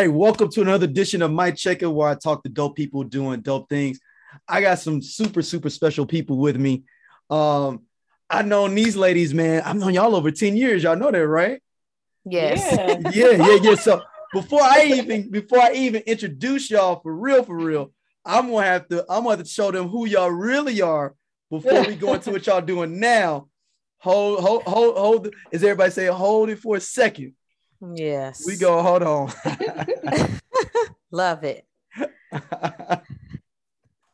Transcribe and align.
All 0.00 0.06
right, 0.06 0.14
welcome 0.14 0.48
to 0.52 0.62
another 0.62 0.86
edition 0.86 1.20
of 1.20 1.30
My 1.30 1.50
Checker, 1.50 1.90
where 1.90 2.08
I 2.08 2.14
talk 2.14 2.42
to 2.44 2.48
dope 2.48 2.74
people 2.74 3.02
doing 3.04 3.42
dope 3.42 3.68
things. 3.68 4.00
I 4.48 4.62
got 4.62 4.78
some 4.78 5.02
super 5.02 5.42
super 5.42 5.68
special 5.68 6.06
people 6.06 6.38
with 6.38 6.56
me. 6.56 6.84
Um, 7.28 7.82
I 8.30 8.40
known 8.40 8.74
these 8.74 8.96
ladies, 8.96 9.34
man. 9.34 9.60
I've 9.60 9.76
known 9.76 9.92
y'all 9.92 10.16
over 10.16 10.30
ten 10.30 10.56
years. 10.56 10.82
Y'all 10.84 10.96
know 10.96 11.10
that, 11.10 11.28
right? 11.28 11.60
Yes. 12.24 12.66
Yeah. 12.72 13.10
Yeah, 13.12 13.46
yeah, 13.46 13.58
yeah. 13.60 13.74
So 13.74 14.00
before 14.32 14.62
I 14.62 14.84
even 14.84 15.30
before 15.30 15.60
I 15.60 15.72
even 15.72 16.00
introduce 16.06 16.70
y'all 16.70 17.00
for 17.02 17.14
real, 17.14 17.44
for 17.44 17.56
real, 17.56 17.92
I'm 18.24 18.50
gonna 18.50 18.64
have 18.64 18.88
to 18.88 19.00
I'm 19.00 19.24
gonna 19.24 19.36
have 19.36 19.44
to 19.44 19.52
show 19.52 19.70
them 19.70 19.88
who 19.88 20.06
y'all 20.06 20.30
really 20.30 20.80
are 20.80 21.14
before 21.50 21.86
we 21.86 21.94
go 21.94 22.14
into 22.14 22.30
what 22.30 22.46
y'all 22.46 22.62
doing 22.62 23.00
now. 23.00 23.48
Hold, 23.98 24.40
hold, 24.40 24.62
hold, 24.62 24.96
hold. 24.96 25.34
Is 25.52 25.62
everybody 25.62 25.90
say 25.90 26.06
hold 26.06 26.48
it 26.48 26.58
for 26.58 26.76
a 26.76 26.80
second? 26.80 27.34
Yes. 27.94 28.44
We 28.46 28.56
go. 28.56 28.82
Hold 28.82 29.02
on. 29.02 29.32
Love 31.10 31.44
it. 31.44 31.66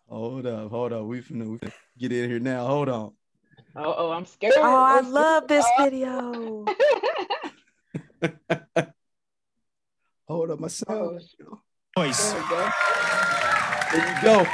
hold 0.09 0.47
up, 0.47 0.71
hold 0.71 0.93
up. 0.93 1.05
We 1.05 1.21
finna, 1.21 1.47
we 1.47 1.59
finna 1.59 1.73
get 1.99 2.13
in 2.13 2.31
here 2.31 2.39
now. 2.39 2.67
Hold 2.67 2.89
on. 2.89 3.13
Oh, 3.75 3.95
oh, 3.99 4.11
I'm 4.13 4.25
scared. 4.25 4.55
Oh, 4.57 4.63
I 4.63 5.01
love 5.01 5.49
this 5.49 5.67
oh. 5.79 5.85
video. 5.85 6.65
Hold 10.29 10.51
up, 10.51 10.61
my 10.61 10.69
sound. 10.69 11.21
Voice. 11.97 12.33
Oh. 12.35 12.47
There. 12.51 12.73
There 13.93 14.09
you 14.09 14.23
go. 14.23 14.47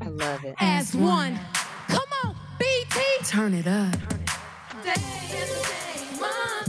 I 0.00 0.08
love 0.08 0.44
it. 0.44 0.54
as 0.58 0.94
one. 0.94 1.40
Come 1.88 2.08
on, 2.24 2.36
BT. 2.58 3.00
Turn 3.24 3.54
it 3.54 3.66
up. 3.66 3.96
Day 4.84 4.92
is 5.32 5.48
the 5.56 5.62
day, 5.64 6.20
month 6.20 6.67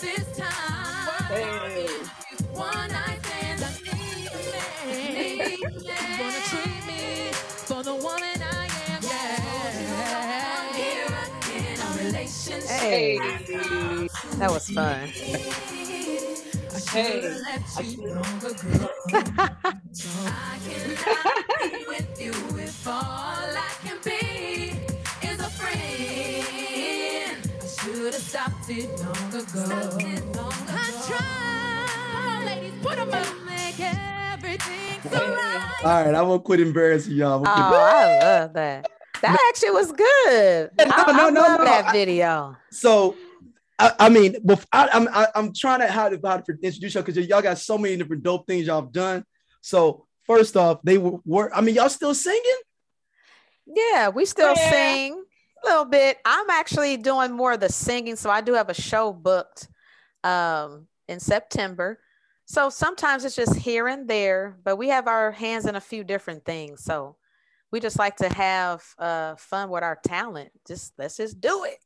this 0.00 0.38
time. 0.38 1.26
Hey. 1.28 1.88
One 2.52 2.88
night 2.90 3.18
stands, 3.26 3.62
I 3.62 3.70
need 3.82 4.28
a 4.28 4.38
man. 4.52 5.58
You 5.58 5.68
wanna 6.22 6.42
treat 6.50 6.86
me 6.86 7.02
for 7.32 7.82
the 7.82 7.94
woman 7.94 8.42
I 8.42 8.68
am. 8.88 9.02
Yeah. 9.02 10.72
Here 10.74 11.06
in 11.72 11.80
a 11.80 11.82
relationship. 12.04 12.68
Hey. 12.68 13.18
Hey. 13.18 14.08
That 14.38 14.50
was 14.50 14.68
fun. 14.70 15.10
Hey. 16.92 17.20
I 17.44 17.58
cannot 20.64 21.34
be 21.60 21.84
with 21.86 22.20
you 22.20 22.32
if 22.58 22.86
all 22.86 22.94
I 22.94 23.70
can 23.84 23.98
be 24.04 24.72
is 25.26 25.38
a 25.40 25.50
friend. 25.50 25.76
I 27.62 27.66
should 27.66 28.14
have 28.14 28.22
stopped 28.22 28.70
it 28.70 28.88
long 29.00 29.34
ago. 29.34 30.48
I 30.68 30.80
tried. 31.06 31.88
Come 32.12 32.26
on, 32.26 32.46
ladies, 32.46 32.72
put 32.82 32.98
'em 32.98 33.12
up. 33.12 33.26
Make 33.46 33.80
everything 33.80 35.00
so 35.10 35.18
right. 35.34 35.72
All 35.84 36.04
right, 36.04 36.14
I 36.14 36.22
won't 36.22 36.44
quit 36.44 36.60
embarrassing 36.60 37.14
y'all. 37.14 37.44
I'm 37.46 37.64
Oh, 37.64 37.68
quit- 37.68 37.80
I 37.80 38.18
love 38.40 38.52
that. 38.54 38.88
That 39.20 39.38
actually 39.48 39.70
was 39.72 39.92
good. 39.92 40.70
No, 40.78 40.84
I, 40.86 41.12
no, 41.12 41.26
I 41.26 41.30
no, 41.30 41.40
love 41.40 41.58
no, 41.58 41.64
that 41.64 41.86
I- 41.88 41.92
video. 41.92 42.56
So, 42.70 43.14
I, 43.78 43.92
I 43.98 44.08
mean, 44.08 44.34
bef- 44.44 44.66
I, 44.72 44.88
I'm 44.92 45.08
I, 45.08 45.28
I'm 45.34 45.52
trying 45.54 45.80
to 45.80 45.88
how 45.88 46.08
to 46.08 46.20
how 46.24 46.38
to 46.38 46.52
introduce 46.62 46.94
y'all 46.94 47.02
because 47.02 47.26
y'all 47.26 47.42
got 47.42 47.58
so 47.58 47.78
many 47.78 47.96
different 47.96 48.22
dope 48.22 48.46
things 48.46 48.66
y'all 48.66 48.82
have 48.82 48.92
done. 48.92 49.24
So 49.60 50.06
first 50.24 50.56
off, 50.56 50.80
they 50.82 50.98
were, 50.98 51.18
were 51.24 51.54
I 51.54 51.60
mean, 51.60 51.76
y'all 51.76 51.88
still 51.88 52.14
singing? 52.14 52.42
Yeah, 53.66 54.08
we 54.08 54.24
still 54.24 54.56
Yeah. 54.56 54.70
sing 54.70 55.24
a 55.62 55.66
little 55.66 55.84
bit. 55.84 56.18
I'm 56.24 56.50
actually 56.50 56.96
doing 56.96 57.32
more 57.32 57.52
of 57.52 57.60
the 57.60 57.68
singing, 57.68 58.16
so 58.16 58.30
I 58.30 58.40
do 58.40 58.54
have 58.54 58.68
a 58.68 58.74
show 58.74 59.12
booked 59.12 59.68
um, 60.24 60.86
in 61.08 61.20
September. 61.20 62.00
So 62.46 62.70
sometimes 62.70 63.24
it's 63.24 63.36
just 63.36 63.56
here 63.56 63.88
and 63.88 64.08
there, 64.08 64.56
but 64.64 64.76
we 64.76 64.88
have 64.88 65.06
our 65.06 65.30
hands 65.30 65.66
in 65.66 65.76
a 65.76 65.80
few 65.80 66.02
different 66.02 66.46
things. 66.46 66.82
So 66.82 67.16
we 67.70 67.78
just 67.78 67.98
like 67.98 68.16
to 68.16 68.28
have 68.30 68.82
uh, 68.98 69.36
fun 69.36 69.68
with 69.68 69.82
our 69.82 69.98
talent. 70.02 70.50
Just 70.66 70.94
let's 70.96 71.18
just 71.18 71.40
do 71.40 71.64
it. 71.64 71.76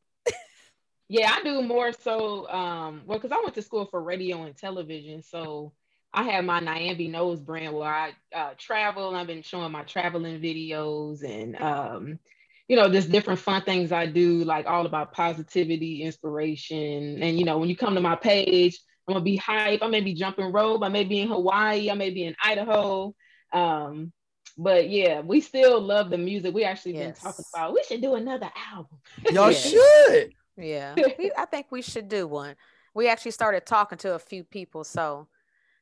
Yeah, 1.13 1.31
I 1.31 1.43
do 1.43 1.61
more 1.61 1.93
so. 1.93 2.49
Um, 2.49 3.03
well, 3.05 3.19
because 3.19 3.33
I 3.33 3.43
went 3.43 3.53
to 3.57 3.61
school 3.61 3.85
for 3.85 4.03
radio 4.03 4.45
and 4.45 4.57
television, 4.57 5.23
so 5.23 5.75
I 6.11 6.23
have 6.23 6.43
my 6.47 6.59
Nyambi 6.59 7.11
Knows 7.11 7.39
brand 7.39 7.75
where 7.75 7.87
I 7.87 8.13
uh, 8.35 8.55
travel. 8.57 9.15
I've 9.15 9.27
been 9.27 9.43
showing 9.43 9.73
my 9.73 9.83
traveling 9.83 10.41
videos 10.41 11.23
and 11.23 11.61
um, 11.61 12.19
you 12.67 12.77
know, 12.77 12.89
just 12.89 13.13
different 13.13 13.41
fun 13.41 13.61
things 13.61 13.93
I 13.93 14.07
do, 14.07 14.43
like 14.45 14.65
all 14.65 14.87
about 14.87 15.13
positivity, 15.13 16.03
inspiration, 16.03 17.23
and 17.23 17.39
you 17.39 17.45
know, 17.45 17.59
when 17.59 17.69
you 17.69 17.77
come 17.77 17.95
to 17.95 18.01
my 18.01 18.17
page, 18.17 18.81
I'm 19.07 19.13
gonna 19.13 19.23
be 19.23 19.37
hype. 19.37 19.83
I 19.83 19.89
may 19.89 20.01
be 20.01 20.15
jumping 20.15 20.51
rope. 20.51 20.83
I 20.83 20.89
may 20.89 21.05
be 21.05 21.21
in 21.21 21.29
Hawaii. 21.29 21.91
I 21.91 21.95
may 21.95 22.09
be 22.09 22.25
in 22.25 22.35
Idaho. 22.43 23.15
Um, 23.53 24.15
but 24.57 24.89
yeah, 24.89 25.21
we 25.21 25.43
still 25.43 25.79
love 25.79 26.09
the 26.09 26.17
music. 26.17 26.55
We 26.55 26.65
actually 26.65 26.95
been 26.95 27.13
talking 27.13 27.45
about 27.53 27.75
we 27.75 27.83
should 27.87 28.01
do 28.01 28.15
another 28.15 28.51
album. 28.73 28.97
Y'all 29.31 29.51
Yeah. 29.51 29.59
should. 29.59 30.33
Yeah, 30.57 30.95
we, 31.19 31.31
I 31.37 31.45
think 31.47 31.67
we 31.71 31.83
should 31.83 32.09
do 32.09 32.27
one. 32.27 32.55
We 32.95 33.09
actually 33.09 33.31
started 33.33 33.65
talking 33.67 33.99
to 33.99 34.15
a 34.15 34.19
few 34.19 34.45
people. 34.45 34.85
So, 34.85 35.29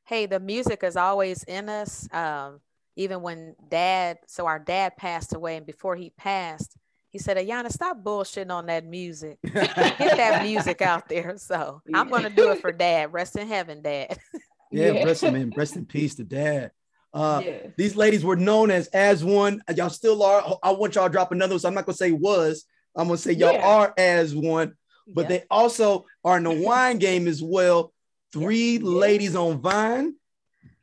hey, 0.05 0.27
the 0.27 0.39
music 0.41 0.83
is 0.85 0.97
always 0.97 1.43
in 1.45 1.69
us. 1.69 2.09
Um, 2.13 2.61
even 2.97 3.23
when 3.23 3.55
dad, 3.69 4.19
so 4.27 4.47
our 4.47 4.59
dad 4.59 4.97
passed 4.97 5.35
away, 5.35 5.57
and 5.57 5.67
before 5.67 5.97
he 5.97 6.11
passed, 6.11 6.77
he 7.09 7.19
said, 7.19 7.37
Ayana, 7.37 7.73
stop 7.73 8.03
bullshitting 8.05 8.53
on 8.53 8.67
that 8.67 8.85
music. 8.85 9.39
Get 9.53 9.75
that 9.97 10.43
music 10.45 10.81
out 10.83 11.09
there. 11.09 11.37
So, 11.39 11.83
I'm 11.93 12.09
going 12.09 12.23
to 12.23 12.31
do 12.31 12.51
it 12.53 12.61
for 12.61 12.71
dad. 12.71 13.13
Rest 13.13 13.37
in 13.37 13.49
heaven, 13.49 13.83
dad. 13.83 14.17
Yeah, 14.73 14.93
Yeah. 14.93 15.05
rest 15.05 15.25
in 15.25 15.33
man, 15.33 15.53
rest 15.57 15.75
in 15.75 15.85
peace 15.85 16.15
to 16.15 16.23
dad. 16.25 16.71
Uh, 17.13 17.43
Yes. 17.45 17.73
These 17.77 17.97
ladies 17.97 18.25
were 18.25 18.37
known 18.37 18.71
as 18.71 18.87
as 18.89 19.25
one. 19.25 19.61
Y'all 19.75 19.89
still 19.89 20.23
are. 20.23 20.59
I 20.63 20.71
want 20.71 20.95
y'all 20.95 21.09
to 21.09 21.13
drop 21.13 21.33
another. 21.33 21.55
one. 21.55 21.59
So 21.59 21.67
I'm 21.67 21.75
not 21.75 21.87
gonna 21.87 21.97
say 21.97 22.13
was. 22.13 22.65
I'm 22.97 23.07
gonna 23.09 23.19
say 23.19 23.33
y'all 23.33 23.53
Yeah. 23.53 23.67
are 23.67 23.95
as 23.97 24.35
one. 24.35 24.75
But 25.07 25.23
Yeah. 25.23 25.29
they 25.29 25.45
also 25.51 26.07
are 26.25 26.37
in 26.37 26.45
the 26.45 26.51
wine 26.67 26.99
game 26.99 27.27
as 27.29 27.43
well. 27.43 27.93
Three 28.33 28.75
Yeah. 28.79 28.81
ladies 28.85 29.35
on 29.37 29.61
Vine, 29.61 30.15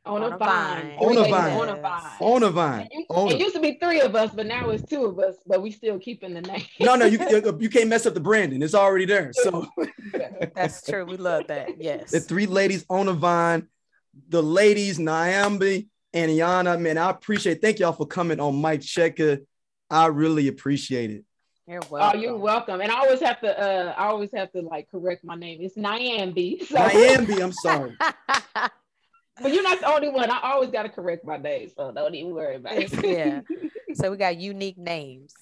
on, 0.04 0.22
On 0.22 0.32
a 0.32 0.34
a 0.34 0.38
vine. 0.38 0.38
vine. 0.38 0.96
On 0.98 1.08
Three 1.14 1.16
a 1.18 1.28
vine. 1.28 1.58
On 1.60 1.68
a 1.68 1.76
vine. 1.80 2.02
on 2.20 2.42
a 2.42 2.50
Vine. 2.50 2.80
It 2.90 2.94
used- 2.94 3.10
On 3.10 3.28
It 3.28 3.34
a- 3.34 3.38
used 3.38 3.54
to 3.56 3.60
be 3.60 3.78
three 3.80 4.00
of 4.00 4.14
us, 4.14 4.30
but 4.34 4.46
now 4.46 4.70
it's 4.70 4.82
two 4.88 5.04
of 5.04 5.18
us. 5.18 5.36
But 5.46 5.60
we 5.62 5.70
still 5.70 5.98
keeping 5.98 6.32
the 6.34 6.40
name. 6.42 6.64
No, 6.80 6.96
no, 6.96 7.04
you 7.04 7.18
you 7.60 7.68
can't 7.68 7.88
mess 7.88 8.06
up 8.06 8.14
the 8.14 8.20
branding. 8.20 8.62
It's 8.62 8.74
already 8.74 9.04
there. 9.04 9.30
So 9.34 9.66
That's 10.54 10.82
true. 10.82 11.04
We 11.04 11.16
love 11.16 11.46
that. 11.48 11.70
Yes. 11.80 12.10
the 12.10 12.20
three 12.20 12.46
ladies 12.46 12.84
on 12.88 13.08
a 13.08 13.12
vine, 13.12 13.68
the 14.28 14.42
ladies, 14.42 14.98
Nyambi 14.98 15.88
and 16.14 16.30
Iana, 16.30 16.80
man, 16.80 16.96
I 16.98 17.10
appreciate 17.10 17.60
Thank 17.60 17.78
y'all 17.78 17.92
for 17.92 18.06
coming 18.06 18.40
on 18.40 18.56
Mike 18.56 18.80
Checker. 18.82 19.38
I 19.90 20.06
really 20.06 20.48
appreciate 20.48 21.10
it. 21.10 21.24
You're 21.68 21.82
Oh, 21.84 21.88
welcome. 21.90 22.20
you're 22.20 22.36
welcome. 22.36 22.80
And 22.80 22.90
I 22.90 22.98
always 23.00 23.20
have 23.20 23.40
to. 23.42 23.60
Uh, 23.60 23.94
I 23.96 24.06
always 24.06 24.30
have 24.34 24.50
to 24.52 24.62
like 24.62 24.90
correct 24.90 25.22
my 25.22 25.34
name. 25.34 25.58
It's 25.60 25.76
Nyambi. 25.76 26.66
So, 26.66 26.76
Nyambi, 26.76 27.42
I'm 27.42 27.52
sorry. 27.52 27.94
but 29.42 29.52
you're 29.52 29.62
not 29.62 29.78
the 29.80 29.92
only 29.92 30.08
one. 30.08 30.30
I 30.30 30.40
always 30.44 30.70
got 30.70 30.84
to 30.84 30.88
correct 30.88 31.26
my 31.26 31.36
name, 31.36 31.70
so 31.76 31.92
don't 31.92 32.14
even 32.14 32.32
worry 32.34 32.56
about 32.56 32.76
it. 32.78 33.04
yeah. 33.04 33.40
So, 33.94 34.10
we 34.10 34.16
got 34.16 34.36
unique 34.38 34.78
names. 34.78 35.34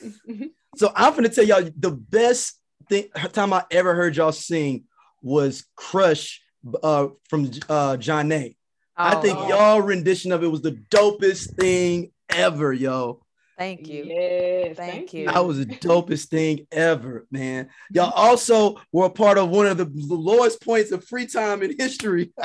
So 0.76 0.90
I'm 0.96 1.14
gonna 1.14 1.28
tell 1.28 1.44
y'all 1.44 1.68
the 1.76 1.90
best 1.90 2.58
thing 2.88 3.08
time 3.34 3.52
I 3.52 3.62
ever 3.70 3.94
heard 3.94 4.16
y'all 4.16 4.32
sing 4.32 4.84
was 5.20 5.66
Crush 5.76 6.40
uh, 6.82 7.08
from 7.28 7.44
uh, 7.68 7.98
Zhané 7.98 8.56
I 8.96 9.16
think 9.16 9.38
Oh, 9.38 9.48
y'all 9.48 9.80
rendition 9.82 10.32
of 10.32 10.42
it 10.42 10.46
was 10.46 10.62
the 10.62 10.72
dopest 10.90 11.56
thing 11.56 12.10
ever, 12.30 12.72
yo. 12.72 13.21
Thank 13.58 13.88
you. 13.88 14.04
Yes. 14.04 14.76
Thank 14.76 14.92
Thank, 14.92 15.14
you. 15.14 15.20
you. 15.22 15.26
That 15.26 15.44
was 15.44 15.58
the 15.58 15.66
dopest 15.66 16.28
thing 16.28 16.66
ever, 16.72 17.26
man. 17.30 17.68
Y'all 17.90 18.10
also 18.16 18.80
were 18.92 19.06
a 19.06 19.10
part 19.10 19.38
of 19.38 19.50
one 19.50 19.66
of 19.66 19.76
the 19.76 19.90
lowest 19.94 20.62
points 20.62 20.90
of 20.90 21.04
free 21.04 21.26
time 21.26 21.62
in 21.62 21.76
history. 21.78 22.32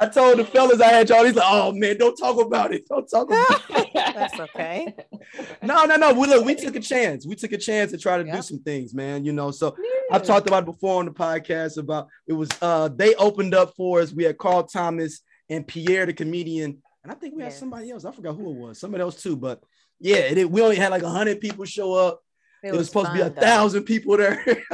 I 0.00 0.06
told 0.06 0.38
the 0.38 0.44
fellas 0.44 0.80
I 0.80 0.92
had 0.92 1.08
y'all, 1.08 1.24
he's 1.24 1.34
like, 1.34 1.48
oh 1.48 1.72
man, 1.72 1.98
don't 1.98 2.16
talk 2.16 2.40
about 2.40 2.72
it. 2.72 2.86
Don't 2.88 3.08
talk 3.08 3.26
about 3.26 3.62
it. 3.70 3.88
That's 3.94 4.38
okay. 4.38 4.94
No, 5.60 5.86
no, 5.86 5.96
no. 5.96 6.14
We 6.14 6.28
look, 6.28 6.44
we 6.44 6.54
took 6.54 6.76
a 6.76 6.80
chance. 6.80 7.26
We 7.26 7.34
took 7.34 7.50
a 7.50 7.58
chance 7.58 7.90
to 7.90 7.98
try 7.98 8.22
to 8.22 8.24
do 8.24 8.42
some 8.42 8.60
things, 8.60 8.94
man. 8.94 9.24
You 9.24 9.32
know, 9.32 9.50
so 9.50 9.74
I've 10.12 10.22
talked 10.22 10.46
about 10.46 10.62
it 10.62 10.66
before 10.66 11.00
on 11.00 11.06
the 11.06 11.10
podcast 11.10 11.78
about 11.78 12.06
it 12.28 12.32
was 12.32 12.48
uh 12.62 12.88
they 12.94 13.16
opened 13.16 13.54
up 13.54 13.74
for 13.76 14.00
us. 14.00 14.12
We 14.12 14.22
had 14.22 14.38
Carl 14.38 14.62
Thomas 14.64 15.20
and 15.50 15.66
Pierre 15.66 16.06
the 16.06 16.12
comedian, 16.12 16.80
and 17.02 17.12
I 17.12 17.14
think 17.14 17.34
we 17.36 17.42
had 17.42 17.52
somebody 17.52 17.90
else. 17.90 18.04
I 18.04 18.12
forgot 18.12 18.34
who 18.36 18.50
it 18.50 18.56
was, 18.56 18.78
somebody 18.78 19.02
else 19.02 19.22
too. 19.22 19.36
But 19.36 19.62
yeah, 20.00 20.16
it, 20.16 20.50
we 20.50 20.60
only 20.62 20.76
had 20.76 20.90
like 20.90 21.02
hundred 21.02 21.40
people 21.40 21.64
show 21.64 21.94
up. 21.94 22.20
It, 22.62 22.72
was, 22.72 22.88
supposed 22.88 23.08
to 23.08 23.12
be 23.14 23.20
a 23.20 23.30
though. 23.30 23.40
thousand 23.40 23.84
people 23.84 24.16
there, 24.16 24.44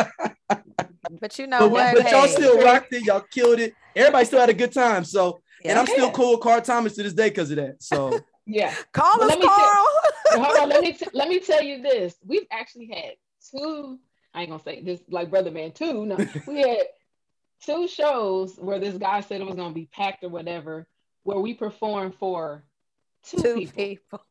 But 1.20 1.38
you 1.38 1.46
know 1.46 1.60
but, 1.60 1.70
what? 1.70 1.94
but 1.96 2.10
y'all 2.10 2.22
Hey, 2.22 2.32
still 2.32 2.62
rocked 2.62 2.92
it. 2.92 3.04
Y'all 3.04 3.20
killed 3.30 3.60
it. 3.60 3.74
Everybody 3.94 4.24
still 4.24 4.40
had 4.40 4.48
a 4.48 4.54
good 4.54 4.72
time. 4.72 5.04
So 5.04 5.40
And 5.64 5.78
I'm 5.78 5.86
still 5.86 6.10
cool 6.10 6.32
with 6.32 6.40
Carl 6.40 6.62
Thomas 6.62 6.94
to 6.94 7.02
this 7.02 7.12
day 7.12 7.28
because 7.28 7.50
of 7.50 7.56
that. 7.56 7.82
So 7.82 8.18
Yeah. 8.46 8.74
Call 8.92 9.18
But 9.18 9.24
us, 9.24 9.28
let 9.30 9.38
me 9.38 9.46
tell- 9.46 9.54
Carl. 9.56 9.86
Hold 10.44 10.56
on, 10.62 10.68
let 10.68 10.80
me 10.82 10.92
t- 10.92 11.06
let 11.14 11.28
me 11.28 11.40
tell 11.40 11.62
you 11.62 11.82
this. 11.82 12.16
We've 12.26 12.46
actually 12.50 12.86
had 12.86 13.12
two. 13.50 13.98
I 14.34 14.40
ain't 14.42 14.50
gonna 14.50 14.62
say 14.62 14.82
this 14.82 15.00
like 15.08 15.30
brother 15.30 15.50
man 15.50 15.72
two. 15.72 16.04
No, 16.06 16.16
we 16.46 16.60
had 16.60 16.78
two 17.64 17.86
shows 17.86 18.56
where 18.56 18.78
this 18.78 18.96
guy 18.98 19.20
said 19.20 19.40
it 19.40 19.46
was 19.46 19.54
gonna 19.56 19.74
be 19.74 19.88
packed 19.92 20.24
or 20.24 20.28
whatever, 20.30 20.86
where 21.24 21.38
we 21.38 21.54
performed 21.54 22.14
for 22.14 22.64
two, 23.24 23.36
Two 23.38 23.54
people. 23.56 23.74
people. 23.74 24.24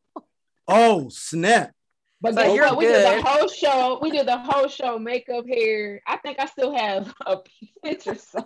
oh 0.66 1.08
snap. 1.10 1.72
But 2.20 2.34
So 2.36 2.54
you're 2.54 2.64
what? 2.68 2.78
We 2.78 2.86
did 2.86 3.04
the 3.18 3.22
whole 3.22 3.48
show. 3.48 3.98
We 4.00 4.10
did 4.10 4.26
the 4.26 4.38
whole 4.38 4.66
show, 4.68 4.98
makeup, 4.98 5.44
hair. 5.46 6.00
I 6.06 6.16
think 6.16 6.38
I 6.40 6.46
still 6.46 6.74
have 6.74 7.12
a 7.26 7.38
picture. 7.82 8.14
So 8.16 8.42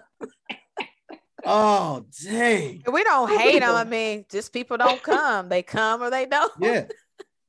Oh 1.44 2.04
dang. 2.24 2.82
We 2.92 3.04
don't 3.04 3.28
Two 3.28 3.38
hate 3.38 3.60
them. 3.60 3.74
I 3.74 3.84
mean, 3.84 4.24
just 4.28 4.52
people 4.52 4.76
don't 4.76 5.00
come. 5.02 5.48
They 5.48 5.62
come 5.62 6.02
or 6.02 6.10
they 6.10 6.26
don't. 6.26 6.52
Yeah. 6.60 6.86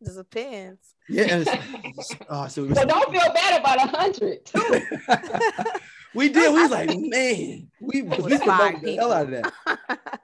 Just 0.02 0.16
depends. 0.18 0.80
Yeah. 1.10 1.24
and 1.24 1.42
it's- 1.42 2.16
oh, 2.30 2.48
so 2.48 2.64
it 2.64 2.70
was- 2.70 2.78
so 2.80 2.86
don't 2.86 3.12
feel 3.12 3.34
bad 3.34 3.60
about 3.60 3.78
a 3.84 3.98
hundred. 3.98 4.46
too. 4.46 4.62
we 6.16 6.30
did. 6.30 6.54
We 6.54 6.62
was 6.62 6.72
like, 6.72 6.90
man, 6.98 7.70
we, 7.82 8.04
we 8.04 8.38
five 8.38 8.42
promoted 8.42 8.82
the 8.84 8.96
hell 8.96 9.12
out 9.12 9.34
of 9.34 9.52
that. 9.68 10.22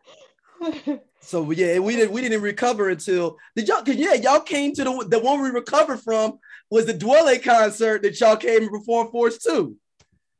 So 1.21 1.49
yeah, 1.51 1.79
we 1.79 1.95
didn't 1.95 2.11
we 2.11 2.21
didn't 2.21 2.41
recover 2.41 2.89
until 2.89 3.37
did 3.55 3.67
y'all 3.67 3.81
cause 3.83 3.95
yeah, 3.95 4.13
y'all 4.13 4.41
came 4.41 4.73
to 4.75 4.83
the 4.83 5.05
the 5.09 5.19
one 5.19 5.41
we 5.41 5.49
recovered 5.49 5.97
from 6.01 6.37
was 6.69 6.85
the 6.85 6.93
Dwele 6.93 7.41
concert 7.43 8.03
that 8.03 8.19
y'all 8.19 8.35
came 8.37 8.61
and 8.61 8.69
performed 8.71 9.11
for 9.11 9.27
us 9.27 9.37
too. 9.39 9.75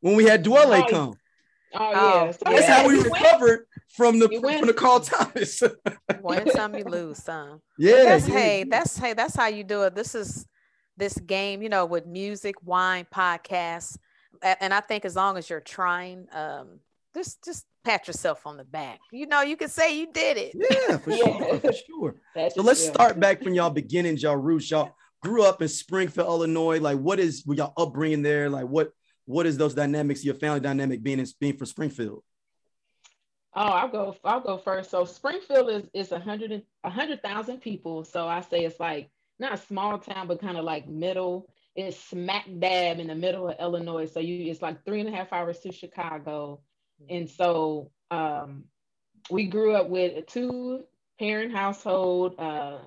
When 0.01 0.15
we 0.15 0.25
had 0.25 0.45
Dwele 0.45 0.83
Oh, 0.83 0.89
come. 0.89 1.13
Oh, 1.73 1.91
Oh, 1.93 2.25
yeah. 2.25 2.31
So 2.31 2.39
That's 2.45 2.67
yeah. 2.67 2.75
how 2.83 2.87
we 2.87 3.01
recovered 3.01 3.65
from 3.95 4.19
the 4.19 4.29
You 4.31 4.41
win. 4.41 4.59
from 4.59 4.67
the 4.67 4.73
Carl 4.73 4.99
Thomas. 4.99 5.63
Win 6.21 6.49
some, 6.51 6.75
you 6.75 6.83
lose 6.83 7.23
some. 7.23 7.61
yeah. 7.79 8.03
that's 8.03 8.27
yeah. 8.27 8.35
hey, 8.35 8.63
that's 8.63 8.97
hey, 8.97 9.13
that's 9.13 9.35
how 9.35 9.47
you 9.47 9.63
do 9.63 9.83
it. 9.83 9.95
This 9.95 10.13
is 10.15 10.45
this 10.97 11.17
game, 11.17 11.61
you 11.61 11.69
know, 11.69 11.85
with 11.85 12.05
music, 12.05 12.55
wine, 12.63 13.07
podcasts, 13.13 13.97
and 14.41 14.73
I 14.73 14.81
think 14.81 15.03
as 15.05 15.15
long 15.15 15.37
as 15.37 15.49
you're 15.49 15.59
trying, 15.61 16.27
um, 16.31 16.79
just 17.15 17.43
just 17.43 17.65
pat 17.85 18.07
yourself 18.07 18.45
on 18.45 18.57
the 18.57 18.63
back. 18.65 18.99
You 19.11 19.27
know, 19.27 19.41
you 19.41 19.55
can 19.55 19.69
say 19.69 19.97
you 19.97 20.11
did 20.11 20.37
it. 20.37 20.51
Yeah, 20.55 20.97
for 20.97 21.11
Yeah. 21.11 21.23
sure, 21.37 21.59
for 21.59 21.73
sure. 21.73 22.15
So 22.53 22.61
let's 22.63 22.81
just- 22.81 22.93
start 22.93 23.19
back 23.19 23.41
from 23.43 23.53
y'all 23.53 23.69
beginnings, 23.69 24.23
y'all 24.23 24.35
roots. 24.35 24.69
Y'all 24.71 24.91
grew 25.21 25.43
up 25.43 25.61
in 25.61 25.67
Springfield, 25.69 26.27
Illinois. 26.27 26.79
Like, 26.79 26.97
what 26.97 27.19
is 27.19 27.43
with 27.45 27.59
y'all 27.59 27.73
upbringing 27.77 28.23
there? 28.23 28.49
Like, 28.49 28.65
what 28.65 28.91
what 29.27 29.45
is 29.45 29.57
those 29.57 29.73
dynamics, 29.73 30.23
your 30.23 30.35
family 30.35 30.59
dynamic 30.59 31.01
being 31.01 31.19
in 31.19 31.25
being 31.39 31.57
from 31.57 31.65
Springfield? 31.67 32.23
Oh, 33.55 33.61
I'll 33.61 33.87
go. 33.87 34.15
I'll 34.23 34.41
go 34.41 34.57
first. 34.57 34.91
So 34.91 35.05
Springfield 35.05 35.69
is 35.69 35.83
is 35.93 36.11
a 36.11 36.19
hundred 36.19 36.51
and 36.51 36.63
a 36.83 36.89
hundred 36.89 37.21
thousand 37.23 37.61
people. 37.61 38.03
So 38.03 38.27
I 38.27 38.41
say 38.41 38.65
it's 38.65 38.79
like 38.79 39.09
not 39.39 39.53
a 39.53 39.57
small 39.57 39.97
town, 39.97 40.27
but 40.27 40.41
kind 40.41 40.57
of 40.57 40.65
like 40.65 40.87
middle. 40.87 41.47
It's 41.75 41.97
smack 41.97 42.45
dab 42.59 42.99
in 42.99 43.07
the 43.07 43.15
middle 43.15 43.49
of 43.49 43.55
Illinois. 43.59 44.05
So 44.11 44.19
you 44.19 44.51
it's 44.51 44.61
like 44.61 44.83
three 44.85 44.99
and 44.99 45.09
a 45.09 45.11
half 45.11 45.31
hours 45.31 45.59
to 45.61 45.71
Chicago. 45.71 46.61
And 47.09 47.29
so 47.29 47.91
um, 48.11 48.65
we 49.29 49.45
grew 49.47 49.75
up 49.75 49.89
with 49.89 50.17
a 50.17 50.21
two 50.21 50.83
parent 51.19 51.53
household. 51.53 52.35
Uh, 52.39 52.79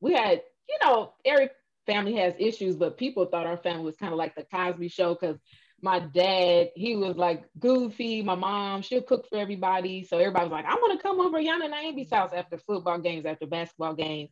we 0.00 0.14
had, 0.14 0.42
you 0.68 0.78
know, 0.82 1.12
every 1.24 1.50
family 1.86 2.14
has 2.16 2.34
issues, 2.38 2.76
but 2.76 2.98
people 2.98 3.26
thought 3.26 3.46
our 3.46 3.56
family 3.56 3.84
was 3.84 3.96
kind 3.96 4.12
of 4.12 4.18
like 4.18 4.34
the 4.34 4.44
Cosby 4.44 4.88
Show 4.88 5.14
because 5.14 5.38
my 5.82 5.98
dad, 5.98 6.70
he 6.74 6.96
was 6.96 7.16
like 7.16 7.44
goofy. 7.58 8.22
My 8.22 8.34
mom, 8.34 8.82
she'll 8.82 9.02
cook 9.02 9.26
for 9.28 9.38
everybody. 9.38 10.04
So 10.04 10.18
everybody 10.18 10.44
was 10.44 10.52
like, 10.52 10.66
I 10.66 10.74
want 10.74 10.98
to 10.98 11.02
come 11.02 11.20
over 11.20 11.38
Yana 11.38 11.70
Naimbi's 11.70 12.12
house 12.12 12.32
after 12.34 12.58
football 12.58 12.98
games, 12.98 13.24
after 13.24 13.46
basketball 13.46 13.94
games. 13.94 14.30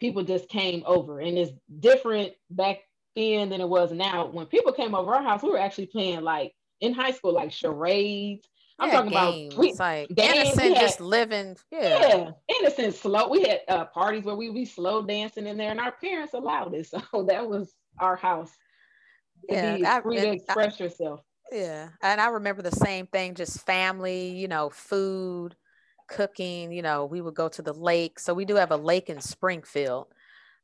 People 0.00 0.22
just 0.22 0.48
came 0.48 0.82
over. 0.86 1.20
And 1.20 1.36
it's 1.36 1.52
different 1.78 2.32
back 2.50 2.78
then 3.14 3.50
than 3.50 3.60
it 3.60 3.68
was 3.68 3.92
now. 3.92 4.26
When 4.26 4.46
people 4.46 4.72
came 4.72 4.94
over 4.94 5.14
our 5.14 5.22
house, 5.22 5.42
we 5.42 5.50
were 5.50 5.58
actually 5.58 5.86
playing 5.86 6.22
like 6.22 6.54
in 6.80 6.94
high 6.94 7.10
school, 7.10 7.34
like 7.34 7.52
charades. 7.52 8.48
I'm 8.78 8.88
Yeah, 8.90 8.94
talking 8.96 9.10
games. 9.10 9.54
about 9.54 9.60
we, 9.60 9.72
like 9.74 10.08
we 10.10 10.22
innocent, 10.22 10.74
had- 10.74 10.80
just 10.80 11.00
living. 11.00 11.56
Yeah. 11.72 11.98
yeah, 12.08 12.30
innocent, 12.60 12.94
slow. 12.94 13.28
We 13.28 13.42
had 13.42 13.60
uh, 13.68 13.84
parties 13.86 14.24
where 14.24 14.36
we 14.36 14.50
we 14.50 14.64
slow 14.64 15.02
dancing 15.02 15.46
in 15.46 15.56
there, 15.56 15.70
and 15.70 15.80
our 15.80 15.92
parents 15.92 16.34
allowed 16.34 16.74
it. 16.74 16.86
So 17.12 17.22
that 17.24 17.48
was 17.48 17.74
our 17.98 18.16
house. 18.16 18.52
Yeah, 19.48 19.76
be 19.76 19.86
I- 19.86 20.00
free 20.00 20.16
to 20.16 20.22
and 20.22 20.30
I- 20.30 20.34
express 20.34 20.78
yourself. 20.80 21.20
Yeah. 21.50 21.88
And 22.02 22.20
I 22.20 22.28
remember 22.28 22.60
the 22.62 22.70
same 22.70 23.06
thing, 23.06 23.34
just 23.34 23.64
family, 23.64 24.28
you 24.28 24.48
know, 24.48 24.68
food, 24.68 25.56
cooking, 26.06 26.70
you 26.72 26.82
know, 26.82 27.06
we 27.06 27.20
would 27.22 27.34
go 27.34 27.48
to 27.48 27.62
the 27.62 27.72
lake. 27.72 28.18
So 28.18 28.34
we 28.34 28.44
do 28.44 28.54
have 28.56 28.70
a 28.70 28.76
lake 28.76 29.08
in 29.08 29.20
Springfield. 29.22 30.08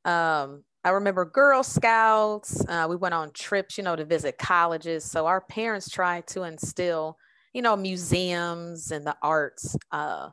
Um, 0.04 0.62
I 0.84 0.90
remember 0.90 1.24
Girl 1.24 1.62
Scouts. 1.62 2.62
Uh, 2.68 2.86
we 2.90 2.96
went 2.96 3.14
on 3.14 3.30
trips, 3.32 3.78
you 3.78 3.84
know, 3.84 3.96
to 3.96 4.04
visit 4.04 4.36
colleges. 4.36 5.04
So 5.04 5.26
our 5.26 5.40
parents 5.40 5.88
tried 5.88 6.26
to 6.28 6.42
instill, 6.42 7.16
you 7.54 7.62
know, 7.62 7.76
museums 7.76 8.90
and 8.90 9.06
the 9.06 9.16
arts. 9.22 9.76
Uh, 9.90 10.30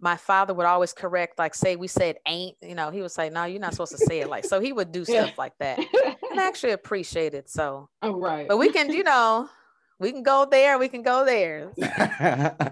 my 0.00 0.16
father 0.16 0.52
would 0.52 0.66
always 0.66 0.92
correct, 0.92 1.38
like, 1.38 1.54
say 1.54 1.76
we 1.76 1.86
said 1.88 2.16
ain't, 2.28 2.56
you 2.60 2.74
know, 2.74 2.90
he 2.90 3.00
would 3.00 3.10
say, 3.12 3.30
no, 3.30 3.44
you're 3.44 3.60
not 3.60 3.72
supposed 3.72 3.92
to 3.92 3.98
say 3.98 4.20
it 4.20 4.28
like. 4.28 4.44
So 4.44 4.60
he 4.60 4.72
would 4.72 4.92
do 4.92 5.04
Yeah. 5.08 5.24
stuff 5.24 5.38
like 5.38 5.54
that, 5.60 5.78
and 5.78 6.38
I 6.38 6.44
actually 6.48 6.72
appreciate 6.72 7.32
it. 7.32 7.48
So, 7.48 7.88
All 8.02 8.14
right. 8.20 8.46
but 8.46 8.58
we 8.58 8.68
can, 8.70 8.92
you 8.92 9.04
know, 9.04 9.48
we 9.98 10.12
can 10.12 10.22
go 10.22 10.46
there, 10.50 10.78
we 10.78 10.88
can 10.88 11.00
go 11.02 11.24
there. 11.24 11.72
yeah, 11.78 12.64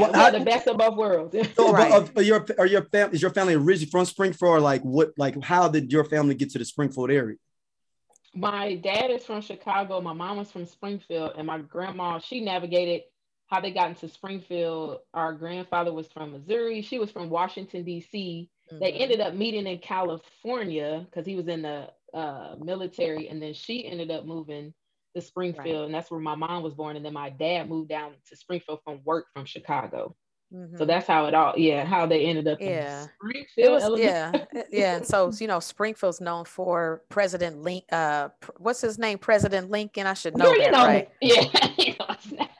what- 0.00 0.12
we 0.12 0.18
how- 0.18 0.30
the 0.30 0.40
best 0.44 0.66
of 0.68 0.78
both 0.78 0.96
worlds. 0.96 1.36
So, 1.54 1.70
Right. 1.72 1.90
but, 2.14 2.16
uh, 2.16 2.22
your 2.22 2.46
are 2.58 2.66
your 2.66 2.84
family 2.84 3.16
is 3.16 3.20
your 3.20 3.32
family 3.32 3.54
originally 3.54 3.90
from 3.90 4.06
Springfield, 4.06 4.50
or 4.50 4.60
like 4.60 4.80
what? 4.82 5.12
Like, 5.18 5.42
how 5.42 5.68
did 5.68 5.92
your 5.92 6.04
family 6.04 6.34
get 6.34 6.50
to 6.50 6.58
the 6.58 6.64
Springfield 6.64 7.10
area? 7.10 7.36
my 8.36 8.74
dad 8.74 9.12
is 9.12 9.24
from 9.24 9.40
Chicago. 9.40 10.00
My 10.00 10.12
mom 10.12 10.38
was 10.38 10.50
from 10.50 10.66
Springfield, 10.66 11.32
and 11.36 11.46
my 11.46 11.58
grandma 11.58 12.18
she 12.18 12.40
navigated 12.40 13.02
how 13.54 13.60
they 13.60 13.70
got 13.70 13.88
into 13.90 14.08
Springfield. 14.08 14.98
Our 15.14 15.32
grandfather 15.32 15.92
was 15.92 16.08
from 16.08 16.32
Missouri. 16.32 16.82
She 16.82 16.98
was 16.98 17.10
from 17.12 17.30
Washington 17.30 17.84
D.C. 17.84 18.50
They 18.80 18.92
Mhm. 18.92 19.00
ended 19.00 19.20
up 19.20 19.34
meeting 19.34 19.66
in 19.66 19.78
California 19.78 21.06
because 21.08 21.24
he 21.24 21.36
was 21.36 21.46
in 21.46 21.62
the 21.62 21.90
uh, 22.12 22.56
military, 22.58 23.28
and 23.28 23.40
then 23.40 23.54
she 23.54 23.86
ended 23.86 24.10
up 24.10 24.24
moving 24.24 24.74
to 25.14 25.20
Springfield, 25.22 25.86
and 25.86 25.94
that's 25.94 26.10
where 26.10 26.18
my 26.20 26.34
mom 26.34 26.62
was 26.64 26.74
born. 26.74 26.96
And 26.96 27.04
then 27.04 27.12
my 27.12 27.30
dad 27.30 27.68
moved 27.68 27.88
down 27.88 28.14
to 28.28 28.36
Springfield 28.36 28.80
from 28.84 29.00
work 29.04 29.26
from 29.32 29.44
Chicago. 29.44 30.16
So 30.52 30.56
Mhm. 30.56 30.86
that's 30.86 31.06
how 31.06 31.26
it 31.26 31.34
all, 31.34 31.54
yeah, 31.56 31.84
how 31.84 32.06
they 32.06 32.24
ended 32.26 32.48
up 32.48 32.60
Yeah. 32.60 33.04
in 33.04 33.08
it 33.58 33.70
Springfield. 33.70 33.92
was 33.92 34.00
yeah 34.00 34.44
yeah 34.70 34.96
and 34.96 35.06
so 35.06 35.30
you 35.40 35.46
know 35.46 35.60
springfield's 35.60 36.20
known 36.20 36.44
for 36.44 37.02
president 37.08 37.62
link 37.62 37.84
uh 37.92 38.28
what's 38.58 38.80
his 38.80 38.98
name 38.98 39.16
president 39.18 39.70
lincoln 39.70 40.06
i 40.06 40.14
should 40.14 40.36
know 40.36 40.50
you 40.50 40.58
that 40.58 40.72
know, 40.72 40.84
right 40.84 41.08
yeah, 41.20 42.46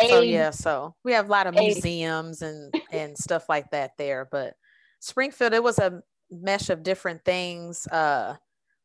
you 0.00 0.08
know, 0.08 0.08
it's 0.08 0.10
not- 0.10 0.16
so 0.18 0.20
yeah 0.22 0.50
so 0.50 0.94
we 1.04 1.12
have 1.12 1.28
a 1.28 1.30
lot 1.32 1.46
of 1.46 1.54
Hey. 1.54 1.68
museums 1.68 2.42
and 2.42 2.72
and 2.92 3.16
stuff 3.16 3.48
like 3.48 3.70
that 3.70 3.92
there 3.98 4.28
but 4.30 4.54
springfield 5.00 5.52
it 5.52 5.62
was 5.62 5.78
a 5.78 6.02
mesh 6.30 6.70
of 6.70 6.82
different 6.82 7.24
things 7.24 7.86
uh 7.88 8.36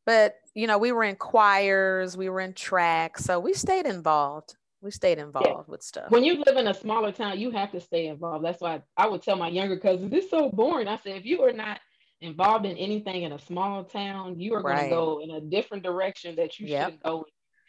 but 0.06 0.36
you 0.54 0.68
know 0.68 0.78
we 0.78 0.92
were 0.92 1.04
in 1.04 1.16
choirs 1.16 2.16
we 2.18 2.30
were 2.30 2.40
in 2.40 2.54
track 2.54 3.18
so 3.18 3.40
we 3.40 3.54
stayed 3.54 3.86
involved 3.86 4.56
we 4.82 4.92
stayed 4.92 5.18
involved 5.20 5.68
with 5.70 5.82
stuff 5.84 6.10
when 6.10 6.24
you 6.24 6.44
live 6.46 6.58
in 6.58 6.68
a 6.68 6.74
smaller 6.74 7.12
town, 7.14 7.40
you 7.40 7.50
have 7.52 7.72
to 7.72 7.80
stay 7.80 8.08
involved. 8.08 8.44
That's 8.44 8.60
why 8.62 8.82
I 8.98 9.08
would 9.08 9.22
tell 9.22 9.38
my 9.38 9.48
younger 9.48 9.80
cousins, 9.80 10.12
"This 10.12 10.26
is 10.26 10.30
so 10.32 10.50
boring." 10.50 10.88
I 10.90 10.98
said, 10.98 11.16
if 11.16 11.26
you 11.26 11.42
are 11.44 11.54
not 11.54 11.80
involved 12.20 12.66
in 12.66 12.76
anything 12.76 13.24
in 13.24 13.32
a 13.32 13.40
small 13.40 13.86
town, 13.86 14.38
you 14.38 14.54
are 14.54 14.62
going 14.62 14.76
to 14.76 14.84
go 14.84 15.20
in 15.22 15.32
a 15.32 15.40
different 15.42 15.82
direction 15.82 16.36
that 16.36 16.60
you 16.60 16.68
Yep. 16.68 16.86
shouldn't 16.86 17.04
go 17.04 17.26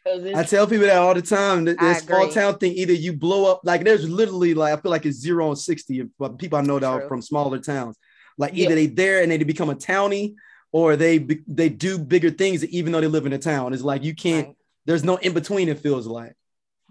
I 0.06 0.42
tell 0.44 0.66
people 0.66 0.86
that 0.86 0.96
all 0.96 1.14
the 1.14 1.22
time. 1.22 1.64
that 1.64 1.78
This 1.78 2.00
small 2.00 2.28
town 2.28 2.58
thing, 2.58 2.72
either 2.72 2.92
you 2.92 3.12
blow 3.14 3.50
up, 3.50 3.60
like 3.64 3.84
there's 3.84 4.08
literally 4.08 4.54
like 4.54 4.78
I 4.78 4.80
feel 4.80 4.90
like 4.90 5.06
it's 5.06 5.18
zero 5.18 5.48
and 5.48 5.58
sixty. 5.58 6.02
But 6.18 6.38
people 6.38 6.58
I 6.58 6.62
know 6.62 6.78
that 6.78 6.86
are 6.86 7.08
from 7.08 7.22
smaller 7.22 7.58
towns, 7.58 7.96
like 8.36 8.52
Yeah. 8.54 8.66
either 8.66 8.74
they 8.74 8.86
there 8.86 9.22
and 9.22 9.32
they 9.32 9.38
become 9.38 9.70
a 9.70 9.74
townie, 9.74 10.34
or 10.72 10.96
they 10.96 11.18
they 11.46 11.68
do 11.68 11.98
bigger 11.98 12.30
things 12.30 12.64
even 12.66 12.92
though 12.92 13.00
they 13.00 13.06
live 13.06 13.26
in 13.26 13.32
a 13.32 13.38
town. 13.38 13.72
It's 13.72 13.82
like 13.82 14.04
you 14.04 14.14
can't. 14.14 14.48
Right, 14.48 14.56
There's 14.84 15.04
no 15.04 15.16
in 15.16 15.32
between. 15.32 15.68
It 15.68 15.78
feels 15.78 16.06
like. 16.06 16.34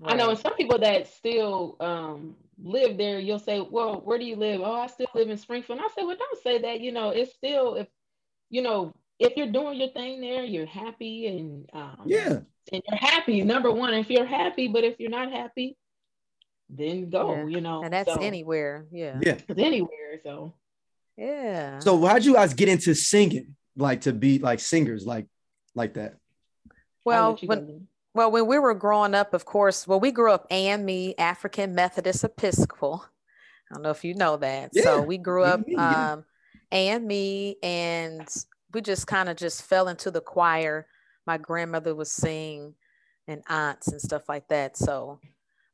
I 0.04 0.16
know, 0.16 0.32
and 0.32 0.40
some 0.40 0.56
people 0.56 0.80
that 0.80 1.08
still 1.08 1.78
um, 1.80 2.36
live 2.62 2.98
there, 2.98 3.20
you'll 3.20 3.40
say, 3.40 3.62
"Well, 3.62 4.02
where 4.04 4.18
do 4.18 4.26
you 4.26 4.36
live?" 4.36 4.62
Oh, 4.62 4.74
I 4.74 4.88
still 4.88 5.08
live 5.14 5.30
in 5.30 5.38
Springfield. 5.38 5.78
And 5.80 5.86
I 5.86 5.90
say, 5.94 6.04
"Well, 6.04 6.18
don't 6.18 6.42
say 6.42 6.58
that. 6.60 6.82
You 6.82 6.92
know, 6.92 7.10
it's 7.10 7.34
still 7.34 7.76
if 7.76 7.88
you 8.50 8.64
know 8.64 8.94
if 9.24 9.38
you're 9.38 9.52
doing 9.52 9.80
your 9.80 9.90
thing 9.90 10.22
there, 10.22 10.44
you're 10.44 10.66
happy 10.66 11.28
and 11.28 11.70
um, 11.74 12.04
Yeah. 12.06 12.40
and 12.72 12.82
you're 12.88 12.98
happy. 13.12 13.42
Number 13.44 13.72
one, 13.72 13.94
if 13.94 14.10
you're 14.10 14.26
happy, 14.26 14.68
but 14.68 14.84
if 14.84 15.00
you're 15.00 15.10
not 15.10 15.32
happy, 15.32 15.78
then 16.70 17.10
go. 17.10 17.34
Yeah. 17.34 17.46
You 17.48 17.62
know, 17.62 17.84
and 17.84 17.94
that's 17.94 18.14
so, 18.14 18.22
anywhere 18.22 18.86
yeah 18.92 19.20
Yeah. 19.22 19.38
anywhere. 19.58 20.20
So 20.24 20.54
yeah 21.18 21.80
So 21.80 22.04
how'd 22.06 22.26
you 22.26 22.34
guys 22.34 22.54
get 22.54 22.70
into 22.70 22.94
singing? 22.96 23.56
Like 23.76 24.02
to 24.02 24.14
be 24.14 24.40
like 24.40 24.60
singers, 24.60 25.06
like 25.06 25.28
like 25.76 25.94
that. 25.96 26.16
Well 27.06 27.38
when, 27.46 27.66
go. 27.68 27.82
Well, 28.16 28.30
when 28.32 28.46
we 28.46 28.60
were 28.60 28.76
growing 28.76 29.16
up, 29.16 29.34
of 29.34 29.44
course, 29.46 29.88
well, 29.88 30.00
we 30.00 30.12
grew 30.12 30.32
up 30.32 30.46
AME, 30.52 31.14
African 31.18 31.74
Methodist 31.74 32.24
Episcopal. 32.24 33.04
I 33.72 33.74
don't 33.74 33.82
know 33.84 33.90
if 33.90 34.04
you 34.04 34.14
know 34.14 34.38
that. 34.38 34.70
Yeah, 34.74 34.84
So 34.84 35.02
we 35.02 35.18
grew 35.18 35.44
up, 35.44 35.66
me, 35.66 35.74
yeah. 35.74 36.14
um, 36.14 36.26
and 36.72 37.06
me, 37.08 37.56
and 37.64 38.28
we 38.74 38.82
just 38.82 39.08
kind 39.08 39.30
of 39.30 39.38
just 39.38 39.64
fell 39.64 39.88
into 39.88 40.12
the 40.12 40.22
choir. 40.22 40.88
My 41.26 41.38
grandmother 41.38 41.96
was 41.96 42.12
singing 42.12 42.76
and 43.28 43.44
aunts 43.48 43.88
and 43.88 44.02
stuff 44.02 44.28
like 44.28 44.48
that. 44.50 44.78
So 44.78 45.20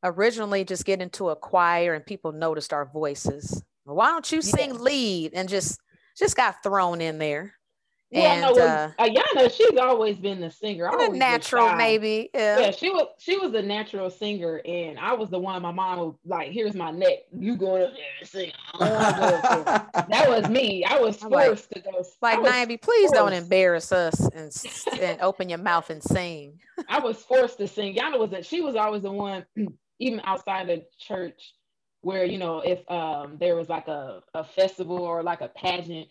originally, 0.04 0.64
just 0.64 0.84
get 0.84 1.02
into 1.02 1.30
a 1.30 1.36
choir, 1.36 1.94
and 1.94 2.04
people 2.04 2.32
noticed 2.32 2.72
our 2.72 2.86
voices. 2.86 3.62
Why 3.84 4.08
don't 4.10 4.30
you 4.30 4.42
sing 4.42 4.78
lead? 4.78 5.32
And 5.34 5.48
just 5.48 5.80
just 6.16 6.36
got 6.36 6.62
thrown 6.62 7.00
in 7.00 7.18
there. 7.18 7.54
Well, 8.12 8.24
and 8.26 8.56
no, 8.56 8.62
uh, 8.62 8.90
Ayana, 8.98 9.56
she's 9.56 9.78
always 9.78 10.16
been 10.16 10.40
the 10.40 10.50
singer. 10.50 10.88
I 10.88 11.04
a 11.04 11.08
natural, 11.10 11.74
maybe. 11.76 12.28
Yeah. 12.34 12.58
Yeah, 12.58 12.70
she 12.72 12.90
was 12.90 13.06
she 13.18 13.36
was 13.38 13.54
a 13.54 13.62
natural 13.62 14.10
singer, 14.10 14.60
and 14.64 14.98
I 14.98 15.12
was 15.12 15.30
the 15.30 15.38
one. 15.38 15.62
My 15.62 15.70
mom 15.70 15.98
was 16.00 16.14
like, 16.26 16.50
"Here's 16.50 16.74
my 16.74 16.90
neck. 16.90 17.18
You 17.32 17.56
going 17.56 17.84
up 17.84 17.92
there 17.92 18.02
and 18.18 18.28
sing." 18.28 18.52
I 18.74 18.88
don't 18.88 18.90
wanna 18.90 19.12
go 19.12 19.70
up 19.70 19.92
there." 19.92 20.06
that 20.08 20.28
was 20.28 20.48
me. 20.50 20.84
I 20.84 20.98
was 20.98 21.22
I'm 21.22 21.30
like- 21.30 21.46
forced 21.46 21.70
to 21.70 21.80
go. 21.80 22.04
Like 22.20 22.40
Niambi, 22.40 22.82
please 22.82 23.12
don't 23.12 23.32
embarrass 23.32 23.92
us 23.92 24.18
and 24.34 24.52
and 25.00 25.20
open 25.20 25.48
your 25.48 25.58
mouth 25.58 25.88
and 25.90 26.02
sing. 26.02 26.58
I 26.88 26.98
was 26.98 27.18
forced 27.22 27.58
to 27.58 27.68
sing. 27.68 27.94
Yana 27.94 28.18
was 28.18 28.30
that 28.30 28.44
she 28.44 28.60
was 28.60 28.74
always 28.74 29.02
the 29.02 29.12
one, 29.12 29.46
even 30.00 30.20
outside 30.24 30.68
of 30.68 30.82
church, 30.98 31.52
where 32.00 32.24
you 32.24 32.38
know 32.38 32.58
if 32.58 32.80
um 32.90 33.36
there 33.38 33.54
was 33.54 33.68
like 33.68 33.86
a, 33.86 34.20
a 34.34 34.42
festival 34.42 34.98
or 34.98 35.22
like 35.22 35.42
a 35.42 35.48
pageant, 35.48 36.08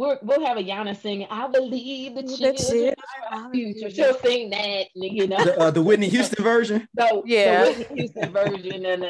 we'll 0.00 0.18
we'll 0.22 0.44
have 0.44 0.56
a 0.56 0.62
Yana 0.62 0.96
singing. 0.96 1.28
I 1.30 1.46
believe 1.46 2.14
the 2.14 2.22
The 2.22 2.36
children 2.36 2.56
children 2.56 2.94
are 3.30 3.38
are 3.38 3.44
our 3.44 3.52
future. 3.52 3.88
the 3.88 3.94
She'll 3.94 4.18
sing 4.18 4.50
that, 4.50 4.86
you 4.94 5.26
know. 5.26 5.44
the, 5.44 5.60
uh, 5.60 5.70
the 5.70 5.82
Whitney 5.82 6.08
Houston 6.16 6.42
version. 6.42 6.88
So 6.98 7.22
Yeah. 7.26 7.64
the 7.64 7.70
Whitney 7.72 7.96
Houston 7.96 8.32
version, 8.32 8.86
and 8.86 9.04
uh, 9.04 9.08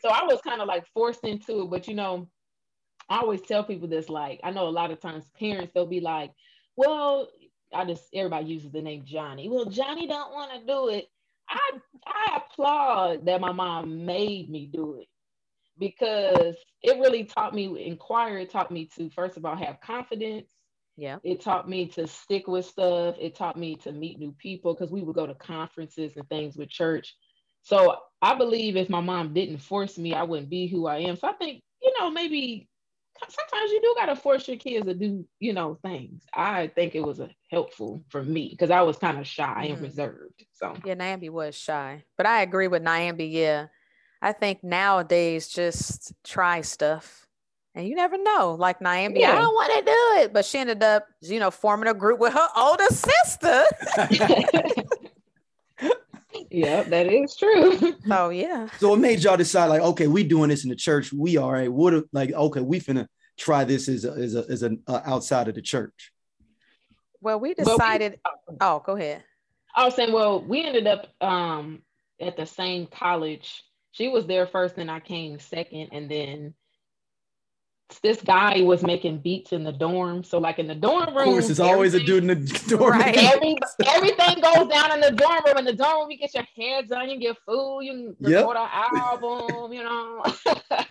so 0.00 0.08
I 0.08 0.24
was 0.24 0.40
kind 0.40 0.60
of 0.62 0.68
like 0.68 0.86
forced 0.94 1.24
into 1.24 1.62
it. 1.62 1.70
But 1.70 1.86
you 1.86 1.94
know, 1.94 2.28
I 3.10 3.18
always 3.18 3.42
tell 3.42 3.62
people 3.62 3.88
this. 3.88 4.08
Like, 4.08 4.40
I 4.42 4.50
know 4.50 4.66
a 4.68 4.70
lot 4.70 4.90
of 4.90 5.00
times 5.00 5.30
parents 5.38 5.72
they'll 5.74 5.86
be 5.86 6.00
like, 6.00 6.32
"Well, 6.76 7.28
I 7.74 7.84
just 7.84 8.04
everybody 8.14 8.46
uses 8.46 8.72
the 8.72 8.80
name 8.82 9.04
Johnny. 9.04 9.48
Well, 9.50 9.66
Johnny 9.66 10.06
don't 10.06 10.32
want 10.32 10.52
to 10.58 10.66
do 10.66 10.88
it." 10.88 11.06
I 11.48 11.70
I 12.06 12.38
applaud 12.40 13.26
that 13.26 13.40
my 13.40 13.52
mom 13.52 14.06
made 14.06 14.48
me 14.48 14.66
do 14.72 14.94
it 14.94 15.08
because 15.78 16.56
it 16.82 16.98
really 16.98 17.24
taught 17.24 17.54
me. 17.54 17.86
Inquire 17.86 18.38
it 18.38 18.50
taught 18.50 18.70
me 18.70 18.86
to 18.96 19.10
first 19.10 19.36
of 19.36 19.44
all 19.44 19.56
have 19.56 19.80
confidence 19.80 20.52
Yeah. 20.96 21.18
it 21.24 21.40
taught 21.40 21.68
me 21.68 21.86
to 21.88 22.06
stick 22.06 22.46
with 22.46 22.66
stuff 22.66 23.16
it 23.20 23.34
taught 23.34 23.56
me 23.58 23.76
to 23.76 23.92
meet 23.92 24.18
new 24.18 24.32
people 24.38 24.74
because 24.74 24.90
we 24.92 25.02
would 25.02 25.16
go 25.16 25.26
to 25.26 25.34
conferences 25.34 26.16
and 26.16 26.28
things 26.28 26.56
with 26.56 26.68
church 26.68 27.16
so 27.62 27.96
i 28.22 28.34
believe 28.34 28.76
if 28.76 28.90
my 28.90 29.00
mom 29.00 29.32
didn't 29.34 29.58
force 29.58 29.98
me 29.98 30.14
i 30.14 30.22
wouldn't 30.22 30.50
be 30.50 30.66
who 30.66 30.86
i 30.86 30.98
am 30.98 31.16
so 31.16 31.28
i 31.28 31.32
think 31.32 31.62
you 31.82 31.92
know 31.98 32.10
maybe 32.10 32.68
sometimes 33.28 33.70
you 33.72 33.80
do 33.80 33.94
got 33.96 34.06
to 34.06 34.16
force 34.16 34.48
your 34.48 34.56
kids 34.56 34.86
to 34.86 34.94
do 34.94 35.26
you 35.40 35.52
know 35.52 35.78
things 35.82 36.24
i 36.34 36.66
think 36.68 36.94
it 36.94 37.02
was 37.04 37.20
a 37.20 37.30
helpful 37.50 38.04
for 38.10 38.22
me 38.22 38.48
because 38.50 38.70
i 38.70 38.82
was 38.82 38.96
kind 38.98 39.18
of 39.18 39.26
shy 39.26 39.64
and 39.70 39.78
Mhm. 39.78 39.82
reserved 39.82 40.44
so 40.52 40.74
Yeah, 40.84 40.94
Niambi 40.96 41.30
was 41.30 41.54
shy, 41.56 42.04
but 42.16 42.26
I 42.26 42.42
agree 42.42 42.68
with 42.68 42.82
Niambi. 42.82 43.30
Yeah, 43.32 43.68
I 44.24 44.32
think 44.32 44.62
nowadays 44.62 45.48
just 45.48 46.12
try 46.22 46.60
stuff, 46.60 47.26
and 47.74 47.86
you 47.88 47.96
never 47.96 48.16
know. 48.16 48.54
Like 48.58 48.78
Niambi, 48.78 49.24
I 49.24 49.34
don't 49.34 49.52
want 49.54 49.72
to 49.78 49.84
do 49.84 50.22
it, 50.22 50.32
but 50.32 50.44
she 50.44 50.58
ended 50.58 50.80
up, 50.82 51.06
you 51.22 51.40
know, 51.40 51.50
forming 51.50 51.88
a 51.88 51.94
group 51.94 52.20
with 52.20 52.32
her 52.32 52.48
older 52.56 52.86
sister. 52.86 53.64
yeah 56.50 56.82
that 56.84 57.06
is 57.12 57.36
true 57.36 57.78
Oh 58.10 58.30
yeah, 58.30 58.68
so 58.78 58.90
what 58.90 59.00
made 59.00 59.22
y'all 59.22 59.36
decide 59.36 59.66
like, 59.66 59.82
okay, 59.82 60.06
we 60.06 60.22
doing 60.24 60.48
this 60.50 60.64
in 60.64 60.70
the 60.70 60.76
church. 60.76 61.12
We 61.12 61.36
all 61.36 61.52
right. 61.52 61.70
What 61.70 61.94
if- 61.94 62.04
like, 62.12 62.32
okay, 62.32 62.60
we 62.60 62.80
finna 62.80 63.06
try 63.38 63.64
this 63.64 63.88
as 63.88 64.04
a, 64.04 64.12
as 64.12 64.34
a, 64.34 64.44
as 64.48 64.62
an 64.62 64.82
uh, 64.86 65.00
outside 65.04 65.48
of 65.48 65.54
the 65.54 65.62
church. 65.62 66.12
well, 67.20 67.38
we 67.40 67.54
But 67.54 67.66
we- 67.66 67.72
decided. 67.72 68.20
oh, 68.60 68.82
go 68.84 68.96
ahead. 68.96 69.24
I 69.74 69.84
was 69.86 69.94
saying, 69.94 70.12
well, 70.12 70.42
we 70.42 70.64
ended 70.64 70.86
up 70.86 71.06
um, 71.20 71.82
at 72.20 72.36
the 72.36 72.44
same 72.46 72.86
college. 72.86 73.62
She 73.92 74.08
was 74.08 74.26
there 74.26 74.46
first, 74.46 74.78
and 74.78 74.90
I 74.90 75.00
came 75.00 75.38
second, 75.38 75.90
and 75.92 76.10
then 76.10 76.54
this 78.00 78.20
guy 78.22 78.60
was 78.62 78.82
making 78.82 79.18
beats 79.18 79.52
in 79.52 79.64
the 79.64 79.72
dorm. 79.72 80.22
So, 80.24 80.38
like 80.38 80.58
in 80.58 80.66
the 80.66 80.74
dorm 80.74 81.08
room, 81.14 81.28
Of 81.28 81.32
course, 81.34 81.46
there's 81.46 81.60
always 81.60 81.94
a 81.94 82.00
dude 82.00 82.24
in 82.24 82.26
the 82.28 82.64
dorm. 82.68 82.98
Right. 82.98 83.16
Every, 83.16 83.56
everything 83.86 84.40
goes 84.40 84.68
down 84.68 84.92
in 84.92 85.00
the 85.00 85.10
dorm 85.12 85.40
room. 85.46 85.58
In 85.58 85.64
the 85.64 85.72
dorm 85.72 86.00
room, 86.02 86.10
you 86.10 86.18
get 86.18 86.34
your 86.34 86.44
heads 86.56 86.90
on, 86.92 87.08
you 87.10 87.18
get 87.18 87.36
food, 87.46 87.80
you 87.82 88.14
can 88.20 88.30
Yep. 88.30 88.40
record 88.40 88.56
an 88.56 88.68
album, 88.72 89.72
you 89.72 89.82
know. 89.82 90.22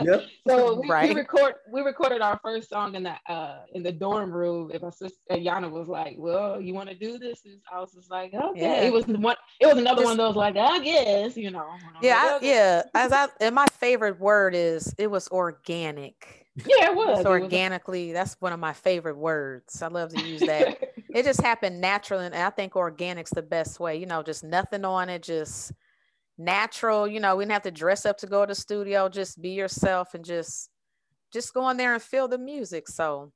Yep. 0.02 0.24
So 0.48 0.80
we, 0.82 0.90
Right. 0.90 1.10
we 1.10 1.16
record 1.16 1.54
we 1.72 1.82
recorded 1.82 2.22
our 2.22 2.40
first 2.44 2.70
song 2.70 2.96
in 2.96 3.04
the 3.04 3.14
uh 3.30 3.60
in 3.74 3.84
the 3.84 3.92
dorm 3.92 4.32
room. 4.32 4.72
And 4.72 4.82
my 4.82 4.90
sister 4.90 5.18
Yana 5.32 5.70
was 5.70 5.88
like, 5.88 6.16
"Well, 6.18 6.60
you 6.62 6.74
want 6.74 6.90
to 6.90 6.96
do 6.96 7.18
this?" 7.20 7.42
And 7.46 7.60
I 7.72 7.80
was 7.80 7.92
just 7.94 8.10
like, 8.10 8.34
"Okay." 8.34 8.60
Yeah. 8.62 8.82
It 8.84 8.94
was 8.94 9.06
one. 9.06 9.36
It 9.60 9.68
was 9.68 9.78
another 9.78 10.02
Just- 10.04 10.06
one 10.06 10.12
of 10.14 10.18
those 10.18 10.36
like, 10.36 10.56
"I 10.58 10.80
guess," 10.80 11.36
you 11.38 11.52
know. 11.52 11.60
And 11.72 11.84
I 11.84 12.00
was 12.00 12.04
Yeah, 12.04 12.24
like, 12.34 12.44
I, 12.44 12.46
yeah. 12.46 12.84
As 12.96 13.12
I 13.12 13.28
and 13.40 13.54
my 13.56 13.66
favorite 13.74 14.20
word 14.20 14.56
is 14.56 14.94
it 14.98 15.10
was 15.10 15.28
organic. 15.30 16.41
Yeah, 16.66 16.92
it 16.92 16.96
was. 16.96 17.20
It's 17.20 17.26
It 17.26 17.30
was- 17.30 17.42
organically. 17.42 18.12
That's 18.14 18.36
one 18.40 18.54
of 18.54 18.60
my 18.60 18.74
favorite 18.74 19.18
words. 19.18 19.82
I 19.82 19.88
love 19.88 20.10
to 20.14 20.22
use 20.28 20.42
that. 20.42 20.78
it 21.14 21.24
just 21.26 21.42
happened 21.42 21.82
naturally 21.82 22.26
and 22.26 22.34
i 22.34 22.50
think 22.50 22.74
organic's 22.78 23.32
the 23.32 23.42
best 23.42 23.82
way 23.82 23.98
you 23.98 24.06
know 24.06 24.24
just 24.24 24.46
nothing 24.46 24.86
on 24.86 25.10
it 25.10 25.22
just 25.22 25.74
natural 26.38 27.06
you 27.06 27.20
know 27.20 27.36
we 27.36 27.44
didn't 27.44 27.52
have 27.52 27.62
to 27.62 27.70
dress 27.72 28.06
up 28.06 28.18
to 28.18 28.26
go 28.28 28.46
to 28.46 28.52
the 28.52 28.56
studio 28.56 29.10
just 29.10 29.42
be 29.42 29.50
yourself 29.50 30.14
and 30.14 30.24
just 30.24 30.70
just 31.34 31.54
go 31.54 31.68
in 31.70 31.76
there 31.76 31.94
and 31.94 32.02
feel 32.02 32.30
the 32.30 32.38
music 32.38 32.88
so 32.88 33.30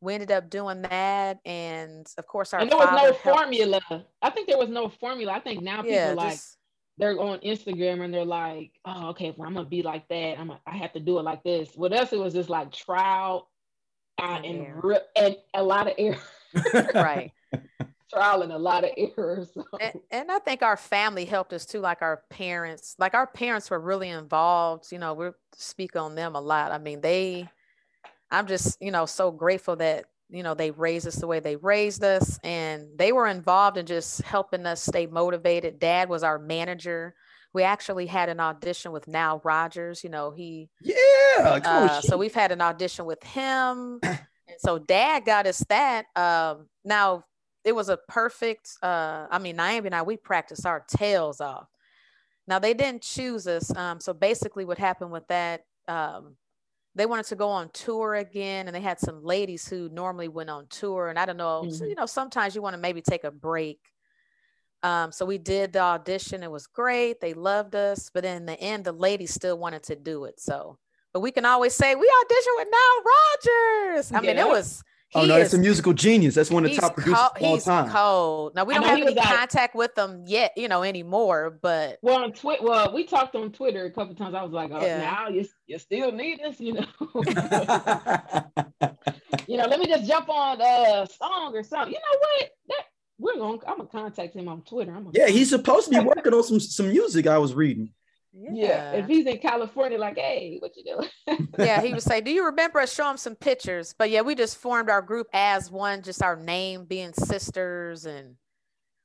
we 0.00 0.14
ended 0.14 0.30
up 0.30 0.48
doing 0.48 0.80
that 0.80 1.38
and 1.44 2.06
of 2.16 2.26
course 2.26 2.54
our 2.54 2.60
and 2.60 2.70
there 2.70 2.78
was 2.78 2.88
no 2.90 2.96
helped- 2.96 3.20
formula. 3.20 3.80
I 4.22 4.30
think 4.30 4.48
there 4.48 4.56
was 4.58 4.70
no 4.70 4.88
formula. 4.88 5.32
I 5.32 5.40
think 5.40 5.62
now 5.62 5.82
people 5.82 5.92
yeah 5.94 6.14
like 6.16 6.30
just 6.32 6.56
they're 7.00 7.18
on 7.18 7.38
Instagram 7.40 8.04
and 8.04 8.14
they're 8.14 8.24
like, 8.24 8.72
"Oh, 8.84 9.08
okay, 9.08 9.34
well, 9.36 9.48
I'm 9.48 9.54
gonna 9.54 9.68
be 9.68 9.82
like 9.82 10.08
that. 10.08 10.38
I'm 10.38 10.50
a, 10.50 10.60
I 10.66 10.76
have 10.76 10.92
to 10.92 11.00
do 11.00 11.18
it 11.18 11.22
like 11.22 11.42
this." 11.42 11.74
With 11.76 11.92
us, 11.92 12.12
it 12.12 12.18
was 12.18 12.34
just 12.34 12.48
like 12.50 12.72
trial 12.72 13.48
uh, 14.20 14.40
And 14.44 14.44
and 14.44 14.84
re- 14.84 15.00
and 15.16 15.36
a 15.54 15.62
lot 15.62 15.88
of 15.88 15.94
error, 15.98 16.18
right 16.94 17.32
trial 18.10 18.42
and 18.42 18.52
a 18.52 18.58
lot 18.58 18.84
of 18.84 18.90
errors. 18.96 19.50
So. 19.54 19.64
and, 19.80 20.00
and 20.10 20.30
I 20.30 20.38
think 20.40 20.62
our 20.62 20.76
family 20.76 21.24
helped 21.24 21.52
us 21.52 21.64
too, 21.64 21.80
like 21.80 22.02
our 22.02 22.22
parents. 22.28 22.96
Like 22.98 23.14
our 23.14 23.26
parents 23.26 23.70
were 23.70 23.80
really 23.80 24.08
involved. 24.08 24.90
You 24.92 24.98
know, 24.98 25.14
we 25.14 25.28
speak 25.56 25.96
on 25.96 26.14
them 26.14 26.34
a 26.34 26.40
lot. 26.40 26.72
I 26.72 26.78
mean, 26.78 27.00
they. 27.00 27.48
I'm 28.32 28.46
just, 28.46 28.80
you 28.80 28.92
know, 28.92 29.06
so 29.06 29.32
grateful 29.32 29.76
that 29.76 30.04
you 30.30 30.42
know 30.42 30.54
they 30.54 30.70
raised 30.70 31.06
us 31.06 31.16
the 31.16 31.26
way 31.26 31.40
they 31.40 31.56
raised 31.56 32.04
us, 32.04 32.38
and 32.44 32.86
they 32.96 33.12
were 33.12 33.26
involved 33.26 33.76
in 33.76 33.86
just 33.86 34.22
helping 34.22 34.66
us 34.66 34.82
stay 34.82 35.06
motivated. 35.06 35.78
Dad 35.78 36.08
was 36.08 36.22
our 36.22 36.38
manager. 36.38 37.14
We 37.52 37.64
actually 37.64 38.06
had 38.06 38.28
an 38.28 38.38
audition 38.38 38.92
with 38.92 39.08
Nile 39.08 39.40
Rodgers. 39.44 40.04
You 40.04 40.10
know, 40.10 40.30
he 40.30 40.68
Yeah. 40.80 41.60
Uh, 41.64 42.00
so 42.00 42.16
we've 42.16 42.34
had 42.34 42.52
an 42.52 42.60
audition 42.60 43.06
with 43.06 43.22
him, 43.22 43.98
and 44.02 44.18
so 44.58 44.78
Dad 44.78 45.24
got 45.24 45.46
us 45.46 45.64
that. 45.68 46.06
Um, 46.14 46.68
now 46.84 47.24
it 47.64 47.72
was 47.72 47.88
a 47.88 47.98
perfect. 48.08 48.70
Uh, 48.82 49.26
I 49.30 49.38
mean, 49.38 49.56
Naomi 49.56 49.86
and 49.86 49.94
I 49.94 50.02
we 50.02 50.16
practiced 50.16 50.66
our 50.66 50.84
tails 50.88 51.40
off. 51.40 51.66
Now 52.46 52.58
they 52.58 52.74
didn't 52.74 53.02
choose 53.02 53.46
us. 53.46 53.74
Um, 53.76 54.00
so 54.00 54.12
basically, 54.12 54.64
what 54.64 54.78
happened 54.78 55.12
with 55.12 55.26
that? 55.28 55.62
Um, 55.88 56.36
they 56.94 57.06
wanted 57.06 57.26
to 57.26 57.36
go 57.36 57.48
on 57.48 57.70
tour 57.70 58.14
again, 58.14 58.66
and 58.66 58.74
they 58.74 58.80
had 58.80 58.98
some 58.98 59.22
ladies 59.22 59.68
who 59.68 59.88
normally 59.90 60.28
went 60.28 60.50
on 60.50 60.66
tour. 60.68 61.08
And 61.08 61.18
I 61.18 61.26
don't 61.26 61.36
know, 61.36 61.68
so, 61.70 61.84
Mhm. 61.84 61.88
you 61.90 61.94
know, 61.94 62.06
sometimes 62.06 62.54
you 62.54 62.62
want 62.62 62.74
to 62.74 62.80
maybe 62.80 63.00
take 63.00 63.24
a 63.24 63.30
break. 63.30 63.80
Um, 64.82 65.12
so 65.12 65.24
we 65.26 65.38
did 65.38 65.72
the 65.74 65.80
audition. 65.80 66.42
It 66.42 66.50
was 66.50 66.66
great. 66.66 67.20
They 67.20 67.34
loved 67.34 67.74
us, 67.74 68.10
but 68.12 68.24
in 68.24 68.46
the 68.46 68.58
end, 68.58 68.84
the 68.84 68.92
ladies 68.92 69.32
still 69.32 69.58
wanted 69.58 69.82
to 69.84 69.96
do 69.96 70.24
it. 70.24 70.40
So, 70.40 70.78
but 71.12 71.20
we 71.20 71.30
can 71.30 71.44
always 71.44 71.74
say 71.74 71.94
we 71.94 72.08
auditioned 72.08 72.56
with 72.56 72.68
Nile 72.70 73.02
Rodgers. 73.04 74.12
I 74.12 74.20
mean, 74.20 74.38
it 74.38 74.48
was. 74.48 74.82
Oh 75.14 75.26
no, 75.26 75.38
that's 75.38 75.52
is- 75.52 75.58
a 75.58 75.62
musical 75.62 75.92
genius. 75.92 76.34
That's 76.34 76.50
one 76.50 76.64
of 76.64 76.70
the 76.70 76.76
top 76.76 76.94
producers 76.94 77.18
cold, 77.18 77.30
of 77.36 77.42
all 77.42 77.54
he's 77.54 77.64
time. 77.64 77.90
cold. 77.90 78.54
Now 78.54 78.64
we 78.64 78.74
don't 78.74 78.84
have 78.84 78.92
any 78.96 79.04
was 79.04 79.14
like- 79.14 79.26
contact 79.26 79.74
with 79.74 79.94
them 79.94 80.24
yet, 80.26 80.52
you 80.56 80.68
know, 80.68 80.82
anymore. 80.82 81.58
But 81.62 81.98
Well, 82.02 82.22
on 82.22 82.32
Twitter, 82.32 82.64
well, 82.64 82.92
we 82.94 83.04
talked 83.04 83.34
on 83.36 83.52
Twitter 83.52 83.84
a 83.86 83.90
couple 83.90 84.14
times. 84.14 84.34
I 84.34 84.42
was 84.42 84.52
like, 84.52 84.70
"Oh, 84.72 84.80
Yeah. 84.80 84.98
now 84.98 85.28
you 85.28 85.46
you 85.66 85.78
still 85.78 86.12
need 86.12 86.40
us, 86.42 86.60
you 86.60 86.74
know." 86.74 86.86
you 89.46 89.56
know, 89.56 89.66
let 89.66 89.80
me 89.80 89.86
just 89.86 90.06
jump 90.06 90.28
on 90.28 90.60
a 90.60 91.06
song 91.06 91.54
or 91.54 91.62
something. 91.62 91.92
You 91.92 91.98
know 91.98 92.18
what? 92.20 92.50
That 92.68 92.82
we're 93.18 93.36
going. 93.36 93.60
to 93.60 93.68
I'm 93.68 93.76
gonna 93.78 93.88
contact 93.88 94.34
him 94.34 94.48
on 94.48 94.62
Twitter. 94.62 94.92
I'm 94.94 95.04
gonna 95.04 95.18
yeah, 95.18 95.28
he's 95.28 95.50
supposed 95.50 95.90
to 95.92 95.98
be 95.98 96.04
working 96.04 96.32
on 96.32 96.42
some 96.42 96.60
some 96.60 96.90
music. 96.90 97.26
I 97.26 97.38
was 97.38 97.54
reading. 97.54 97.90
Yeah. 98.32 98.92
If 98.92 99.06
he's 99.06 99.26
in 99.26 99.38
California, 99.38 99.98
like, 99.98 100.16
hey, 100.16 100.58
what 100.60 100.72
you 100.76 100.84
doing? 100.84 101.48
yeah, 101.58 101.80
he 101.80 101.92
would 101.92 102.02
say, 102.02 102.20
"Do 102.20 102.30
you 102.30 102.44
remember 102.44 102.80
us? 102.80 102.94
Show 102.94 103.10
him 103.10 103.16
some 103.16 103.34
pictures." 103.34 103.94
But 103.98 104.10
yeah, 104.10 104.20
we 104.22 104.34
just 104.34 104.56
formed 104.56 104.90
our 104.90 105.02
group 105.02 105.26
as 105.32 105.70
one, 105.70 106.02
just 106.02 106.22
our 106.22 106.36
name 106.36 106.84
being 106.84 107.12
sisters, 107.12 108.06
and 108.06 108.36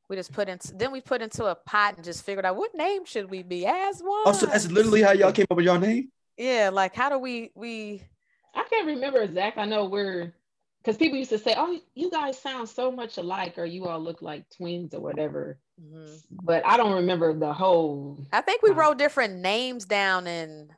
we 0.10 0.16
just 0.16 0.32
put 0.32 0.50
in 0.50 0.60
Then 0.76 0.92
we 0.92 1.02
put 1.02 1.22
into 1.22 1.46
a 1.46 1.56
pot 1.56 1.96
and 1.96 2.04
just 2.04 2.24
figured 2.24 2.46
out 2.46 2.56
what 2.56 2.76
name 2.76 3.06
should 3.06 3.30
we 3.30 3.44
be 3.44 3.66
as 3.66 4.02
one. 4.02 4.24
Oh, 4.26 4.32
so 4.34 4.46
that's 4.46 4.70
literally 4.70 5.02
how 5.02 5.12
y'all 5.12 5.32
came 5.32 5.48
up 5.50 5.58
with 5.58 5.66
your 5.66 5.80
name. 5.80 6.10
Yeah, 6.38 6.70
like 6.72 6.96
how 6.96 7.10
do 7.10 7.18
we 7.18 7.52
we 7.56 8.04
I 8.54 8.64
can't 8.70 8.88
remember 8.88 9.22
exact. 9.22 9.58
I 9.58 9.66
know 9.66 9.86
we're 9.86 10.34
because 10.84 10.98
people 10.98 11.18
used 11.18 11.32
to 11.32 11.40
say, 11.40 11.56
"Oh, 11.58 11.80
you 11.94 12.12
guys 12.12 12.40
sound 12.40 12.70
so 12.70 12.92
much 12.92 13.18
alike," 13.18 13.58
or 13.58 13.66
"You 13.66 13.86
all 13.86 14.00
look 14.00 14.22
like 14.22 14.50
twins," 14.56 14.94
or 14.94 15.02
whatever. 15.02 15.60
Mhm. 15.82 16.22
But 16.32 16.66
I 16.66 16.78
don't 16.78 16.94
remember 16.94 17.34
the 17.34 17.52
whole. 17.54 18.18
I 18.32 18.42
think 18.42 18.62
we 18.62 18.72
Wow. 18.72 18.78
wrote 18.78 18.98
different 18.98 19.36
names 19.36 19.86
down 19.86 20.28
and 20.28 20.72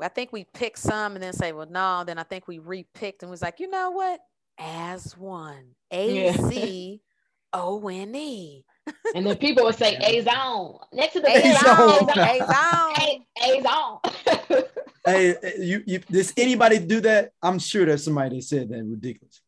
I 0.00 0.08
think 0.08 0.32
we 0.32 0.44
picked 0.44 0.78
some 0.78 1.14
and 1.14 1.22
then 1.22 1.32
say, 1.32 1.52
well, 1.52 1.66
no, 1.68 2.02
then 2.04 2.18
I 2.18 2.24
think 2.24 2.48
we 2.48 2.58
repicked 2.58 3.22
and 3.22 3.30
was 3.30 3.42
like, 3.42 3.60
you 3.60 3.68
know 3.70 3.90
what? 3.90 4.20
As 4.58 5.16
one. 5.16 5.74
A 5.90 6.24
Yeah. 6.24 6.32
Z 6.48 7.00
O 7.52 7.86
N 7.88 8.14
E. 8.14 8.64
And 9.14 9.26
then 9.26 9.36
people 9.36 9.64
would 9.64 9.76
say 9.76 9.92
Yeah. 9.92 10.08
"A's 10.08 10.26
on" 10.26 10.78
next 10.92 11.12
to 11.12 11.20
the 11.20 11.28
A 11.30 11.36
A's 11.36 11.60
zone. 11.60 12.08
on. 12.08 12.18
A 12.18 12.38
zone. 12.38 13.24
A's 13.44 13.64
on. 13.66 14.64
Hey, 15.04 15.36
you, 15.58 15.82
you, 15.86 15.98
does 15.98 16.32
anybody 16.36 16.78
do 16.78 17.00
that? 17.02 17.32
I'm 17.42 17.58
sure 17.58 17.84
there's 17.84 18.04
somebody 18.04 18.36
that 18.36 18.42
said 18.44 18.68
that 18.70 18.82
ridiculous. 18.84 19.40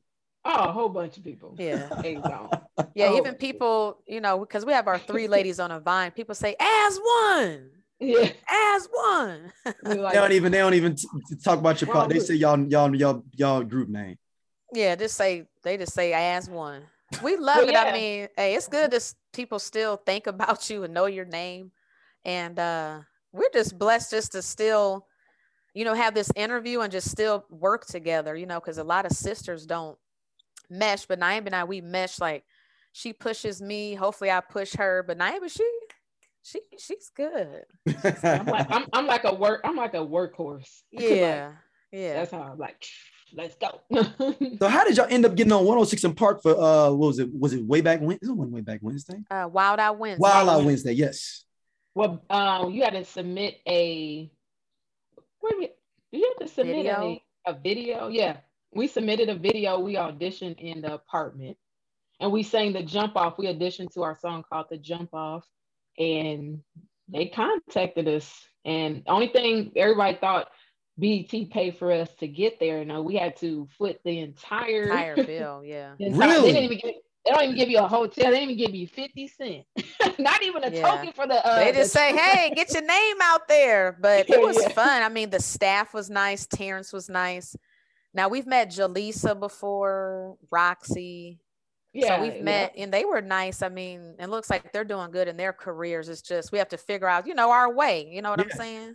Oh, 0.44 0.64
a 0.64 0.72
whole 0.72 0.88
bunch 0.88 1.16
of 1.16 1.24
people. 1.24 1.54
Yeah. 1.58 1.88
A's 2.04 2.22
on. 2.22 2.50
Yeah, 2.96 3.06
Oh, 3.10 3.16
even 3.16 3.34
people, 3.34 3.98
you 4.06 4.20
know, 4.20 4.38
because 4.40 4.64
we 4.64 4.72
have 4.72 4.86
our 4.88 4.98
three 4.98 5.28
ladies 5.28 5.60
on 5.60 5.70
a 5.70 5.80
vine, 5.80 6.10
people 6.10 6.34
say 6.34 6.56
as 6.58 6.98
one, 6.98 7.70
Yeah. 8.00 8.30
as 8.48 8.88
one. 8.90 9.52
We 9.84 9.94
They 9.94 10.12
don't 10.12 10.32
even 10.32 10.52
they 10.52 10.58
don't 10.58 10.74
even 10.74 10.96
t- 10.96 11.08
t- 11.28 11.36
talk 11.36 11.58
about 11.60 11.80
your 11.80 11.92
part. 11.92 12.08
They 12.10 12.18
say 12.18 12.34
y'all 12.34 12.58
y'all 12.66 12.94
y'all 12.94 13.24
y'all 13.32 13.62
group 13.62 13.88
name. 13.88 14.16
Yeah, 14.72 14.96
just 14.96 15.16
say 15.16 15.46
they 15.62 15.76
just 15.76 15.92
say 15.92 16.12
as 16.12 16.48
one. 16.50 16.82
We 17.22 17.36
love 17.36 17.58
Well, 17.58 17.68
it. 17.68 17.76
I 17.76 17.92
mean, 17.92 18.28
hey, 18.36 18.54
it's 18.56 18.66
good 18.66 18.90
that 18.90 19.14
people 19.32 19.58
still 19.60 19.96
think 19.96 20.26
about 20.26 20.68
you 20.68 20.82
and 20.84 20.92
know 20.92 21.06
your 21.06 21.26
name. 21.26 21.70
And 22.24 22.58
uh 22.58 23.00
we're 23.32 23.50
just 23.52 23.78
blessed 23.78 24.10
just 24.10 24.32
to 24.32 24.42
still, 24.42 25.06
you 25.74 25.84
know, 25.84 25.94
have 25.94 26.14
this 26.14 26.30
interview 26.34 26.80
and 26.80 26.90
just 26.92 27.10
still 27.10 27.44
work 27.50 27.86
together, 27.86 28.34
you 28.36 28.46
know, 28.46 28.58
because 28.60 28.78
a 28.78 28.84
lot 28.84 29.06
of 29.06 29.12
sisters 29.12 29.64
don't 29.66 29.96
mesh, 30.78 31.06
but 31.06 31.20
Naima 31.20 31.46
and 31.46 31.54
I 31.56 31.64
we 31.64 31.80
mesh 31.80 32.18
like 32.20 32.44
she 32.92 33.12
pushes 33.12 33.60
me. 33.62 33.94
Hopefully 33.94 34.30
I 34.30 34.40
push 34.40 34.74
her, 34.74 35.02
but 35.06 35.18
Naima, 35.18 35.50
she 35.50 35.68
she 36.42 36.60
she's 36.78 37.10
good. 37.14 37.64
I'm 38.22 38.46
like, 38.46 38.66
I'm, 38.70 38.86
I'm 38.92 39.06
like 39.06 39.24
a 39.24 39.34
work. 39.34 39.60
I'm 39.64 39.76
like 39.76 39.94
a 39.94 39.98
workhorse. 39.98 40.68
Like, 40.92 41.04
Yeah. 41.10 41.52
Yeah. 41.92 42.14
that's 42.14 42.30
how 42.32 42.42
I'm 42.42 42.58
like. 42.58 42.84
Let's 43.36 43.56
go. 43.56 43.80
so 44.60 44.68
how 44.68 44.84
did 44.84 44.96
y'all 44.96 45.08
end 45.10 45.26
up 45.26 45.34
getting 45.34 45.52
on 45.52 45.64
106 45.64 46.14
& 46.14 46.16
Park 46.16 46.40
for 46.40 46.52
uh 46.52 46.90
what 46.90 47.08
was 47.08 47.18
it? 47.18 47.28
Was 47.32 47.52
it 47.52 47.64
way 47.64 47.80
back 47.80 48.00
when? 48.00 48.16
It 48.22 48.28
wasn't 48.28 48.52
way 48.52 48.60
back 48.60 48.78
Wednesday. 48.80 49.18
Uh 49.28 49.48
Wild 49.50 49.80
Out 49.80 49.98
Wednesday. 49.98 50.20
Wild 50.20 50.48
Out 50.48 50.64
Wednesday, 50.64 50.92
yes. 50.92 51.44
well, 51.96 52.22
um, 52.30 52.70
you 52.70 52.84
had 52.84 52.92
to 52.92 53.04
submit 53.04 53.56
a. 53.66 54.30
Wait 55.42 55.52
a 55.52 55.56
minute. 55.56 55.78
You 56.12 56.32
have 56.38 56.46
to 56.46 56.54
submit 56.54 56.76
Video? 56.76 57.02
a 57.02 57.22
a 57.46 57.54
video? 57.54 58.06
Yeah, 58.08 58.36
we 58.74 58.86
submitted 58.86 59.28
a 59.28 59.34
video. 59.34 59.78
We 59.78 59.94
auditioned 59.94 60.58
in 60.58 60.80
the 60.82 60.94
apartment, 60.94 61.56
and 62.20 62.32
we 62.32 62.42
sang 62.42 62.72
the 62.72 62.82
jump 62.82 63.16
off. 63.16 63.38
We 63.38 63.46
auditioned 63.46 63.92
to 63.94 64.02
our 64.02 64.18
song 64.18 64.44
called 64.48 64.66
the 64.70 64.78
jump 64.78 65.10
off, 65.14 65.44
and 65.98 66.60
they 67.08 67.26
contacted 67.26 68.08
us. 68.08 68.46
And 68.64 69.02
the 69.04 69.10
only 69.10 69.28
thing 69.28 69.72
everybody 69.76 70.16
thought 70.18 70.48
BET 70.98 71.28
paid 71.50 71.76
for 71.78 71.92
us 71.92 72.08
to 72.20 72.28
get 72.28 72.58
there. 72.60 72.84
No, 72.84 73.02
we 73.02 73.16
had 73.16 73.36
to 73.38 73.68
foot 73.76 74.00
the 74.04 74.20
entire 74.20 74.90
Higher 74.90 75.16
bill, 75.26 75.62
yeah. 75.64 75.94
The 75.98 76.06
entire- 76.06 76.28
Really? 76.30 76.52
They 76.52 76.60
didn't 76.60 76.64
even 76.64 76.78
give, 76.78 76.94
they 77.26 77.30
don't 77.32 77.42
even 77.44 77.56
give 77.56 77.68
you 77.70 77.78
a 77.78 77.88
hotel. 77.88 78.30
They 78.30 78.38
didn't 78.40 78.50
even 78.50 78.56
give 78.66 78.74
you 78.74 78.86
50 78.86 79.28
cents. 79.28 79.66
Not 80.18 80.42
even 80.42 80.62
a 80.64 80.70
Yeah. 80.70 80.88
token 80.88 81.12
for 81.12 81.26
the 81.26 81.44
uh 81.46 81.56
they 81.58 81.72
the 81.72 81.78
just 81.78 81.92
say, 81.92 82.14
"Hey, 82.14 82.52
get 82.54 82.72
your 82.72 82.82
name 82.84 83.16
out 83.22 83.48
there." 83.48 83.96
But 84.00 84.28
it 84.30 84.40
was 84.42 84.58
yeah. 84.62 84.68
fun. 84.68 85.02
I 85.02 85.08
mean, 85.08 85.30
the 85.30 85.40
staff 85.40 85.92
was 85.94 86.10
nice. 86.10 86.46
Terrence 86.46 86.92
was 86.92 87.08
nice. 87.08 87.56
Now 88.14 88.28
we've 88.28 88.46
met 88.46 88.70
Julissa 88.70 89.38
before, 89.38 90.36
Rocsi. 90.52 91.38
yeah, 91.92 92.16
so 92.16 92.22
we've 92.22 92.36
yeah. 92.36 92.42
met, 92.42 92.74
and 92.76 92.92
they 92.94 93.04
were 93.04 93.20
nice. 93.20 93.60
I 93.62 93.68
mean, 93.68 94.14
it 94.18 94.28
looks 94.28 94.48
like 94.48 94.72
they're 94.72 94.84
doing 94.84 95.10
good 95.10 95.26
in 95.28 95.36
their 95.36 95.52
careers. 95.52 96.08
It's 96.08 96.22
just 96.22 96.52
we 96.52 96.58
have 96.58 96.68
to 96.70 96.78
figure 96.78 97.08
out, 97.08 97.26
you 97.26 97.34
know, 97.34 97.50
our 97.50 97.72
way. 97.72 98.08
You 98.10 98.22
know 98.22 98.30
what 98.30 98.40
I'm 98.40 98.50
saying? 98.50 98.94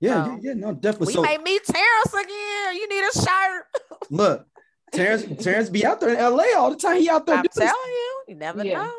Yeah, 0.00 0.24
Oh. 0.26 0.30
yeah, 0.32 0.38
yeah, 0.42 0.54
no, 0.54 0.74
definitely. 0.74 1.06
We 1.06 1.12
so 1.14 1.22
may 1.22 1.38
meet 1.38 1.64
Terrence 1.64 2.12
again. 2.12 2.74
You 2.76 2.88
need 2.88 3.04
a 3.04 3.12
shirt. 3.12 3.64
look, 4.10 4.46
Terrence, 4.92 5.42
Terrence 5.42 5.70
be 5.70 5.86
out 5.86 6.00
there 6.00 6.10
in 6.10 6.16
LA 6.18 6.44
all 6.56 6.70
the 6.70 6.76
time. 6.76 6.98
He 7.00 7.08
out 7.08 7.24
there 7.26 7.36
I'm 7.36 7.44
telling 7.44 7.72
you, 7.72 8.22
you 8.28 8.34
never 8.34 8.64
Yeah. 8.64 8.84
know. 8.84 8.92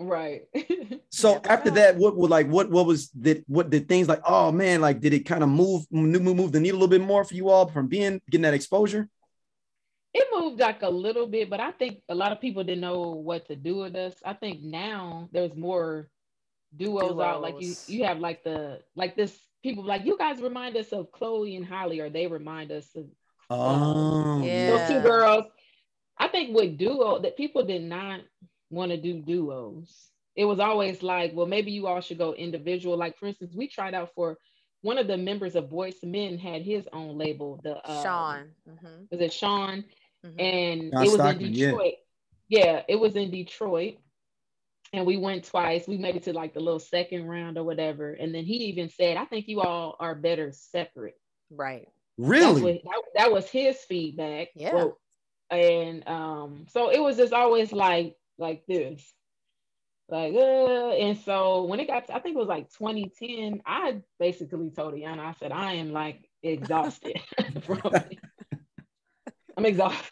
Right. 0.00 0.42
So 1.12 1.34
Never 1.34 1.48
after 1.48 1.70
that, 1.72 1.96
what 1.96 2.16
would 2.16 2.30
like 2.30 2.46
what 2.46 2.70
what 2.70 2.86
was 2.86 3.08
did 3.08 3.44
what 3.48 3.68
did 3.68 3.88
things 3.88 4.06
like 4.06 4.20
oh 4.24 4.52
man 4.52 4.80
like 4.80 5.00
did 5.00 5.12
it 5.12 5.26
kind 5.26 5.42
of 5.42 5.48
move 5.48 5.84
move 5.90 6.22
move 6.22 6.52
the 6.52 6.60
needle 6.60 6.78
a 6.78 6.80
little 6.80 6.98
bit 6.98 7.04
more 7.04 7.24
for 7.24 7.34
you 7.34 7.48
all 7.48 7.66
from 7.66 7.88
being 7.88 8.20
getting 8.30 8.42
that 8.42 8.54
exposure? 8.54 9.08
it 10.12 10.26
moved 10.32 10.60
like 10.60 10.82
a 10.82 10.88
little 10.88 11.26
bit, 11.26 11.50
but 11.50 11.60
I 11.60 11.72
think 11.72 12.00
a 12.08 12.14
lot 12.14 12.32
of 12.32 12.40
people 12.40 12.64
didn't 12.64 12.80
know 12.80 13.10
what 13.10 13.46
to 13.46 13.56
do 13.56 13.76
with 13.76 13.94
us. 13.94 14.14
I 14.24 14.34
think 14.34 14.62
now 14.62 15.28
there's 15.32 15.54
more 15.54 16.08
duos, 16.76 17.18
out. 17.20 17.42
Like 17.42 17.60
you 17.60 17.74
you 17.86 18.04
have 18.04 18.18
like 18.18 18.42
the 18.42 18.80
like 18.96 19.16
this 19.16 19.38
people 19.62 19.84
like 19.84 20.04
you 20.04 20.16
guys 20.18 20.40
remind 20.40 20.76
us 20.76 20.92
of 20.92 21.12
Chloe 21.12 21.56
and 21.56 21.66
Halle, 21.66 22.00
or 22.00 22.10
they 22.10 22.26
remind 22.26 22.72
us 22.72 22.88
of 22.96 23.06
Oh 23.50 24.42
Yeah. 24.44 24.66
those 24.66 24.88
two 24.88 25.00
girls. 25.08 25.44
I 26.18 26.28
think 26.28 26.54
with 26.54 26.76
duo 26.76 27.18
that 27.20 27.36
people 27.36 27.64
did 27.64 27.82
not 27.82 28.20
want 28.70 28.90
to 28.92 28.96
do 28.96 29.20
duos. 29.20 30.10
It 30.36 30.44
was 30.44 30.60
always 30.60 31.02
like, 31.02 31.32
well, 31.34 31.46
maybe 31.46 31.72
you 31.72 31.86
all 31.86 32.00
should 32.00 32.18
go 32.18 32.34
individual. 32.34 32.96
Like 32.96 33.18
for 33.18 33.26
instance, 33.26 33.54
we 33.54 33.68
tried 33.68 33.94
out 33.94 34.10
for 34.14 34.38
one 34.82 34.96
of 34.96 35.06
the 35.06 35.16
members 35.18 35.56
of 35.56 35.64
Boyz 35.68 35.96
II 36.02 36.10
Men 36.10 36.38
had 36.38 36.62
his 36.62 36.88
own 36.92 37.18
label. 37.18 37.60
The 37.62 37.76
uh, 37.76 38.02
Shawn. 38.02 38.50
Mhm, 38.68 39.10
was 39.10 39.20
it 39.20 39.32
Shawn? 39.32 39.84
mhm. 40.24 40.40
And 40.40 40.92
John 40.92 41.02
it 41.02 41.06
was 41.06 41.14
Stockman, 41.14 41.46
in. 41.46 41.52
Detroit. 41.52 41.94
Yeah. 42.48 42.82
it 42.88 42.96
was 42.96 43.16
in 43.16 43.30
Detroit. 43.30 43.96
And 44.92 45.06
we 45.06 45.16
went 45.16 45.44
twice. 45.44 45.86
We 45.86 45.98
made 45.98 46.16
it 46.16 46.24
to 46.24 46.32
like 46.32 46.52
the 46.52 46.60
little 46.60 46.80
second 46.80 47.26
round 47.26 47.56
or 47.58 47.62
whatever. 47.62 48.12
And 48.12 48.34
then 48.34 48.44
he 48.44 48.54
even 48.64 48.88
said, 48.88 49.16
I 49.16 49.24
think 49.24 49.46
you 49.46 49.60
all 49.60 49.96
are 50.00 50.16
better 50.16 50.50
separate. 50.52 51.14
Right. 51.50 51.86
Really? 52.18 52.60
what, 52.62 52.82
that, 52.82 53.02
that 53.14 53.32
was 53.32 53.48
his 53.48 53.78
feedback. 53.88 54.48
Yeah. 54.56 54.74
Well, 54.74 54.98
and 55.50 56.06
um, 56.08 56.66
so 56.68 56.90
it 56.90 57.00
was 57.00 57.16
just 57.16 57.32
always 57.32 57.72
like 57.72 58.16
like 58.40 58.66
this, 58.66 59.12
like 60.08 60.34
uh. 60.34 60.90
And 60.90 61.18
so 61.18 61.64
when 61.64 61.80
it 61.80 61.86
got, 61.86 62.06
to, 62.06 62.14
I 62.14 62.20
think 62.20 62.36
it 62.36 62.38
was 62.38 62.48
like 62.48 62.70
2010. 62.70 63.62
I 63.66 64.00
basically 64.18 64.70
told 64.70 64.94
Iana, 64.94 65.20
I 65.20 65.34
said, 65.38 65.52
I 65.52 65.74
am 65.74 65.92
like 65.92 66.28
exhausted 66.42 67.20
from 67.64 67.94
it. 67.94 68.18
I'm 69.56 69.66
exhausted. 69.66 70.10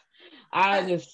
I 0.51 0.87
just, 0.87 1.09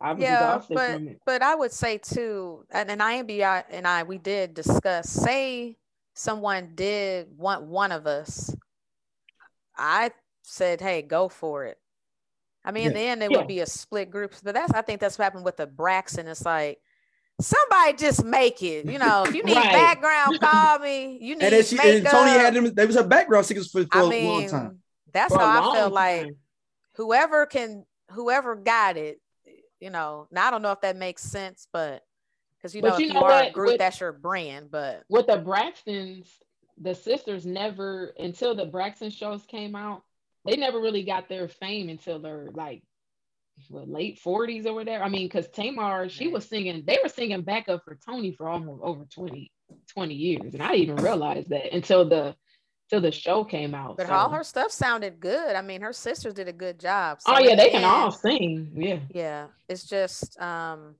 I 0.00 0.12
was 0.12 0.22
yeah, 0.22 0.34
exhausted 0.34 0.74
but 0.76 0.94
from 0.94 1.08
it. 1.08 1.20
but 1.26 1.42
I 1.42 1.54
would 1.54 1.72
say 1.72 1.98
too, 1.98 2.64
and, 2.70 2.90
and 2.90 3.00
IMBI 3.00 3.64
and 3.70 3.86
I 3.86 4.02
we 4.04 4.18
did 4.18 4.54
discuss. 4.54 5.08
Say 5.08 5.76
someone 6.14 6.72
did 6.74 7.28
want 7.36 7.62
one 7.64 7.92
of 7.92 8.06
us, 8.06 8.54
I 9.76 10.10
said, 10.42 10.80
"Hey, 10.80 11.02
go 11.02 11.28
for 11.28 11.64
it." 11.64 11.79
I 12.64 12.72
mean, 12.72 12.86
in 12.88 12.92
Yeah. 12.92 12.98
the 12.98 13.04
end, 13.06 13.22
it 13.22 13.30
Yeah. 13.30 13.38
would 13.38 13.46
be 13.46 13.60
a 13.60 13.66
split 13.66 14.10
group, 14.10 14.34
but 14.42 14.54
that's 14.54 14.72
I 14.72 14.82
think 14.82 15.00
that's 15.00 15.18
what 15.18 15.24
happened 15.24 15.44
with 15.44 15.56
the 15.56 15.66
Braxton. 15.66 16.26
It's 16.28 16.44
like 16.44 16.80
somebody 17.40 17.94
just 17.96 18.24
make 18.24 18.62
it. 18.62 18.86
You 18.86 18.98
know, 18.98 19.24
if 19.24 19.34
you 19.34 19.42
need 19.44 19.56
Right. 19.56 19.72
background, 19.72 20.40
call 20.40 20.78
me. 20.78 21.18
You 21.20 21.36
need 21.36 21.44
And 21.44 21.52
then 21.54 21.64
she 21.64 21.76
makeup. 21.76 21.94
and 21.94 22.06
Toni 22.06 22.30
had 22.30 22.54
them. 22.54 22.74
They 22.74 22.86
was 22.86 22.96
her 22.96 23.02
background 23.04 23.46
singers 23.46 23.70
for, 23.70 23.82
for 23.84 23.88
I 23.92 24.02
a 24.02 24.08
mean, 24.08 24.26
long 24.26 24.48
time. 24.48 24.82
that's 25.12 25.32
For 25.34 25.40
how 25.40 25.70
I 25.70 25.74
felt 25.74 25.92
like 25.92 26.26
whoever 26.96 27.46
can 27.46 27.84
whoever 28.10 28.56
got 28.56 28.96
it 28.96 29.20
you 29.78 29.88
know 29.88 30.26
now 30.32 30.48
i 30.48 30.50
don't 30.50 30.60
know 30.62 30.72
if 30.72 30.80
that 30.80 30.96
makes 30.96 31.22
sense 31.22 31.68
but 31.72 32.02
because 32.58 32.74
you 32.74 32.82
But 32.82 32.88
know 32.90 32.98
you 32.98 33.06
if 33.06 33.14
know 33.14 33.20
you 33.20 33.26
are 33.26 33.42
a 33.44 33.50
group 33.52 33.68
With- 33.68 33.78
that's 33.78 34.00
your 34.00 34.12
brand 34.12 34.70
but 34.70 35.04
with 35.08 35.28
the 35.28 35.38
Braxtons, 35.38 36.26
the 36.76 36.92
sisters 36.94 37.46
never 37.46 38.12
until 38.18 38.54
the 38.56 38.66
Braxton 38.66 39.10
shows 39.10 39.44
came 39.46 39.76
out, 39.76 40.02
they 40.44 40.56
never 40.56 40.80
really 40.80 41.02
got 41.02 41.28
their 41.28 41.48
fame 41.48 41.88
until 41.88 42.18
their 42.18 42.48
like 42.52 42.82
what, 43.68 43.88
late 43.88 44.20
40s 44.24 44.66
or 44.66 44.72
whatever. 44.72 45.04
I 45.04 45.08
mean, 45.08 45.26
because 45.26 45.48
Tamar, 45.48 46.08
she 46.08 46.28
was 46.28 46.46
singing, 46.46 46.82
they 46.86 46.98
were 47.02 47.08
singing 47.08 47.42
backup 47.42 47.82
for 47.84 47.98
Toni 48.06 48.32
for 48.32 48.48
almost 48.48 48.82
over 48.82 49.04
20, 49.04 49.50
20 49.92 50.14
years. 50.14 50.54
And 50.54 50.62
I 50.62 50.72
didn't 50.72 50.82
even 50.82 50.96
realize 51.04 51.44
that 51.48 51.74
until 51.74 52.08
the 52.08 52.34
till 52.90 53.00
the 53.00 53.12
show 53.12 53.44
came 53.44 53.74
out. 53.74 53.96
but 53.96 54.08
so- 54.08 54.12
all 54.12 54.28
her 54.30 54.42
stuff 54.42 54.72
sounded 54.72 55.20
good 55.20 55.54
i 55.54 55.62
mean 55.62 55.80
her 55.80 55.92
sisters 55.92 56.34
did 56.34 56.48
a 56.48 56.52
good 56.52 56.78
job 56.78 57.20
so 57.20 57.32
oh 57.32 57.38
yeah, 57.38 57.54
they 57.54 57.66
the 57.66 57.70
can 57.70 57.84
all 57.84 58.10
sing. 58.10 58.70
Yeah. 58.74 58.98
yeah 59.14 59.46
it's 59.68 59.84
just 59.84 60.38
um 60.40 60.96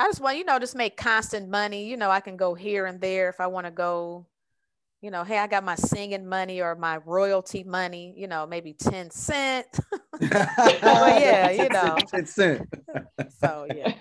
i 0.00 0.06
just 0.06 0.22
want 0.22 0.38
you 0.38 0.44
know 0.44 0.58
just 0.58 0.74
make 0.74 0.96
constant 0.96 1.50
money 1.50 1.86
you 1.86 1.98
know 1.98 2.10
i 2.10 2.20
can 2.20 2.38
go 2.38 2.54
here 2.54 2.86
and 2.86 2.98
there 3.00 3.28
if 3.28 3.40
i 3.40 3.46
want 3.46 3.66
to 3.66 3.70
go 3.70 4.26
you 5.04 5.10
know 5.10 5.22
hey 5.22 5.38
i 5.38 5.46
got 5.46 5.62
my 5.62 5.74
singing 5.74 6.26
money 6.26 6.62
or 6.62 6.74
my 6.74 6.96
royalty 7.04 7.62
money 7.62 8.14
you 8.16 8.26
know 8.26 8.46
maybe 8.46 8.72
10 8.72 9.10
cent 9.10 9.66
yeah, 10.20 11.50
you 11.50 11.68
know. 11.68 11.96
Ten 12.08 12.24
cent. 12.24 12.66
so 13.40 13.66
yeah 13.74 13.94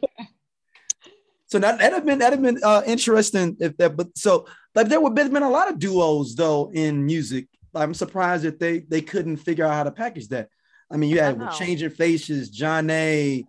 So 1.48 1.60
that 1.60 1.78
that'd 1.78 1.94
have 1.94 2.06
been 2.06 2.20
that'd 2.20 2.40
have 2.40 2.42
been 2.42 2.64
uh, 2.64 2.82
interesting 2.88 3.58
if 3.60 3.76
that. 3.78 3.98
But 3.98 4.18
so 4.18 4.48
like 4.74 4.88
there 4.88 5.02
would 5.02 5.14
been 5.14 5.34
been 5.34 5.44
a 5.44 5.50
lot 5.50 5.70
of 5.70 5.78
duos 5.78 6.36
though 6.36 6.72
in 6.74 7.06
music 7.06 7.48
I'm 7.76 7.94
surprised 7.94 8.44
that 8.44 8.60
they 8.60 8.80
they 8.80 9.02
couldn't 9.02 9.38
figure 9.38 9.66
out 9.66 9.74
how 9.74 9.84
to 9.84 9.92
package 9.92 10.30
that. 10.30 10.50
I 10.92 10.98
mean, 10.98 11.10
you 11.10 11.20
had 11.20 11.52
changing 11.52 11.90
faces, 11.90 12.52
Zhané 12.52 13.44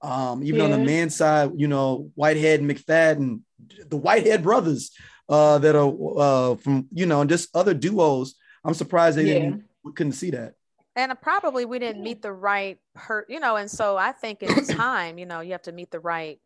Um, 0.00 0.44
even 0.44 0.60
on 0.60 0.70
the 0.70 0.78
man 0.78 1.10
side, 1.10 1.52
you 1.56 1.68
know, 1.68 2.10
Whitehead 2.14 2.60
and 2.60 2.70
McFadden, 2.70 3.40
the 3.88 3.96
Whitehead 3.96 4.42
brothers 4.42 4.92
uh, 5.32 5.58
that 5.58 5.74
are 5.74 5.92
uh, 6.18 6.54
from, 6.56 6.86
you 6.92 7.06
know, 7.06 7.22
and 7.22 7.30
just 7.30 7.54
other 7.56 7.74
duos. 7.74 8.34
I'm 8.64 8.74
surprised 8.74 9.16
they 9.18 9.24
Yeah. 9.24 9.34
didn't 9.34 9.64
we 9.82 9.92
couldn't 9.92 10.12
see 10.12 10.30
that. 10.30 10.54
and 10.94 11.12
probably 11.22 11.64
we 11.64 11.78
didn't 11.78 12.02
meet 12.04 12.22
the 12.22 12.32
right 12.32 12.78
per 12.94 13.24
you 13.28 13.40
know 13.40 13.56
and 13.56 13.70
so 13.70 13.96
i 13.96 14.12
think 14.12 14.42
in 14.42 14.62
time 14.64 15.18
you 15.18 15.26
know 15.26 15.40
you 15.40 15.52
have 15.52 15.62
to 15.62 15.72
meet 15.72 15.90
the 15.90 15.98
right 16.00 16.38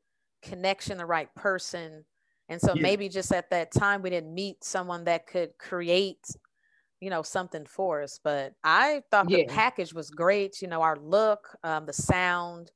connection 0.42 0.96
the 0.98 1.04
right 1.04 1.34
person 1.34 2.04
and 2.48 2.60
so 2.60 2.74
Yeah. 2.74 2.82
maybe 2.82 3.08
just 3.08 3.32
at 3.32 3.50
that 3.50 3.72
time 3.72 4.02
we 4.02 4.10
didn't 4.10 4.32
meet 4.32 4.62
someone 4.62 5.04
that 5.04 5.26
could 5.26 5.50
create 5.58 6.24
you 7.00 7.10
know 7.10 7.22
something 7.22 7.66
for 7.66 8.02
us 8.02 8.20
but 8.22 8.54
i 8.64 9.02
thought 9.10 9.28
the 9.28 9.44
package 9.48 9.92
was 9.92 10.10
great 10.10 10.62
you 10.62 10.68
know 10.68 10.80
our 10.80 10.96
look 10.96 11.56
um, 11.64 11.84
the 11.84 11.92
sound 11.92 12.70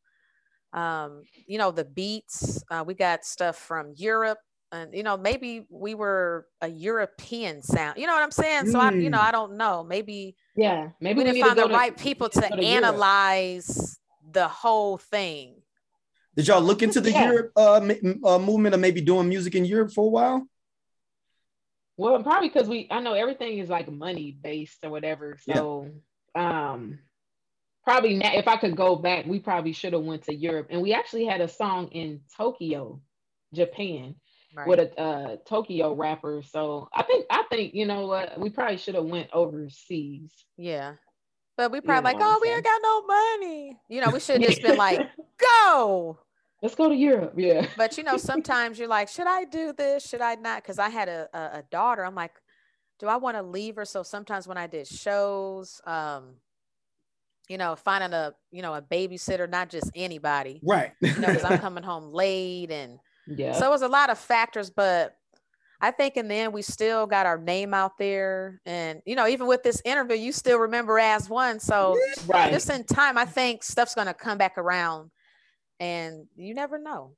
um, 0.72 1.22
you 1.46 1.56
know 1.58 1.70
the 1.70 1.84
beats 1.84 2.62
uh, 2.70 2.84
we 2.86 2.94
got 2.94 3.24
stuff 3.24 3.56
from 3.56 3.92
europe 3.96 4.38
and 4.72 4.94
you 4.94 5.02
know 5.02 5.16
maybe 5.16 5.66
we 5.68 5.94
were 5.94 6.46
a 6.62 6.68
european 6.68 7.62
sound 7.62 7.98
you 7.98 8.06
know 8.06 8.12
what 8.14 8.22
i'm 8.22 8.30
saying 8.30 8.66
so 8.70 8.78
i 8.78 8.90
you 8.92 9.10
know 9.10 9.18
Mm. 9.18 9.24
i 9.28 9.32
don't 9.32 9.56
know 9.56 9.82
maybe 9.84 10.36
Yeah, 10.56 10.90
maybe 11.00 11.18
we 11.18 11.24
we, 11.24 11.24
didn't 11.24 11.34
need 11.36 11.40
to 11.42 11.46
find 11.46 11.56
go 11.56 11.62
the 11.64 11.68
to- 11.68 11.74
right 11.74 11.96
people 11.96 12.28
to, 12.28 12.40
go 12.40 12.48
to 12.48 12.64
Europe. 12.64 12.84
analyze 12.84 13.98
the 14.32 14.46
whole 14.46 14.96
thing. 14.98 15.56
Did 16.36 16.46
y'all 16.46 16.60
look 16.62 16.82
into 16.82 17.00
the 17.00 17.10
Yeah. 17.10 17.26
Europe 17.30 17.50
uh, 17.56 17.80
m- 17.82 18.20
uh, 18.24 18.38
movement 18.38 18.74
of 18.76 18.80
maybe 18.80 19.00
doing 19.00 19.28
music 19.28 19.54
in 19.56 19.64
Europe 19.64 19.90
for 19.92 20.04
a 20.06 20.08
while? 20.08 20.46
Well, 21.96 22.22
probably 22.22 22.48
because 22.48 22.68
we 22.68 22.86
I 22.90 23.00
know 23.00 23.14
everything 23.14 23.58
is 23.58 23.68
like 23.68 23.90
money 23.90 24.36
based 24.40 24.84
or 24.84 24.90
whatever. 24.90 25.36
Yeah. 25.46 25.54
So 25.56 25.88
um 26.36 26.98
probably 27.84 28.14
now 28.14 28.32
if 28.34 28.46
I 28.46 28.56
could 28.56 28.76
go 28.76 28.94
back, 28.96 29.26
we 29.26 29.40
probably 29.40 29.72
should 29.72 29.92
have 29.94 30.02
went 30.02 30.22
to 30.24 30.34
Europe. 30.34 30.68
And 30.70 30.80
we 30.80 30.92
actually 30.94 31.24
had 31.26 31.40
a 31.40 31.48
song 31.48 31.88
in 31.88 32.20
Tokyo, 32.36 33.00
Japan, 33.52 34.14
Right. 34.54 34.66
with 34.66 34.80
a 34.80 35.00
uh, 35.00 35.36
Tokyo 35.46 35.94
rapper. 35.94 36.42
So 36.42 36.88
I 36.92 37.02
think 37.04 37.26
I 37.30 37.44
think 37.50 37.74
you 37.74 37.86
know 37.86 38.06
what 38.06 38.38
we 38.38 38.50
probably 38.50 38.78
should 38.78 38.94
have 38.96 39.04
went 39.04 39.28
overseas. 39.32 40.32
yeah. 40.56 40.94
But 41.56 41.72
we 41.72 41.80
probably 41.82 42.12
like, 42.12 42.18
know 42.18 42.26
what 42.28 42.36
oh, 42.36 42.40
we 42.40 42.48
saying? 42.48 42.56
ain't 42.56 42.64
got 42.64 42.80
no 42.82 43.06
money. 43.06 43.78
You 43.88 44.00
know, 44.00 44.10
we 44.10 44.20
should 44.26 44.40
just 44.40 44.62
been 44.62 44.78
like, 44.78 45.06
go. 45.36 46.18
let's 46.62 46.74
go 46.74 46.88
to 46.88 46.94
Europe. 46.94 47.34
Yeah. 47.36 47.66
But 47.76 47.98
you 47.98 48.02
know, 48.04 48.16
sometimes 48.32 48.78
you're 48.78 48.88
like, 48.88 49.08
should 49.08 49.26
I 49.26 49.44
do 49.44 49.74
this? 49.76 50.08
Should 50.08 50.22
I 50.22 50.36
not? 50.36 50.62
Because 50.62 50.78
I 50.78 50.88
had 50.88 51.10
a, 51.10 51.28
a, 51.34 51.58
a 51.58 51.64
daughter. 51.70 52.02
I'm 52.02 52.14
like, 52.14 52.32
do 52.98 53.08
I 53.08 53.16
want 53.16 53.36
to 53.36 53.42
leave 53.42 53.76
her? 53.76 53.84
So 53.84 54.02
sometimes 54.02 54.48
when 54.48 54.56
I 54.56 54.68
did 54.68 54.86
shows, 54.86 55.82
um, 55.84 56.36
you 57.48 57.58
know, 57.58 57.76
finding 57.76 58.14
a, 58.14 58.32
you 58.52 58.62
know, 58.62 58.72
a 58.74 58.80
babysitter, 58.80 59.48
not 59.50 59.68
just 59.68 59.90
anybody, 59.94 60.60
Right. 60.62 60.92
you 61.02 61.14
know, 61.18 61.26
because 61.28 61.44
I'm 61.44 61.58
coming 61.66 61.82
home 61.84 62.12
late 62.12 62.70
and 62.70 62.98
Yeah. 63.30 63.52
So 63.52 63.66
it 63.66 63.70
was 63.70 63.82
a 63.82 63.88
lot 63.88 64.10
of 64.10 64.18
factors, 64.18 64.70
but 64.70 65.16
I 65.80 65.90
think 65.90 66.16
in 66.16 66.28
the 66.28 66.34
end 66.34 66.52
we 66.52 66.62
still 66.62 67.06
got 67.06 67.26
our 67.26 67.38
name 67.38 67.72
out 67.72 67.96
there. 67.98 68.60
And 68.66 69.00
you 69.06 69.14
know, 69.14 69.26
even 69.26 69.46
with 69.46 69.62
this 69.62 69.80
interview, 69.84 70.16
you 70.16 70.32
still 70.32 70.58
remember 70.58 70.98
as 70.98 71.28
one. 71.28 71.60
So 71.60 71.96
right. 72.26 72.52
just 72.52 72.68
in 72.68 72.84
time, 72.84 73.16
I 73.16 73.24
think 73.24 73.62
stuff's 73.62 73.94
gonna 73.94 74.14
come 74.14 74.36
back 74.36 74.58
around 74.58 75.10
and 75.78 76.26
you 76.36 76.54
never 76.54 76.78
know. 76.78 77.12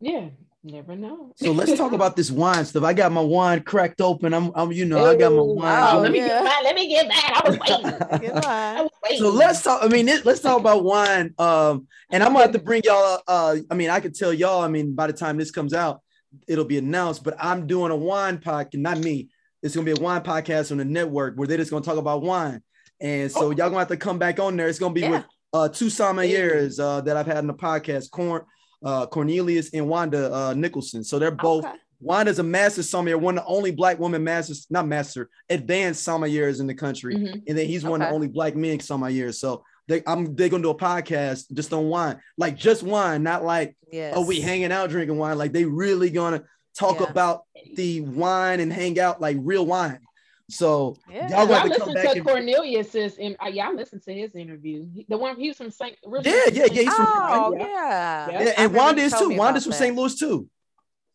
Yeah. 0.00 0.28
Never 0.68 0.96
know. 0.96 1.30
So 1.36 1.52
let's 1.52 1.76
talk 1.78 1.92
about 1.92 2.16
this 2.16 2.28
wine 2.28 2.64
stuff. 2.64 2.82
I 2.82 2.92
got 2.92 3.12
my 3.12 3.20
wine 3.20 3.62
cracked 3.62 4.00
open. 4.00 4.34
I'm, 4.34 4.50
I'm 4.56 4.72
you 4.72 4.84
know, 4.84 5.06
I 5.08 5.14
got 5.14 5.32
my 5.32 5.40
wine. 5.40 5.78
Oh, 5.94 5.98
Oh, 5.98 6.00
let 6.00 6.10
me 6.10 6.18
yeah. 6.18 6.26
get 6.28 6.42
mine. 6.44 6.64
Let 6.64 6.74
me 6.74 6.88
get 6.88 7.06
mine. 7.06 7.16
I 7.34 7.48
was 7.48 7.58
waiting. 7.60 8.20
Good 8.34 8.44
I 8.44 8.82
was 8.82 8.90
waiting. 9.04 9.18
So 9.20 9.30
let's 9.30 9.62
talk. 9.62 9.84
I 9.84 9.86
mean, 9.86 10.08
it- 10.08 10.24
let's 10.26 10.40
talk 10.40 10.58
about 10.58 10.82
wine. 10.82 11.34
Um, 11.38 11.86
and 12.10 12.20
I'm 12.20 12.32
gonna 12.32 12.40
have 12.46 12.52
to 12.52 12.58
bring 12.58 12.82
y'all. 12.84 13.20
Uh, 13.28 13.58
I 13.70 13.74
mean, 13.76 13.90
I 13.90 14.00
could 14.00 14.16
tell 14.16 14.32
y'all. 14.32 14.60
I 14.60 14.66
mean, 14.66 14.96
by 14.96 15.06
the 15.06 15.12
time 15.12 15.36
this 15.36 15.52
comes 15.52 15.72
out, 15.72 16.02
it'll 16.48 16.64
be 16.64 16.78
announced. 16.78 17.22
But 17.22 17.36
I'm 17.38 17.68
doing 17.68 17.92
a 17.92 17.96
wine 17.96 18.38
podcast. 18.38 18.74
Not 18.74 18.98
me. 18.98 19.28
It's 19.62 19.76
gonna 19.76 19.84
be 19.84 19.92
a 19.98 20.02
wine 20.02 20.22
podcast 20.22 20.72
on 20.72 20.78
the 20.78 20.84
network 20.84 21.36
where 21.36 21.46
they're 21.46 21.58
just 21.58 21.70
gonna 21.70 21.84
talk 21.84 21.96
about 21.98 22.22
wine. 22.22 22.60
And 23.00 23.30
so 23.30 23.50
y'all 23.50 23.68
gonna 23.68 23.78
have 23.78 23.88
to 23.88 23.96
come 23.96 24.18
back 24.18 24.40
on 24.40 24.56
there. 24.56 24.66
It's 24.66 24.80
gonna 24.80 24.94
be 24.94 25.02
Yeah. 25.02 25.10
with 25.10 25.24
uh, 25.52 25.68
two 25.68 25.86
sommeliers 25.86 26.80
uh, 26.80 27.02
that 27.02 27.16
I've 27.16 27.26
had 27.26 27.38
in 27.38 27.46
the 27.46 27.54
podcast, 27.54 28.10
Corn, 28.10 28.42
uh, 28.84 29.06
Cornelius 29.06 29.70
and 29.72 29.88
Wanda 29.88 30.32
uh, 30.32 30.54
Nicholson. 30.54 31.02
So 31.04 31.18
they're 31.18 31.30
both. 31.30 31.64
Okay. 31.64 31.74
Wanda's 31.98 32.38
a 32.38 32.42
master 32.42 32.82
sommelier, 32.82 33.16
one 33.16 33.38
of 33.38 33.44
the 33.44 33.48
only 33.50 33.70
black 33.72 33.98
woman 33.98 34.22
masters, 34.22 34.66
not 34.68 34.86
master, 34.86 35.30
advanced 35.48 36.06
sommeliers 36.06 36.60
in 36.60 36.66
the 36.66 36.74
country 36.74 37.16
Mhm. 37.16 37.42
and 37.48 37.56
then 37.56 37.66
he's 37.66 37.84
one 37.84 38.02
of 38.02 38.08
the 38.08 38.14
only 38.14 38.28
black 38.28 38.54
men 38.54 38.76
sommeliers. 38.80 39.36
So 39.36 39.64
they, 39.88 40.02
I'm 40.06 40.34
they're 40.34 40.50
gonna 40.50 40.62
do 40.62 40.68
a 40.70 40.74
podcast 40.76 41.50
just 41.54 41.72
on 41.72 41.86
wine, 41.88 42.20
like 42.36 42.54
just 42.58 42.82
wine, 42.82 43.22
not 43.22 43.44
like 43.44 43.74
Yes. 43.90 44.12
oh 44.14 44.26
we 44.26 44.42
hanging 44.42 44.72
out 44.72 44.90
drinking 44.90 45.16
wine. 45.16 45.38
Like 45.38 45.52
they 45.52 45.64
really 45.64 46.10
gonna 46.10 46.42
talk 46.78 47.00
Yeah. 47.00 47.06
about 47.08 47.44
the 47.76 48.02
wine 48.02 48.60
and 48.60 48.70
hang 48.70 49.00
out 49.00 49.22
like 49.22 49.38
real 49.40 49.64
wine. 49.64 50.00
So 50.48 50.96
Yeah. 51.10 51.28
y'all 51.28 51.28
Well, 51.30 51.46
gonna 51.48 51.54
I 51.54 51.58
have 51.58 51.72
to 51.72 51.78
come 51.78 51.88
listened 51.88 51.94
back 51.94 52.12
to 52.12 52.18
and 52.18 52.26
Cornelius's 52.26 53.18
and 53.18 53.36
uh, 53.44 53.48
yeah, 53.48 53.68
I 53.68 53.72
listened 53.72 54.02
to 54.04 54.14
his 54.14 54.34
interview. 54.36 54.86
The 55.08 55.18
one 55.18 55.36
he 55.40 55.48
was 55.48 55.56
from 55.56 55.70
St. 55.70 55.96
Yeah, 56.04 56.20
yeah, 56.24 56.42
yeah, 56.52 56.66
he's 56.82 56.94
from- 56.94 57.06
Oh, 57.08 57.56
yeah. 57.58 57.66
yeah. 57.66 58.30
Yeah. 58.30 58.42
yeah, 58.42 58.48
and 58.50 58.56
remember 58.72 58.78
Wanda 58.78 59.02
is 59.02 59.12
too. 59.12 59.30
Wanda's 59.30 59.64
from 59.64 59.72
that. 59.72 59.78
St. 59.78 59.96
Louis 59.96 60.14
too. 60.14 60.48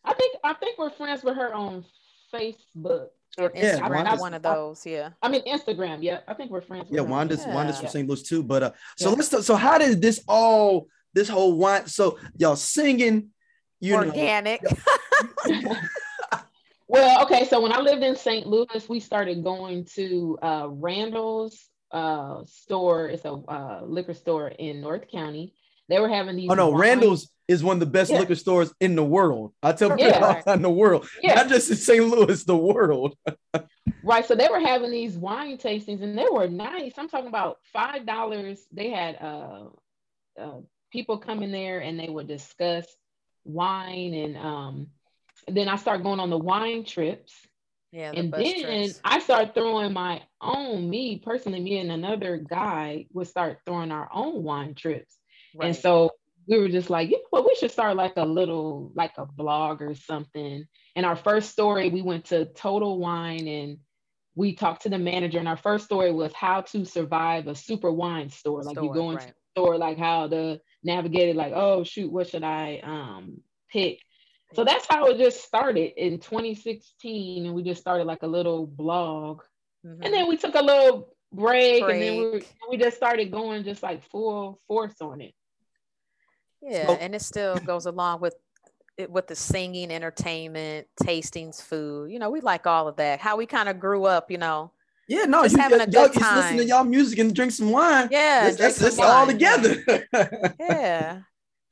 I 0.04 0.14
think 0.14 0.36
I 0.44 0.54
think 0.56 0.78
we're 0.78 0.90
friends 0.90 1.24
with 1.24 1.36
her 1.38 1.54
on 1.54 1.86
Facebook. 2.34 3.08
Or 3.38 3.50
Yeah, 3.56 3.80
Instagram, 3.80 3.90
Wanda's- 3.92 4.20
one 4.20 4.34
of 4.34 4.42
those. 4.44 4.86
Yeah. 4.86 5.12
I 5.22 5.30
mean 5.30 5.44
Instagram. 5.46 6.00
Yeah, 6.02 6.20
I 6.28 6.34
think 6.34 6.52
we're 6.52 6.60
friends. 6.60 6.90
With 6.90 6.96
Yeah, 6.98 7.02
Wanda's 7.06 7.40
Instagram. 7.46 7.54
Wanda's 7.54 7.80
from 7.80 7.88
St. 7.88 8.08
Louis 8.10 8.22
too. 8.24 8.44
But 8.44 8.64
uh, 8.64 8.72
so 8.98 9.10
Yeah. 9.10 9.16
let's 9.16 9.30
talk, 9.30 9.44
so 9.44 9.56
how 9.56 9.78
did 9.78 10.02
this 10.02 10.22
all 10.28 10.88
this 11.14 11.30
whole 11.30 11.54
wine? 11.58 11.88
So 11.88 12.20
y'all 12.38 12.58
singing, 12.58 13.30
you 13.80 13.94
know, 13.94 14.04
Organic. 14.08 14.62
Well, 16.92 17.24
okay, 17.24 17.46
so 17.48 17.62
when 17.62 17.72
I 17.72 17.80
lived 17.80 18.04
in 18.04 18.18
St. 18.18 18.46
Louis, 18.46 18.90
we 18.90 19.00
started 19.00 19.46
going 19.46 19.86
to 19.96 20.38
uh, 20.42 20.68
Randall's 20.70 21.70
uh, 21.90 22.44
store. 22.44 23.08
It's 23.08 23.24
a 23.24 23.32
uh, 23.32 23.84
liquor 23.86 24.14
store 24.14 24.50
in 24.50 24.82
North 24.82 25.08
County. 25.08 25.54
They 25.88 26.00
were 26.02 26.10
having 26.10 26.36
these. 26.36 26.50
Oh 26.52 26.54
no, 26.54 26.74
Randall's 26.74 27.30
is 27.48 27.64
one 27.64 27.78
of 27.78 27.80
the 27.80 27.86
best 27.86 28.12
Yeah. 28.12 28.20
liquor 28.20 28.36
stores 28.36 28.74
in 28.82 28.98
the 28.98 29.06
world. 29.06 29.54
I 29.64 29.72
tell 29.72 29.92
people 29.92 30.06
Yeah. 30.06 30.20
all 30.26 30.34
the 30.34 30.42
time, 30.42 30.56
in 30.58 30.62
the 30.64 30.70
world, 30.70 31.08
Yeah. 31.24 31.36
not 31.36 31.48
just 31.48 31.72
in 31.72 31.78
St. 31.78 32.06
Louis, 32.06 32.44
the 32.44 32.58
world. 32.58 33.16
Right. 34.04 34.26
So 34.26 34.36
they 34.36 34.48
were 34.50 34.60
having 34.60 34.90
these 34.92 35.16
wine 35.16 35.58
tastings 35.58 36.02
and 36.02 36.18
they 36.18 36.28
were 36.30 36.48
nice. 36.48 36.94
I'm 36.98 37.08
talking 37.08 37.28
about 37.28 37.60
five 37.72 38.06
dollars. 38.06 38.66
They 38.72 38.90
had 38.90 39.16
uh, 39.22 39.68
uh 40.38 40.60
people 40.92 41.20
come 41.20 41.42
in 41.44 41.52
there 41.52 41.80
and 41.80 42.00
they 42.00 42.10
would 42.10 42.28
discuss 42.28 42.86
wine 43.46 44.14
and 44.14 44.38
um 44.38 44.88
then 45.48 45.68
I 45.68 45.76
start 45.76 46.04
going 46.04 46.20
on 46.20 46.30
the 46.30 46.38
wine 46.38 46.84
trips. 46.86 47.34
Yeah. 47.92 48.12
The 48.12 48.18
and 48.18 48.32
then 48.34 48.62
trips. 48.62 49.02
I 49.04 49.20
start 49.20 49.54
throwing 49.54 49.94
my 49.94 50.22
own, 50.40 50.90
me 50.90 51.20
personally, 51.20 51.60
me 51.60 51.80
and 51.80 51.92
another 51.92 52.38
guy 52.38 53.08
would 53.14 53.28
start 53.28 53.60
throwing 53.66 53.92
our 53.92 54.10
own 54.14 54.44
wine 54.44 54.76
trips. 54.76 55.18
And 55.60 55.76
so 55.76 56.12
we 56.48 56.58
were 56.58 56.70
just 56.70 56.90
like, 56.90 57.10
you 57.10 57.18
know 57.18 57.24
what, 57.30 57.46
we 57.46 57.56
should 57.56 57.72
start 57.72 57.96
like 57.98 58.14
a 58.16 58.26
little, 58.26 58.92
like 58.96 59.12
a 59.18 59.26
blog 59.26 59.82
or 59.82 59.94
something. 59.96 60.66
And 60.96 61.06
our 61.06 61.16
first 61.16 61.52
story, 61.52 61.90
we 61.90 62.02
went 62.02 62.26
to 62.26 62.46
Total 62.46 62.98
Wine 62.98 63.48
and 63.48 63.78
we 64.36 64.56
talked 64.56 64.84
to 64.84 64.90
the 64.90 64.98
manager. 64.98 65.40
And 65.40 65.48
our 65.48 65.58
first 65.58 65.86
story 65.86 66.12
was 66.12 66.34
how 66.34 66.62
to 66.62 66.86
survive 66.86 67.48
a 67.48 67.56
super 67.56 67.92
wine 67.92 68.30
store. 68.30 68.64
Like 68.64 68.78
you 68.78 68.94
go 68.94 69.12
into 69.12 69.26
right. 69.26 69.34
the 69.34 69.62
store, 69.62 69.78
like 69.78 69.98
how 69.98 70.28
to 70.28 70.62
navigate 70.84 71.30
it, 71.30 71.36
like, 71.36 71.54
oh 71.54 71.84
shoot, 71.84 72.12
what 72.12 72.30
should 72.30 72.44
I 72.44 72.80
um 72.84 73.42
pick? 73.70 74.00
So 74.54 74.64
that's 74.64 74.86
how 74.90 75.06
it 75.08 75.18
just 75.18 75.44
started 75.44 75.94
in 75.98 76.20
2016. 76.20 77.46
And 77.46 77.56
we 77.56 77.64
just 77.64 77.80
started 77.82 78.06
like 78.06 78.24
a 78.24 78.28
little 78.28 78.66
blog. 78.68 79.42
Mhm. 79.86 80.00
And 80.04 80.14
then 80.14 80.28
we 80.28 80.38
took 80.38 80.56
a 80.56 80.62
little 80.62 81.16
break, 81.34 81.82
and 81.84 82.02
then 82.02 82.18
we, 82.18 82.44
we 82.70 82.78
just 82.78 82.98
started 82.98 83.32
going 83.32 83.64
just 83.64 83.82
like 83.82 84.04
full 84.10 84.60
force 84.68 84.96
on 85.02 85.22
it. 85.22 85.34
Yeah, 86.62 86.88
So- 86.88 86.94
and 86.94 87.16
it 87.16 87.22
still 87.22 87.56
goes 87.58 87.86
along 87.86 88.22
with 88.22 88.36
it 88.98 89.10
with 89.10 89.26
the 89.28 89.36
singing, 89.36 89.90
entertainment, 89.90 90.86
tastings, 91.02 91.62
food. 91.62 92.12
You 92.12 92.20
know, 92.20 92.30
we 92.30 92.42
like 92.42 92.68
all 92.68 92.88
of 92.90 92.98
that. 92.98 93.20
How 93.20 93.38
we 93.38 93.46
kind 93.46 93.70
of 93.70 93.80
grew 93.80 94.04
up, 94.04 94.30
you 94.30 94.38
know. 94.38 94.72
Yeah, 95.08 95.24
no, 95.24 95.44
Just 95.44 95.56
you 95.56 95.62
having 95.62 95.80
y'all, 95.80 95.88
a 95.88 95.92
y'all 95.92 96.08
good 96.10 96.20
just 96.20 96.36
listen 96.36 96.58
to 96.58 96.66
y'all 96.66 96.84
music 96.84 97.18
and 97.20 97.34
drink 97.34 97.52
some 97.54 97.72
wine. 97.72 98.10
Yeah, 98.12 98.44
that's, 98.52 98.58
that's, 98.58 98.78
drink 98.80 98.96
that's 98.96 98.96
some 98.98 99.06
all 99.06 99.26
wine. 99.26 99.34
together. 99.38 100.56
Yeah, 100.60 101.22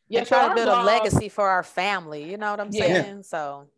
Yeah, 0.10 0.19
and 0.19 0.28
so 0.28 0.36
try 0.36 0.50
to 0.50 0.56
build 0.56 0.80
a 0.80 0.84
legacy 0.84 1.30
for 1.30 1.48
our 1.48 1.63
family. 1.63 2.30
You 2.30 2.38
know 2.38 2.52
what 2.52 2.60
I'm 2.60 2.72
Yeah. 2.72 3.04
saying? 3.04 3.24
So 3.24 3.69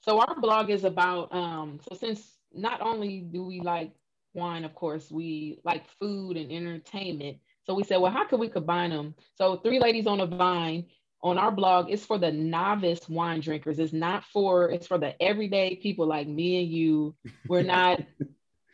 So 0.00 0.20
our 0.20 0.40
blog 0.40 0.70
is 0.70 0.84
about 0.84 1.34
um. 1.34 1.80
So 1.88 1.96
since 1.96 2.38
not 2.52 2.80
only 2.80 3.20
do 3.20 3.44
we 3.44 3.60
like 3.60 3.92
wine, 4.34 4.64
of 4.64 4.74
course, 4.74 5.10
we 5.10 5.58
like 5.64 5.84
food 6.00 6.36
and 6.36 6.52
entertainment. 6.52 7.38
So 7.64 7.74
we 7.74 7.82
said, 7.82 7.96
well, 7.96 8.12
how 8.12 8.24
can 8.26 8.38
we 8.38 8.48
combine 8.48 8.90
them? 8.90 9.14
So 9.34 9.56
three 9.56 9.80
ladies 9.80 10.06
on 10.06 10.20
a 10.20 10.26
vine 10.26 10.86
on 11.22 11.38
our 11.38 11.50
blog 11.50 11.90
is 11.90 12.04
for 12.04 12.18
the 12.18 12.30
novice 12.30 13.08
wine 13.08 13.40
drinkers. 13.40 13.80
It's 13.80 13.92
not 13.92 14.24
for 14.24 14.70
it's 14.70 14.86
for 14.86 14.98
the 14.98 15.20
everyday 15.20 15.76
people 15.76 16.06
like 16.06 16.28
me 16.28 16.62
and 16.62 16.70
you. 16.70 17.16
We're 17.48 17.62
not 17.76 18.00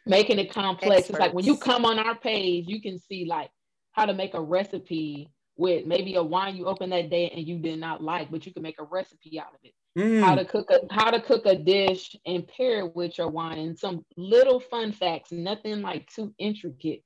making 0.05 0.39
it 0.39 0.53
complex. 0.53 1.09
It's 1.09 1.19
like 1.19 1.33
when 1.33 1.47
you 1.47 1.57
come 1.57 1.87
on 1.87 1.99
our 1.99 2.17
page, 2.17 2.67
you 2.69 2.83
can 2.83 2.99
see 2.99 3.25
like 3.25 3.51
how 3.93 4.05
to 4.05 4.13
make 4.13 4.35
a 4.35 4.41
recipe 4.41 5.31
with 5.57 5.87
maybe 5.87 6.15
a 6.15 6.23
wine 6.23 6.57
you 6.57 6.67
opened 6.67 6.93
that 6.93 7.11
day 7.11 7.31
and 7.31 7.47
you 7.47 7.59
did 7.59 7.79
not 7.79 8.03
like, 8.03 8.31
but 8.31 8.47
you 8.47 8.53
can 8.53 8.63
make 8.63 8.81
a 8.81 8.85
recipe 8.85 9.39
out 9.39 9.55
of 9.55 9.61
it. 9.63 9.75
Mm. 9.99 10.23
How 10.23 10.35
to 10.35 10.45
cook 10.45 10.71
a 10.71 10.81
how 10.93 11.11
to 11.11 11.21
cook 11.21 11.45
a 11.45 11.55
dish 11.55 12.17
and 12.25 12.49
pair 12.49 12.87
it 12.87 12.97
with 12.97 13.19
your 13.19 13.29
wine 13.29 13.59
and 13.59 13.79
some 13.79 14.05
little 14.17 14.59
fun 14.59 14.93
facts, 14.93 15.33
nothing 15.33 15.83
like 15.83 16.11
too 16.11 16.35
intricate. 16.39 17.03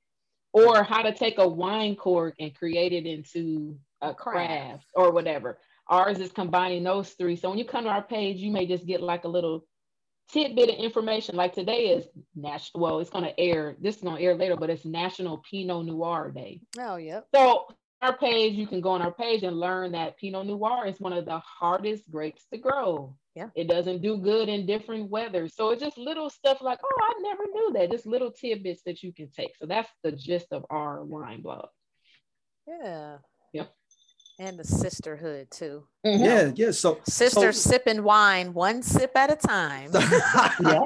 Or 0.53 0.83
how 0.83 1.01
to 1.01 1.13
take 1.13 1.37
a 1.37 1.47
wine 1.47 1.95
cork 1.95 2.35
and 2.39 2.55
create 2.55 2.93
it 2.93 3.05
into 3.05 3.77
a 4.01 4.13
Craft. 4.13 4.47
craft 4.47 4.85
or 4.95 5.11
whatever. 5.11 5.59
Ours 5.89 6.19
is 6.19 6.31
combining 6.31 6.83
those 6.83 7.09
three. 7.11 7.35
So 7.35 7.49
when 7.49 7.59
you 7.59 7.65
come 7.65 7.83
to 7.83 7.89
our 7.89 8.01
page, 8.01 8.37
you 8.37 8.51
may 8.51 8.65
just 8.65 8.85
get 8.85 9.01
like 9.01 9.25
a 9.25 9.29
little 9.29 9.65
tidbit 10.31 10.69
of 10.69 10.75
information. 10.75 11.35
Like 11.35 11.53
today 11.53 11.89
is 11.89 12.07
national. 12.35 12.81
Well, 12.83 12.99
it's 12.99 13.09
going 13.09 13.25
to 13.25 13.39
air. 13.39 13.75
This 13.79 13.97
is 13.97 14.01
going 14.01 14.17
to 14.17 14.23
air 14.23 14.35
later, 14.35 14.55
but 14.55 14.69
it's 14.69 14.85
National 14.85 15.43
Pinot 15.49 15.85
Noir 15.85 16.31
Day. 16.31 16.61
Oh, 16.79 16.95
yep. 16.95 17.27
So 17.33 17.67
our 18.01 18.15
page, 18.17 18.53
you 18.53 18.67
can 18.67 18.81
go 18.81 18.91
on 18.91 19.01
our 19.01 19.11
page 19.11 19.43
and 19.43 19.59
learn 19.59 19.91
that 19.93 20.17
Pinot 20.17 20.45
Noir 20.45 20.85
is 20.85 20.99
one 20.99 21.13
of 21.13 21.25
the 21.25 21.39
hardest 21.39 22.09
grapes 22.11 22.45
to 22.53 22.59
grow. 22.59 23.15
Yeah. 23.35 23.49
It 23.55 23.67
doesn't 23.67 24.01
do 24.01 24.17
good 24.17 24.49
in 24.49 24.65
different 24.65 25.09
weather. 25.09 25.47
So 25.47 25.71
it's 25.71 25.81
just 25.81 25.97
little 25.97 26.29
stuff 26.29 26.59
like, 26.61 26.79
oh, 26.83 27.01
I 27.01 27.21
never 27.21 27.43
knew 27.51 27.73
that. 27.73 27.91
Just 27.91 28.05
little 28.05 28.31
tidbits 28.31 28.81
that 28.85 29.01
you 29.01 29.13
can 29.13 29.29
take. 29.29 29.51
So 29.59 29.65
that's 29.65 29.89
the 30.03 30.11
gist 30.11 30.47
of 30.51 30.65
our 30.69 31.03
wine 31.03 31.41
blog. 31.41 31.69
Yeah. 32.67 33.17
Yep. 33.53 33.71
And 34.39 34.59
the 34.59 34.63
sisterhood 34.63 35.49
too. 35.49 35.87
Mm-hmm. 36.05 36.23
Yeah, 36.23 36.51
yeah. 36.55 36.71
So 36.71 36.99
Sisters 37.07 37.59
so, 37.59 37.71
sipping 37.71 38.03
wine 38.03 38.53
one 38.53 38.83
sip 38.83 39.11
at 39.15 39.31
a 39.31 39.35
time. 39.35 39.91
Yeah. 40.59 40.81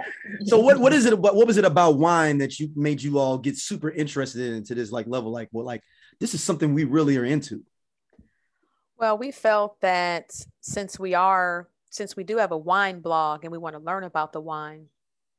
so 0.46 0.60
what 0.60 0.80
what 0.80 0.94
is 0.94 1.06
it 1.06 1.14
about 1.14 1.36
what 1.36 1.48
was 1.48 1.58
it 1.58 1.66
about 1.66 1.98
wine 1.98 2.38
that 2.38 2.60
you 2.60 2.70
made 2.76 3.02
you 3.02 3.20
all 3.20 3.38
get 3.38 3.58
super 3.58 3.90
interested 3.90 4.54
into 4.54 4.76
this 4.76 4.92
like 4.92 5.08
level 5.08 5.32
like 5.32 5.50
what 5.52 5.66
like 5.66 5.82
this 6.22 6.36
is 6.36 6.44
something 6.44 6.74
we 6.74 6.86
really 6.86 7.18
are 7.18 7.26
into 7.26 7.64
Well, 8.98 9.18
we 9.18 9.32
felt 9.32 9.82
that 9.82 10.30
since 10.62 11.00
we 11.00 11.16
are, 11.16 11.68
since 11.90 12.16
we 12.16 12.24
do 12.24 12.38
have 12.38 12.52
a 12.52 12.58
wine 12.58 13.02
blog 13.02 13.44
and 13.44 13.52
we 13.52 13.58
want 13.58 13.76
to 13.76 13.82
learn 13.82 14.04
about 14.04 14.32
the 14.32 14.40
wine, 14.40 14.86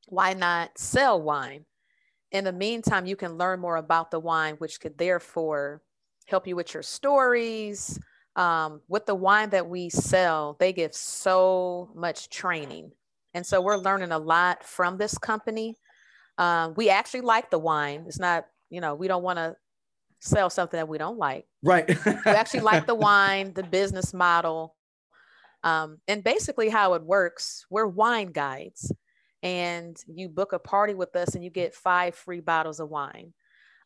why 0.07 0.33
not 0.33 0.77
sell 0.77 1.19
wine? 1.19 1.65
In 2.31 2.43
the 2.43 2.51
meantime, 2.51 3.05
you 3.05 3.15
can 3.15 3.37
learn 3.37 3.61
more 3.61 3.77
about 3.77 4.11
the 4.11 4.19
wine, 4.19 4.55
which 4.55 4.81
could 4.81 4.97
therefore 4.97 5.81
help 6.25 6.45
you 6.45 6.55
with 6.57 6.73
your 6.73 6.83
stories. 6.83 7.97
Um, 8.35 8.81
with 8.89 9.05
the 9.05 9.15
wine 9.15 9.51
that 9.51 9.69
we 9.69 9.89
sell, 9.89 10.57
they 10.59 10.73
give 10.73 10.93
so 10.93 11.91
much 11.95 12.29
training. 12.29 12.91
And 13.33 13.45
so 13.45 13.61
we're 13.61 13.77
learning 13.77 14.11
a 14.11 14.19
lot 14.19 14.63
from 14.63 14.97
this 14.97 15.17
company. 15.17 15.77
Um, 16.37 16.73
we 16.75 16.89
actually 16.89 17.21
like 17.21 17.49
the 17.49 17.59
wine. 17.59 18.03
It's 18.07 18.19
not, 18.19 18.47
you 18.69 18.81
know, 18.81 18.95
we 18.95 19.07
don't 19.07 19.23
want 19.23 19.37
to 19.37 19.55
sell 20.23 20.49
something 20.49 20.77
that 20.77 20.87
we 20.87 20.97
don't 20.97 21.17
like 21.17 21.47
right 21.61 21.89
we 22.25 22.35
actually 22.35 22.61
like 22.61 22.87
the 22.87 22.95
wine, 22.95 23.53
the 23.53 23.63
business 23.63 24.13
model. 24.13 24.75
Um, 25.63 25.99
and 26.07 26.23
basically, 26.23 26.69
how 26.69 26.93
it 26.93 27.03
works, 27.03 27.65
we're 27.69 27.87
wine 27.87 28.31
guides, 28.31 28.91
and 29.41 29.97
you 30.07 30.29
book 30.29 30.53
a 30.53 30.59
party 30.59 30.93
with 30.93 31.15
us, 31.15 31.35
and 31.35 31.43
you 31.43 31.49
get 31.49 31.73
five 31.73 32.15
free 32.15 32.41
bottles 32.41 32.79
of 32.79 32.89
wine. 32.89 33.33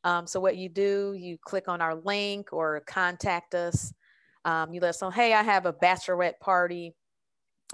Um, 0.04 0.28
so, 0.28 0.39
what 0.39 0.58
you 0.58 0.69
do, 0.69 1.15
you 1.17 1.38
click 1.39 1.67
on 1.67 1.82
our 1.82 1.95
link 1.95 2.54
or 2.54 2.82
contact 2.88 3.56
us. 3.56 3.93
Um, 4.45 4.73
you 4.73 4.82
let 4.82 4.89
us 4.89 5.02
know, 5.02 5.10
hey, 5.12 5.34
I 5.34 5.43
have 5.43 5.65
a 5.65 5.73
bachelorette 5.73 6.39
party 6.39 6.95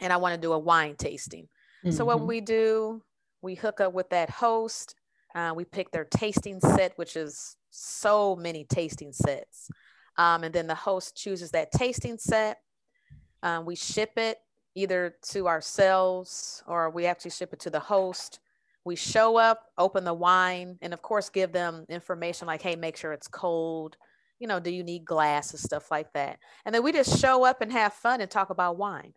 and 0.01 0.11
I 0.13 0.17
want 0.17 0.35
to 0.35 0.41
do 0.41 0.53
a 0.53 0.59
wine 0.59 0.95
tasting. 0.95 1.49
So, 1.89 2.05
what 2.05 2.21
Mhm. 2.21 2.27
we 2.27 2.41
do, 2.41 3.03
we 3.41 3.55
hook 3.55 3.81
up 3.81 3.93
with 3.93 4.09
that 4.09 4.29
host. 4.29 4.95
Uh, 5.35 5.53
we 5.55 5.65
pick 5.65 5.91
their 5.91 6.05
tasting 6.05 6.59
set, 6.59 6.97
which 6.97 7.15
is 7.15 7.57
so 7.69 8.35
many 8.35 8.63
tasting 8.65 9.11
sets. 9.11 9.69
Um, 10.17 10.43
and 10.43 10.53
then 10.53 10.67
the 10.67 10.75
host 10.75 11.15
chooses 11.15 11.51
that 11.51 11.71
tasting 11.71 12.17
set. 12.17 12.59
Um, 13.41 13.65
we 13.65 13.75
ship 13.75 14.11
it 14.17 14.37
either 14.75 15.15
to 15.29 15.47
ourselves 15.47 16.63
or 16.67 16.89
we 16.89 17.05
actually 17.05 17.31
ship 17.31 17.53
it 17.53 17.59
to 17.61 17.69
the 17.69 17.79
host. 17.79 18.39
We 18.85 18.95
show 18.95 19.37
up, 19.37 19.63
open 19.77 20.03
the 20.03 20.13
wine, 20.13 20.77
and 20.81 20.93
of 20.93 21.01
course, 21.01 21.29
give 21.29 21.51
them 21.51 21.85
information 21.89 22.47
like, 22.47 22.61
hey, 22.61 22.75
make 22.75 22.97
sure 22.97 23.13
it's 23.13 23.27
cold. 23.27 23.97
You 24.39 24.47
know, 24.47 24.59
do 24.59 24.71
you 24.71 24.83
need 24.83 25.05
glasses, 25.05 25.61
stuff 25.61 25.89
like 25.89 26.11
that. 26.13 26.37
And 26.65 26.75
then 26.75 26.83
we 26.83 26.91
just 26.91 27.19
show 27.19 27.45
up 27.45 27.61
and 27.61 27.71
have 27.71 27.93
fun 27.93 28.19
and 28.19 28.29
talk 28.29 28.49
about 28.49 28.77
wine. 28.77 29.13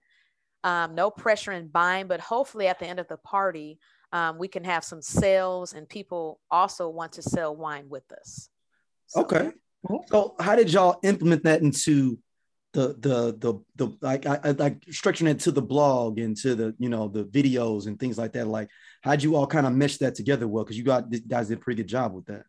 Um, 0.63 0.95
no 0.95 1.11
pressure 1.11 1.53
in 1.53 1.69
buying, 1.69 2.07
but 2.07 2.21
hopefully 2.21 2.69
at 2.69 2.79
the 2.79 2.87
end 2.87 3.01
of 3.01 3.09
the 3.09 3.17
party, 3.17 3.79
um, 4.13 4.39
we 4.39 4.49
can 4.49 4.65
have 4.65 4.85
some 4.85 5.03
sales 5.03 5.73
and 5.73 5.89
people 5.89 6.41
also 6.51 6.89
want 6.89 7.13
to 7.13 7.23
sell 7.23 7.55
wine 7.55 7.89
with 7.89 8.11
us. 8.13 8.49
So, 9.07 9.21
okay 9.23 9.51
yeah. 9.89 9.99
so 10.07 10.35
how 10.41 10.57
did 10.57 10.73
y'all 10.73 10.99
implement 11.03 11.45
that 11.45 11.63
into 11.63 12.19
the 12.73 12.89
the 12.99 13.37
the 13.39 13.61
the 13.77 13.97
like 14.01 14.27
I, 14.27 14.39
I 14.43 14.51
like 14.51 14.81
structuring 14.87 15.29
it 15.31 15.41
to 15.41 15.53
the 15.53 15.63
blog 15.63 16.19
and 16.19 16.37
to 16.39 16.55
the 16.55 16.75
you 16.79 16.89
know 16.89 17.09
the 17.09 17.25
videos 17.25 17.87
and 17.87 17.99
things 17.99 18.19
like 18.19 18.33
that 18.33 18.47
like 18.47 18.69
how'd 19.03 19.23
you 19.23 19.37
all 19.37 19.47
kind 19.47 19.67
of 19.67 19.73
mesh 19.73 19.97
that 19.99 20.15
together 20.15 20.47
well 20.47 20.65
because 20.65 20.77
you 20.77 20.85
got 20.85 21.11
you 21.11 21.21
guys 21.21 21.49
did 21.49 21.59
a 21.59 21.61
pretty 21.61 21.83
good 21.83 21.89
job 21.89 22.13
with 22.13 22.27
that 22.27 22.45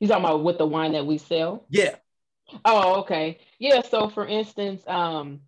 You 0.00 0.08
talking 0.08 0.24
about 0.24 0.42
with 0.42 0.58
the 0.58 0.66
wine 0.66 0.92
that 0.92 1.06
we 1.06 1.18
sell? 1.18 1.66
yeah 1.68 1.96
Oh, 2.64 3.00
okay. 3.00 3.38
Yeah. 3.58 3.82
So 3.82 4.08
for 4.08 4.26
instance, 4.26 4.82
um, 4.86 5.40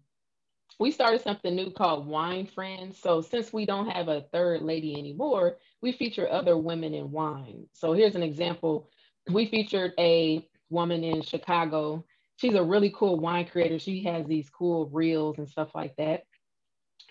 we 0.78 0.90
started 0.90 1.22
something 1.22 1.54
new 1.54 1.70
called 1.70 2.06
Wine 2.06 2.46
Friends. 2.46 3.00
So 3.00 3.22
since 3.22 3.52
we 3.52 3.64
don't 3.64 3.88
have 3.88 4.08
a 4.08 4.26
third 4.32 4.62
lady 4.62 4.98
anymore, 4.98 5.56
we 5.80 5.92
feature 5.92 6.30
other 6.30 6.56
women 6.56 6.94
in 6.94 7.10
wine. 7.10 7.66
So 7.72 7.92
here's 7.92 8.14
an 8.14 8.22
example. 8.22 8.90
We 9.30 9.46
featured 9.46 9.92
a 9.98 10.46
woman 10.68 11.02
in 11.02 11.22
Chicago. 11.22 12.04
She's 12.36 12.54
a 12.54 12.62
really 12.62 12.92
cool 12.94 13.18
wine 13.18 13.46
creator. 13.46 13.78
She 13.78 14.04
has 14.04 14.26
these 14.26 14.50
cool 14.50 14.88
reels 14.90 15.38
and 15.38 15.48
stuff 15.48 15.70
like 15.74 15.96
that. 15.96 16.24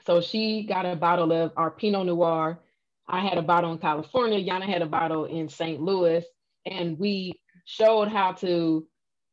So 0.06 0.22
she 0.22 0.64
got 0.64 0.86
a 0.86 0.96
bottle 0.96 1.32
of 1.32 1.52
our 1.58 1.72
Pinot 1.72 2.06
Noir. 2.06 2.60
I 3.08 3.22
had 3.22 3.38
a 3.38 3.42
bottle 3.42 3.72
in 3.72 3.80
California. 3.80 4.40
Yana 4.40 4.68
had 4.68 4.84
a 4.84 4.88
bottle 4.88 5.26
in 5.26 5.50
St. 5.50 5.82
Louis. 5.82 6.24
And 6.66 7.00
we 7.00 7.34
showed 7.66 8.10
how 8.10 8.34
to 8.34 8.88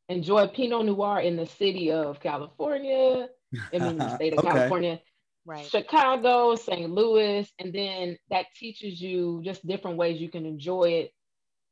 enjoy 0.09 0.47
Pinot 0.47 0.85
Noir 0.85 1.19
in 1.19 1.35
the 1.35 1.45
city 1.45 1.91
of 1.91 2.19
California, 2.19 3.27
I 3.73 3.79
mean, 3.79 4.03
the 4.03 4.09
state 4.09 4.33
of 4.33 4.39
Okay. 4.39 4.41
California, 4.41 4.99
Right. 5.45 5.65
Chicago, 5.65 6.55
St. 6.55 6.89
Louis, 6.91 7.51
and 7.59 7.73
then 7.73 8.17
that 8.29 8.47
teaches 8.55 9.01
you 9.01 9.41
just 9.43 9.65
different 9.67 9.97
ways 9.97 10.21
you 10.21 10.29
can 10.29 10.45
enjoy 10.45 10.85
it 10.89 11.11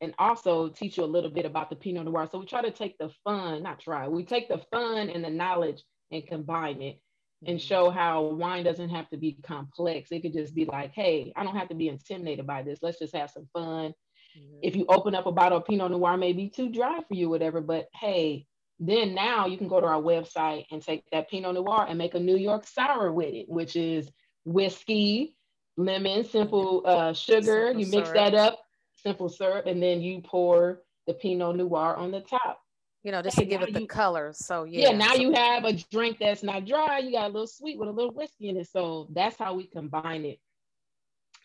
and 0.01 0.13
also 0.19 0.69
teach 0.69 0.97
you 0.97 1.03
a 1.03 1.05
little 1.05 1.29
bit 1.31 1.45
about 1.45 1.69
the 1.69 1.75
Pinot 1.75 2.05
Noir. 2.05 2.27
So 2.31 2.39
we 2.39 2.45
try 2.45 2.61
to 2.61 2.71
take 2.71 2.97
the 2.97 3.09
fun, 3.23 3.63
not 3.63 3.79
try, 3.79 4.07
we 4.07 4.25
take 4.25 4.49
the 4.49 4.61
fun 4.71 5.09
and 5.09 5.23
the 5.23 5.29
knowledge 5.29 5.83
and 6.11 6.27
combine 6.27 6.81
it 6.81 6.99
and 7.45 7.59
Mhm. 7.59 7.61
show 7.61 7.89
how 7.89 8.23
wine 8.23 8.63
doesn't 8.63 8.89
have 8.89 9.09
to 9.09 9.17
be 9.17 9.33
complex. 9.43 10.11
It 10.11 10.21
could 10.21 10.33
just 10.33 10.55
be 10.55 10.65
like, 10.65 10.91
hey, 10.93 11.33
I 11.35 11.43
don't 11.43 11.55
have 11.55 11.69
to 11.69 11.75
be 11.75 11.87
intimidated 11.89 12.47
by 12.47 12.63
this. 12.63 12.79
Let's 12.81 12.99
just 12.99 13.15
have 13.15 13.31
some 13.31 13.47
fun 13.53 13.93
Mhm. 14.35 14.61
if 14.61 14.75
you 14.75 14.85
open 14.89 15.15
up 15.15 15.25
a 15.27 15.31
bottle 15.31 15.59
of 15.59 15.65
Pinot 15.65 15.91
Noir, 15.91 16.17
may 16.17 16.33
be 16.33 16.49
too 16.49 16.69
dry 16.69 16.99
for 17.07 17.15
you, 17.15 17.29
whatever. 17.29 17.61
But 17.61 17.87
hey, 17.93 18.47
then 18.83 19.13
now 19.13 19.45
you 19.45 19.57
can 19.57 19.67
go 19.67 19.79
to 19.79 19.85
our 19.85 20.01
website 20.01 20.65
and 20.71 20.81
take 20.81 21.03
that 21.11 21.29
Pinot 21.29 21.53
Noir 21.53 21.85
and 21.87 21.97
make 21.99 22.15
a 22.15 22.19
New 22.19 22.35
York 22.35 22.65
sour 22.65 23.11
with 23.11 23.31
it, 23.31 23.47
which 23.47 23.75
is 23.75 24.09
whiskey, 24.43 25.35
lemon, 25.77 26.25
simple 26.25 26.81
uh, 26.85 27.13
sugar. 27.13 27.67
Simple 27.67 27.79
you 27.81 27.87
mix 27.91 28.09
syrup. 28.09 28.13
that 28.15 28.33
up, 28.33 28.59
simple 28.95 29.29
syrup, 29.29 29.67
and 29.67 29.81
then 29.81 30.01
you 30.01 30.19
pour 30.21 30.81
the 31.05 31.13
Pinot 31.13 31.57
Noir 31.57 31.95
on 31.95 32.09
the 32.11 32.21
top. 32.21 32.59
You 33.03 33.11
know, 33.11 33.21
just 33.21 33.37
Hey, 33.37 33.43
to 33.43 33.49
give 33.49 33.61
it 33.61 33.73
the 33.73 33.81
you- 33.81 33.87
color. 33.87 34.31
So 34.33 34.63
yeah. 34.63 34.89
Yeah, 34.89 34.97
now 34.97 35.13
so- 35.13 35.21
you 35.21 35.31
have 35.33 35.63
a 35.63 35.73
drink 35.73 36.17
that's 36.19 36.41
not 36.41 36.65
dry. 36.65 36.97
You 36.99 37.11
got 37.11 37.25
a 37.29 37.33
little 37.33 37.47
sweet 37.47 37.77
with 37.77 37.87
a 37.87 37.91
little 37.91 38.13
whiskey 38.13 38.49
in 38.49 38.57
it. 38.57 38.67
So 38.69 39.07
that's 39.11 39.37
how 39.37 39.53
we 39.53 39.65
combine 39.67 40.25
it, 40.25 40.39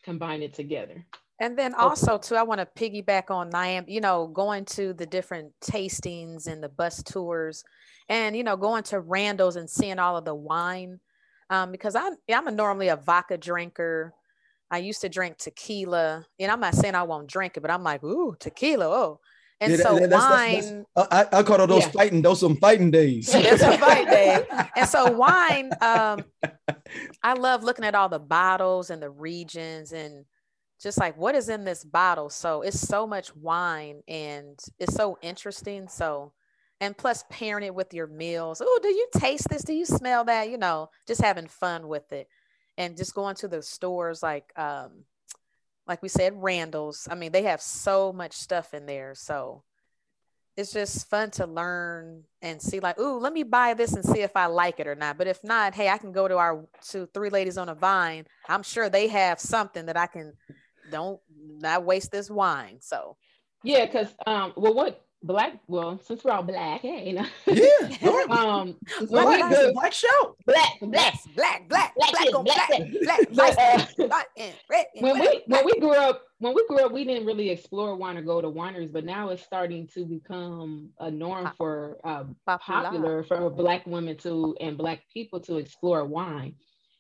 combine 0.03 0.43
it 0.43 0.55
together. 0.55 1.05
And 1.39 1.59
then 1.59 1.75
also 1.75 2.17
too, 2.19 2.35
I 2.37 2.45
want 2.45 2.61
to 2.61 2.67
piggyback 2.67 3.31
on 3.31 3.51
Niam, 3.51 3.85
you 3.89 4.01
know, 4.01 4.27
going 4.27 4.65
to 4.67 4.95
the 4.95 5.05
different 5.07 5.53
tastings 5.63 6.47
and 6.47 6.63
the 6.63 6.69
bus 6.71 7.03
tours 7.03 7.63
and, 8.09 8.35
you 8.37 8.43
know, 8.43 8.57
going 8.57 8.85
to 8.85 9.01
Randall's 9.01 9.57
and 9.57 9.69
seeing 9.69 9.99
all 9.99 10.17
of 10.17 10.25
the 10.25 10.35
wine. 10.35 10.99
Um, 11.51 11.73
because 11.73 11.95
I'm, 11.95 12.15
I'm 12.33 12.47
a 12.49 12.51
normally 12.51 12.89
a 12.89 12.97
vodka 12.97 13.37
drinker. 13.37 14.15
I 14.71 14.79
used 14.79 15.03
to 15.03 15.09
drink 15.11 15.37
tequila 15.37 16.25
and 16.41 16.51
I'm 16.51 16.61
not 16.61 16.75
saying 16.75 16.95
I 16.95 17.03
won't 17.05 17.29
drink 17.29 17.57
it, 17.57 17.61
but 17.61 17.71
I'm 17.71 17.83
like, 17.85 18.03
ooh, 18.03 18.35
tequila. 18.41 18.87
Oh, 18.87 19.21
and 19.61 19.71
Yeah, 19.73 19.79
so 19.79 19.99
that- 19.99 20.11
that's- 20.11 20.29
that's- 20.31 20.71
wine, 20.73 20.87
I, 20.97 21.27
I 21.39 21.43
call 21.43 21.61
it 21.61 21.67
those 21.67 21.83
Yeah. 21.83 21.91
fighting 21.91 22.23
those 22.23 22.41
some 22.41 22.57
fighting 22.57 22.91
days 22.91 23.31
It's 23.35 23.63
a 23.63 23.77
fight 23.79 24.07
day. 24.09 24.45
and 24.75 24.89
so 24.89 25.11
wine, 25.13 25.71
um, 25.83 26.25
I 27.23 27.35
love 27.35 27.63
looking 27.63 27.85
at 27.85 27.95
all 27.95 28.09
the 28.09 28.19
bottles 28.19 28.89
and 28.91 29.03
the 29.03 29.11
regions 29.11 29.93
and 29.93 30.25
just 30.81 30.99
like 30.99 31.17
what 31.17 31.35
is 31.35 31.49
in 31.49 31.65
this 31.65 31.85
bottle. 31.85 32.31
So 32.31 32.63
it's 32.63 32.81
so 32.81 33.07
much 33.07 33.35
wine 33.35 34.03
and 34.09 34.59
it's 34.79 34.95
so 34.95 35.19
interesting. 35.23 35.89
So, 35.89 36.33
and 36.81 36.97
plus 36.97 37.25
pairing 37.31 37.65
it 37.65 37.75
with 37.75 37.95
your 37.95 38.07
meals. 38.07 38.61
Oh, 38.65 38.81
do 38.83 38.89
you 38.89 39.09
taste 39.15 39.49
this? 39.49 39.65
Do 39.65 39.73
you 39.73 39.87
smell 39.87 40.25
that? 40.25 40.51
You 40.51 40.59
know, 40.59 40.91
just 41.07 41.23
having 41.23 41.47
fun 41.47 41.89
with 41.89 42.13
it 42.13 42.29
and 42.77 42.97
just 42.97 43.15
going 43.15 43.37
to 43.37 43.49
the 43.49 43.63
stores 43.63 44.23
like, 44.23 44.53
um, 44.59 45.05
like 45.87 46.03
we 46.03 46.09
said, 46.09 46.35
Randall's. 46.37 47.09
I 47.11 47.15
mean, 47.15 47.33
they 47.33 47.45
have 47.45 47.63
so 47.63 48.13
much 48.13 48.35
stuff 48.35 48.75
in 48.75 48.87
there. 48.87 49.15
So 49.15 49.63
it's 50.57 50.73
just 50.73 51.09
fun 51.09 51.31
to 51.33 51.47
learn 51.47 52.25
and 52.43 52.61
see, 52.61 52.81
like, 52.81 52.99
ooh, 52.99 53.19
let 53.19 53.33
me 53.33 53.43
buy 53.43 53.75
this 53.75 53.93
and 53.93 54.05
see 54.05 54.21
if 54.21 54.37
I 54.37 54.47
like 54.47 54.81
it 54.81 54.87
or 54.87 54.95
not. 54.95 55.19
But 55.19 55.27
if 55.27 55.43
not, 55.45 55.75
hey, 55.75 55.89
I 55.89 55.99
can 55.99 56.13
go 56.13 56.27
to 56.27 56.37
our 56.39 56.67
to 56.91 57.07
three 57.15 57.31
ladies 57.31 57.59
on 57.59 57.69
a 57.69 57.75
vine. 57.75 58.27
I'm 58.49 58.63
sure 58.63 58.89
they 58.89 59.09
have 59.09 59.39
something 59.39 59.87
that 59.87 59.97
I 59.97 60.07
can 60.07 60.33
don't 60.91 61.21
not 61.39 61.85
waste 61.85 62.11
this 62.13 62.31
wine. 62.31 62.79
So 62.81 63.17
Yeah, 63.63 63.87
because 63.87 64.15
um, 64.27 64.53
well, 64.57 64.75
what 64.75 65.03
black? 65.23 65.59
Well, 65.67 65.99
since 66.05 66.23
we're 66.25 66.33
all 66.33 66.43
black, 66.43 66.83
hey, 66.83 67.09
you 67.09 67.13
know, 67.15 67.27
Yeah, 67.47 67.97
Lord, 68.03 68.31
um, 68.31 68.77
it's 69.01 69.11
black, 69.11 69.27
we 69.29 69.35
it's 69.35 69.61
a 69.61 69.67
go 69.67 69.73
black 69.73 69.93
show. 69.93 70.37
black, 70.47 70.79
black, 70.81 70.93
Yes, 71.15 71.27
black, 71.35 71.69
black, 71.69 71.95
Black 71.97 72.13
black, 72.13 72.35
on 72.35 72.45
black 72.45 72.69
black, 72.69 72.81
is- 72.81 73.05
black, 73.05 73.19
But, 73.29 73.35
black, 73.57 73.59
uh, 73.59 73.87
black, 74.09 74.27
and 74.37 74.55
red 74.71 74.87
and 74.95 75.03
when 75.03 75.17
black, 75.17 75.29
we 75.31 75.43
when 75.47 75.65
we 75.65 75.81
grew 75.81 75.95
up 75.95 76.23
when 76.39 76.55
we 76.55 76.67
grew 76.69 76.79
up 76.85 76.93
we 76.93 77.05
didn't 77.05 77.27
really 77.27 77.49
explore 77.51 77.97
wine 77.97 78.19
or 78.19 78.23
go 78.23 78.41
to 78.43 78.49
wineries 78.49 78.93
but 78.93 79.05
now 79.07 79.31
it's 79.31 79.43
starting 79.43 79.89
to 79.95 80.05
become 80.05 80.91
a 81.01 81.11
norm 81.11 81.45
Pop- 81.47 81.57
for 81.57 81.97
uh, 82.05 82.25
Popular. 82.45 82.83
popular 82.83 83.23
for 83.25 83.49
black 83.51 83.87
women 83.87 84.17
to 84.19 84.55
and 84.61 84.77
black 84.77 85.01
people 85.13 85.41
to 85.41 85.57
explore 85.57 86.05
wine 86.05 86.55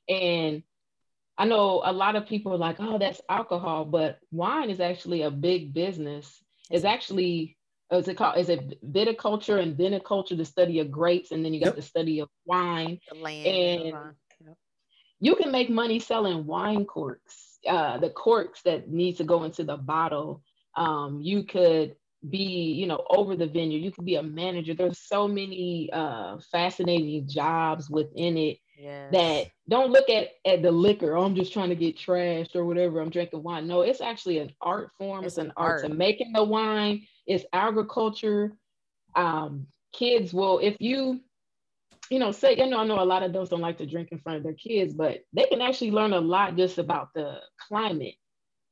and 0.09 0.62
i 1.38 1.44
know 1.44 1.83
a 1.85 1.92
lot 1.92 2.16
of 2.16 2.27
people 2.27 2.53
are 2.53 2.59
like 2.59 2.77
oh 2.81 2.99
that's 2.99 3.20
alcohol 3.29 3.85
but 3.85 4.18
wine 4.31 4.70
is 4.70 4.81
actually 4.81 5.22
a 5.22 5.31
big 5.31 5.72
business 5.75 6.42
it's 6.70 6.85
actually 6.85 7.57
is 7.92 8.09
it 8.09 8.16
called 8.16 8.37
is 8.38 8.49
it 8.49 8.81
viticulture 8.92 9.61
and 9.62 9.77
viniculture 9.77 10.37
the 10.37 10.44
study 10.44 10.81
of 10.81 10.90
grapes 10.90 11.31
and 11.33 11.44
then 11.44 11.53
you 11.55 11.61
got 11.61 11.66
Yep. 11.68 11.77
the 11.77 11.83
study 11.83 12.18
of 12.20 12.29
wine 12.44 12.99
the 13.12 13.18
land. 13.20 13.46
and 13.46 13.81
the 13.81 13.85
and- 13.85 13.92
vine. 13.92 14.14
Yep. 14.46 14.57
you 15.20 15.35
can 15.37 15.51
make 15.53 15.70
money 15.70 15.99
selling 16.01 16.46
wine 16.46 16.85
corks, 16.85 17.59
uh, 17.68 17.99
the 17.99 18.11
corks 18.11 18.62
that 18.62 18.88
need 18.90 19.16
to 19.16 19.25
go 19.25 19.44
into 19.44 19.64
the 19.64 19.77
bottle. 19.77 20.42
Um, 20.77 21.20
you 21.22 21.44
could 21.44 21.96
be, 22.29 22.72
you 22.72 22.87
know, 22.87 23.03
over 23.09 23.35
the 23.37 23.46
vineyard. 23.46 23.79
You 23.79 23.90
could 23.92 24.05
be 24.05 24.16
a 24.16 24.22
manager. 24.22 24.75
There's 24.75 24.99
so 24.99 25.27
many 25.27 25.88
uh, 25.92 26.38
fascinating 26.53 27.27
jobs 27.29 27.88
within 27.88 28.37
it 28.37 28.59
Yes. 28.79 29.12
that 29.12 29.47
don't 29.69 29.91
look 29.91 30.09
at 30.11 30.29
at 30.45 30.62
the 30.62 30.71
liquor. 30.71 31.17
Oh, 31.17 31.25
I'm 31.25 31.35
just 31.35 31.53
trying 31.53 31.71
to 31.71 31.75
get 31.75 31.97
trashed 31.97 32.55
or 32.55 32.65
whatever. 32.65 33.01
I'm 33.01 33.11
drinking 33.11 33.43
wine. 33.43 33.67
No, 33.67 33.81
it's 33.81 34.01
actually 34.03 34.39
an 34.39 34.53
art 34.61 34.91
form. 34.99 35.25
It's 35.25 35.39
It's, 35.39 35.47
an 35.47 35.53
art. 35.57 35.83
to 35.85 35.89
making 35.89 36.33
the 36.33 36.45
wine. 36.45 37.07
It's 37.27 37.45
agriculture. 37.53 38.53
Um, 39.15 39.67
kids 39.93 40.35
will 40.35 40.59
if 40.59 40.77
you 40.79 41.21
you 42.11 42.19
know 42.19 42.33
say 42.33 42.55
you 42.57 42.67
know 42.67 42.81
I 42.81 42.85
know 42.87 43.01
a 43.01 43.05
lot 43.05 43.23
of 43.23 43.33
those 43.33 43.49
don't 43.49 43.62
like 43.62 43.79
to 43.79 43.87
drink 43.87 44.11
in 44.12 44.19
front 44.19 44.37
of 44.39 44.43
their 44.45 44.53
kids, 44.53 44.93
but 44.93 45.21
they 45.33 45.45
can 45.47 45.62
actually 45.62 45.91
learn 45.93 46.12
a 46.12 46.21
lot 46.21 46.57
just 46.57 46.77
about 46.77 47.15
the 47.15 47.39
climate, 47.69 48.15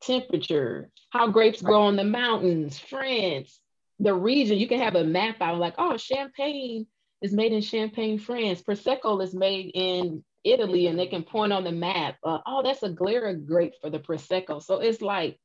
temperature, 0.03 0.90
how 1.11 1.29
grapes 1.29 1.62
grow 1.62 1.83
on 1.83 1.97
the 1.97 2.05
mountains, 2.05 2.79
France, 2.79 3.59
the 4.01 4.12
region. 4.12 4.59
You 4.59 4.69
can 4.69 4.81
have 4.81 4.97
a 4.97 5.05
map 5.05 5.37
out 5.40 5.59
like 5.59 5.75
oh 5.79 5.97
Champagne 5.97 6.87
is 7.24 7.32
made 7.32 7.54
in 7.54 7.62
Champagne, 7.62 8.18
France. 8.18 8.60
Prosecco 8.60 9.22
is 9.22 9.34
made 9.34 9.70
in 9.72 10.22
Italy, 10.44 10.88
and 10.88 10.98
they 10.98 11.06
can 11.06 11.22
point 11.22 11.54
on 11.54 11.64
the 11.64 11.72
map. 11.72 12.16
Uh, 12.22 12.38
oh, 12.46 12.62
that's 12.62 12.82
a 12.82 12.90
Glera 12.90 13.34
grape 13.46 13.72
for 13.80 13.88
the 13.88 13.98
Prosecco. 13.98 14.62
So 14.62 14.80
it's 14.80 15.00
like 15.00 15.38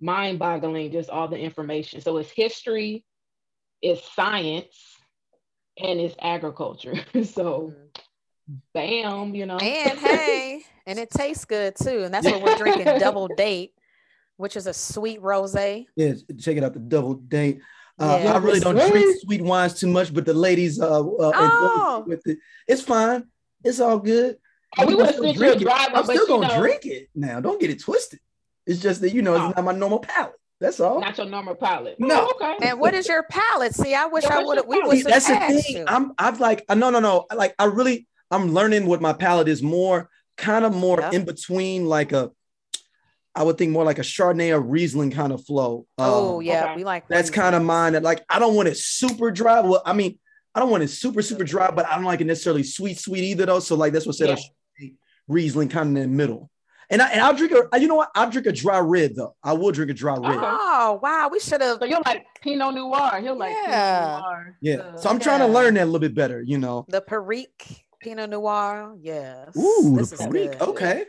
mind-boggling, 0.00 0.92
just 0.92 1.10
all 1.10 1.26
the 1.26 1.36
information. 1.36 2.00
So 2.00 2.18
it's 2.18 2.30
history, 2.30 3.04
it's 3.82 4.08
science, 4.14 4.76
and 5.76 5.98
it's 5.98 6.14
agriculture. 6.20 6.94
so 7.24 7.74
bam, 8.72 9.34
you 9.34 9.46
know. 9.46 9.56
And 9.56 9.98
hey, 9.98 10.62
and 10.86 11.00
it 11.00 11.10
tastes 11.10 11.44
good 11.44 11.74
too. 11.74 12.04
And 12.04 12.14
that's 12.14 12.26
what 12.26 12.42
we're 12.42 12.56
drinking 12.56 12.84
double 13.00 13.26
date, 13.26 13.72
which 14.36 14.56
is 14.56 14.68
a 14.68 14.72
sweet 14.72 15.20
rosé. 15.20 15.86
Yeah, 15.96 16.12
check 16.38 16.58
it 16.58 16.62
out. 16.62 16.74
The 16.74 16.78
double 16.78 17.14
date. 17.14 17.60
Uh, 17.98 18.18
Yeah. 18.22 18.32
I 18.34 18.38
really 18.38 18.60
don't 18.60 18.78
Sweet. 18.78 18.90
drink 18.92 19.16
sweet 19.22 19.42
wines 19.42 19.74
too 19.74 19.86
much, 19.86 20.12
but 20.12 20.24
the 20.24 20.34
ladies 20.34 20.80
uh, 20.80 21.00
uh 21.00 21.32
Oh. 21.34 22.04
with 22.06 22.26
it. 22.26 22.38
It's 22.66 22.82
fine. 22.82 23.24
It's 23.62 23.80
all 23.80 23.98
good. 23.98 24.36
Oh, 24.76 24.86
we 24.86 24.94
I'm 25.00 25.06
still 25.12 25.22
send 25.22 25.24
you 25.24 25.30
a 25.30 25.34
drink 25.34 25.56
it. 25.60 25.64
drive 25.64 25.88
I'm 25.94 26.04
still 26.04 26.26
gonna 26.26 26.48
know, 26.48 26.58
drink 26.60 26.84
it 26.86 27.08
now. 27.14 27.40
Don't 27.40 27.60
get 27.60 27.70
it 27.70 27.80
twisted. 27.80 28.18
It's 28.66 28.80
just 28.80 29.00
that 29.02 29.12
you 29.14 29.22
know 29.22 29.34
Oh. 29.34 29.46
it's 29.48 29.56
not 29.56 29.64
my 29.64 29.72
normal 29.72 30.00
palate. 30.00 30.34
That's 30.60 30.80
all. 30.80 31.00
not 31.00 31.16
your 31.18 31.26
normal 31.26 31.54
palate. 31.54 31.96
No. 32.00 32.28
Oh, 32.28 32.32
okay. 32.54 32.68
And 32.70 32.80
what 32.80 32.94
is 32.94 33.06
your 33.06 33.22
palate? 33.24 33.74
See, 33.74 33.94
I 33.94 34.06
wish 34.06 34.24
Yeah, 34.24 34.38
I 34.38 34.42
would 34.44 34.56
have. 34.56 34.66
We 34.66 34.80
palate? 34.80 34.88
would 35.04 35.12
have 35.12 35.24
that's 35.24 35.28
the 35.28 35.62
thing. 35.62 35.76
you. 35.78 35.84
I'm 35.86 36.12
I've 36.18 36.40
like 36.40 36.64
no 36.68 36.90
no 36.90 36.98
no 37.00 37.26
like 37.34 37.54
I 37.58 37.64
really 37.66 38.06
I'm 38.30 38.52
learning 38.52 38.86
what 38.86 39.00
my 39.00 39.12
palate 39.12 39.48
is 39.48 39.62
more 39.62 40.08
kind 40.36 40.64
of 40.64 40.74
more 40.74 40.98
Yeah. 41.00 41.12
in 41.12 41.24
between 41.24 41.86
like 41.86 42.12
a 42.12 42.32
I 43.36 43.42
would 43.42 43.58
think 43.58 43.72
more 43.72 43.84
like 43.84 43.98
a 43.98 44.02
Chardonnay 44.02 44.50
or 44.54 44.60
Riesling 44.60 45.10
kind 45.10 45.32
of 45.32 45.44
flow. 45.44 45.86
oh 45.98 46.36
Um, 46.36 46.42
yeah, 46.42 46.64
okay. 46.66 46.76
we 46.76 46.84
like 46.84 47.08
that's 47.08 47.30
kind 47.30 47.54
of 47.54 47.62
mine. 47.62 47.94
That 47.94 48.02
like 48.02 48.24
I 48.28 48.38
don't 48.38 48.54
want 48.54 48.68
it 48.68 48.76
super 48.76 49.30
dry. 49.30 49.60
Well, 49.60 49.82
I 49.84 49.92
mean 49.92 50.18
I 50.54 50.60
don't 50.60 50.70
want 50.70 50.82
it 50.84 50.88
super 50.88 51.20
super 51.22 51.44
dry, 51.44 51.70
but 51.70 51.86
I 51.86 51.96
don't 51.96 52.04
like 52.04 52.20
it 52.20 52.26
necessarily 52.26 52.62
sweet 52.62 52.98
sweet 52.98 53.24
either 53.24 53.46
though. 53.46 53.60
So 53.60 53.74
like 53.76 53.92
that's 53.92 54.06
what 54.06 54.14
I 54.16 54.18
said 54.18 54.30
a 54.30 54.36
Chardonnay, 54.36 54.94
Riesling 55.28 55.68
kind 55.68 55.96
of 55.96 56.02
in 56.02 56.10
the 56.10 56.16
middle. 56.16 56.50
And 56.90 57.00
I 57.02 57.08
and 57.08 57.20
I'll 57.22 57.34
drink 57.34 57.52
a 57.72 57.80
you 57.80 57.88
know 57.88 57.96
what 57.96 58.10
I'll 58.14 58.30
drink 58.30 58.46
a 58.46 58.52
dry 58.52 58.78
red 58.78 59.16
though. 59.16 59.34
I 59.42 59.54
will 59.54 59.72
drink 59.72 59.90
a 59.90 59.94
dry 59.94 60.12
red. 60.16 60.38
Oh 60.38 61.00
wow, 61.02 61.28
we 61.32 61.40
should 61.40 61.60
have. 61.62 61.78
So 61.80 61.86
you're 61.86 62.02
like 62.04 62.24
Pinot 62.42 62.74
Noir. 62.74 63.20
You're 63.22 63.34
like 63.34 63.52
Yeah. 63.66 64.20
Pinot 64.20 64.22
Noir. 64.22 64.56
Yeah. 64.60 64.74
Uh, 64.76 64.96
So 64.98 65.08
I'm 65.10 65.18
trying 65.18 65.40
to 65.40 65.46
learn 65.46 65.74
that 65.74 65.84
a 65.84 65.86
little 65.86 65.98
bit 65.98 66.14
better. 66.14 66.40
You 66.42 66.58
know. 66.58 66.84
The 66.88 67.00
Perique 67.00 67.84
Pinot 68.00 68.28
Noir. 68.30 68.94
Yes. 69.00 69.56
Ooh, 69.56 69.94
this 69.96 70.10
the 70.10 70.18
Perique. 70.28 70.60
Okay. 70.60 71.06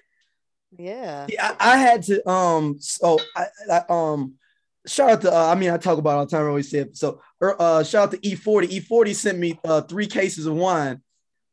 Yeah. 0.78 1.28
Yeah, 1.30 1.56
I, 1.60 1.74
I 1.74 1.78
had 1.78 2.04
to 2.04 2.30
um 2.30 2.78
so 2.80 3.20
I, 3.36 3.46
I 3.72 3.82
um 3.90 4.34
shout 4.88 5.10
out 5.10 5.22
to 5.22 5.34
uh, 5.34 5.46
I 5.48 5.56
mean 5.56 5.70
I 5.72 5.78
talk 5.78 5.98
about 5.98 6.18
all 6.18 6.26
the 6.26 6.32
time 6.32 6.46
I 6.46 6.50
always 6.50 6.70
say 6.70 6.80
it. 6.80 6.96
so 6.98 7.22
er, 7.42 7.56
uh 7.60 7.84
shout 7.84 8.04
out 8.04 8.12
to 8.12 8.18
E40 8.20 8.82
E40 8.82 9.16
sent 9.16 9.40
me 9.40 9.60
uh 9.64 9.82
three 9.82 10.08
cases 10.08 10.46
of 10.46 10.56
wine 10.56 11.02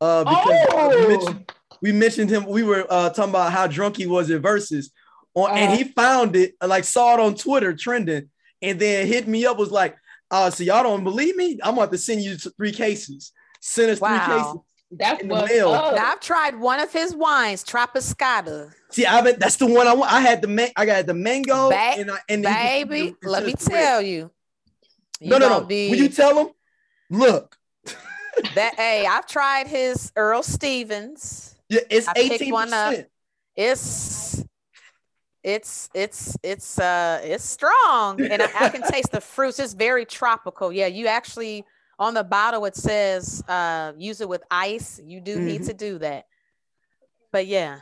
uh 0.00 0.24
because 0.24 0.54
uh, 0.72 0.88
we, 0.96 1.04
Oh. 1.04 1.08
mentioned, 1.08 1.52
we 1.80 1.92
mentioned 1.92 2.30
him 2.30 2.44
we 2.46 2.62
were 2.62 2.87
uh 2.90 3.08
talking 3.11 3.30
about 3.30 3.52
how 3.52 3.66
drunk 3.66 3.96
he 3.96 4.06
was 4.06 4.30
at 4.30 4.42
Verzuz 4.42 4.87
on 5.35 5.50
and 5.50 5.70
Uh-huh. 5.70 5.76
he 5.76 5.85
found 5.85 6.37
it 6.37 6.54
like 6.64 6.85
saw 6.85 7.14
it 7.14 7.20
on 7.20 7.35
Twitter 7.35 7.74
trending 7.74 8.28
and 8.61 8.78
then 8.78 9.06
hit 9.06 9.26
me 9.26 9.46
up 9.46 9.58
was 9.58 9.70
like 9.70 9.96
uh 10.30 10.50
so 10.50 10.62
y'all 10.64 10.82
don't 10.82 11.04
believe 11.04 11.37
me 11.37 11.58
I'm 11.62 11.74
about 11.74 11.92
to 11.92 11.98
send 11.98 12.20
you 12.22 12.37
three 12.37 12.72
cases 12.72 13.32
send 13.61 13.90
us 13.90 14.00
Wow. 14.00 14.08
three 14.11 14.35
cases 14.35 14.56
That's 14.94 15.22
in 15.22 15.28
the 15.28 15.35
what's 15.35 15.50
mail. 15.52 15.70
up. 15.72 15.98
I've 15.98 16.20
tried 16.20 16.59
one 16.61 16.78
of 16.78 16.92
his 16.92 17.14
wines, 17.14 17.64
Tropiscato. 17.64 18.72
see 18.90 19.07
I 19.07 19.22
bet 19.22 19.40
that's 19.40 19.57
the 19.57 19.66
one 19.66 19.87
I 19.88 19.94
want 19.94 20.12
I 20.12 20.20
had 20.20 20.42
the 20.42 20.48
man 20.48 20.68
I 20.76 20.85
got 20.85 21.07
the 21.07 21.14
mango 21.14 21.70
Ba- 21.70 21.76
and 21.96 22.11
I 22.11 22.18
and 22.28 22.44
then 22.44 22.55
he- 22.55 22.85
Baby, 22.85 23.16
it 23.22 23.26
let 23.26 23.44
me 23.46 23.52
says 23.57 23.64
the 23.66 23.72
red. 23.74 23.83
tell 23.85 24.02
you. 24.02 24.31
No, 25.20 25.26
you 25.26 25.31
no, 25.31 25.38
gonna 25.48 25.61
no. 25.61 25.66
Be 25.66 25.90
Will 25.90 25.96
you 25.96 26.09
tell 26.09 26.35
them? 26.35 26.48
Look, 27.11 27.57
that 28.55 28.74
hey, 28.76 29.07
I've 29.07 29.26
tried 29.26 29.66
his 29.66 30.12
Earl 30.16 30.42
Stevens. 30.42 31.55
yeah, 31.68 31.81
it's 31.88 32.07
I 32.09 32.12
picked 32.14 32.33
eighteen 32.35 32.52
one 32.52 32.72
up. 32.72 32.90
percent. 32.90 33.09
It's 33.57 34.44
it's 35.42 35.88
it's 35.94 36.37
it's 36.42 36.78
uh 36.78 37.20
it's 37.24 37.44
strong 37.44 38.20
and 38.20 38.42
I, 38.42 38.48
I 38.61 38.68
can 38.68 38.83
taste 38.83 39.11
the 39.12 39.20
fruits. 39.20 39.59
It's 39.59 39.74
very 39.74 40.05
tropical. 40.05 40.72
Yeah, 40.72 40.87
you 40.87 41.07
actually 41.07 41.64
on 42.03 42.15
the 42.15 42.25
bottle 42.25 42.65
it 42.65 42.75
says 42.75 43.43
uh 43.49 43.93
use 43.97 44.21
it 44.21 44.29
with 44.29 44.42
ice. 44.50 45.00
You 45.05 45.21
do 45.21 45.38
need 45.40 45.61
Mhm. 45.63 45.67
to 45.67 45.75
do 45.75 45.98
that. 45.98 46.25
But 47.31 47.46
yeah. 47.46 47.79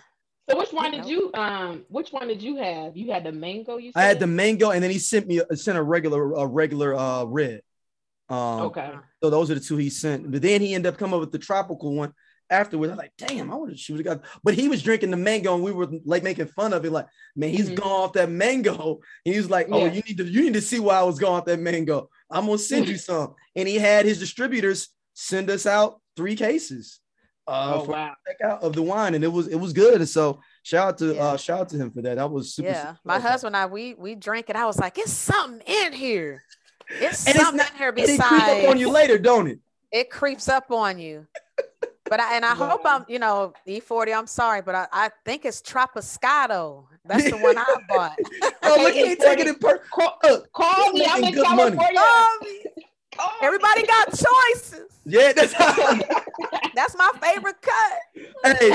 So 0.48 0.58
which 0.58 0.72
one 0.72 0.90
did 0.90 1.06
you 1.06 1.30
um 1.34 1.84
which 1.88 2.10
one 2.12 2.28
did 2.28 2.42
you 2.42 2.56
have? 2.56 2.96
You 2.96 3.10
had 3.12 3.24
the 3.24 3.32
mango, 3.32 3.78
you 3.78 3.92
said? 3.92 4.00
I 4.00 4.04
had 4.04 4.20
the 4.20 4.26
mango, 4.26 4.70
and 4.72 4.82
then 4.84 4.90
he 4.90 4.98
sent 4.98 5.26
me 5.26 5.40
a, 5.48 5.56
sent 5.56 5.78
a 5.78 5.82
regular 5.82 6.32
a 6.34 6.46
regular 6.46 6.94
uh 6.94 7.24
red. 7.24 7.62
Um, 8.28 8.60
Okay. 8.68 8.92
So 9.22 9.30
those 9.30 9.50
are 9.50 9.54
the 9.54 9.60
two 9.60 9.76
he 9.76 9.90
sent. 9.90 10.30
But 10.30 10.42
then 10.42 10.60
he 10.60 10.74
ended 10.74 10.92
up 10.92 10.98
coming 10.98 11.14
up 11.14 11.20
with 11.20 11.32
the 11.32 11.38
tropical 11.38 11.94
one 11.94 12.12
afterwards. 12.48 12.90
I 12.90 12.94
was 12.94 12.98
like, 12.98 13.12
damn, 13.16 13.50
I 13.50 13.56
would 13.56 13.70
have 13.70 13.78
she 13.78 13.92
would 13.92 14.04
have 14.04 14.20
got. 14.20 14.28
But 14.44 14.54
he 14.54 14.68
was 14.68 14.82
drinking 14.82 15.10
the 15.12 15.16
mango, 15.16 15.54
and 15.54 15.64
we 15.64 15.72
were 15.72 15.88
like 16.04 16.22
making 16.22 16.46
fun 16.48 16.72
of 16.72 16.84
it. 16.84 16.90
Like, 16.92 17.06
man, 17.36 17.50
he's 17.50 17.70
Mhm. 17.70 17.76
gone 17.76 18.00
off 18.02 18.12
that 18.14 18.28
mango. 18.30 19.00
And 19.24 19.32
he 19.34 19.38
was 19.40 19.48
like, 19.50 19.68
oh, 19.70 19.78
Yeah. 19.86 19.92
you 19.92 20.02
need 20.06 20.18
to 20.18 20.24
you 20.24 20.42
need 20.42 20.54
to 20.54 20.60
see 20.60 20.78
why 20.80 20.96
I 20.98 21.04
was 21.04 21.18
going 21.18 21.34
off 21.34 21.44
that 21.46 21.60
mango. 21.60 22.10
I'm 22.30 22.46
gonna 22.46 22.58
send 22.58 22.88
you 22.88 22.96
some. 22.96 23.34
And 23.56 23.66
he 23.68 23.76
had 23.76 24.04
his 24.06 24.18
distributors 24.18 24.88
send 25.14 25.50
us 25.50 25.66
out 25.66 26.00
three 26.16 26.36
cases. 26.36 27.00
Uh, 27.46 27.72
Oh 27.76 27.84
for 27.84 27.92
wow. 27.92 28.14
check 28.26 28.36
out 28.48 28.62
of 28.62 28.74
the 28.74 28.82
wine, 28.82 29.14
and 29.14 29.24
it 29.24 29.28
was 29.32 29.48
it 29.48 29.56
was 29.56 29.72
good. 29.72 29.94
And 29.96 30.08
so 30.08 30.40
shout 30.62 30.88
out 30.88 30.98
to 30.98 31.14
Yeah. 31.14 31.24
uh 31.24 31.36
shout 31.36 31.60
out 31.60 31.68
to 31.70 31.76
him 31.76 31.90
for 31.90 32.02
that. 32.02 32.16
That 32.16 32.30
was 32.30 32.54
super. 32.54 32.68
yeah. 32.68 32.88
super 32.92 32.98
My 33.04 33.14
awesome. 33.16 33.30
husband 33.30 33.56
and 33.56 33.62
I 33.62 33.66
we 33.66 33.94
we 33.94 34.14
drank 34.14 34.48
it. 34.50 34.56
I 34.56 34.66
was 34.66 34.78
like, 34.78 34.98
it's 34.98 35.12
something 35.12 35.60
in 35.66 35.92
here. 35.92 36.42
It's 36.88 37.26
And 37.26 37.34
it's 37.36 37.44
something 37.44 37.56
not- 37.58 37.72
in 37.72 37.76
here 37.78 37.88
And 37.88 37.98
it 37.98 38.06
besides 38.06 38.28
creep 38.44 38.64
up 38.64 38.70
on 38.70 38.78
you 38.78 38.90
later, 38.90 39.18
don't 39.18 39.48
it? 39.48 39.58
it 39.90 40.10
creeps 40.10 40.48
up 40.48 40.70
on 40.70 40.98
you. 40.98 41.26
But 42.10 42.18
I 42.18 42.34
and 42.34 42.44
I 42.44 42.56
hope 42.56 42.80
I'm, 42.84 43.04
you 43.08 43.20
know, 43.20 43.52
E40, 43.68 44.14
I'm 44.18 44.26
sorry, 44.26 44.62
but 44.62 44.74
I, 44.74 44.88
I 44.92 45.10
think 45.24 45.44
it's 45.44 45.62
Tropiscato. 45.62 46.84
That's 47.04 47.30
the 47.30 47.36
one 47.36 47.56
I 47.56 47.76
bought. 47.88 48.18
Oh, 48.64 48.78
look, 48.82 48.92
he 48.94 49.04
ain't 49.04 49.20
taking 49.20 49.46
it 49.46 49.60
per. 49.60 49.78
Call, 49.92 50.18
Look, 50.24 50.52
call 50.52 50.92
me. 50.92 51.06
I'm 51.08 51.22
in 51.22 51.32
good. 51.32 51.46
California. 51.46 51.78
Oh, 52.02 52.36
Call 53.16 53.28
me. 53.28 53.28
everybody 53.42 53.86
got 53.86 54.08
choices. 54.10 54.90
Yeah, 55.04 55.32
that's 55.32 55.52
how. 55.52 55.98
That's 56.72 56.96
my 56.96 57.10
favorite 57.20 57.56
cut. 57.60 58.56
Hey, 58.60 58.72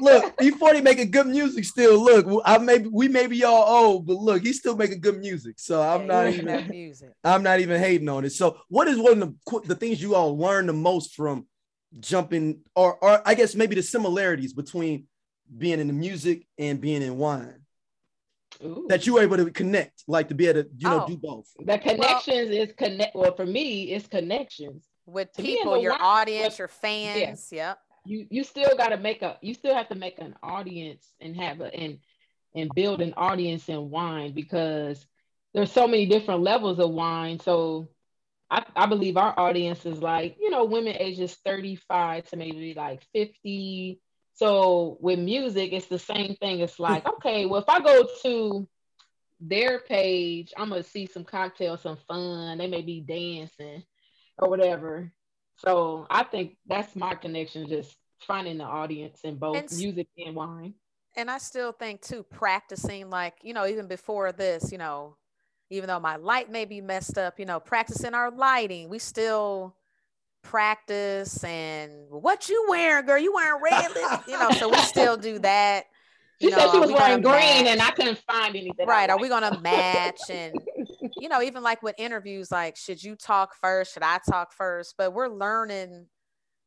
look, 0.00 0.34
E40 0.38 0.82
making 0.82 1.10
good 1.10 1.26
music 1.26 1.64
still. 1.66 2.02
Look, 2.02 2.26
I 2.44 2.56
maybe 2.56 2.88
we 2.90 3.06
may 3.06 3.26
be 3.26 3.44
all 3.44 3.84
old, 3.84 4.06
but 4.06 4.16
look, 4.16 4.42
he's 4.42 4.58
still 4.58 4.76
making 4.76 5.00
good 5.02 5.18
music. 5.18 5.56
So 5.58 5.82
I'm 5.82 6.02
Yeah, 6.02 6.06
not 6.06 6.28
even 6.32 6.46
have 6.48 6.68
music. 6.70 7.10
I'm 7.22 7.42
not 7.42 7.60
even 7.60 7.78
hating 7.80 8.08
on 8.08 8.24
it. 8.24 8.30
So, 8.32 8.56
what 8.68 8.88
is 8.88 8.98
one 8.98 9.22
of 9.22 9.34
the 9.44 9.60
the 9.66 9.74
things 9.74 10.00
you 10.00 10.14
all 10.14 10.38
learned 10.38 10.70
the 10.70 10.72
most 10.72 11.14
from 11.14 11.46
jumping, 12.00 12.60
or 12.74 12.96
or 13.02 13.22
I 13.26 13.34
guess 13.34 13.54
maybe 13.54 13.74
the 13.74 13.82
similarities 13.82 14.52
between 14.52 15.06
being 15.56 15.80
in 15.80 15.86
the 15.86 15.92
music 15.92 16.46
and 16.58 16.80
being 16.80 17.00
in 17.02 17.16
wine 17.16 17.60
Ooh. 18.62 18.86
that 18.88 19.06
you 19.06 19.14
were 19.14 19.22
able 19.22 19.36
to 19.38 19.50
connect, 19.50 20.04
like 20.06 20.28
to 20.28 20.34
be 20.34 20.46
able 20.46 20.64
to 20.64 20.68
you 20.76 20.88
know 20.88 21.04
Oh. 21.04 21.08
do 21.08 21.16
both. 21.16 21.46
the 21.58 21.78
connections 21.78 22.50
is 22.50 22.72
connect. 22.76 23.14
Well, 23.16 23.34
for 23.34 23.46
me, 23.46 23.84
it's 23.84 24.06
connections. 24.06 24.84
With 25.06 25.32
To 25.32 25.42
people, 25.42 25.80
your 25.80 25.92
wine- 25.92 26.00
audience, 26.02 26.54
but- 26.54 26.58
your 26.58 26.68
fans. 26.68 27.48
Yep. 27.50 27.78
You 28.04 28.26
you 28.30 28.44
still 28.44 28.76
got 28.76 28.90
to 28.90 28.96
make 28.98 29.22
a. 29.22 29.38
You 29.42 29.54
still 29.54 29.74
have 29.74 29.88
to 29.88 29.94
make 29.94 30.18
an 30.18 30.34
audience 30.42 31.14
and 31.20 31.34
have 31.36 31.60
a 31.60 31.74
and 31.74 31.98
and 32.54 32.70
build 32.74 33.00
an 33.00 33.14
audience 33.16 33.68
in 33.68 33.90
wine 33.90 34.32
because 34.34 35.06
there's 35.54 35.72
so 35.72 35.86
many 35.86 36.06
different 36.06 36.42
levels 36.42 36.78
of 36.78 36.90
wine. 36.90 37.38
So 37.40 37.88
I, 38.50 38.64
I 38.74 38.86
believe 38.86 39.16
our 39.16 39.38
audience 39.38 39.84
is 39.84 40.00
like, 40.02 40.36
you 40.40 40.50
know, 40.50 40.64
women 40.64 40.96
ages 40.98 41.36
35 41.44 42.30
to 42.30 42.36
maybe 42.36 42.74
like 42.74 43.02
50. 43.12 44.00
So 44.34 44.96
with 45.00 45.18
music, 45.18 45.72
it's 45.72 45.86
the 45.86 45.98
same 45.98 46.34
thing. 46.36 46.60
It's 46.60 46.78
like, 46.78 47.06
okay, 47.14 47.46
well, 47.46 47.60
if 47.60 47.68
I 47.68 47.80
go 47.80 48.08
to 48.22 48.68
their 49.40 49.80
page, 49.80 50.52
I'm 50.56 50.70
gonna 50.70 50.82
see 50.82 51.06
some 51.06 51.24
cocktails, 51.24 51.82
some 51.82 51.98
fun. 52.08 52.58
They 52.58 52.66
may 52.66 52.82
be 52.82 53.00
dancing 53.00 53.82
or 54.38 54.48
whatever. 54.48 55.12
So 55.58 56.06
I 56.10 56.22
think 56.22 56.56
that's 56.66 56.96
my 56.96 57.14
connection, 57.14 57.68
just 57.68 57.96
finding 58.20 58.58
the 58.58 58.64
audience 58.64 59.20
in 59.24 59.36
both 59.36 59.56
And 59.56 59.72
music 59.72 60.08
and 60.18 60.34
wine. 60.34 60.74
and 61.16 61.30
I 61.30 61.38
still 61.38 61.72
think 61.72 62.00
too, 62.00 62.22
practicing 62.22 63.10
like, 63.10 63.34
you 63.42 63.52
know, 63.52 63.66
even 63.66 63.88
before 63.88 64.32
this, 64.32 64.72
you 64.72 64.78
know, 64.78 65.16
even 65.70 65.88
though 65.88 66.00
my 66.00 66.16
light 66.16 66.50
may 66.50 66.64
be 66.64 66.80
messed 66.80 67.18
up, 67.18 67.38
you 67.38 67.46
know, 67.46 67.60
practicing 67.60 68.14
our 68.14 68.30
lighting, 68.30 68.88
we 68.88 68.98
still 68.98 69.74
practice 70.42 71.44
and 71.44 71.92
what 72.10 72.48
you 72.48 72.66
wearing, 72.68 73.06
girl? 73.06 73.18
You 73.18 73.34
wearing 73.34 73.62
red 73.62 73.90
lip, 73.94 74.20
you 74.28 74.38
know, 74.38 74.50
so 74.50 74.68
we 74.68 74.78
still 74.78 75.16
do 75.16 75.38
that. 75.40 75.84
She 76.40 76.50
know, 76.50 76.58
said 76.58 76.70
she 76.70 76.78
was 76.78 76.88
we 76.88 76.94
wearing 76.94 77.20
green, 77.20 77.66
and 77.66 77.82
I 77.82 77.90
couldn't 77.90 78.18
find 78.18 78.54
anything. 78.54 78.86
Right. 78.86 79.10
Are 79.10 79.18
we 79.18 79.28
gonna 79.28 79.60
match? 79.60 80.20
And 80.30 80.54
you 81.18 81.28
know, 81.28 81.42
even 81.42 81.62
like 81.62 81.82
with 81.82 81.96
interviews, 81.98 82.50
like 82.50 82.76
should 82.76 83.02
you 83.02 83.16
talk 83.16 83.54
first? 83.60 83.94
Should 83.94 84.04
I 84.04 84.18
talk 84.30 84.52
first? 84.52 84.94
But 84.96 85.12
we're 85.12 85.28
learning, 85.28 86.06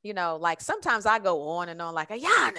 you 0.03 0.13
know, 0.13 0.35
like 0.35 0.59
sometimes 0.59 1.05
I 1.05 1.19
go 1.19 1.41
on 1.49 1.69
and 1.69 1.81
on 1.81 1.93
like 1.93 2.09
Ayana. 2.09 2.57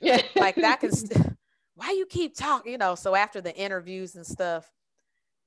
Yeah. 0.00 0.20
like 0.36 0.56
that 0.56 0.80
can 0.80 0.92
st- 0.94 1.36
why 1.74 1.92
you 1.92 2.06
keep 2.06 2.36
talking 2.36 2.72
you 2.72 2.78
know 2.78 2.94
so 2.94 3.14
after 3.14 3.40
the 3.40 3.54
interviews 3.56 4.14
and 4.14 4.26
stuff 4.26 4.70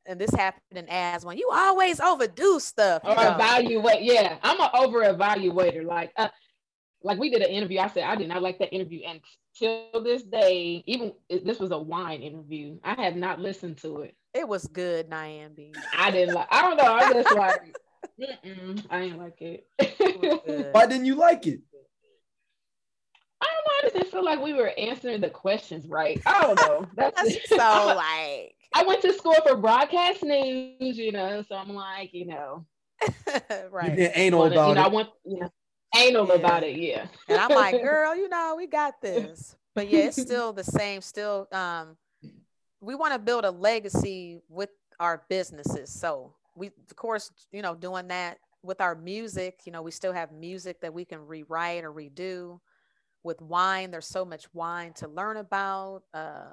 and 0.10 0.20
this 0.20 0.32
happened 0.32 0.64
in 0.78 0.86
as 0.90 1.24
when 1.24 1.38
you 1.38 1.50
always 1.54 2.00
overdo 2.00 2.60
stuff 2.60 3.04
you 3.06 3.12
or 3.12 3.16
know. 3.16 3.36
evaluate. 3.36 4.02
Yeah, 4.02 4.38
I'm 4.44 4.60
an 4.60 4.70
over 4.74 5.02
evaluator. 5.04 5.86
Like, 5.86 6.12
uh, 6.18 6.30
like 7.04 7.20
we 7.20 7.30
did 7.30 7.44
an 7.44 7.50
interview. 7.50 7.80
I 7.80 7.88
said 7.88 8.04
I 8.04 8.16
did 8.16 8.28
not 8.28 8.42
like 8.42 8.60
that 8.60 8.74
interview, 8.74 9.02
and 9.08 9.22
till 9.56 10.04
this 10.04 10.24
day, 10.24 10.84
even 10.88 11.14
this 11.30 11.60
was 11.60 11.72
a 11.72 11.78
wine 11.78 12.22
interview. 12.22 12.78
I 12.84 13.02
have 13.02 13.16
not 13.16 13.40
listened 13.40 13.78
to 13.78 14.02
it. 14.02 14.16
it 14.34 14.48
was 14.48 14.68
good 14.68 15.10
Nyambi. 15.10 15.76
I 15.98 16.12
didn't 16.12 16.36
like. 16.36 16.48
I 16.52 16.62
don't 16.64 16.78
know. 16.78 16.94
I 16.94 17.14
just 17.14 17.36
like. 17.36 17.76
I 18.90 19.00
didn't 19.02 19.18
like 19.18 19.42
it. 19.42 19.68
was 19.80 20.40
good. 20.46 20.74
Why 20.74 20.86
didn't 20.88 21.06
you 21.06 21.16
like 21.16 21.48
it? 21.48 21.62
I 23.60 23.62
don't 23.62 23.66
know. 23.66 23.78
I 23.78 23.82
just 23.84 23.94
didn't 23.96 24.12
feel 24.12 24.24
like 24.26 24.42
we 24.42 24.54
were 24.54 24.72
answering 24.78 25.22
the 25.22 25.30
questions 25.30 25.88
right. 25.88 26.22
I 26.26 26.42
don't 26.42 26.60
know. 26.60 26.88
That's, 26.96 27.22
That's 27.22 27.50
so 27.50 27.56
like 27.58 28.56
I 28.74 28.84
went 28.86 29.02
to 29.02 29.14
school 29.14 29.36
for 29.48 29.56
broadcast 29.56 30.24
news, 30.24 30.98
you 30.98 31.12
know, 31.12 31.44
so 31.48 31.56
I'm 31.56 31.74
like, 31.74 32.14
you 32.14 32.26
know, 32.28 32.66
right 33.72 33.96
being 33.96 34.12
anal 34.16 34.40
wanna- 34.42 34.56
you 34.56 34.62
about 34.62 34.74
know, 34.76 34.84
I 34.84 34.88
want 34.88 35.10
you 35.26 35.40
know, 35.40 35.50
anal 35.98 36.28
Yeah. 36.28 36.34
about 36.36 36.64
it, 36.64 36.76
yeah. 36.78 37.08
and 37.28 37.40
i'm 37.40 37.50
like 37.50 37.82
girl 37.82 38.16
you 38.16 38.30
know 38.30 38.54
we 38.58 38.68
got 38.68 39.02
this 39.02 39.56
but 39.74 39.90
yeah 39.90 40.02
it's 40.02 40.22
still 40.22 40.54
the 40.54 40.64
same 40.64 41.02
still 41.02 41.48
um 41.52 41.98
we 42.82 42.94
want 42.94 43.14
to 43.14 43.20
build 43.20 43.44
a 43.46 43.50
legacy 43.52 44.40
with 44.50 44.70
our 45.00 45.24
businesses 45.30 45.92
so 45.92 46.36
we 46.56 46.68
of 46.68 46.96
course 46.96 47.32
you 47.52 47.62
know 47.64 47.74
doing 47.74 48.08
that 48.10 48.38
with 48.62 48.82
our 48.82 48.94
music 48.94 49.62
you 49.66 49.72
know 49.72 49.82
we 49.82 49.90
still 49.92 50.14
have 50.14 50.32
music 50.32 50.80
that 50.82 50.94
we 50.94 51.06
can 51.06 51.26
rewrite 51.26 51.84
or 51.84 51.92
redo 51.92 52.60
with 53.24 53.42
wine 53.42 53.92
there's 53.92 54.08
so 54.08 54.24
much 54.26 54.46
wine 54.54 54.94
to 54.94 55.08
learn 55.08 55.38
about 55.38 56.04
uh 56.14 56.46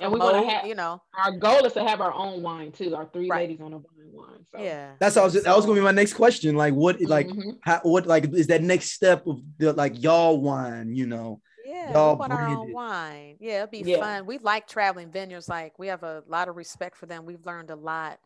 and 0.00 0.12
we 0.12 0.18
want 0.18 0.36
to 0.36 0.50
have 0.50 0.66
you 0.66 0.74
know 0.74 1.00
our 1.16 1.32
goal 1.32 1.64
is 1.64 1.72
to 1.74 1.84
have 1.84 2.00
our 2.00 2.12
own 2.12 2.42
wine 2.42 2.72
too. 2.72 2.94
Our 2.96 3.06
three 3.06 3.30
Right. 3.30 3.48
ladies 3.48 3.60
on 3.60 3.72
a 3.72 3.76
wine 3.78 3.84
wine. 4.12 4.46
So 4.52 4.62
yeah 4.62 4.92
That's 4.98 5.14
how 5.14 5.22
I 5.22 5.24
was, 5.24 5.34
that 5.34 5.56
was 5.56 5.64
gonna 5.64 5.78
be 5.78 5.84
my 5.84 5.92
next 5.92 6.14
question. 6.14 6.56
Like, 6.56 6.74
what 6.74 7.00
like 7.02 7.28
Mhm. 7.28 7.58
how 7.62 7.80
what 7.82 8.06
like 8.06 8.32
is 8.34 8.48
that 8.48 8.62
next 8.62 8.90
step 8.90 9.26
of 9.26 9.40
the 9.58 9.72
like 9.72 10.02
y'all 10.02 10.40
wine? 10.40 10.94
You 10.96 11.06
know, 11.06 11.40
Yeah, 11.64 11.92
Y'all 11.92 12.14
we 12.14 12.20
want 12.20 12.32
our 12.32 12.46
own 12.48 12.72
wine. 12.72 13.36
Yeah, 13.40 13.58
it'd 13.58 13.70
be 13.70 13.82
Yeah. 13.84 14.00
fun. 14.00 14.26
We 14.26 14.38
like 14.38 14.66
traveling 14.66 15.10
vineyards. 15.10 15.48
Like 15.48 15.78
we 15.78 15.86
have 15.88 16.02
a 16.02 16.24
lot 16.26 16.48
of 16.48 16.56
respect 16.56 16.96
for 16.96 17.06
them. 17.06 17.26
We've 17.26 17.44
learned 17.46 17.70
a 17.70 17.76
lot. 17.76 18.18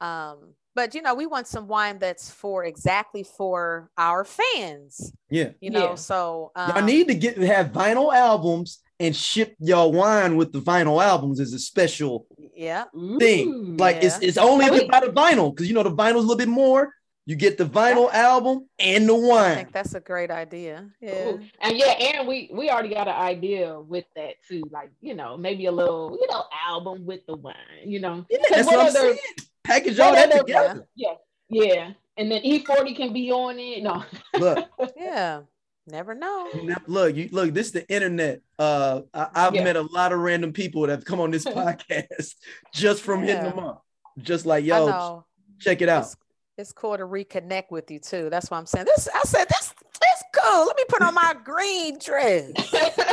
Um, 0.00 0.54
but 0.74 0.94
you 0.94 1.02
know, 1.02 1.14
we 1.14 1.26
want 1.26 1.46
some 1.46 1.66
wine 1.68 1.98
that's 1.98 2.30
for 2.30 2.64
exactly 2.64 3.22
for 3.22 3.90
our 3.98 4.24
fans. 4.24 5.12
yeah. 5.30 5.50
You 5.60 5.70
know, 5.70 5.90
Yeah. 5.90 5.94
so 5.96 6.52
um, 6.56 6.70
Y'all 6.70 6.82
need 6.84 7.08
to 7.08 7.14
get 7.14 7.36
have 7.38 7.68
vinyl 7.72 8.14
albums 8.14 8.80
and 9.00 9.14
ship 9.14 9.54
y'all 9.58 9.92
wine 9.92 10.36
with 10.36 10.52
the 10.52 10.60
vinyl 10.60 11.02
albums 11.02 11.40
is 11.40 11.52
a 11.52 11.58
special 11.58 12.26
yeah, 12.56 12.84
thing. 13.18 13.48
Ooh. 13.48 13.76
Like 13.76 13.96
it's 14.02 14.20
Yeah. 14.20 14.28
it's 14.28 14.38
only 14.38 14.66
So 14.66 14.72
we- 14.74 14.84
about 14.84 15.04
the 15.04 15.12
vinyl 15.12 15.50
because 15.54 15.68
you 15.68 15.74
know 15.74 15.82
the 15.82 15.90
vinyl's 15.90 16.16
a 16.24 16.26
little 16.28 16.36
bit 16.36 16.48
more. 16.48 16.92
You 17.26 17.36
get 17.36 17.56
the 17.56 17.64
vinyl 17.64 18.12
album 18.12 18.68
and 18.78 19.08
the 19.08 19.14
I 19.14 19.18
wine. 19.18 19.54
think 19.56 19.72
that's 19.72 19.94
a 19.94 20.00
great 20.00 20.30
idea. 20.30 20.90
Yeah, 21.00 21.28
Ooh. 21.30 21.40
And 21.60 21.76
yeah, 21.76 21.92
and 21.92 22.28
we 22.28 22.50
we 22.52 22.68
already 22.68 22.90
got 22.90 23.08
an 23.08 23.14
idea 23.14 23.80
with 23.80 24.04
that 24.14 24.34
too. 24.46 24.62
Like, 24.70 24.90
you 25.00 25.14
know, 25.14 25.36
maybe 25.38 25.64
a 25.66 25.72
little, 25.72 26.18
you 26.20 26.26
know, 26.30 26.44
album 26.68 27.06
with 27.06 27.24
the 27.26 27.34
wine, 27.36 27.54
you 27.86 27.98
know. 27.98 28.26
Yeah, 28.28 28.38
'Cause 28.40 28.48
that's 28.50 28.66
what 28.66 28.78
I'm 28.78 28.86
other- 28.88 28.98
saying. 29.00 29.18
Package 29.64 29.98
all 29.98 30.12
what 30.12 30.30
that 30.30 30.38
together. 30.40 30.86
Yeah. 30.94 31.14
Yeah. 31.48 31.90
And 32.16 32.30
then 32.30 32.42
E40 32.42 32.96
can 32.96 33.12
be 33.12 33.30
on 33.32 33.58
it. 33.58 33.82
No. 33.82 34.04
Look, 34.38 34.68
yeah. 34.96 35.40
Never 35.86 36.14
know. 36.14 36.48
now, 36.62 36.76
look, 36.86 37.14
you 37.14 37.28
look. 37.32 37.52
This 37.52 37.66
is 37.66 37.72
the 37.72 37.88
internet. 37.92 38.40
Uh, 38.58 39.02
I, 39.12 39.28
I've 39.34 39.54
Yeah. 39.54 39.64
met 39.64 39.76
a 39.76 39.82
lot 39.82 40.12
of 40.12 40.20
random 40.20 40.52
people 40.52 40.82
that 40.82 40.90
have 40.90 41.04
come 41.04 41.20
on 41.20 41.30
this 41.30 41.44
podcast 41.44 42.34
just 42.72 43.02
from 43.02 43.20
hitting 43.22 43.36
Yeah. 43.44 43.50
them 43.50 43.58
up. 43.58 43.84
Just 44.18 44.46
like 44.46 44.64
yo, 44.64 45.24
check 45.60 45.82
it 45.82 45.88
out. 45.88 46.04
It's, 46.04 46.16
it's 46.56 46.72
cool 46.72 46.96
to 46.96 47.04
reconnect 47.04 47.70
with 47.70 47.90
you 47.90 47.98
too. 47.98 48.30
That's 48.30 48.50
why 48.50 48.58
I'm 48.58 48.66
saying 48.66 48.86
this. 48.86 49.08
I 49.12 49.20
said 49.24 49.46
this. 49.48 49.74
This 50.00 50.22
cool. 50.34 50.66
Let 50.66 50.76
me 50.76 50.84
put 50.88 51.02
on 51.02 51.14
my 51.14 51.34
green 51.44 51.98
dress. 51.98 52.50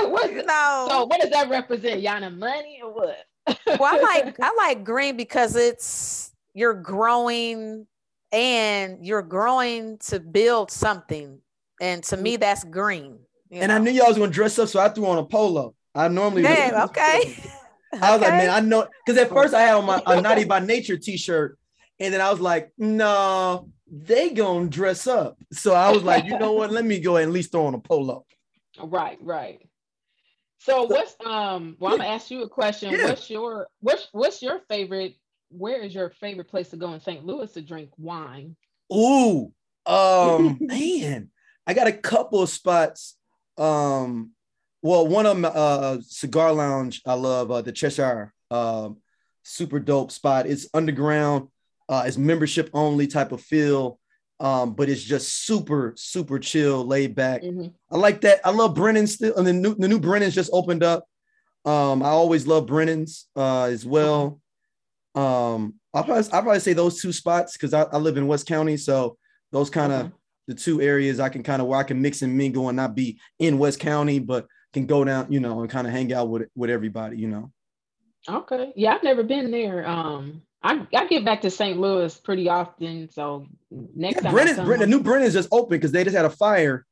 What- 0.03 0.31
You 0.31 0.43
know. 0.43 0.87
so 0.89 1.05
what 1.07 1.19
does 1.19 1.31
that 1.31 1.49
represent? 1.49 2.01
Yana 2.03 2.37
money 2.37 2.79
or 2.83 2.93
what? 2.93 3.17
well, 3.79 3.95
I 3.95 3.97
like 3.99 4.35
I 4.39 4.53
like 4.57 4.83
green 4.85 5.17
because 5.17 5.55
it's 5.55 6.30
you're 6.53 6.73
growing 6.73 7.87
and 8.31 9.05
you're 9.05 9.21
growing 9.21 9.97
to 9.99 10.19
build 10.19 10.71
something. 10.71 11.39
And 11.79 12.03
to 12.05 12.17
me, 12.17 12.37
that's 12.37 12.63
green. 12.63 13.19
you 13.49 13.61
And 13.61 13.71
I 13.71 13.79
knew 13.79 13.91
y'all 13.91 14.07
was 14.07 14.17
gonna 14.17 14.31
dress 14.31 14.57
up, 14.59 14.69
so 14.69 14.79
I 14.79 14.89
threw 14.89 15.05
on 15.07 15.17
a 15.17 15.25
polo. 15.25 15.75
I 15.93 16.07
normally 16.07 16.43
Damn, 16.43 16.75
okay. 16.89 17.35
I 18.01 18.13
was 18.13 18.21
like, 18.21 18.31
man, 18.31 18.49
I 18.49 18.61
know 18.61 18.87
because 19.05 19.21
at 19.21 19.29
first 19.29 19.53
I 19.53 19.61
had 19.61 19.75
on 19.75 19.85
my 19.85 20.01
a 20.05 20.21
naughty 20.21 20.45
by 20.45 20.59
nature 20.59 20.97
t-shirt, 20.97 21.57
and 21.99 22.13
then 22.13 22.21
I 22.21 22.31
was 22.31 22.39
like, 22.39 22.71
no, 22.77 23.69
they 23.91 24.29
gonna 24.29 24.69
dress 24.69 25.07
up. 25.07 25.37
So 25.51 25.73
I 25.73 25.91
was 25.91 26.03
like, 26.03 26.25
you 26.25 26.39
know 26.39 26.53
what? 26.53 26.71
Let 26.71 26.85
me 26.85 26.99
go 26.99 27.17
and 27.17 27.27
at 27.27 27.33
least 27.33 27.51
throw 27.51 27.65
on 27.65 27.73
a 27.73 27.79
polo. 27.79 28.25
Right, 28.81 29.17
right. 29.21 29.67
So 30.59 30.83
what's 30.83 31.15
um 31.25 31.75
well 31.79 31.93
I'm 31.93 31.97
gonna 31.97 32.09
ask 32.09 32.31
you 32.31 32.43
a 32.43 32.49
question. 32.49 32.91
Yeah. 32.91 33.07
What's 33.07 33.29
your 33.29 33.67
what's 33.81 34.07
what's 34.11 34.41
your 34.41 34.61
favorite 34.69 35.15
where 35.51 35.81
is 35.81 35.93
your 35.93 36.09
favorite 36.09 36.47
place 36.49 36.69
to 36.69 36.77
go 36.77 36.93
in 36.93 36.99
St. 36.99 37.25
Louis 37.25 37.51
to 37.53 37.61
drink 37.61 37.89
wine? 37.97 38.55
Ooh, 38.93 39.51
um, 39.85 40.57
man, 40.61 41.29
I 41.67 41.73
got 41.73 41.87
a 41.87 41.93
couple 41.93 42.41
of 42.41 42.49
spots. 42.49 43.17
Um, 43.57 44.31
well, 44.81 45.07
one 45.07 45.25
of 45.25 45.35
them, 45.39 45.51
uh, 45.53 45.97
cigar 46.01 46.51
lounge. 46.53 47.01
I 47.05 47.13
love 47.13 47.51
uh, 47.51 47.61
the 47.61 47.71
Cheshire. 47.71 48.33
Um, 48.49 48.97
super 49.43 49.79
dope 49.79 50.11
spot. 50.11 50.47
It's 50.47 50.67
underground. 50.73 51.47
Uh, 51.87 52.03
it's 52.05 52.17
membership 52.17 52.69
only 52.73 53.07
type 53.07 53.31
of 53.31 53.41
feel. 53.41 53.99
Um, 54.39 54.73
but 54.73 54.89
it's 54.89 55.03
just 55.03 55.45
super, 55.45 55.93
super 55.95 56.39
chill, 56.39 56.83
laid 56.83 57.13
back. 57.13 57.43
Mhm. 57.43 57.73
I 57.91 57.97
like 57.97 58.21
that. 58.21 58.39
I 58.43 58.49
love 58.49 58.73
Brennan 58.73 59.05
still, 59.05 59.35
and 59.35 59.45
the 59.45 59.53
new 59.53 59.75
the 59.75 59.87
new 59.87 59.99
Brennan's 59.99 60.33
just 60.33 60.49
opened 60.51 60.81
up. 60.81 61.05
Um, 61.63 62.01
I 62.01 62.07
always 62.07 62.47
love 62.47 62.65
Brennan's 62.65 63.27
uh, 63.35 63.65
as 63.65 63.85
well. 63.85 64.41
Um, 65.15 65.75
I'll 65.93 66.03
probably 66.03 66.23
I'll 66.31 66.41
probably 66.41 66.59
say 66.59 66.73
those 66.73 67.01
two 67.01 67.11
spots 67.11 67.53
because 67.53 67.73
I, 67.73 67.83
I 67.83 67.97
live 67.97 68.17
in 68.17 68.27
West 68.27 68.47
County, 68.47 68.77
so 68.77 69.17
those 69.51 69.69
kind 69.69 69.91
of 69.91 70.05
Okay. 70.05 70.13
the 70.47 70.55
two 70.55 70.81
areas 70.81 71.19
I 71.19 71.29
can 71.29 71.43
kind 71.43 71.61
of 71.61 71.67
where 71.67 71.79
I 71.79 71.83
can 71.83 72.01
mix 72.01 72.21
and 72.21 72.37
mingle 72.37 72.69
and 72.69 72.75
not 72.77 72.95
be 72.95 73.19
in 73.39 73.57
West 73.57 73.79
County, 73.79 74.19
but 74.19 74.47
can 74.73 74.85
go 74.85 75.03
down, 75.03 75.27
you 75.29 75.39
know, 75.41 75.61
and 75.61 75.69
kind 75.69 75.85
of 75.85 75.93
hang 75.93 76.13
out 76.13 76.29
with 76.29 76.47
with 76.55 76.69
everybody, 76.69 77.17
you 77.17 77.27
know. 77.27 77.51
Okay. 78.29 78.71
Yeah, 78.75 78.93
I've 78.95 79.03
never 79.03 79.23
been 79.23 79.51
there. 79.51 79.85
Um, 79.87 80.43
I, 80.63 80.85
I 80.95 81.07
get 81.07 81.25
back 81.25 81.41
to 81.41 81.49
St. 81.49 81.79
Louis 81.79 82.15
pretty 82.17 82.47
often. 82.47 83.09
So 83.11 83.47
next 83.95 84.17
Yeah, 84.17 84.21
time. 84.21 84.31
Brennan, 84.33 84.55
Brennan, 84.65 84.79
the 84.79 84.95
new 84.95 85.01
Brennan's 85.03 85.33
just 85.33 85.49
open 85.51 85.71
because 85.77 85.91
they 85.91 86.03
just 86.03 86.15
had 86.15 86.25
a 86.25 86.29
fire. 86.29 86.85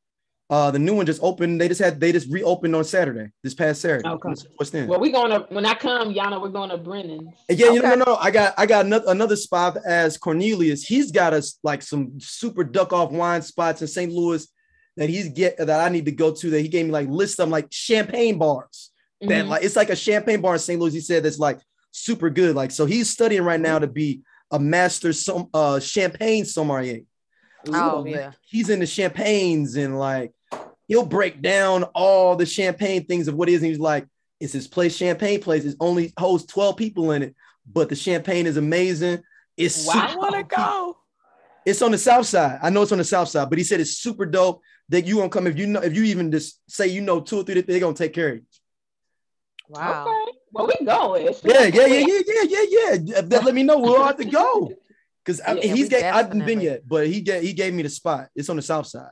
Uh, 0.52 0.72
the 0.72 0.80
new 0.80 0.95
one 0.95 1.06
just 1.06 1.22
opened. 1.22 1.62
They 1.62 1.68
just 1.68 1.80
had 1.80 2.00
they 2.00 2.12
just 2.12 2.28
reopened 2.32 2.76
on 2.76 2.84
Saturday, 2.84 3.30
this 3.43 3.54
past 3.54 3.82
Saturday. 3.82 4.08
Okay. 4.10 4.34
What's 4.56 4.72
then? 4.72 4.88
well, 4.88 5.00
we're 5.00 5.12
going 5.12 5.30
to 5.30 5.45
when 5.54 5.64
I 5.66 5.76
come, 5.76 6.12
Yana, 6.14 6.41
we're 6.41 6.50
going 6.50 6.72
to 6.72 6.78
Brennan's. 6.78 7.30
Yeah, 7.50 7.72
you 7.72 7.82
know, 7.84 7.93
no, 7.93 8.04
no, 8.06 8.16
I 8.16 8.32
got 8.32 8.56
I 8.58 8.66
got 8.66 8.86
another, 8.86 9.06
another 9.10 9.36
spot 9.36 9.78
as 9.86 10.18
Cornelius. 10.18 10.82
He's 10.84 11.12
got 11.12 11.34
us 11.34 11.60
like 11.64 11.84
some 11.84 12.20
super 12.20 12.64
duck 12.64 12.93
off 12.93 13.12
wine 13.12 13.43
spots 13.43 13.82
in 13.82 13.88
St. 13.88 14.12
Louis 14.12 14.47
that 14.97 15.08
he's 15.08 15.30
get 15.30 15.58
that 15.58 15.70
I 15.70 15.89
need 15.89 16.06
to 16.06 16.12
go 16.12 16.34
to. 16.34 16.50
That 16.50 16.62
he 16.62 16.68
gave 16.68 16.88
me 16.88 16.91
like 16.91 17.08
list 17.10 17.39
of 17.39 17.50
like 17.50 17.68
champagne 17.72 18.39
bars. 18.39 18.89
That 19.22 19.45
Mhm. 19.45 19.50
like 19.50 19.64
it's 19.64 19.76
like 19.76 19.91
a 19.91 19.95
champagne 19.95 20.41
bar 20.41 20.54
in 20.54 20.60
St. 20.60 20.80
Louis. 20.82 20.93
He 20.93 21.00
said 21.02 21.22
that's 21.24 21.38
like 21.38 21.60
super 21.91 22.32
good. 22.32 22.56
Like 22.56 22.72
so, 22.72 22.88
he's 22.88 23.08
studying 23.12 23.43
right 23.43 23.60
now 23.60 23.78
to 23.78 23.88
be 23.88 24.22
a 24.50 24.58
master 24.58 25.14
some 25.14 25.47
uh 25.54 25.80
champagne 25.80 26.43
sommelier. 26.43 27.02
Oh, 27.72 28.02
Like, 28.04 28.16
yeah. 28.16 28.32
he's 28.47 28.70
into 28.72 28.88
champagnes 28.88 29.76
and 29.76 30.00
like 30.00 30.32
he'll 30.90 31.06
break 31.06 31.42
down 31.42 31.84
all 31.96 32.36
the 32.36 32.46
champagne 32.46 33.06
things 33.06 33.30
of 33.30 33.36
what 33.36 33.48
it 33.48 33.54
is. 33.54 33.62
And 33.62 33.70
he's 33.70 33.80
like, 33.80 34.06
it's 34.42 34.52
his 34.54 34.68
place, 34.68 34.96
champagne 34.96 35.40
place. 35.40 35.64
It 35.64 35.76
only 35.80 36.12
holds 36.20 36.46
12 36.46 36.76
people 36.76 37.12
in 37.12 37.22
it, 37.24 37.36
but 37.72 37.88
the 37.88 37.96
champagne 37.96 38.46
is 38.48 38.58
amazing. 38.58 39.22
It's 39.56 39.86
Wow. 39.86 39.94
super- 39.94 40.06
I 40.08 40.16
want 40.16 40.36
to 40.36 40.56
go. 40.56 40.98
it's 41.66 41.82
on 41.82 41.92
the 41.92 41.98
south 41.98 42.26
side. 42.26 42.60
I 42.64 42.70
know 42.70 42.82
it's 42.82 42.92
on 42.92 42.98
the 42.98 43.04
south 43.04 43.30
side, 43.30 43.50
but 43.50 43.58
he 43.58 43.64
said 43.64 43.80
it's 43.80 43.98
super 43.98 44.26
dope 44.26 44.62
that 44.90 45.06
you 45.06 45.18
won't 45.18 45.32
come 45.32 45.46
if 45.46 45.58
you 45.58 45.68
know 45.68 45.82
if 45.82 45.96
you 45.96 46.04
even 46.06 46.32
just 46.32 46.60
say 46.68 46.88
you 46.88 47.02
know 47.02 47.20
two 47.22 47.38
or 47.42 47.44
three, 47.44 47.62
they're 47.62 47.80
gonna 47.80 47.94
take 47.94 48.14
care 48.14 48.30
of 48.30 48.36
you. 48.38 48.42
Wow. 49.68 50.08
Okay. 50.08 50.32
Well, 50.52 50.68
we 50.68 50.86
going. 50.86 51.26
Yeah, 51.44 51.66
yeah, 51.66 51.86
yeah, 51.86 52.06
yeah, 52.08 52.20
yeah, 52.26 52.66
yeah, 52.70 52.98
yeah. 53.04 53.22
That 53.22 53.44
let 53.44 53.54
me 53.54 53.62
know 53.62 53.78
we'll 53.78 54.04
have 54.04 54.18
to 54.18 54.26
go. 54.26 54.74
Because 55.24 55.40
Yeah, 55.48 55.56
he's 55.62 55.84
we 55.84 55.90
get, 55.90 56.12
I 56.12 56.18
haven't 56.18 56.44
been 56.46 56.62
yet, 56.62 56.88
but 56.88 57.06
he 57.08 57.22
get, 57.22 57.44
he 57.44 57.54
gave 57.54 57.74
me 57.74 57.84
the 57.84 57.90
spot. 57.90 58.30
It's 58.36 58.50
on 58.50 58.56
the 58.56 58.64
south 58.64 58.88
side. 58.88 59.12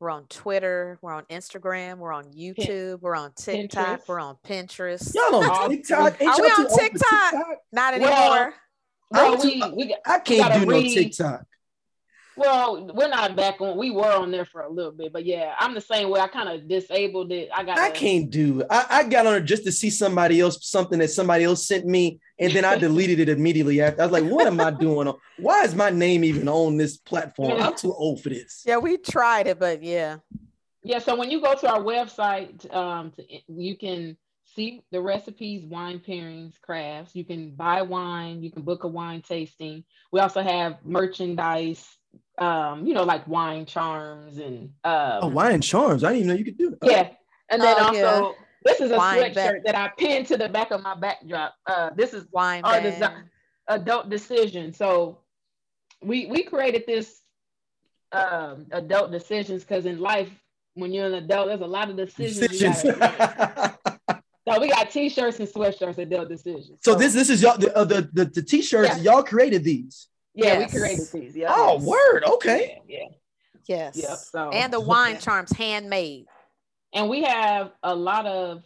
we're 0.00 0.10
on 0.10 0.26
Twitter, 0.28 0.98
we're 1.02 1.12
on 1.14 1.24
Instagram, 1.24 1.96
we're 1.98 2.12
on 2.12 2.24
YouTube, 2.32 3.00
we're 3.00 3.16
on 3.16 3.32
TikTok, 3.32 4.00
Pinterest. 4.00 4.08
we're 4.08 4.20
on 4.20 4.36
Pinterest. 4.46 5.14
Y'all 5.14 5.50
on 5.50 5.70
TikTok? 5.70 6.20
Ain't 6.20 6.30
are 6.30 6.42
we 6.42 6.48
on 6.48 6.60
old 6.60 6.70
for 6.70 6.78
TikTok? 6.78 7.34
Not 7.72 7.94
anymore. 7.94 8.10
Well, 8.12 8.52
I'm 9.12 9.32
Well, 9.32 9.40
too- 9.40 9.48
we, 9.76 9.86
we 9.86 9.96
I 10.06 10.18
can't 10.18 10.48
gotta 10.48 10.60
do 10.60 10.66
no 10.66 10.82
TikTok. 10.82 11.44
well, 12.36 12.90
we're 12.94 13.08
not 13.08 13.34
back 13.34 13.60
on. 13.60 13.76
We 13.78 13.90
were 13.90 14.04
on 14.12 14.30
there 14.30 14.44
for 14.44 14.60
a 14.60 14.70
little 14.70 14.92
bit, 14.92 15.12
but 15.12 15.24
yeah, 15.24 15.54
I'm 15.58 15.74
the 15.74 15.80
same 15.80 16.10
way. 16.10 16.20
I 16.20 16.28
kind 16.28 16.48
of 16.48 16.68
disabled 16.68 17.32
it. 17.32 17.48
I 17.54 17.64
got. 17.64 17.78
I 17.78 17.90
can't 17.90 18.30
do. 18.30 18.64
I, 18.70 18.86
I 18.90 19.02
got 19.04 19.26
on 19.26 19.34
it 19.36 19.40
just 19.42 19.64
to 19.64 19.72
see 19.72 19.90
somebody 19.90 20.40
else, 20.40 20.58
something 20.68 20.98
that 20.98 21.08
somebody 21.10 21.44
else 21.44 21.66
sent 21.66 21.86
me, 21.86 22.20
and 22.38 22.52
then 22.52 22.64
I 22.64 22.76
deleted 22.86 23.18
it 23.18 23.28
immediately 23.28 23.80
after. 23.80 24.02
I 24.02 24.06
was 24.06 24.12
like, 24.12 24.30
what 24.30 24.46
am 24.46 24.60
I 24.60 24.70
doing? 24.70 25.12
Why 25.38 25.64
is 25.64 25.74
my 25.74 25.90
name 25.90 26.22
even 26.22 26.48
on 26.48 26.76
this 26.76 26.96
platform? 26.98 27.60
I'm 27.60 27.74
too 27.74 27.92
old 27.94 28.22
for 28.22 28.28
this. 28.28 28.62
Yeah, 28.66 28.76
we 28.76 28.98
tried 28.98 29.46
it, 29.46 29.58
but 29.58 29.82
yeah. 29.82 30.18
Yeah, 30.84 31.00
so 31.00 31.16
when 31.16 31.30
you 31.30 31.40
go 31.42 31.54
to 31.54 31.68
our 31.68 31.80
website, 31.80 32.72
um, 32.74 33.10
to, 33.12 33.24
you 33.48 33.76
can 33.76 34.16
see 34.58 34.82
the 34.90 35.00
recipes, 35.00 35.64
wine 35.64 36.00
pairings, 36.00 36.60
crafts. 36.60 37.14
You 37.14 37.24
can 37.24 37.54
buy 37.54 37.80
wine. 37.82 38.42
You 38.42 38.50
can 38.50 38.62
book 38.62 38.82
a 38.82 38.88
wine 38.88 39.22
tasting. 39.22 39.84
We 40.10 40.18
also 40.18 40.42
have 40.42 40.78
merchandise, 40.84 41.86
um, 42.38 42.84
you 42.84 42.92
know, 42.92 43.04
like 43.04 43.26
wine 43.28 43.66
charms 43.66 44.38
and 44.38 44.70
um, 44.82 45.18
Oh, 45.22 45.28
wine 45.28 45.60
charms. 45.60 46.02
I 46.02 46.08
didn't 46.08 46.18
even 46.24 46.28
know 46.28 46.34
you 46.34 46.44
could 46.44 46.58
do 46.58 46.72
it. 46.72 46.78
yeah. 46.82 47.08
And 47.50 47.62
then 47.62 47.76
Oh, 47.78 47.84
also, 47.84 47.94
yeah. 47.94 48.32
this 48.64 48.80
is 48.80 48.90
a 48.90 48.96
Wine 48.96 49.22
sweatshirt 49.22 49.34
back- 49.34 49.64
that 49.64 49.76
I 49.76 49.88
pinned 49.96 50.26
to 50.26 50.36
the 50.36 50.48
back 50.48 50.72
of 50.72 50.82
my 50.82 50.96
backdrop. 50.96 51.54
Uh, 51.64 51.90
this 51.96 52.12
is 52.12 52.26
Wine 52.32 52.64
Our 52.64 52.80
band. 52.80 53.00
desi- 53.02 53.22
adult 53.68 54.10
decision. 54.10 54.72
So 54.72 55.20
we 56.02 56.26
we 56.26 56.42
created 56.42 56.82
this 56.86 57.20
um 58.12 58.66
adult 58.72 59.12
decisions 59.12 59.62
because 59.62 59.86
in 59.86 60.00
life, 60.00 60.30
when 60.74 60.92
you're 60.92 61.06
an 61.06 61.14
adult, 61.14 61.46
there's 61.48 61.60
a 61.60 61.66
lot 61.66 61.90
of 61.90 61.96
decisions. 61.96 62.60
you 62.60 62.70
Decisions. 62.72 62.98
gotta 64.48 64.56
so 64.56 64.62
we 64.62 64.68
got 64.68 64.90
t-shirts 64.90 65.38
and 65.40 65.48
sweatshirts, 65.48 65.98
adult 65.98 66.28
decisions. 66.28 66.78
so 66.82 66.94
this 66.94 67.12
this 67.14 67.30
is 67.30 67.42
y'all 67.42 67.56
the 67.58 67.74
uh, 67.76 67.84
the, 67.84 68.08
the, 68.12 68.24
the 68.24 68.42
t-shirts 68.42 68.96
Yeah. 69.02 69.14
y'all 69.14 69.22
created 69.22 69.64
these. 69.64 70.08
yeah, 70.34 70.58
Yes. 70.60 70.72
we 70.72 70.80
created 70.80 71.06
these. 71.12 71.36
Yeah. 71.36 71.52
Oh, 71.54 71.78
word. 71.82 72.24
Okay. 72.24 72.80
Yeah, 72.88 72.98
yeah. 72.98 73.08
Yes. 73.66 73.96
yeah. 73.96 74.14
So 74.14 74.50
And 74.50 74.72
the 74.72 74.80
wine 74.80 75.18
charms 75.20 75.52
handmade. 75.52 76.26
and 76.94 77.08
we 77.08 77.22
have 77.22 77.72
a 77.82 77.94
lot 77.94 78.26
of 78.26 78.62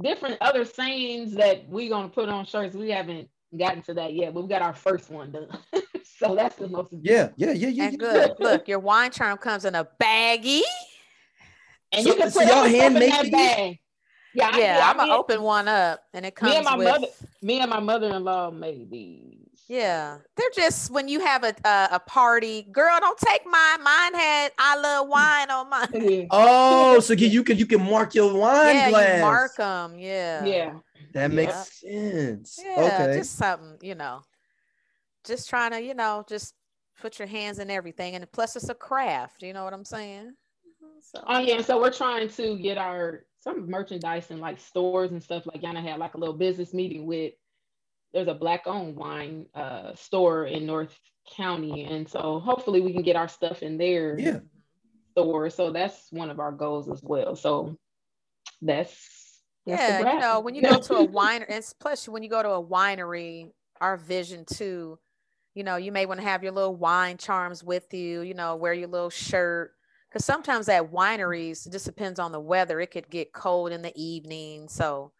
different 0.00 0.38
other 0.40 0.64
sayings 0.64 1.34
that 1.34 1.68
we're 1.68 1.90
gonna 1.90 2.08
put 2.08 2.28
on 2.28 2.46
shirts. 2.46 2.74
We 2.74 2.90
haven't 2.90 3.28
gotten 3.58 3.82
to 3.82 3.94
that 3.94 4.14
yet, 4.14 4.32
but 4.32 4.42
we 4.42 4.48
got 4.48 4.62
our 4.62 4.72
first 4.74 5.10
one 5.10 5.32
done. 5.32 5.48
so 6.18 6.34
that's 6.36 6.54
the 6.56 6.68
most 6.68 6.92
Yeah, 7.02 7.30
yeah, 7.36 7.50
yeah, 7.52 7.68
yeah. 7.68 7.84
And 7.88 7.98
good. 7.98 8.32
Look, 8.38 8.68
your 8.68 8.78
wine 8.78 9.10
charm 9.10 9.36
comes 9.38 9.64
in 9.64 9.74
a 9.74 9.86
baggie. 10.00 10.62
And 11.92 12.04
So- 12.04 12.10
you 12.12 12.16
can 12.16 12.30
so 12.30 12.38
put 12.40 12.48
y'all 12.48 12.58
other 12.60 12.68
in 12.68 12.74
handmade 12.76 13.10
that 13.10 13.22
these? 13.24 13.32
bag. 13.32 13.79
Yeah, 14.34 14.50
I- 14.52 14.58
Yeah, 14.58 14.80
I'm 14.90 14.96
gonna 14.96 15.14
open 15.14 15.42
one 15.42 15.68
up, 15.68 16.02
and 16.12 16.24
it 16.24 16.34
comes 16.34 16.50
Me 16.52 16.56
and 16.58 16.64
my 16.64 16.76
with. 16.76 16.86
mother, 16.88 17.06
me 17.42 17.60
and 17.60 17.70
my 17.70 17.80
mother-in-law 17.80 18.50
made 18.52 18.90
these. 18.90 19.36
Yeah, 19.66 20.18
they're 20.36 20.50
just 20.54 20.90
when 20.90 21.06
you 21.06 21.20
have 21.20 21.44
a, 21.44 21.54
a 21.64 21.88
a 21.92 22.00
party. 22.00 22.62
Girl, 22.72 22.98
don't 23.00 23.18
take 23.18 23.44
mine. 23.46 23.82
Mine 23.82 24.14
had 24.14 24.52
I 24.58 24.76
love 24.76 25.08
wine 25.08 25.50
on 25.50 25.70
mine. 25.70 26.26
Oh, 26.30 26.98
so 27.00 27.12
you 27.12 27.28
you 27.28 27.44
can 27.44 27.56
you 27.56 27.66
can 27.66 27.82
mark 27.82 28.14
your 28.14 28.32
wine 28.34 28.74
yeah, 28.74 28.90
glass. 28.90 29.14
you 29.16 29.20
mark 29.22 29.56
them. 29.56 29.94
Yeah. 29.98 30.44
yeah. 30.44 30.72
That 31.12 31.30
makes 31.32 31.80
sense. 31.80 32.58
Yeah, 32.64 33.02
okay. 33.04 33.16
just 33.18 33.36
something, 33.36 33.78
you 33.82 33.94
know. 33.96 34.22
Just 35.24 35.48
trying 35.48 35.72
to, 35.72 35.82
you 35.82 35.94
know, 35.94 36.24
just 36.28 36.54
put 37.00 37.18
your 37.18 37.28
hands 37.28 37.58
in 37.58 37.70
everything, 37.70 38.14
and 38.14 38.30
plus 38.32 38.56
it's 38.56 38.68
a 38.68 38.74
craft. 38.74 39.42
You 39.42 39.52
know 39.52 39.64
what 39.64 39.72
I'm 39.72 39.84
saying? 39.84 40.32
So, 41.02 41.22
Oh 41.26 41.38
yeah, 41.38 41.62
so 41.62 41.80
we're 41.80 41.92
trying 41.92 42.28
to 42.28 42.58
get 42.58 42.76
our 42.78 43.24
some 43.40 43.68
merchandise 43.68 44.30
in 44.30 44.38
like 44.38 44.60
stores 44.60 45.10
and 45.10 45.22
stuff. 45.22 45.46
Like 45.46 45.62
Yana 45.62 45.82
had 45.82 45.98
like 45.98 46.14
a 46.14 46.18
little 46.18 46.36
business 46.36 46.72
meeting 46.72 47.06
with. 47.06 47.32
There's 48.12 48.28
a 48.28 48.34
black 48.34 48.66
owned 48.66 48.96
wine 48.96 49.46
uh, 49.54 49.94
store 49.94 50.46
in 50.46 50.66
North 50.66 50.98
County, 51.36 51.84
and 51.84 52.08
so 52.08 52.40
hopefully 52.40 52.80
we 52.80 52.92
can 52.92 53.02
get 53.02 53.16
our 53.16 53.28
stuff 53.28 53.62
in 53.62 53.78
there. 53.78 54.18
Yeah. 54.18 54.40
store. 55.12 55.50
So 55.50 55.72
that's 55.72 56.06
one 56.10 56.30
of 56.30 56.38
our 56.38 56.52
goals 56.52 56.88
as 56.88 57.02
well. 57.02 57.36
So 57.36 57.76
that's, 58.62 59.42
that's 59.66 59.80
yeah, 59.80 60.14
you 60.14 60.20
know, 60.20 60.40
when 60.40 60.54
you 60.54 60.62
go 60.62 60.78
to 60.78 60.94
a 60.98 61.06
winery, 61.06 61.46
and 61.48 61.64
plus 61.78 62.08
when 62.08 62.22
you 62.22 62.28
go 62.28 62.42
to 62.42 62.50
a 62.50 62.64
winery, 62.64 63.50
our 63.80 63.96
vision 63.96 64.44
too, 64.44 64.98
you 65.54 65.64
know, 65.64 65.76
you 65.76 65.92
may 65.92 66.06
want 66.06 66.20
to 66.20 66.26
have 66.26 66.42
your 66.42 66.52
little 66.52 66.76
wine 66.76 67.16
charms 67.16 67.64
with 67.64 67.92
you, 67.92 68.22
you 68.22 68.34
know, 68.34 68.56
wear 68.56 68.72
your 68.72 68.88
little 68.88 69.10
shirt. 69.10 69.72
Because 70.10 70.24
sometimes 70.24 70.68
at 70.68 70.90
wineries, 70.90 71.66
it 71.66 71.72
just 71.72 71.86
depends 71.86 72.18
on 72.18 72.32
the 72.32 72.40
weather. 72.40 72.80
It 72.80 72.90
could 72.90 73.08
get 73.08 73.32
cold 73.32 73.70
in 73.70 73.80
the 73.80 73.92
evening. 73.94 74.68
So 74.68 75.12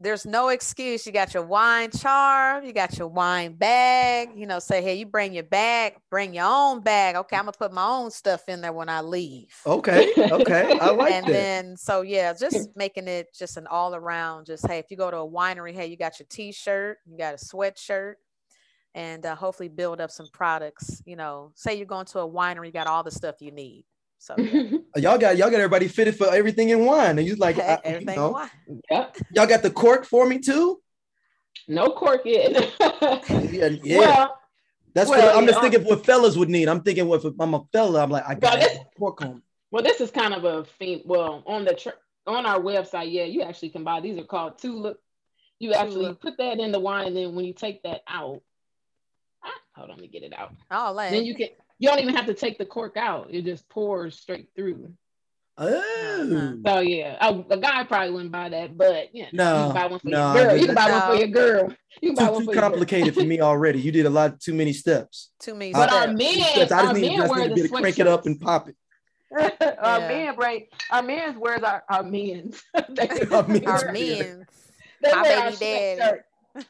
there's 0.00 0.24
no 0.24 0.50
excuse. 0.50 1.04
You 1.04 1.12
got 1.12 1.34
your 1.34 1.42
wine 1.42 1.90
charm, 1.90 2.64
you 2.64 2.72
got 2.72 2.96
your 2.96 3.08
wine 3.08 3.54
bag, 3.54 4.30
you 4.36 4.46
know, 4.46 4.60
say, 4.60 4.80
hey, 4.80 4.94
you 4.94 5.06
bring 5.06 5.32
your 5.34 5.42
bag, 5.42 5.94
bring 6.10 6.34
your 6.34 6.44
own 6.46 6.80
bag. 6.80 7.16
Okay, 7.16 7.36
I'm 7.36 7.42
gonna 7.42 7.52
put 7.52 7.72
my 7.72 7.84
own 7.84 8.12
stuff 8.12 8.48
in 8.48 8.60
there 8.60 8.72
when 8.72 8.88
I 8.88 9.00
leave 9.00 9.52
Okay. 9.66 10.12
Okay. 10.16 10.78
I 10.78 10.90
like 10.92 11.14
and 11.14 11.26
that. 11.26 11.32
then 11.32 11.76
so 11.76 12.02
yeah 12.02 12.32
just 12.32 12.68
making 12.76 13.08
it 13.08 13.34
just 13.36 13.56
an 13.56 13.66
all 13.66 13.94
around 13.94 14.46
just 14.46 14.66
hey 14.66 14.78
if 14.78 14.86
you 14.90 14.96
go 14.96 15.10
to 15.10 15.16
a 15.18 15.28
winery 15.28 15.74
hey 15.74 15.86
you 15.86 15.96
got 15.96 16.18
your 16.20 16.26
t-shirt 16.30 16.98
you 17.06 17.18
got 17.18 17.34
a 17.34 17.36
sweatshirt 17.36 18.14
and 18.94 19.24
uh, 19.26 19.34
hopefully 19.34 19.68
build 19.68 20.00
up 20.00 20.10
some 20.10 20.26
products 20.32 21.02
you 21.04 21.16
know 21.16 21.52
say 21.54 21.74
you're 21.76 21.86
going 21.86 22.06
to 22.06 22.18
a 22.20 22.28
winery 22.28 22.66
you 22.66 22.72
got 22.72 22.86
all 22.86 23.02
the 23.02 23.10
stuff 23.10 23.36
you 23.40 23.50
need 23.50 23.84
so 24.18 24.34
yeah, 24.36 24.62
y'all 24.96 25.18
got 25.18 25.36
y'all 25.36 25.48
got 25.50 25.54
everybody 25.60 25.86
fitted 25.88 26.16
for 26.16 26.32
everything 26.34 26.70
in 26.70 26.84
wine. 26.84 27.18
And 27.18 27.26
you 27.26 27.36
like 27.36 27.56
I- 27.60 27.78
you 28.00 28.04
know, 28.04 28.30
wine. 28.30 28.50
Yep. 28.90 29.16
Y'all 29.32 29.46
got 29.46 29.62
the 29.62 29.70
cork 29.70 30.04
for 30.04 30.26
me 30.26 30.40
too? 30.40 30.80
No 31.68 31.90
cork 31.90 32.22
yet. 32.24 32.72
Yeah, 33.52 33.68
yeah. 33.84 33.98
Well, 34.00 34.38
That's 34.94 35.08
well, 35.10 35.24
what 35.26 35.36
I'm 35.36 35.44
yeah, 35.44 35.50
just 35.50 35.60
thinking 35.60 35.84
what 35.84 36.04
fellas 36.04 36.36
would 36.36 36.48
need. 36.48 36.68
I'm 36.68 36.82
thinking 36.82 37.06
what 37.06 37.24
if 37.24 37.32
I'm 37.38 37.54
a 37.54 37.62
fella, 37.72 38.02
I'm 38.02 38.10
like, 38.10 38.24
I 38.26 38.34
got 38.34 38.58
this- 38.58 38.78
cork 38.98 39.22
on. 39.22 39.40
well, 39.70 39.84
this 39.84 40.00
is 40.00 40.10
kind 40.10 40.34
of 40.34 40.44
a 40.44 40.64
theme. 40.80 41.02
Well, 41.04 41.44
on 41.46 41.64
the 41.64 41.74
tr- 41.74 41.90
on 42.26 42.44
our 42.44 42.58
website, 42.58 43.12
yeah, 43.12 43.24
you 43.24 43.42
actually 43.42 43.70
can 43.70 43.84
buy. 43.84 44.00
These 44.00 44.18
are 44.18 44.24
called 44.24 44.58
tulip. 44.58 44.98
You 45.60 45.74
actually 45.74 46.06
Tulip. 46.06 46.20
put 46.20 46.38
that 46.38 46.58
in 46.58 46.72
the 46.72 46.80
wine, 46.80 47.06
and 47.08 47.16
then 47.16 47.34
when 47.34 47.44
you 47.44 47.52
take 47.52 47.82
that 47.84 48.02
out, 48.08 48.42
hold 49.78 49.90
on, 49.90 49.96
let 49.96 50.02
me 50.02 50.08
get 50.08 50.22
it 50.22 50.32
out. 50.38 50.52
oh 50.70 50.92
like 50.92 51.10
Then 51.12 51.24
you 51.24 51.34
can. 51.34 51.48
You 51.80 51.88
don't 51.88 52.00
even 52.00 52.14
have 52.16 52.26
to 52.26 52.34
take 52.34 52.58
the 52.58 52.66
cork 52.66 52.96
out. 52.96 53.28
It 53.30 53.42
just 53.44 53.68
pours 53.68 54.18
straight 54.18 54.48
through. 54.56 54.92
Oh. 55.60 56.54
So 56.66 56.80
yeah, 56.80 57.16
a, 57.20 57.34
a 57.50 57.56
guy 57.56 57.82
probably 57.84 58.10
wouldn't 58.12 58.30
buy 58.32 58.48
that, 58.48 58.76
but 58.76 59.08
yeah, 59.12 59.26
No, 59.32 59.58
you 59.68 59.72
can 59.72 59.74
buy 59.74 59.86
one 59.86 59.98
for 60.00 60.08
no, 60.08 60.34
your 60.34 60.44
girl. 60.44 60.56
You 60.56 60.66
can 60.66 60.74
buy 60.74 60.90
one 60.90 61.02
for 61.02 61.14
your 61.16 61.28
girl. 61.28 61.74
You 62.00 62.08
can 62.10 62.14
buy 62.16 62.26
Too, 62.26 62.32
one 62.32 62.40
too 62.40 62.46
for 62.46 62.52
your 62.54 62.62
complicated 62.62 63.14
for 63.14 63.22
me 63.24 63.40
already. 63.50 63.80
You 63.80 63.90
did 63.92 64.06
a 64.06 64.10
lot 64.10 64.40
too 64.40 64.54
many 64.54 64.72
steps. 64.72 65.30
too 65.40 65.54
many 65.54 65.72
But 65.72 65.92
our 65.92 66.02
steps. 66.04 66.18
men, 66.18 66.34
Steps. 66.44 66.72
I 66.72 66.76
our 66.78 66.82
just 66.90 66.94
need, 67.00 67.08
men 67.08 67.16
just 67.18 67.30
wear 67.34 67.40
need 67.40 67.48
to 67.48 67.54
the 67.54 67.60
able 67.60 67.76
to 67.76 67.82
crank 67.82 67.98
it 67.98 68.06
up 68.06 68.26
and 68.26 68.40
pop 68.40 68.68
it. 68.68 68.76
our 69.80 69.98
Yeah. 70.00 70.08
men 70.08 70.34
bring 70.36 70.66
our 70.90 71.02
men's 71.02 71.36
wears 71.38 71.62
our 71.62 71.82
our 71.90 72.02
men's. 72.02 72.62
they, 72.88 73.08
Our 73.32 73.46
men's 73.48 73.66
our 73.66 73.82
wear- 73.84 73.92
men 73.92 74.46
they 75.02 75.12
my 75.12 75.22
wear 75.22 75.38
our 75.38 75.50
baby 75.50 75.56
daddy. 75.60 76.00
sweatshirt. 76.00 76.18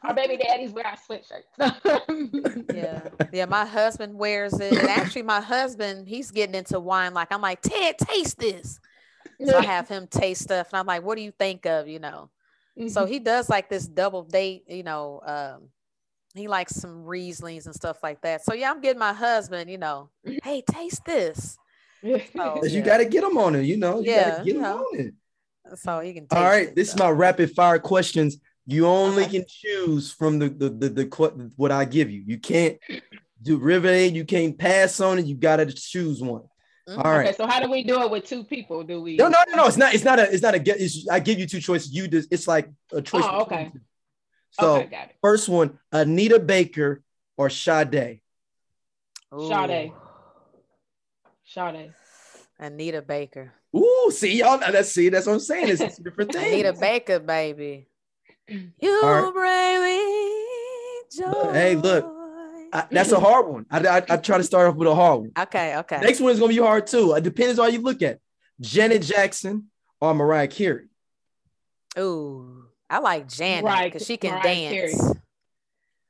Our 0.03 0.13
baby 0.13 0.37
daddies 0.37 0.71
wear 0.71 0.85
our 0.87 0.95
sweatshirts. 0.97 2.65
yeah 2.73 3.01
yeah 3.31 3.45
my 3.45 3.65
husband 3.65 4.13
wears 4.13 4.53
it 4.59 4.71
and 4.73 4.87
actually 4.89 5.23
my 5.23 5.41
husband 5.41 6.07
he's 6.07 6.31
getting 6.31 6.55
into 6.55 6.79
wine 6.79 7.13
like 7.13 7.27
i'm 7.31 7.41
like 7.41 7.61
ted 7.61 7.97
taste 7.97 8.37
this 8.39 8.79
so 9.45 9.57
i 9.57 9.61
have 9.63 9.87
him 9.87 10.07
taste 10.07 10.43
stuff 10.43 10.67
and 10.71 10.79
i'm 10.79 10.85
like 10.85 11.03
what 11.03 11.15
do 11.15 11.21
you 11.21 11.31
think 11.31 11.65
of 11.65 11.87
you 11.87 11.99
know 11.99 12.29
so 12.87 13.03
Mm-hmm. 13.03 13.11
he 13.11 13.19
does 13.19 13.49
like 13.49 13.69
this 13.69 13.87
double 13.87 14.23
date 14.23 14.63
you 14.67 14.83
know 14.83 15.21
um 15.25 15.69
he 16.35 16.47
likes 16.47 16.75
some 16.75 17.03
rieslings 17.03 17.65
and 17.65 17.75
stuff 17.75 17.97
like 18.03 18.21
that 18.21 18.43
so 18.45 18.53
yeah 18.53 18.71
i'm 18.71 18.79
getting 18.81 18.99
my 18.99 19.13
husband 19.13 19.69
you 19.69 19.77
know 19.77 20.09
hey 20.43 20.61
taste 20.61 21.03
this 21.05 21.57
so, 22.01 22.09
Cause 22.35 22.71
you 22.71 22.79
yeah. 22.79 22.85
got 22.85 22.97
to 22.99 23.05
get 23.05 23.25
him 23.25 23.37
on 23.37 23.55
it. 23.55 23.63
You 23.63 23.75
know, 23.75 23.99
you 23.99 24.11
Yeah, 24.11 24.29
got 24.29 24.37
to 24.37 24.43
get 24.45 24.55
you 24.55 24.61
know. 24.61 24.77
on 24.77 24.99
it. 25.01 25.13
so 25.75 25.99
he 25.99 26.13
can 26.13 26.27
All 26.31 26.37
taste 26.37 26.49
right, 26.49 26.67
it, 26.69 26.75
this 26.75 26.87
is 26.93 26.97
my 26.97 27.09
rapid 27.09 27.51
fire 27.51 27.77
questions. 27.77 28.37
You 28.69 28.85
only 28.85 29.23
Okay. 29.23 29.39
can 29.39 29.45
choose 29.47 30.11
from 30.11 30.37
the 30.37 30.49
the 30.49 30.69
the, 30.69 30.89
the 30.89 31.05
que- 31.05 31.49
what 31.55 31.71
I 31.71 31.85
give 31.85 32.11
you. 32.11 32.23
You 32.25 32.37
can't 32.37 32.77
do 33.41 33.57
River 33.57 33.87
Aid. 33.87 34.15
You 34.15 34.25
can't 34.25 34.55
pass 34.57 34.99
on 34.99 35.17
it. 35.17 35.25
You 35.25 35.35
got 35.35 35.55
to 35.57 35.65
choose 35.65 36.21
one. 36.21 36.43
Mhm. 36.87 36.97
All 37.03 37.11
right. 37.11 37.27
Okay, 37.27 37.35
so 37.35 37.47
how 37.47 37.59
do 37.59 37.69
we 37.71 37.83
do 37.83 37.99
it 38.03 38.11
with 38.11 38.25
two 38.25 38.43
people? 38.43 38.83
Do 38.83 39.01
we? 39.01 39.15
No, 39.15 39.27
no, 39.27 39.39
no, 39.49 39.55
no. 39.55 39.65
It's 39.65 39.77
not. 39.77 39.95
It's 39.95 40.03
not 40.03 40.19
a. 40.19 40.31
It's 40.31 40.43
not 40.43 40.53
a 40.53 40.59
get. 40.59 40.79
It's, 40.79 41.07
I 41.09 41.19
give 41.19 41.39
you 41.39 41.47
two 41.47 41.59
choices. 41.59 41.91
You 41.91 42.07
just. 42.07 42.31
It's 42.31 42.47
like 42.47 42.69
a 42.93 43.01
choice. 43.01 43.23
Oh, 43.25 43.41
okay. 43.41 43.71
two. 43.73 43.79
So 44.51 44.75
okay, 44.75 44.87
got 44.87 45.09
it. 45.09 45.15
first 45.21 45.49
one, 45.49 45.79
Anita 45.91 46.39
Baker 46.39 47.01
or 47.37 47.49
Sade. 47.49 47.91
Sade. 47.91 48.21
Ooh, 49.33 49.91
Sade. 51.45 51.93
anita 52.59 53.01
baker 53.01 53.53
Ooh, 53.75 54.11
see 54.11 54.37
y'all. 54.39 54.57
Let's 54.59 54.91
see. 54.91 55.09
That's 55.09 55.27
what 55.27 55.33
I'm 55.33 55.39
saying. 55.39 55.69
It's 55.69 55.97
two 55.97 56.03
different 56.03 56.31
things. 56.33 56.51
anita 56.51 56.73
baker 56.73 57.19
baby 57.19 57.88
you 58.79 59.01
All 59.03 59.31
bring 59.31 59.81
me 59.83 61.01
joy 61.15 61.51
Hey, 61.53 61.75
look, 61.75 62.05
I, 62.71 62.85
that's 62.91 63.11
a 63.11 63.19
hard 63.19 63.47
one. 63.47 63.65
I, 63.71 63.79
I 63.79 63.97
I 63.97 64.17
try 64.17 64.37
to 64.37 64.43
start 64.43 64.67
off 64.69 64.75
with 64.75 64.87
a 64.87 64.95
hard 64.95 65.19
one. 65.21 65.31
okay 65.39 65.77
okay 65.77 65.99
Next 66.01 66.19
one 66.19 66.31
is 66.31 66.39
gonna 66.39 66.53
be 66.53 66.57
hard 66.59 66.87
too. 66.87 67.13
It 67.13 67.23
depends 67.23 67.59
on 67.59 67.65
how 67.65 67.71
you 67.71 67.81
look 67.81 68.01
at 68.01 68.13
it. 68.15 68.21
Janet 68.61 69.01
Jackson 69.03 69.69
or 70.01 70.13
Mariah 70.13 70.47
Carey. 70.47 70.87
Ooh, 71.97 72.65
I 72.89 72.99
like 72.99 73.27
Janet 73.27 73.85
because 73.85 74.05
she 74.05 74.17
can 74.17 74.31
Mariah 74.31 74.43
dance. 74.71 75.13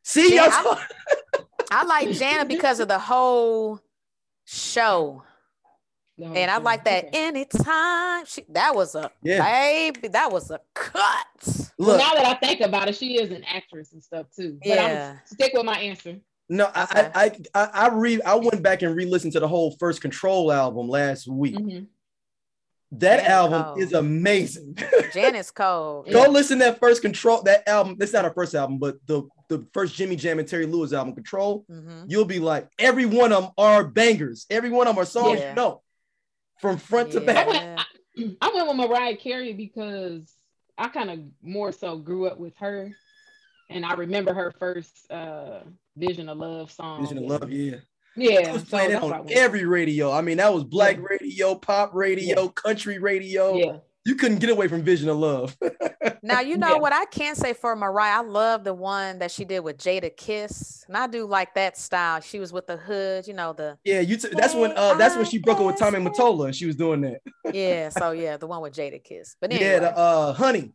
See 0.03 0.35
Yeah, 0.35 0.45
y'all. 0.45 0.73
I- 0.73 0.85
I 1.71 1.83
like 1.85 2.11
Janet 2.11 2.47
because 2.47 2.79
of 2.79 2.87
the 2.87 2.97
whole 2.97 3.79
show, 4.45 5.21
No, 6.17 6.33
and 6.33 6.49
I 6.49 6.55
okay. 6.55 6.63
like 6.63 6.83
that 6.85 7.05
Okay. 7.05 7.27
anytime. 7.27 8.25
She 8.25 8.43
that 8.49 8.73
was 8.75 8.95
a 8.95 9.11
Yeah. 9.21 9.43
baby, 9.45 10.07
that 10.07 10.31
was 10.31 10.49
a 10.49 10.59
cut. 10.73 11.68
Well, 11.88 11.97
now 11.97 12.13
that 12.13 12.25
I 12.25 12.34
think 12.45 12.61
about 12.61 12.89
it, 12.89 12.95
she 12.97 13.19
is 13.21 13.32
an 13.32 13.43
actress 13.45 13.93
and 13.93 14.03
stuff 14.03 14.27
too. 14.36 14.57
But 14.61 14.67
Yeah. 14.67 15.15
I'm 15.19 15.25
stick 15.25 15.53
with 15.53 15.65
my 15.65 15.80
answer. 15.80 16.17
no, 16.49 16.65
Okay. 16.67 16.75
I, 16.77 17.09
I 17.15 17.32
I 17.55 17.69
I 17.73 17.88
re 17.89 18.21
I 18.21 18.36
went 18.36 18.61
back 18.61 18.82
and 18.82 18.95
re-listened 18.95 19.34
to 19.34 19.39
the 19.39 19.47
whole 19.47 19.75
first 19.80 20.01
Control 20.01 20.51
album 20.51 20.89
last 20.89 21.27
week. 21.27 21.55
Mhm. 21.55 21.88
That 22.93 23.17
Janet 23.17 23.30
album 23.32 23.63
Cole. 23.63 23.82
is 23.82 23.93
amazing. 23.93 24.75
Janet's 25.13 25.51
Cole. 25.51 26.05
Go 26.11 26.23
listen 26.30 26.57
to 26.57 26.65
that 26.65 26.80
first 26.80 27.01
Control. 27.03 27.43
That 27.43 27.67
album. 27.69 27.95
That's 27.99 28.13
not 28.13 28.25
our 28.25 28.34
first 28.34 28.55
album, 28.55 28.80
but 28.80 28.97
the 29.05 29.23
the 29.47 29.65
first 29.73 29.95
Jimmy 29.95 30.15
Jam 30.15 30.39
and 30.39 30.47
Terry 30.47 30.65
Lewis 30.65 30.91
album, 30.91 31.13
Control. 31.13 31.65
hmm 31.69 32.03
You'll 32.07 32.25
be 32.25 32.39
like, 32.39 32.67
every 32.80 33.05
one 33.05 33.32
of 33.32 33.43
them 33.43 33.51
are 33.57 33.84
bangers. 33.88 34.45
Every 34.49 34.69
one 34.71 34.88
of 34.88 34.95
them 34.95 35.01
are 35.01 35.05
songs 35.05 35.39
Yeah. 35.39 35.49
you 35.51 35.55
know, 35.55 35.82
from 36.59 36.77
front 36.77 37.11
to 37.13 37.21
I 37.21 37.25
back. 37.25 37.47
went, 37.47 37.80
I 38.41 38.51
went 38.53 38.67
with 38.67 38.75
Mariah 38.89 39.15
Carey 39.17 39.53
because 39.53 40.34
I 40.80 40.88
kind 40.88 41.11
of 41.11 41.19
more 41.43 41.71
so 41.71 41.97
grew 41.97 42.27
up 42.27 42.39
with 42.39 42.55
her, 42.57 42.89
and 43.69 43.86
I 43.86 43.93
remember 43.95 44.34
her 44.34 44.51
first 44.57 45.11
uh, 45.11 45.59
"Vision 45.97 46.30
of 46.30 46.38
Love" 46.38 46.71
song. 46.71 47.01
Vision 47.01 47.17
of 47.17 47.25
Love, 47.25 47.51
yeah. 47.51 47.75
Yeah, 48.15 48.49
I 48.49 48.53
was 48.53 48.63
so 48.63 48.69
playing 48.69 48.91
it 48.91 48.93
that's 48.93 49.03
on 49.03 49.27
every 49.32 49.65
radio. 49.65 50.11
I 50.11 50.21
mean, 50.21 50.38
that 50.38 50.53
was 50.53 50.63
black 50.63 50.97
Yeah. 50.97 51.03
radio, 51.09 51.55
pop 51.55 51.93
radio, 51.93 52.47
country 52.47 52.97
radio. 52.97 53.55
Yeah, 53.55 53.77
You 54.05 54.15
couldn't 54.15 54.39
get 54.39 54.49
away 54.49 54.67
from 54.67 54.81
Vision 54.83 55.09
of 55.09 55.17
Love. 55.17 55.57
Now 56.21 56.41
you 56.41 56.57
know 56.57 56.73
Yeah. 56.73 56.79
what 56.79 56.91
I 56.91 57.05
can 57.05 57.33
say 57.35 57.53
for 57.53 57.75
Mariah. 57.77 58.17
I 58.19 58.21
love 58.21 58.63
the 58.65 58.73
one 58.73 59.19
that 59.19 59.31
she 59.31 59.45
did 59.45 59.61
with 59.61 59.77
Jadakiss, 59.77 60.85
and 60.87 60.97
I 60.97 61.07
do 61.07 61.25
like 61.25 61.53
that 61.55 61.77
style. 61.77 62.19
She 62.19 62.39
was 62.39 62.51
with 62.51 62.67
the 62.67 62.75
hood, 62.77 63.25
you 63.25 63.33
know 63.33 63.53
the 63.53 63.77
yeah, 63.85 64.01
you. 64.01 64.17
T- 64.17 64.27
that's 64.33 64.53
when. 64.53 64.73
Uh, 64.75 64.95
that's 64.95 65.15
when 65.15 65.25
she 65.25 65.37
broke 65.37 65.59
up 65.59 65.65
with 65.65 65.77
Tommy 65.77 65.99
Mottola, 65.99 66.45
and 66.47 66.55
she 66.55 66.65
was 66.65 66.75
doing 66.75 67.01
that. 67.01 67.21
yeah. 67.53 67.87
So 67.89 68.11
yeah, 68.23 68.35
the 68.37 68.47
one 68.47 68.61
with 68.61 68.73
Jadakiss. 68.73 69.35
But 69.39 69.51
anyway, 69.53 69.71
Yeah, 69.71 69.79
the 69.79 69.97
uh, 69.97 70.33
Honey. 70.33 70.73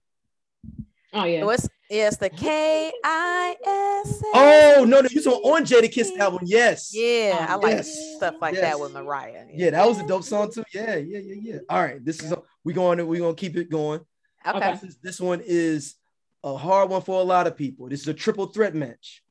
Oh 1.14 1.24
yeah. 1.24 1.40
it 1.40 1.46
was 1.46 1.68
yes 1.88 2.16
the 2.16 2.28
K 2.28 2.92
I 3.04 3.56
S. 3.64 4.22
Oh 4.34 4.84
no, 4.86 5.00
no, 5.00 5.08
you 5.10 5.20
saw 5.20 5.36
on 5.54 5.64
Jadakiss 5.64 6.16
album. 6.18 6.40
Yes. 6.44 6.92
Yeah, 6.92 7.46
I 7.48 7.54
Um, 7.54 7.60
like 7.60 7.76
yes, 7.76 8.16
stuff 8.16 8.34
like 8.40 8.54
yes. 8.54 8.62
that 8.62 8.80
with 8.80 8.92
Mariah. 8.92 9.46
Yeah, 9.52 9.70
that 9.70 9.86
was 9.86 10.00
a 10.00 10.06
dope 10.06 10.24
song 10.24 10.50
too. 10.52 10.64
Yeah, 10.72 10.96
yeah, 10.96 11.18
yeah, 11.18 11.36
yeah. 11.40 11.58
All 11.68 11.82
right, 11.82 12.04
this 12.04 12.22
is 12.22 12.34
we 12.64 12.72
going 12.72 12.98
to 12.98 13.06
we 13.06 13.18
gonna 13.18 13.34
keep 13.34 13.56
it 13.56 13.70
going. 13.70 14.00
Okay. 14.46 14.72
This, 14.72 14.82
is, 14.82 14.96
this 15.02 15.20
one 15.20 15.40
is 15.44 15.94
a 16.42 16.56
hard 16.56 16.90
one 16.90 17.00
for 17.00 17.20
a 17.20 17.24
lot 17.24 17.46
of 17.46 17.56
people. 17.56 17.88
This 17.88 18.02
is 18.02 18.08
a 18.08 18.14
triple 18.14 18.46
threat 18.46 18.74
match. 18.74 19.22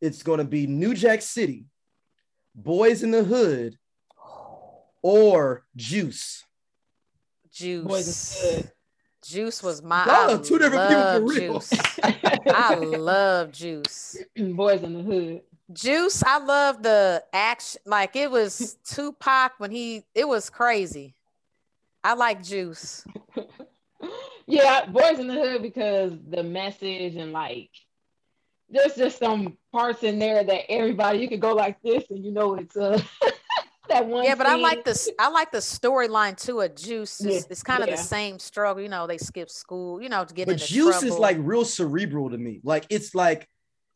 It's 0.00 0.22
gonna 0.22 0.44
be 0.44 0.66
New 0.66 0.94
Jack 0.94 1.22
City, 1.22 1.66
Boyz 2.60 3.02
n 3.02 3.12
the 3.12 3.22
Hood, 3.22 3.78
or 5.02 5.64
Juice. 5.76 6.44
Juice. 7.52 8.64
Boys 9.20 9.30
is 9.30 9.40
good. 9.40 9.44
Juice 9.44 9.62
was 9.62 9.82
my. 9.82 10.04
Y'all 10.04 10.30
I 10.30 10.34
are 10.34 10.38
two 10.38 10.58
different 10.58 10.88
people 10.88 11.12
for 11.12 11.20
real. 11.20 11.52
Juice. 11.54 11.72
I 12.46 12.74
love 12.74 13.52
Juice. 13.52 14.16
Boyz 14.38 14.82
n 14.82 14.94
the 14.94 15.02
Hood. 15.02 15.42
Juice, 15.72 16.22
I 16.24 16.38
love 16.38 16.82
the 16.82 17.24
action. 17.32 17.80
Like 17.84 18.16
it 18.16 18.30
was 18.30 18.76
Tupac 18.84 19.52
when 19.58 19.70
he, 19.70 20.04
it 20.14 20.28
was 20.28 20.50
crazy. 20.50 21.14
I 22.02 22.14
like 22.14 22.42
Juice. 22.42 23.04
Yeah, 24.46 24.86
Boyz 24.86 25.20
n 25.20 25.28
the 25.28 25.34
Hood 25.34 25.62
because 25.62 26.12
the 26.28 26.42
message 26.42 27.14
and 27.14 27.32
like 27.32 27.70
there's 28.68 28.96
just 28.96 29.18
some 29.18 29.56
parts 29.72 30.02
in 30.02 30.18
there 30.18 30.42
that 30.42 30.70
everybody 30.70 31.20
you 31.20 31.28
could 31.28 31.40
go 31.40 31.54
like 31.54 31.80
this 31.82 32.04
and 32.10 32.24
you 32.24 32.32
know 32.32 32.56
it's 32.56 32.76
uh 32.76 33.00
that 33.90 34.06
one. 34.06 34.24
Yeah, 34.24 34.34
but 34.34 34.46
I 34.46 34.56
like 34.56 34.84
the 34.84 35.12
I 35.18 35.28
like 35.28 35.52
the 35.52 35.58
storyline 35.58 36.36
too 36.42 36.60
of 36.60 36.74
Juice. 36.74 37.20
It's, 37.20 37.34
Yeah, 37.34 37.40
it's 37.50 37.62
kind 37.62 37.82
of 37.82 37.88
yeah. 37.88 37.96
the 37.96 38.02
same 38.02 38.38
struggle. 38.38 38.82
You 38.82 38.88
know, 38.88 39.06
they 39.06 39.18
skip 39.18 39.50
school. 39.50 40.00
You 40.02 40.08
know, 40.08 40.24
to 40.24 40.34
get 40.34 40.46
But 40.46 40.52
into 40.54 40.66
Juice 40.66 40.98
trouble. 41.00 41.14
is 41.14 41.18
like 41.20 41.36
real 41.40 41.64
cerebral 41.64 42.30
to 42.30 42.38
me. 42.38 42.60
Like 42.64 42.86
it's 42.90 43.14
like 43.14 43.46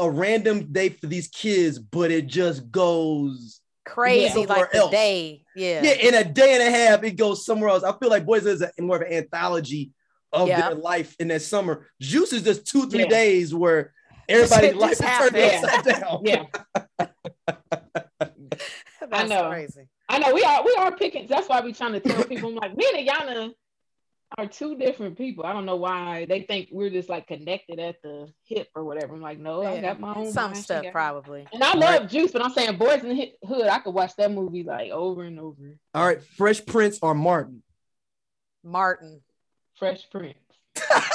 a 0.00 0.10
random 0.10 0.72
day 0.72 0.90
for 0.90 1.06
these 1.06 1.28
kids, 1.28 1.78
but 1.78 2.10
it 2.10 2.26
just 2.26 2.70
goes 2.70 3.60
crazy, 3.86 4.28
somewhere 4.28 4.46
like 4.58 4.72
the 4.72 4.78
else. 4.78 4.90
day. 4.90 5.44
Yeah. 5.54 5.82
yeah. 5.82 5.92
in 5.92 6.14
a 6.14 6.24
day 6.24 6.54
and 6.54 6.62
a 6.62 6.70
half, 6.70 7.02
it 7.04 7.12
goes 7.12 7.44
somewhere 7.46 7.70
else. 7.70 7.82
I 7.84 7.92
feel 7.98 8.10
like 8.10 8.26
Boys 8.26 8.44
is 8.46 8.62
a, 8.62 8.70
more 8.80 8.96
of 8.96 9.02
an 9.02 9.12
anthology 9.12 9.92
of 10.32 10.48
Yeah. 10.48 10.68
their 10.70 10.74
life 10.74 11.14
in 11.20 11.28
that 11.28 11.42
summer. 11.42 11.86
Juice 12.00 12.32
is 12.32 12.42
just 12.42 12.66
two, 12.66 12.88
three 12.90 13.02
Yeah. 13.02 13.08
days 13.08 13.54
where 13.54 13.92
everybody's 14.28 14.70
Just 14.72 14.80
life 14.80 14.92
is 14.92 14.98
turned 14.98 15.36
happened. 15.36 15.64
upside 15.86 16.00
down. 16.00 16.20
yeah. 16.24 17.06
That's 19.10 19.28
know. 19.28 19.48
crazy. 19.48 19.88
I 20.08 20.18
know 20.18 20.34
we 20.34 20.42
are 20.42 20.64
we 20.64 20.74
are 20.78 20.94
picking. 20.94 21.26
That's 21.26 21.48
why 21.48 21.60
we 21.60 21.72
trying 21.72 21.92
to 21.92 22.00
tell 22.00 22.24
people. 22.24 22.50
I'm 22.50 22.56
like, 22.56 22.76
me 22.76 22.86
and 22.94 23.08
Yana 23.08 23.52
are 24.36 24.46
two 24.46 24.76
different 24.76 25.16
people. 25.16 25.44
I 25.46 25.52
don't 25.52 25.64
know 25.64 25.76
why 25.76 26.26
they 26.26 26.42
think 26.42 26.68
we're 26.72 26.90
just 26.90 27.08
like 27.08 27.26
connected 27.26 27.78
at 27.78 28.02
the 28.02 28.32
hip 28.44 28.68
or 28.74 28.84
whatever. 28.84 29.14
I'm 29.14 29.22
like, 29.22 29.38
no, 29.38 29.64
I 29.64 29.80
got 29.80 30.00
my 30.00 30.12
own 30.14 30.30
Some 30.32 30.52
mind, 30.52 30.62
stuff 30.64 30.82
got- 30.82 30.92
probably. 30.92 31.46
And 31.52 31.62
I 31.62 31.74
love 31.74 32.08
Juice, 32.10 32.32
but 32.32 32.44
I'm 32.44 32.52
saying 32.52 32.78
Boyz 32.78 33.04
n 33.04 33.16
the 33.16 33.32
Hood. 33.46 33.68
I 33.68 33.78
could 33.78 33.94
watch 33.94 34.14
that 34.16 34.30
movie 34.32 34.62
like 34.62 34.90
over 34.90 35.22
and 35.22 35.38
over. 35.40 35.78
All 35.94 36.06
right, 36.06 36.22
Fresh 36.22 36.66
Prince 36.66 36.98
or 37.00 37.14
Martin. 37.14 37.62
Martin. 38.62 39.20
Fresh 39.78 40.08
Prince. 40.10 40.38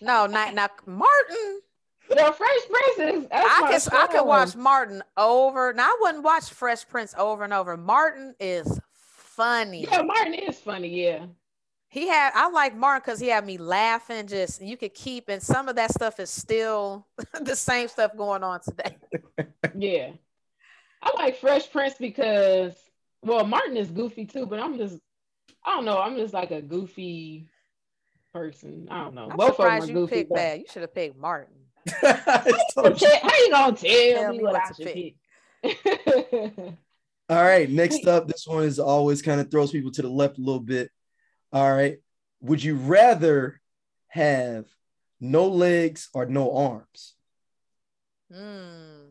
No, 0.00 0.26
not 0.26 0.52
not 0.54 0.70
Martin. 0.86 1.60
No, 2.20 2.32
Fresh 2.32 2.60
Prince 2.70 3.14
is. 3.24 3.28
I 3.32 3.78
can 3.78 3.98
I 3.98 4.06
can 4.06 4.26
watch 4.26 4.54
Martin 4.56 5.02
over. 5.16 5.72
Now 5.72 5.84
I 5.84 5.98
wouldn't 6.00 6.24
watch 6.24 6.50
Fresh 6.50 6.88
Prince 6.88 7.14
over 7.18 7.44
and 7.44 7.52
over. 7.52 7.76
Martin 7.76 8.34
is 8.40 8.80
funny. 8.94 9.82
Yeah, 9.90 10.02
Martin 10.02 10.34
is 10.34 10.58
funny. 10.58 10.88
Yeah. 11.04 11.26
He 11.88 12.08
had 12.08 12.32
I 12.34 12.48
like 12.50 12.76
Martin 12.76 13.02
because 13.04 13.20
he 13.20 13.28
had 13.28 13.46
me 13.46 13.56
laughing. 13.58 14.26
Just 14.26 14.60
you 14.62 14.76
could 14.76 14.94
keep 14.94 15.28
and 15.28 15.42
some 15.42 15.68
of 15.68 15.76
that 15.76 15.92
stuff 15.92 16.18
is 16.20 16.30
still 16.30 17.06
the 17.40 17.54
same 17.56 17.88
stuff 17.88 18.16
going 18.16 18.42
on 18.42 18.60
today. 18.60 18.96
Yeah. 19.76 20.10
I 21.02 21.12
like 21.16 21.36
Fresh 21.38 21.72
Prince 21.72 21.94
because 21.98 22.74
well, 23.22 23.44
Martin 23.46 23.76
is 23.76 23.90
goofy 23.90 24.24
too, 24.24 24.46
but 24.46 24.60
I'm 24.60 24.76
just 24.78 24.98
I 25.64 25.74
don't 25.74 25.84
know, 25.84 25.98
I'm 25.98 26.16
just 26.16 26.32
like 26.34 26.50
a 26.52 26.62
goofy 26.62 27.48
person. 28.32 28.86
I 28.90 29.02
don't 29.02 29.14
know. 29.14 29.28
I'm 29.30 29.36
Both 29.36 29.50
of 29.52 29.56
them 29.56 29.64
surprised 29.64 29.84
are 29.84 29.88
you 29.88 29.94
goofy. 29.94 30.14
picked 30.16 30.30
but- 30.30 30.36
that. 30.36 30.58
You 30.60 30.64
should 30.70 30.82
have 30.82 30.94
picked 30.94 31.16
Martin. 31.18 31.54
I 32.02 32.64
told 32.74 33.00
you. 33.00 33.08
How 33.22 33.28
you 33.28 33.50
gonna 33.50 33.76
tell, 33.76 34.14
Tell 34.14 34.32
me 34.32 34.38
me 34.38 34.44
what, 34.44 34.52
what 34.54 34.62
I 34.62 34.68
to 34.68 34.74
should 34.74 34.92
pick? 34.94 36.74
All 37.30 37.42
right, 37.42 37.70
next 37.70 38.06
up, 38.06 38.28
this 38.28 38.46
one 38.46 38.64
is 38.64 38.78
always 38.78 39.22
kind 39.22 39.40
of 39.40 39.50
throws 39.50 39.70
people 39.70 39.90
to 39.92 40.02
the 40.02 40.08
left 40.08 40.38
a 40.38 40.42
little 40.42 40.60
bit. 40.60 40.90
All 41.52 41.72
right, 41.72 41.98
would 42.40 42.62
you 42.62 42.76
rather 42.76 43.60
have 44.08 44.66
no 45.20 45.48
legs 45.48 46.10
or 46.12 46.26
no 46.26 46.54
arms? 46.54 47.14
Hmm. 48.32 49.10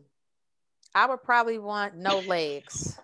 I 0.94 1.06
would 1.06 1.22
probably 1.22 1.58
want 1.58 1.96
no 1.96 2.20
legs. 2.20 2.98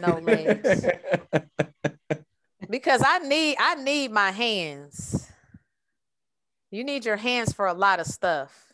No 0.00 0.18
legs. 0.18 0.86
because 2.70 3.02
I 3.06 3.18
need 3.20 3.56
I 3.60 3.76
need 3.76 4.10
my 4.10 4.30
hands. 4.30 5.31
You 6.72 6.84
need 6.84 7.04
your 7.04 7.18
hands 7.18 7.52
for 7.52 7.66
a 7.66 7.74
lot 7.74 8.00
of 8.00 8.06
stuff. 8.06 8.72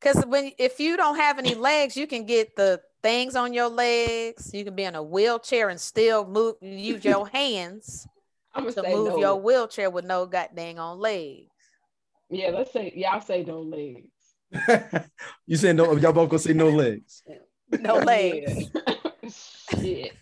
Cause 0.00 0.24
when 0.26 0.50
if 0.58 0.80
you 0.80 0.96
don't 0.96 1.16
have 1.16 1.38
any 1.38 1.54
legs, 1.54 1.96
you 1.96 2.08
can 2.08 2.26
get 2.26 2.56
the 2.56 2.80
things 3.00 3.36
on 3.36 3.54
your 3.54 3.68
legs. 3.68 4.50
You 4.52 4.64
can 4.64 4.74
be 4.74 4.82
in 4.82 4.96
a 4.96 5.02
wheelchair 5.02 5.68
and 5.68 5.80
still 5.80 6.26
move 6.26 6.56
use 6.60 7.04
your 7.04 7.26
hands 7.32 8.08
I'm 8.52 8.64
gonna 8.64 8.74
to 8.74 8.82
say 8.82 8.94
move 8.94 9.08
no. 9.10 9.18
your 9.18 9.36
wheelchair 9.36 9.88
with 9.88 10.04
no 10.04 10.26
goddamn 10.26 10.80
on 10.80 10.98
legs. 10.98 11.48
Yeah, 12.28 12.50
let's 12.50 12.72
say 12.72 12.92
yeah, 12.94 13.12
I'll 13.12 13.20
say 13.20 13.44
no 13.44 13.60
legs. 13.60 15.08
you 15.46 15.56
saying 15.56 15.76
no? 15.76 15.96
Y'all 15.96 16.12
both 16.12 16.28
gonna 16.28 16.40
say 16.40 16.54
no 16.54 16.70
legs? 16.70 17.22
No 17.70 17.94
legs. 17.98 18.68
Yeah. 18.74 19.30
Shit. 19.80 20.12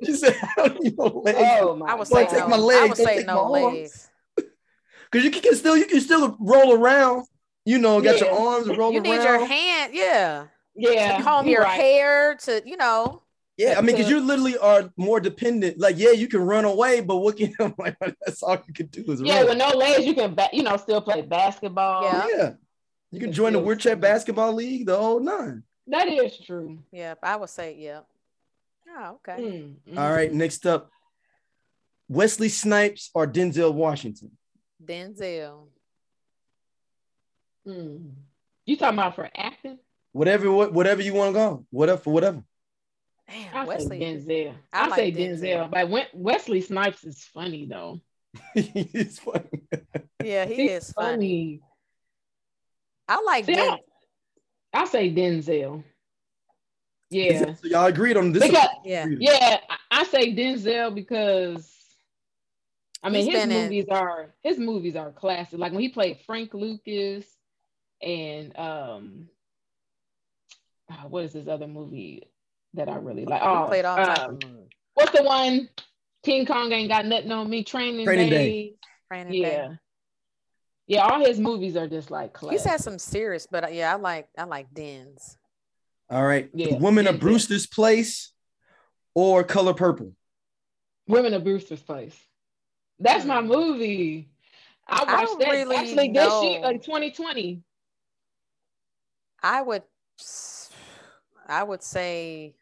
You 0.00 0.16
said 0.16 0.34
I 0.42 0.52
don't 0.56 0.80
need 0.82 0.96
no 0.96 1.04
legs. 1.04 1.38
Oh 1.60 1.76
my 1.76 1.92
I 1.92 1.94
would 1.94 2.08
Boy, 2.08 2.26
say 2.26 2.38
no. 2.38 2.70
I 2.70 2.86
would 2.86 2.96
say 2.96 3.24
no 3.24 3.50
legs. 3.50 4.09
Cause 5.12 5.24
you 5.24 5.30
can 5.30 5.54
still 5.56 5.76
you 5.76 5.86
can 5.86 6.00
still 6.00 6.36
roll 6.38 6.72
around. 6.74 7.26
You 7.64 7.78
know, 7.78 8.00
got 8.00 8.20
your 8.20 8.30
arms 8.32 8.68
and 8.68 8.78
roll 8.78 8.92
You 8.92 9.00
around. 9.00 9.18
need 9.18 9.22
your 9.22 9.44
hand, 9.44 9.92
yeah. 9.94 10.46
Yeah. 10.74 11.18
to 11.18 11.22
comb 11.22 11.46
your 11.46 11.62
right. 11.62 11.80
hair 11.80 12.34
to, 12.36 12.62
you 12.64 12.76
know. 12.76 13.22
Yeah, 13.58 13.74
I 13.76 13.82
mean, 13.82 13.94
because 13.96 14.08
you 14.08 14.20
literally 14.20 14.56
are 14.56 14.90
more 14.96 15.20
dependent. 15.20 15.78
Like, 15.78 15.98
yeah, 15.98 16.12
you 16.12 16.28
can 16.28 16.40
run 16.40 16.64
away, 16.64 17.02
but 17.02 17.18
what 17.18 17.36
can 17.36 17.52
like, 17.78 17.96
that's 18.24 18.42
all 18.42 18.56
you 18.66 18.72
can 18.72 18.86
do 18.86 19.04
is 19.12 19.20
Yeah, 19.20 19.40
run. 19.40 19.48
with 19.48 19.58
no 19.58 19.68
legs, 19.76 20.06
you 20.06 20.14
can 20.14 20.34
ba- 20.34 20.48
you 20.52 20.62
know 20.62 20.76
still 20.78 21.02
play 21.02 21.20
basketball. 21.22 22.04
Yeah. 22.04 22.26
yeah, 22.28 22.48
you 22.48 22.56
You 23.10 23.18
can 23.18 23.26
can 23.28 23.32
join 23.32 23.52
the 23.52 23.58
still 23.58 23.66
wheelchair 23.66 23.96
basketball 23.96 24.54
league, 24.54 24.86
the 24.86 24.96
whole 24.96 25.20
nine. 25.20 25.64
That 25.88 26.08
is 26.08 26.38
true. 26.38 26.78
Yeah, 26.92 27.14
I 27.22 27.36
would 27.36 27.50
say, 27.50 27.76
yeah. 27.78 28.00
Oh, 28.96 29.18
okay. 29.28 29.42
Mm, 29.42 29.74
mm. 29.92 29.98
All 29.98 30.10
right, 30.10 30.32
next 30.32 30.64
up, 30.66 30.90
Wesley 32.08 32.48
Snipes 32.48 33.10
or 33.12 33.26
Denzel 33.26 33.74
Washington. 33.74 34.30
Denzel. 34.84 35.66
Mm. 37.66 38.10
You 38.66 38.76
talking 38.76 38.98
about 38.98 39.14
for 39.14 39.28
acting? 39.34 39.78
Whatever, 40.12 40.50
what, 40.50 40.72
whatever 40.72 41.02
you 41.02 41.14
want 41.14 41.30
to 41.30 41.38
go, 41.38 41.66
whatever, 41.70 42.00
for 42.00 42.12
whatever. 42.12 42.42
Damn, 43.28 43.54
I 43.54 43.62
say 43.64 43.68
Wesley. 43.68 44.00
Denzel. 44.00 44.54
I 44.72 44.84
I, 44.84 44.86
like 44.88 44.98
say 44.98 45.12
Denzel. 45.12 45.40
Denzel, 45.40 45.70
but 45.70 45.88
when, 45.88 46.06
Wesley 46.14 46.60
Snipes 46.60 47.04
is 47.04 47.22
funny 47.22 47.66
though. 47.66 48.00
it's 48.54 49.18
funny. 49.18 49.62
Yeah, 50.22 50.46
he 50.46 50.54
He's 50.54 50.70
is 50.70 50.92
funny. 50.92 51.60
I 53.08 53.20
like 53.22 53.44
See, 53.44 53.54
Den- 53.54 53.70
I, 53.70 53.78
I 54.72 54.84
say 54.86 55.12
Denzel. 55.12 55.84
Yeah, 57.10 57.54
So 57.54 57.66
y'all 57.66 57.86
agreed 57.86 58.16
on 58.16 58.32
this. 58.32 58.42
Because- 58.44 58.68
Yeah. 58.84 59.06
yeah. 59.08 59.58
I, 59.68 59.76
I 59.90 60.04
say 60.04 60.32
Denzel 60.34 60.94
because 60.94 61.68
I 63.02 63.08
mean 63.08 63.24
He's 63.24 63.32
his 63.34 63.42
been 63.42 63.52
in- 63.52 63.62
movies 63.64 63.86
are 63.90 64.34
his 64.42 64.58
movies 64.58 64.96
are 64.96 65.10
classic. 65.12 65.58
Like 65.58 65.72
when 65.72 65.80
he 65.80 65.88
played 65.88 66.18
Frank 66.26 66.52
Lucas 66.54 67.24
and 68.02 68.56
um, 68.58 69.28
uh, 70.90 71.08
what 71.08 71.24
is 71.24 71.32
his 71.32 71.48
other 71.48 71.66
movie 71.66 72.24
that 72.74 72.88
I 72.88 72.96
really 72.96 73.24
like? 73.24 73.42
He 73.42 73.48
Oh, 73.48 73.66
played 73.68 73.84
all 73.84 73.98
um, 73.98 74.34
of 74.36 74.44
what's 74.94 75.12
the 75.16 75.22
one? 75.22 75.68
King 76.22 76.44
Kong 76.44 76.70
ain't 76.72 76.90
got 76.90 77.06
nothing 77.06 77.32
on 77.32 77.48
me. 77.48 77.64
Training, 77.64 78.04
Training 78.04 78.28
Day. 78.28 78.36
Day. 78.50 78.74
Training 79.10 79.34
Yeah. 79.34 79.68
Day. 79.68 79.74
Yeah, 80.86 81.06
all 81.06 81.24
his 81.24 81.38
movies 81.38 81.76
are 81.76 81.86
just 81.88 82.10
like 82.10 82.32
classic. 82.32 82.58
He's 82.60 82.68
had 82.68 82.80
some 82.80 82.98
serious, 82.98 83.46
but 83.50 83.64
uh, 83.64 83.68
yeah, 83.68 83.92
I 83.92 83.96
like 83.96 84.28
I 84.36 84.44
like 84.44 84.72
Dens. 84.74 85.38
All 86.10 86.24
right, 86.26 86.50
Yeah, 86.52 86.70
the 86.70 86.76
Woman 86.76 87.06
of 87.06 87.14
Denzel. 87.16 87.20
Brewster's 87.20 87.66
Place 87.68 88.32
or 89.14 89.44
Color 89.44 89.74
Purple. 89.74 90.12
Women 91.06 91.32
of 91.34 91.44
Brewster's 91.44 91.80
Place. 91.82 92.16
That's 93.00 93.24
my 93.24 93.40
Hmm. 93.40 93.48
movie. 93.48 94.28
I 94.88 95.02
I 95.06 95.12
watched 95.14 95.26
don't 95.26 95.40
that 95.40 95.50
really 95.50 95.76
actually 95.76 96.08
this 96.12 96.42
year, 96.42 96.60
know. 96.60 96.66
like 96.68 96.82
2020. 96.82 97.62
I 99.42 99.62
would 99.62 99.82
I 101.48 101.62
would 101.62 101.82
say 101.82 102.54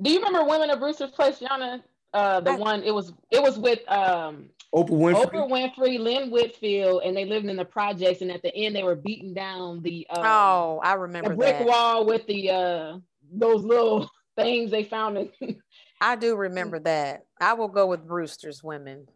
Do 0.00 0.10
you 0.10 0.18
remember 0.18 0.48
Women 0.48 0.70
of 0.70 0.78
Brewster's 0.80 1.10
Place, 1.10 1.38
Yana? 1.40 1.82
Uh, 2.14 2.40
the 2.40 2.52
I- 2.52 2.56
one 2.56 2.82
it 2.82 2.92
was 2.94 3.12
it 3.30 3.42
was 3.42 3.58
with 3.58 3.80
um 3.90 4.48
Oprah 4.74 4.88
Winfrey. 4.90 5.30
Oprah 5.30 5.50
Winfrey, 5.50 5.98
Lynn 5.98 6.30
Whitfield, 6.30 7.02
and 7.04 7.14
they 7.14 7.26
lived 7.26 7.44
in 7.46 7.56
the 7.56 7.64
projects. 7.64 8.22
And 8.22 8.30
at 8.30 8.40
the 8.42 8.54
end, 8.56 8.74
they 8.74 8.82
were 8.82 8.94
beating 8.96 9.34
down 9.34 9.82
the 9.82 10.06
um, 10.08 10.24
oh, 10.24 10.80
I 10.82 10.94
remember 10.94 11.30
the 11.30 11.36
remember 11.36 11.36
brick 11.36 11.58
that. 11.58 11.66
wall 11.66 12.06
with 12.06 12.26
the 12.26 12.50
uh 12.50 12.98
those 13.30 13.62
little 13.64 14.10
things 14.36 14.70
they 14.70 14.84
found. 14.84 15.18
In, 15.40 15.62
I 16.00 16.16
do 16.16 16.36
remember 16.36 16.78
that. 16.80 17.26
I 17.40 17.52
will 17.54 17.68
go 17.68 17.86
with 17.86 18.06
Brewster's 18.06 18.62
Women. 18.62 19.06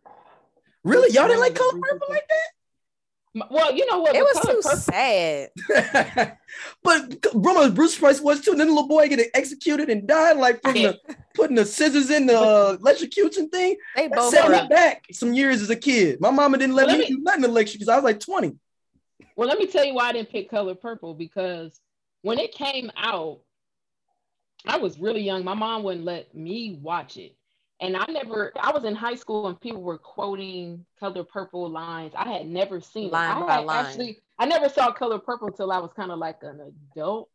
Really, 0.86 1.12
y'all 1.12 1.26
didn't 1.28 1.40
like 1.40 1.54
Color 1.54 1.80
Purple 1.80 2.06
like 2.10 2.28
that? 2.28 3.50
well, 3.50 3.74
you 3.74 3.84
know 3.90 3.98
what? 4.00 4.14
It 4.14 4.22
was 4.22 4.38
Color 4.38 4.54
too 4.54 4.60
Purple- 4.62 4.78
sad. 4.78 5.50
that? 5.68 6.38
but 6.82 7.26
remember, 7.34 7.70
Bruce 7.74 7.98
Price 7.98 8.20
was 8.20 8.40
too. 8.40 8.52
And 8.52 8.60
then 8.60 8.68
the 8.68 8.72
little 8.72 8.88
boy 8.88 9.08
getting 9.08 9.26
executed 9.34 9.90
and 9.90 10.06
died, 10.06 10.36
like 10.36 10.62
putting 10.62 10.84
the 10.84 10.98
putting 11.34 11.56
the 11.56 11.64
scissors 11.66 12.10
in 12.10 12.26
the 12.26 12.38
uh, 12.38 12.76
electrocution 12.80 13.48
thing. 13.50 13.76
They 13.96 14.08
That 14.08 14.16
both 14.16 14.32
set 14.32 14.46
were 14.48 14.52
me 14.62 14.68
back 14.68 15.04
some 15.12 15.34
years 15.34 15.60
as 15.60 15.70
a 15.70 15.76
kid. 15.76 16.20
My 16.20 16.30
mama 16.30 16.56
didn't 16.58 16.74
let 16.76 16.86
Let 16.86 16.98
me 16.98 17.04
me- 17.04 17.10
do 17.16 17.18
nothing 17.22 17.44
electric 17.44 17.80
because 17.80 17.88
I 17.88 17.96
was 17.96 18.04
like 18.04 18.20
20. 18.20 18.56
Well, 19.36 19.48
let 19.48 19.58
me 19.58 19.66
tell 19.66 19.84
you 19.84 19.92
why 19.94 20.08
I 20.08 20.12
didn't 20.12 20.30
pick 20.30 20.48
Color 20.48 20.74
Purple 20.76 21.12
because 21.14 21.78
when 22.22 22.38
it 22.38 22.52
came 22.52 22.90
out, 22.96 23.40
I 24.66 24.78
was 24.78 24.98
really 24.98 25.20
young. 25.20 25.44
My 25.44 25.52
mom 25.54 25.82
wouldn't 25.82 26.04
let 26.06 26.34
me 26.34 26.78
watch 26.80 27.18
it. 27.18 27.36
And 27.80 27.96
I 27.96 28.06
never, 28.08 28.52
I 28.58 28.72
was 28.72 28.84
in 28.84 28.94
high 28.94 29.16
school 29.16 29.48
and 29.48 29.60
people 29.60 29.82
were 29.82 29.98
quoting 29.98 30.86
Color 30.98 31.24
Purple 31.24 31.68
lines. 31.68 32.12
I 32.16 32.32
had 32.32 32.46
never 32.46 32.80
seen 32.80 33.10
Line 33.10 33.36
it. 33.36 33.44
I 33.44 33.46
by 33.46 33.58
line. 33.58 33.86
actually, 33.86 34.18
I 34.38 34.46
never 34.46 34.68
saw 34.68 34.92
Color 34.92 35.18
Purple 35.18 35.48
until 35.48 35.70
I 35.70 35.78
was 35.78 35.90
kind 35.94 36.10
of 36.10 36.18
like 36.18 36.38
an 36.42 36.72
adult. 36.94 37.28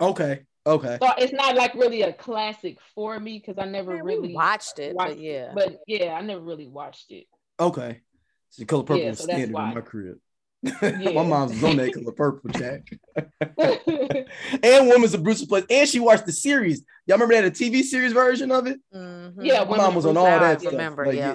Okay. 0.00 0.42
Okay. 0.66 0.98
So 1.02 1.08
it's 1.18 1.32
not 1.32 1.56
like 1.56 1.74
really 1.74 2.02
a 2.02 2.12
classic 2.12 2.78
for 2.94 3.18
me 3.18 3.38
because 3.38 3.58
I 3.58 3.64
never 3.68 3.94
Man, 3.94 4.04
we 4.04 4.14
really 4.14 4.34
watched 4.34 4.78
it, 4.78 4.94
watched 4.94 5.14
but 5.14 5.18
yeah. 5.18 5.52
But 5.54 5.80
yeah, 5.86 6.12
I 6.12 6.20
never 6.20 6.40
really 6.40 6.68
watched 6.68 7.10
it. 7.10 7.26
Okay. 7.58 8.00
So 8.50 8.64
color 8.66 8.84
purple 8.84 9.02
Yeah, 9.02 9.12
so 9.12 9.24
standard 9.24 9.52
why. 9.52 9.68
in 9.70 9.74
my 9.74 9.80
crib. 9.80 10.18
Yeah. 10.62 11.12
my 11.12 11.22
mom's 11.22 11.62
on 11.64 11.76
that 11.78 11.94
color 11.94 12.12
purple, 12.12 12.50
Jack. 12.50 12.86
and 14.62 14.88
Women's 14.88 15.14
of 15.14 15.22
Bruce's 15.22 15.46
Place. 15.46 15.64
And 15.70 15.88
she 15.88 16.00
watched 16.00 16.26
the 16.26 16.32
series. 16.32 16.82
Y'all 17.06 17.16
remember 17.18 17.34
that 17.34 17.44
a 17.46 17.50
TV 17.50 17.82
series 17.82 18.12
version 18.12 18.50
of 18.52 18.66
it? 18.66 18.78
Mhm. 18.94 19.36
Yeah, 19.44 19.60
My 19.60 19.70
Women 19.70 19.76
mom 19.78 19.94
was 19.94 20.04
on 20.06 20.16
all 20.18 20.24
that 20.24 20.42
I 20.42 20.56
stuff. 20.58 20.72
remember, 20.72 21.06
Like, 21.06 21.16
yeah. 21.16 21.34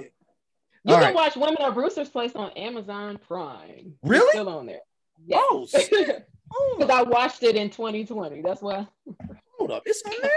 You 0.87 0.93
All 0.93 0.99
can 0.99 1.05
right. 1.07 1.15
watch 1.15 1.35
Women 1.35 1.57
of 1.61 1.73
Brewster's 1.73 2.09
Place 2.09 2.35
on 2.35 2.51
Amazon 2.51 3.17
Prime. 3.27 3.95
It's 4.01 4.09
Really? 4.09 4.29
still 4.29 4.47
on 4.49 4.67
there. 4.67 4.81
Yeah. 5.25 5.37
Oh, 5.41 5.65
Because 5.73 5.89
up. 6.81 6.91
I 6.91 7.01
watched 7.01 7.41
it 7.41 7.55
in 7.55 7.71
2020. 7.71 8.41
That's 8.43 8.61
why. 8.61 8.85
Hold 9.57 9.71
up. 9.71 9.81
It's 9.87 10.03
on 10.05 10.13
there. 10.21 10.31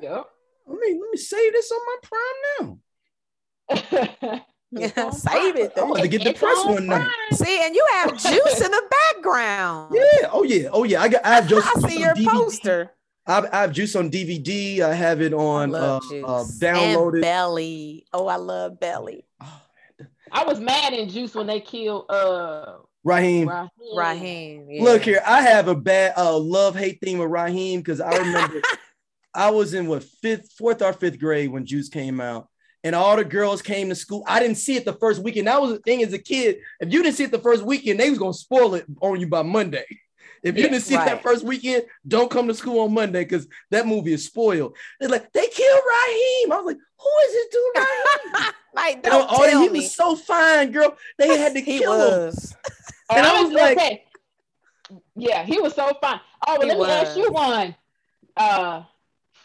Yep. 0.00 0.26
Let 0.66 0.78
me 0.78 0.98
let 0.98 1.10
me 1.10 1.18
save 1.18 1.52
this 1.52 1.70
on 1.70 1.80
my 1.84 1.96
prime 2.02 2.78
now. 4.30 4.44
It's 4.76 4.98
on 4.98 5.12
Save 5.12 5.56
it, 5.56 5.72
I'm 5.76 5.88
though. 5.88 5.92
about 5.92 6.02
to 6.02 6.08
get 6.08 6.22
It's 6.22 6.32
depressed 6.32 6.66
one 6.66 6.86
night. 6.86 7.08
See, 7.32 7.60
and 7.64 7.74
you 7.74 7.86
have 7.92 8.10
juice 8.12 8.60
in 8.60 8.70
the 8.70 8.82
background. 9.14 9.94
Yeah. 9.94 10.28
Oh 10.32 10.42
yeah. 10.42 10.68
Oh 10.72 10.84
yeah. 10.84 11.02
I 11.02 11.08
got. 11.08 11.24
I 11.24 11.34
have 11.34 11.48
just. 11.48 11.66
I 11.84 11.88
see 11.88 12.00
your 12.00 12.14
DVD. 12.14 12.26
poster. 12.26 12.90
I 13.26 13.34
have, 13.36 13.44
I 13.52 13.60
have 13.62 13.72
juice 13.72 13.96
on 13.96 14.10
DVD. 14.10 14.80
I 14.80 14.92
have 14.92 15.22
it 15.22 15.32
on 15.32 15.74
uh, 15.74 15.96
uh, 15.96 16.00
downloaded. 16.60 17.12
And 17.14 17.22
belly. 17.22 18.06
Oh, 18.12 18.26
I 18.26 18.36
love 18.36 18.78
belly. 18.78 19.24
Oh, 19.40 19.60
I 20.30 20.44
was 20.44 20.60
mad 20.60 20.92
in 20.92 21.08
Juice 21.08 21.34
when 21.34 21.46
they 21.46 21.60
killed 21.60 22.10
uh 22.10 22.74
Raheem. 23.04 23.48
Raheem. 23.48 23.70
Raheem. 23.96 24.66
yeah. 24.70 24.82
Look 24.82 25.02
here, 25.02 25.22
I 25.24 25.42
have 25.42 25.68
a 25.68 25.74
bad 25.74 26.14
uh, 26.16 26.36
love 26.38 26.74
hate 26.74 26.98
theme 27.02 27.18
with 27.18 27.30
Raheem 27.30 27.80
because 27.80 28.00
I 28.00 28.16
remember 28.16 28.60
I 29.34 29.50
was 29.50 29.74
in 29.74 29.86
what 29.86 30.04
fifth, 30.04 30.52
fourth 30.52 30.80
or 30.82 30.92
fifth 30.92 31.18
grade 31.18 31.50
when 31.50 31.66
Juice 31.66 31.88
came 31.88 32.20
out, 32.20 32.48
and 32.84 32.94
all 32.94 33.16
the 33.16 33.24
girls 33.24 33.62
came 33.62 33.88
to 33.88 33.94
school. 33.94 34.22
I 34.26 34.38
didn't 34.38 34.56
see 34.58 34.76
it 34.76 34.84
the 34.84 34.92
first 34.92 35.22
weekend. 35.22 35.48
That 35.48 35.60
was 35.60 35.72
the 35.72 35.78
thing 35.80 36.02
as 36.04 36.12
a 36.12 36.18
kid. 36.18 36.58
If 36.80 36.92
you 36.92 37.02
didn't 37.02 37.16
see 37.16 37.24
it 37.24 37.32
the 37.32 37.38
first 37.40 37.64
weekend, 37.64 37.98
they 37.98 38.10
was 38.10 38.18
gonna 38.18 38.32
spoil 38.34 38.74
it 38.76 38.84
on 39.00 39.18
you 39.18 39.26
by 39.26 39.42
Monday. 39.42 39.84
If 40.42 40.56
you 40.56 40.62
Yeah, 40.64 40.68
didn't 40.68 40.82
see 40.84 40.94
right. 40.96 41.06
that 41.06 41.22
first 41.22 41.42
weekend, 41.42 41.84
don't 42.06 42.30
come 42.30 42.46
to 42.48 42.54
school 42.54 42.80
on 42.80 42.92
Monday 42.92 43.24
because 43.24 43.48
that 43.70 43.86
movie 43.86 44.12
is 44.12 44.26
spoiled. 44.26 44.76
They're 45.00 45.08
like, 45.08 45.32
they 45.32 45.46
killed 45.46 45.80
Raheem. 46.06 46.52
I 46.52 46.56
was 46.56 46.66
like, 46.66 46.76
who 47.00 47.10
is 47.26 47.32
this 47.32 47.46
dude 47.48 47.62
Raheem? 48.34 48.52
like, 48.74 48.94
And 48.96 49.02
don't 49.04 49.28
all- 49.30 49.38
tell 49.38 49.62
he 49.62 49.68
me. 49.70 49.78
was 49.80 49.94
so 49.94 50.14
fine, 50.16 50.70
girl. 50.70 50.94
They 51.18 51.38
had 51.38 51.54
to 51.54 51.60
he 51.62 51.78
kill 51.78 51.94
him. 51.94 52.24
was. 52.26 52.54
Oh, 53.10 53.16
And 53.16 53.26
I 53.26 53.42
was 53.42 53.52
like- 53.54 53.78
okay. 53.78 54.04
yeah, 55.16 55.44
he 55.44 55.58
was 55.58 55.74
so 55.74 55.90
fine. 56.02 56.20
Oh, 56.46 56.60
He 56.60 56.68
let 56.68 56.78
me 56.78 56.84
ask 56.92 57.16
you 57.16 57.30
one. 57.32 57.74
Uh, 58.36 58.82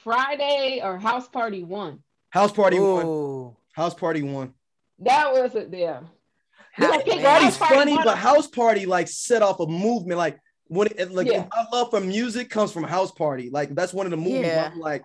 Friday 0.03 0.81
or 0.83 0.97
House 0.97 1.29
Party 1.29 1.63
One? 1.63 1.99
House 2.30 2.51
party 2.51 2.80
one. 2.80 3.05
Ooh. 3.05 3.55
House 3.73 3.93
party 3.93 4.21
one. 4.21 4.53
That 4.99 5.32
was 5.32 5.55
it. 5.55 5.69
Yeah. 5.71 6.01
How- 6.73 6.91
don't 6.91 7.05
pick 7.05 7.15
man. 7.15 7.23
Party's 7.25 7.43
House 7.43 7.57
Party 7.57 7.75
funny, 7.75 7.93
one- 7.95 8.03
but 8.05 8.17
House 8.17 8.47
Party 8.47 8.86
like 8.86 9.07
set 9.07 9.41
off 9.41 9.59
a 9.59 9.65
movement. 9.67 10.17
Like 10.17 10.39
when 10.67 10.88
it, 10.95 11.11
like 11.11 11.27
Yeah. 11.27 11.47
my 11.51 11.65
love 11.71 11.89
for 11.89 11.99
music 12.01 12.49
comes 12.49 12.71
from 12.71 12.84
House 12.84 13.11
Party. 13.11 13.49
Like 13.49 13.73
that's 13.73 13.93
one 13.93 14.05
of 14.05 14.11
the 14.11 14.17
movies. 14.17 14.45
Yeah. 14.47 14.71
Like, 14.77 15.03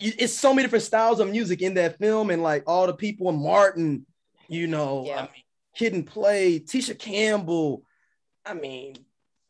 it's 0.00 0.32
so 0.34 0.52
many 0.52 0.64
different 0.66 0.82
styles 0.84 1.20
of 1.20 1.30
music 1.30 1.62
in 1.62 1.74
that 1.74 1.98
film, 1.98 2.30
and 2.30 2.42
like 2.42 2.64
all 2.66 2.86
the 2.86 2.94
people 2.94 3.28
in 3.28 3.40
Martin, 3.40 4.04
you 4.48 4.66
know, 4.66 5.04
Yeah. 5.06 5.18
I 5.18 5.22
mean, 5.22 5.30
Kid 5.76 5.92
and 5.94 6.06
Play, 6.06 6.58
Tisha 6.60 6.98
Campbell. 6.98 7.82
I 8.44 8.54
mean, 8.54 8.96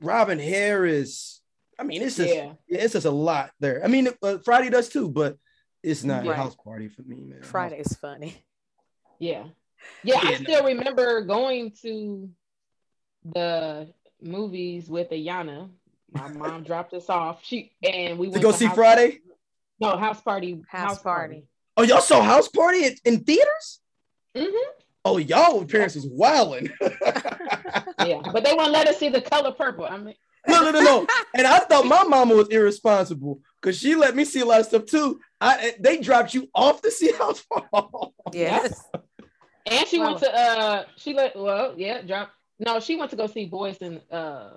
Robin 0.01 0.39
Harris. 0.39 1.41
I 1.79 1.83
mean, 1.85 2.03
it's 2.03 2.17
just 2.17 2.33
Yeah. 2.35 2.53
yeah, 2.69 2.79
it's 2.83 2.93
just 2.93 3.07
a 3.07 3.11
lot 3.11 3.51
there. 3.59 3.83
I 3.83 3.89
mean, 3.89 4.09
uh, 4.23 4.39
Friday 4.45 4.69
does 4.71 4.89
too, 4.91 5.09
but 5.09 5.37
it's 5.85 6.03
not 6.05 6.25
Right. 6.27 6.37
House 6.37 6.57
Party 6.57 6.89
for 6.89 7.03
me, 7.03 7.17
man. 7.23 7.43
Friday's 7.43 7.95
funny. 7.97 8.43
Yeah. 9.19 9.45
Yeah, 10.03 10.19
I 10.23 10.31
Yeah, 10.33 10.39
no. 10.39 10.45
still 10.45 10.65
remember 10.65 11.21
going 11.23 11.73
to 11.83 12.31
the 13.25 13.93
movies 14.21 14.89
with 14.89 15.11
Ayana. 15.11 15.69
My 16.13 16.29
mom 16.29 16.63
dropped 16.69 16.95
us 16.95 17.09
off. 17.11 17.45
She 17.45 17.73
and 17.83 18.19
we 18.19 18.27
to 18.27 18.33
went 18.33 18.43
go 18.43 18.53
see 18.53 18.67
House- 18.67 18.75
Friday. 18.75 19.21
No, 19.81 19.97
house 19.97 20.21
party. 20.23 20.63
House, 20.69 21.03
party. 21.03 21.47
Oh, 21.77 21.83
y'all 21.83 22.01
saw 22.01 22.23
House 22.23 22.47
Party 22.49 22.85
in, 22.87 22.95
in 23.05 23.25
theaters? 23.25 23.81
hmm 24.37 24.47
Oh, 25.05 25.19
y'all 25.19 25.65
parents 25.67 25.97
was 25.97 26.07
wilding. 26.07 26.71
Yeah, 27.99 28.21
but 28.33 28.45
they 28.45 28.53
won't 28.55 28.73
let 28.73 28.87
us 28.89 28.99
see 28.99 29.09
the 29.09 29.21
color 29.21 29.53
purple. 29.53 29.85
I 29.85 29.97
mean, 29.99 30.15
no, 30.47 30.63
no, 30.63 30.71
no, 30.71 30.81
no. 30.81 31.07
And 31.35 31.47
I 31.47 31.61
thought 31.61 31.87
my 31.87 32.05
mama 32.05 32.35
was 32.35 32.49
irresponsible 32.49 33.41
because 33.61 33.79
she 33.79 33.95
let 33.95 34.15
me 34.15 34.25
see 34.25 34.41
a 34.41 34.45
lot 34.45 34.61
of 34.61 34.67
stuff 34.67 34.87
too. 34.87 35.21
I 35.41 35.75
they 35.81 35.99
dropped 35.99 36.35
you 36.35 36.49
off 36.55 36.83
to 36.83 36.91
see 36.91 37.13
House 37.13 37.43
Party. 37.43 38.15
Yes. 38.33 38.83
and 39.67 39.87
she 39.87 39.99
went 39.99 40.19
to 40.19 40.35
uh, 40.35 40.85
she 40.97 41.15
let 41.15 41.37
well, 41.37 41.75
yeah, 41.77 42.03
drop. 42.03 42.31
No, 42.59 42.81
she 42.81 42.97
went 42.97 43.11
to 43.11 43.17
go 43.17 43.27
see 43.27 43.47
Boys 43.47 43.79
and 43.81 44.01
uh 44.11 44.51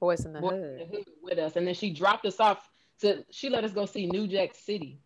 Boys 0.00 0.24
in 0.24 0.32
the 0.32 0.40
Boys 0.40 0.52
in 0.52 0.60
Hood. 0.60 0.78
the 0.80 0.96
Hood 0.96 1.04
with 1.22 1.38
us, 1.38 1.56
and 1.56 1.66
then 1.66 1.74
she 1.74 1.90
dropped 1.90 2.26
us 2.26 2.40
off 2.40 2.68
to. 3.00 3.24
She 3.30 3.48
let 3.48 3.64
us 3.64 3.72
go 3.72 3.86
see 3.86 4.06
New 4.06 4.26
Jack 4.26 4.54
City. 4.54 5.00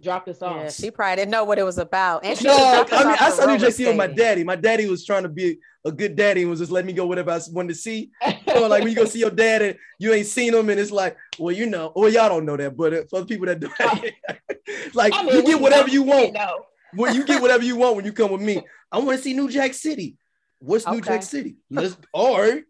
Dropped 0.00 0.28
us 0.28 0.42
off. 0.42 0.56
Yeah, 0.56 0.70
she 0.70 0.90
probably 0.92 1.16
didn't 1.16 1.32
know 1.32 1.42
what 1.42 1.58
it 1.58 1.64
was 1.64 1.78
about. 1.78 2.24
And 2.24 2.38
she 2.38 2.44
No, 2.44 2.56
dropped 2.56 2.92
us 2.92 3.04
I 3.04 3.08
mean 3.08 3.16
I 3.20 3.30
saw 3.30 3.40
New 3.42 3.46
roller 3.48 3.58
Jack 3.58 3.72
City 3.72 3.88
with 3.88 3.96
my 3.96 4.06
daddy. 4.06 4.44
My 4.44 4.54
daddy 4.54 4.88
was 4.88 5.04
trying 5.04 5.24
to 5.24 5.28
be 5.28 5.58
a 5.84 5.90
good 5.90 6.14
daddy 6.14 6.42
and 6.42 6.50
was 6.50 6.60
just 6.60 6.70
letting 6.70 6.86
me 6.86 6.92
go 6.92 7.06
whatever 7.06 7.32
I 7.32 7.40
wanted 7.50 7.70
to 7.70 7.74
see. 7.74 8.10
You 8.46 8.54
know, 8.54 8.68
like 8.68 8.82
when 8.82 8.90
you 8.90 8.96
go 8.96 9.04
see 9.04 9.18
your 9.18 9.30
dad 9.30 9.60
and 9.62 9.76
you 9.98 10.12
ain't 10.12 10.26
seen 10.26 10.54
him, 10.54 10.70
and 10.70 10.80
it's 10.80 10.90
like, 10.90 11.16
well, 11.38 11.54
you 11.54 11.66
know, 11.66 11.92
well, 11.94 12.10
y'all 12.10 12.28
don't 12.28 12.46
know 12.46 12.56
that, 12.56 12.76
but 12.76 12.94
uh, 12.94 13.02
for 13.10 13.20
the 13.20 13.26
people 13.26 13.46
that 13.46 13.60
do, 13.60 13.68
like 14.94 15.12
I 15.14 15.22
mean, 15.22 15.34
you 15.36 15.42
get 15.44 15.60
whatever 15.60 15.88
you 15.88 16.02
want. 16.02 16.32
know. 16.32 16.64
when 16.94 17.14
you 17.14 17.24
get 17.24 17.42
whatever 17.42 17.62
you 17.64 17.76
want 17.76 17.96
when 17.96 18.04
you 18.04 18.12
come 18.12 18.30
with 18.32 18.40
me. 18.40 18.62
I 18.92 18.98
want 18.98 19.18
to 19.18 19.22
see 19.22 19.34
New 19.34 19.50
Jack 19.50 19.74
City. 19.74 20.16
What's 20.60 20.86
New 20.86 21.00
Jack 21.00 21.22
City? 21.22 21.56
Let's 21.70 21.96
all 22.12 22.40
right. 22.40 22.64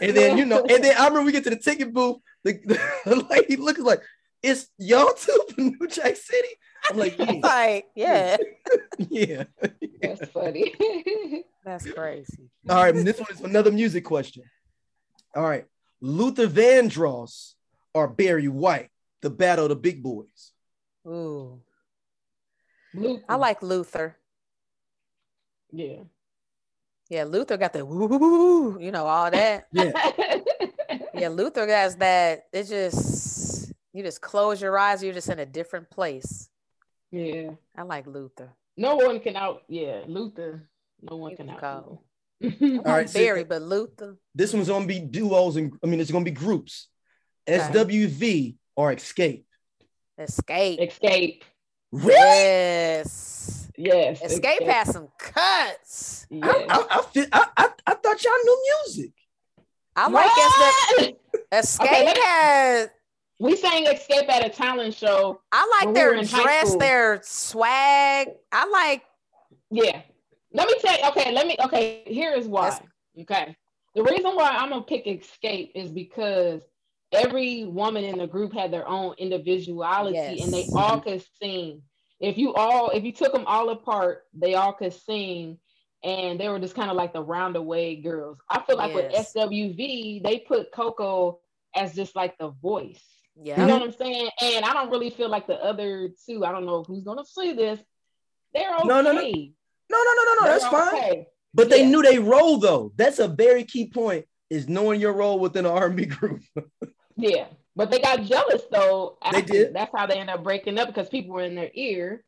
And 0.00 0.14
then 0.16 0.36
you 0.36 0.44
know, 0.44 0.60
and 0.68 0.84
then 0.84 0.94
I 0.96 1.06
remember 1.06 1.24
we 1.26 1.32
get 1.32 1.44
to 1.44 1.50
the 1.50 1.56
ticket 1.56 1.92
booth. 1.92 2.18
The, 2.42 2.52
the 3.06 3.26
lady 3.30 3.56
looks 3.56 3.80
like 3.80 4.02
it's 4.42 4.68
y'all 4.78 5.14
too 5.14 5.42
from 5.54 5.76
New 5.80 5.88
Jack 5.88 6.16
City. 6.16 6.48
I'm 6.90 6.98
like, 6.98 7.16
yeah, 7.18 7.26
Like, 7.42 7.86
yeah, 7.94 8.36
yeah. 8.98 9.44
That's 10.02 10.30
funny. 10.30 10.74
that's 11.64 11.90
crazy. 11.90 12.50
All 12.68 12.82
right, 12.82 12.94
this 12.94 13.18
one 13.18 13.30
is 13.30 13.40
another 13.40 13.72
music 13.72 14.04
question. 14.04 14.44
All 15.34 15.42
right, 15.42 15.64
Luther 16.00 16.46
Vandross 16.46 17.54
or 17.94 18.08
Barry 18.08 18.48
White, 18.48 18.90
the 19.22 19.30
battle 19.30 19.66
of 19.66 19.70
the 19.70 19.76
big 19.76 20.02
boys. 20.02 20.52
Ooh, 21.06 21.60
Luke. 22.94 23.22
I 23.28 23.36
like 23.36 23.62
Luther. 23.62 24.16
Yeah. 25.72 26.02
Yeah, 27.10 27.24
Luther 27.24 27.56
got 27.56 27.72
the 27.72 27.84
woo, 27.84 28.06
woo, 28.06 28.18
woo, 28.18 28.18
woo, 28.18 28.78
you 28.80 28.90
know, 28.90 29.06
all 29.06 29.30
that. 29.30 29.66
Yeah, 29.72 30.38
Yeah, 31.14 31.28
Luther 31.28 31.66
has 31.66 31.96
that. 31.96 32.44
It 32.52 32.64
just 32.64 33.72
you 33.92 34.02
just 34.02 34.20
close 34.20 34.60
your 34.60 34.76
eyes, 34.78 35.02
you're 35.02 35.14
just 35.14 35.28
in 35.28 35.38
a 35.38 35.46
different 35.46 35.90
place. 35.90 36.48
Yeah. 37.14 37.50
I 37.76 37.82
like 37.82 38.06
Luther. 38.06 38.50
No 38.76 38.96
one 38.96 39.20
can 39.20 39.36
out. 39.36 39.62
Yeah, 39.68 40.02
Luther. 40.06 40.68
No 41.02 41.16
one 41.16 41.30
He 41.30 41.36
can 41.36 41.46
was 41.46 41.62
out. 41.62 41.84
cold. 41.84 41.98
him. 42.40 42.78
All 42.84 42.92
right, 42.92 43.08
so- 43.08 43.18
Barry, 43.18 43.44
but 43.44 43.62
Luther. 43.62 44.16
this 44.34 44.52
one's 44.52 44.68
gonna 44.68 44.86
be 44.86 44.98
duos 45.00 45.56
and 45.56 45.72
I 45.82 45.86
mean 45.86 46.00
it's 46.00 46.10
gonna 46.10 46.24
be 46.24 46.30
groups. 46.30 46.88
SWV 47.46 48.56
or 48.76 48.92
Xscape. 48.94 49.44
Xscape. 50.18 50.80
Xscape. 50.80 51.42
Really? 51.92 52.10
Yes. 52.14 53.68
Yes. 53.76 54.20
Xscape 54.22 54.66
has 54.66 54.92
some 54.92 55.08
cuts. 55.18 56.26
Yeah. 56.30 56.46
I, 56.46 56.66
I, 56.68 56.98
I, 56.98 57.02
feel- 57.12 57.26
I, 57.32 57.46
I, 57.56 57.68
I 57.86 57.94
thought 57.94 58.24
y'all 58.24 58.32
knew 58.44 58.62
music. 58.86 59.12
I 59.96 60.08
like 60.08 60.30
Xscape. 60.30 61.16
What? 61.30 61.50
Xscape 61.52 61.84
Okay, 61.86 62.04
let 62.04 62.16
me- 62.16 62.22
has. 62.24 62.88
We 63.40 63.56
sang 63.56 63.84
Xscape 63.86 64.28
at 64.28 64.46
a 64.46 64.48
talent 64.48 64.94
show. 64.94 65.40
I 65.50 65.78
like 65.80 65.88
we 65.88 65.94
their 65.94 66.24
high 66.24 66.42
dress, 66.42 66.76
their 66.76 67.20
swag. 67.22 68.28
I 68.52 68.68
like. 68.68 69.02
Yeah. 69.70 70.02
Let 70.52 70.68
me 70.68 70.74
tell 70.80 70.96
you. 70.96 71.08
Okay. 71.08 71.32
Let 71.32 71.46
me. 71.46 71.56
Okay. 71.64 72.04
Here 72.06 72.32
is 72.32 72.46
why. 72.46 72.68
Yes. 72.68 72.82
Okay. 73.22 73.56
The 73.94 74.02
reason 74.02 74.34
why 74.36 74.50
I'm 74.50 74.70
gonna 74.70 74.82
pick 74.82 75.06
Xscape 75.06 75.72
is 75.74 75.90
because 75.90 76.62
every 77.12 77.64
woman 77.64 78.04
in 78.04 78.18
the 78.18 78.26
group 78.26 78.52
had 78.52 78.72
their 78.72 78.86
own 78.88 79.14
individuality, 79.18 80.42
and 80.42 80.52
they 80.52 80.66
all 80.74 81.00
could 81.00 81.24
sing. 81.40 81.82
If 82.20 82.38
you 82.38 82.54
all, 82.54 82.90
if 82.90 83.04
you 83.04 83.12
took 83.12 83.32
them 83.32 83.44
all 83.46 83.70
apart, 83.70 84.24
they 84.32 84.54
all 84.54 84.72
could 84.72 84.92
sing, 84.92 85.58
and 86.02 86.38
they 86.38 86.48
were 86.48 86.60
just 86.60 86.74
kind 86.74 86.90
of 86.90 86.96
like 86.96 87.12
the 87.12 87.24
roundaway 87.24 88.02
girls. 88.02 88.38
I 88.48 88.62
feel 88.62 88.76
like 88.76 88.94
Yes. 88.94 89.34
with 89.34 89.50
SWV, 89.50 90.22
they 90.22 90.38
put 90.38 90.72
Coko 90.72 91.38
as 91.74 91.94
just 91.94 92.14
like 92.14 92.38
the 92.38 92.48
voice. 92.48 93.02
Yeah. 93.36 93.60
You 93.60 93.66
know 93.66 93.74
what 93.78 93.82
I'm 93.82 93.92
saying? 93.92 94.30
And 94.42 94.64
I 94.64 94.72
don't 94.72 94.90
really 94.90 95.10
feel 95.10 95.28
like 95.28 95.46
the 95.46 95.62
other 95.62 96.10
two. 96.26 96.44
I 96.44 96.52
don't 96.52 96.66
know 96.66 96.84
who's 96.84 97.04
gonna 97.04 97.24
see 97.24 97.52
this. 97.52 97.80
They're 98.52 98.74
okay. 98.76 98.86
No, 98.86 99.00
no, 99.00 99.12
no. 99.12 99.20
No, 99.22 99.26
no, 100.02 100.12
no, 100.14 100.24
no, 100.24 100.34
no. 100.40 100.44
That's 100.44 100.62
They're 100.62 100.70
fine. 100.70 100.94
okay. 100.94 101.26
But 101.52 101.70
they 101.70 101.82
Yeah. 101.82 101.88
knew 101.88 102.02
they 102.02 102.18
role 102.18 102.58
though. 102.58 102.92
That's 102.96 103.18
a 103.18 103.28
very 103.28 103.64
key 103.64 103.88
point. 103.90 104.26
Is 104.50 104.68
knowing 104.68 105.00
your 105.00 105.12
role 105.14 105.38
within 105.40 105.64
an 105.66 105.72
R&B 105.72 106.06
group. 106.06 106.42
Yeah, 107.16 107.46
but 107.76 107.92
they 107.92 108.00
got 108.00 108.22
jealous 108.24 108.62
though. 108.72 109.18
They 109.30 109.42
did. 109.42 109.72
That's 109.72 109.92
how 109.96 110.06
they 110.06 110.14
ended 110.18 110.34
up 110.34 110.42
breaking 110.42 110.78
up 110.80 110.88
because 110.88 111.08
people 111.08 111.34
were 111.36 111.42
in 111.44 111.54
their 111.54 111.70
ear. 111.72 112.24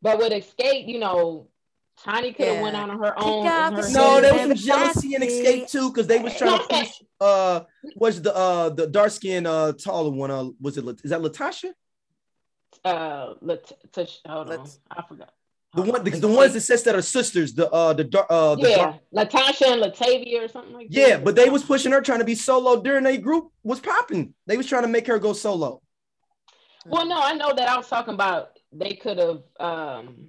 But 0.00 0.16
with 0.16 0.32
Xscape, 0.32 0.88
you 0.88 0.98
know, 0.98 1.48
Tiny 2.04 2.32
could 2.32 2.46
have 2.46 2.56
Yeah. 2.56 2.62
went 2.62 2.76
on 2.76 2.90
her 2.98 3.14
own. 3.18 3.46
out 3.46 3.68
in 3.72 3.76
the 3.76 3.82
her 3.82 3.88
no, 3.92 4.14
shade 4.14 4.24
there 4.24 4.32
was 4.32 4.42
some 4.42 4.54
jealousy 4.54 5.14
and 5.14 5.22
Xscape 5.24 5.70
too, 5.70 5.88
because 5.90 6.06
they 6.06 6.18
was 6.18 6.34
trying 6.36 6.58
to 6.58 6.64
push. 6.68 6.90
Uh, 7.20 7.60
was 7.94 8.20
the 8.20 8.34
uh 8.34 8.70
the 8.70 8.86
dark 8.88 9.10
skin 9.12 9.46
uh 9.46 9.72
taller 9.72 10.10
one? 10.10 10.30
Uh, 10.30 10.48
was 10.60 10.76
it 10.78 10.84
is 11.04 11.10
that 11.10 11.20
Latasha? 11.20 11.72
uh, 12.84 13.34
Lat- 13.40 13.70
Tush- 13.92 14.18
hold 14.26 14.48
on, 14.50 14.58
Let's- 14.58 14.80
I 14.90 15.02
forgot. 15.02 15.30
The 15.74 15.82
Hold 15.82 15.92
one, 15.94 16.04
the, 16.04 16.10
the 16.10 16.28
ones 16.28 16.52
that 16.52 16.60
says 16.62 16.82
that 16.82 16.94
are 16.94 17.00
sisters. 17.02 17.54
The 17.54 17.70
uh 17.70 17.92
the 17.94 18.04
dark 18.04 18.26
uh 18.28 18.56
the 18.56 18.68
yeah, 18.70 18.76
dark, 18.76 18.96
Latasha 19.14 19.72
and 19.72 19.82
Latavia 19.82 20.44
or 20.44 20.48
something 20.48 20.74
like 20.74 20.88
that. 20.90 20.94
yeah, 20.98 21.16
but 21.18 21.34
they 21.36 21.48
was 21.48 21.62
pushing 21.62 21.92
her 21.92 22.00
trying 22.02 22.18
to 22.18 22.24
be 22.26 22.34
solo 22.34 22.82
during 22.82 23.06
a 23.06 23.16
group 23.16 23.50
was 23.62 23.80
popping. 23.80 24.34
They 24.46 24.56
was 24.58 24.66
trying 24.66 24.82
to 24.82 24.88
make 24.88 25.06
her 25.06 25.18
go 25.18 25.32
solo. 25.32 25.80
Well, 26.84 27.06
no, 27.06 27.18
I 27.18 27.34
know 27.34 27.54
that 27.54 27.68
I 27.68 27.76
was 27.76 27.88
talking 27.88 28.12
about 28.14 28.58
they 28.72 28.94
could 28.94 29.18
have 29.18 29.42
um 29.60 30.28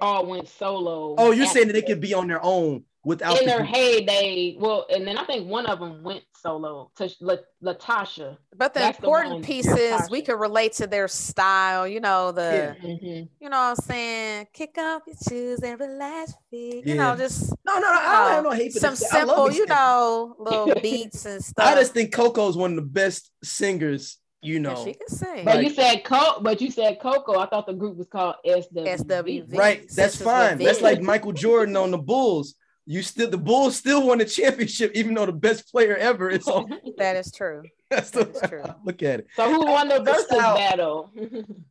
all 0.00 0.26
went 0.26 0.48
solo. 0.48 1.14
Oh, 1.18 1.30
you're 1.30 1.46
saying 1.46 1.68
that 1.68 1.72
they 1.74 1.82
could 1.82 2.00
be 2.00 2.14
on 2.14 2.28
their 2.28 2.42
own 2.44 2.84
without 3.04 3.38
in 3.38 3.44
the 3.44 3.50
their 3.50 3.58
group. 3.58 3.68
heyday. 3.70 4.56
Well, 4.58 4.86
and 4.90 5.06
then 5.06 5.18
I 5.18 5.24
think 5.24 5.48
one 5.48 5.66
of 5.66 5.78
them 5.78 6.02
went 6.02 6.22
solo 6.36 6.90
to 6.96 7.10
La- 7.20 7.36
Latasha. 7.62 8.36
But 8.56 8.74
the 8.74 8.80
That's 8.80 8.98
important 8.98 9.34
one, 9.34 9.42
piece 9.44 9.66
is 9.66 10.10
we 10.10 10.22
could 10.22 10.38
relate 10.40 10.72
to 10.74 10.86
their 10.86 11.06
style, 11.08 11.86
you 11.86 12.00
know, 12.00 12.32
the 12.32 12.76
Yeah. 12.82 12.88
Mhm. 12.88 13.28
you 13.40 13.48
know 13.48 13.56
what 13.56 13.70
I'm 13.70 13.76
saying, 13.76 14.48
kick 14.52 14.76
off 14.78 15.02
your 15.06 15.16
shoes 15.28 15.60
and 15.60 15.78
relax 15.78 16.32
feet. 16.50 16.86
You 16.86 16.94
Yeah. 16.94 17.10
know, 17.12 17.16
just 17.16 17.50
No, 17.64 17.74
no, 17.74 17.80
no. 17.80 17.88
I 17.88 17.92
don't 18.24 18.30
have 18.34 18.44
no 18.44 18.50
hate 18.50 18.72
for 18.72 18.78
some 18.80 18.90
this. 18.94 19.12
I 19.12 19.22
love 19.24 19.36
simple, 19.36 19.52
you 19.52 19.66
know, 19.66 20.34
little 20.38 20.74
beats 20.82 21.24
and 21.24 21.42
stuff. 21.44 21.66
I 21.66 21.74
just 21.76 21.92
think 21.92 22.12
Coko's 22.12 22.56
one 22.56 22.70
of 22.72 22.76
the 22.76 22.82
best 22.82 23.30
singers. 23.42 24.18
You 24.44 24.54
Yeah, 24.54 24.60
know, 24.60 24.84
she 24.84 24.92
can 24.94 25.08
sing. 25.08 25.44
But 25.44 25.56
Like- 25.56 25.68
you 25.68 25.74
said 25.74 26.04
Co, 26.04 26.38
but 26.40 26.60
you 26.60 26.70
said 26.70 27.00
Coko. 27.00 27.38
I 27.38 27.46
thought 27.46 27.66
the 27.66 27.72
group 27.72 27.96
was 27.96 28.06
called 28.08 28.36
SWV. 28.44 28.86
SWV. 28.98 29.56
right? 29.58 29.80
That's 29.80 29.94
Sisters 29.94 30.22
fine. 30.22 30.58
That's 30.58 30.82
like 30.82 31.00
Michael 31.00 31.32
Jordan 31.32 31.76
on 31.76 31.90
the 31.90 31.98
Bulls. 31.98 32.54
You 32.86 33.00
still 33.00 33.30
the 33.30 33.38
Bulls 33.38 33.76
still 33.76 34.06
won 34.06 34.18
the 34.18 34.26
championship, 34.26 34.92
even 34.94 35.14
though 35.14 35.24
the 35.24 35.32
best 35.32 35.70
player 35.72 35.96
ever 35.96 36.28
is 36.28 36.46
on. 36.46 36.68
that 36.98 37.16
is 37.16 37.32
true. 37.32 37.62
That's 37.90 38.10
the 38.10 38.24
That 38.24 38.36
is 38.44 38.50
true. 38.50 38.62
look 38.84 39.02
at 39.02 39.20
it. 39.20 39.26
So 39.36 39.50
who 39.50 39.64
won 39.64 39.88
the 39.88 40.00
Their 40.02 40.14
Verzuz 40.14 40.24
style- 40.26 40.56
battle? 40.56 41.10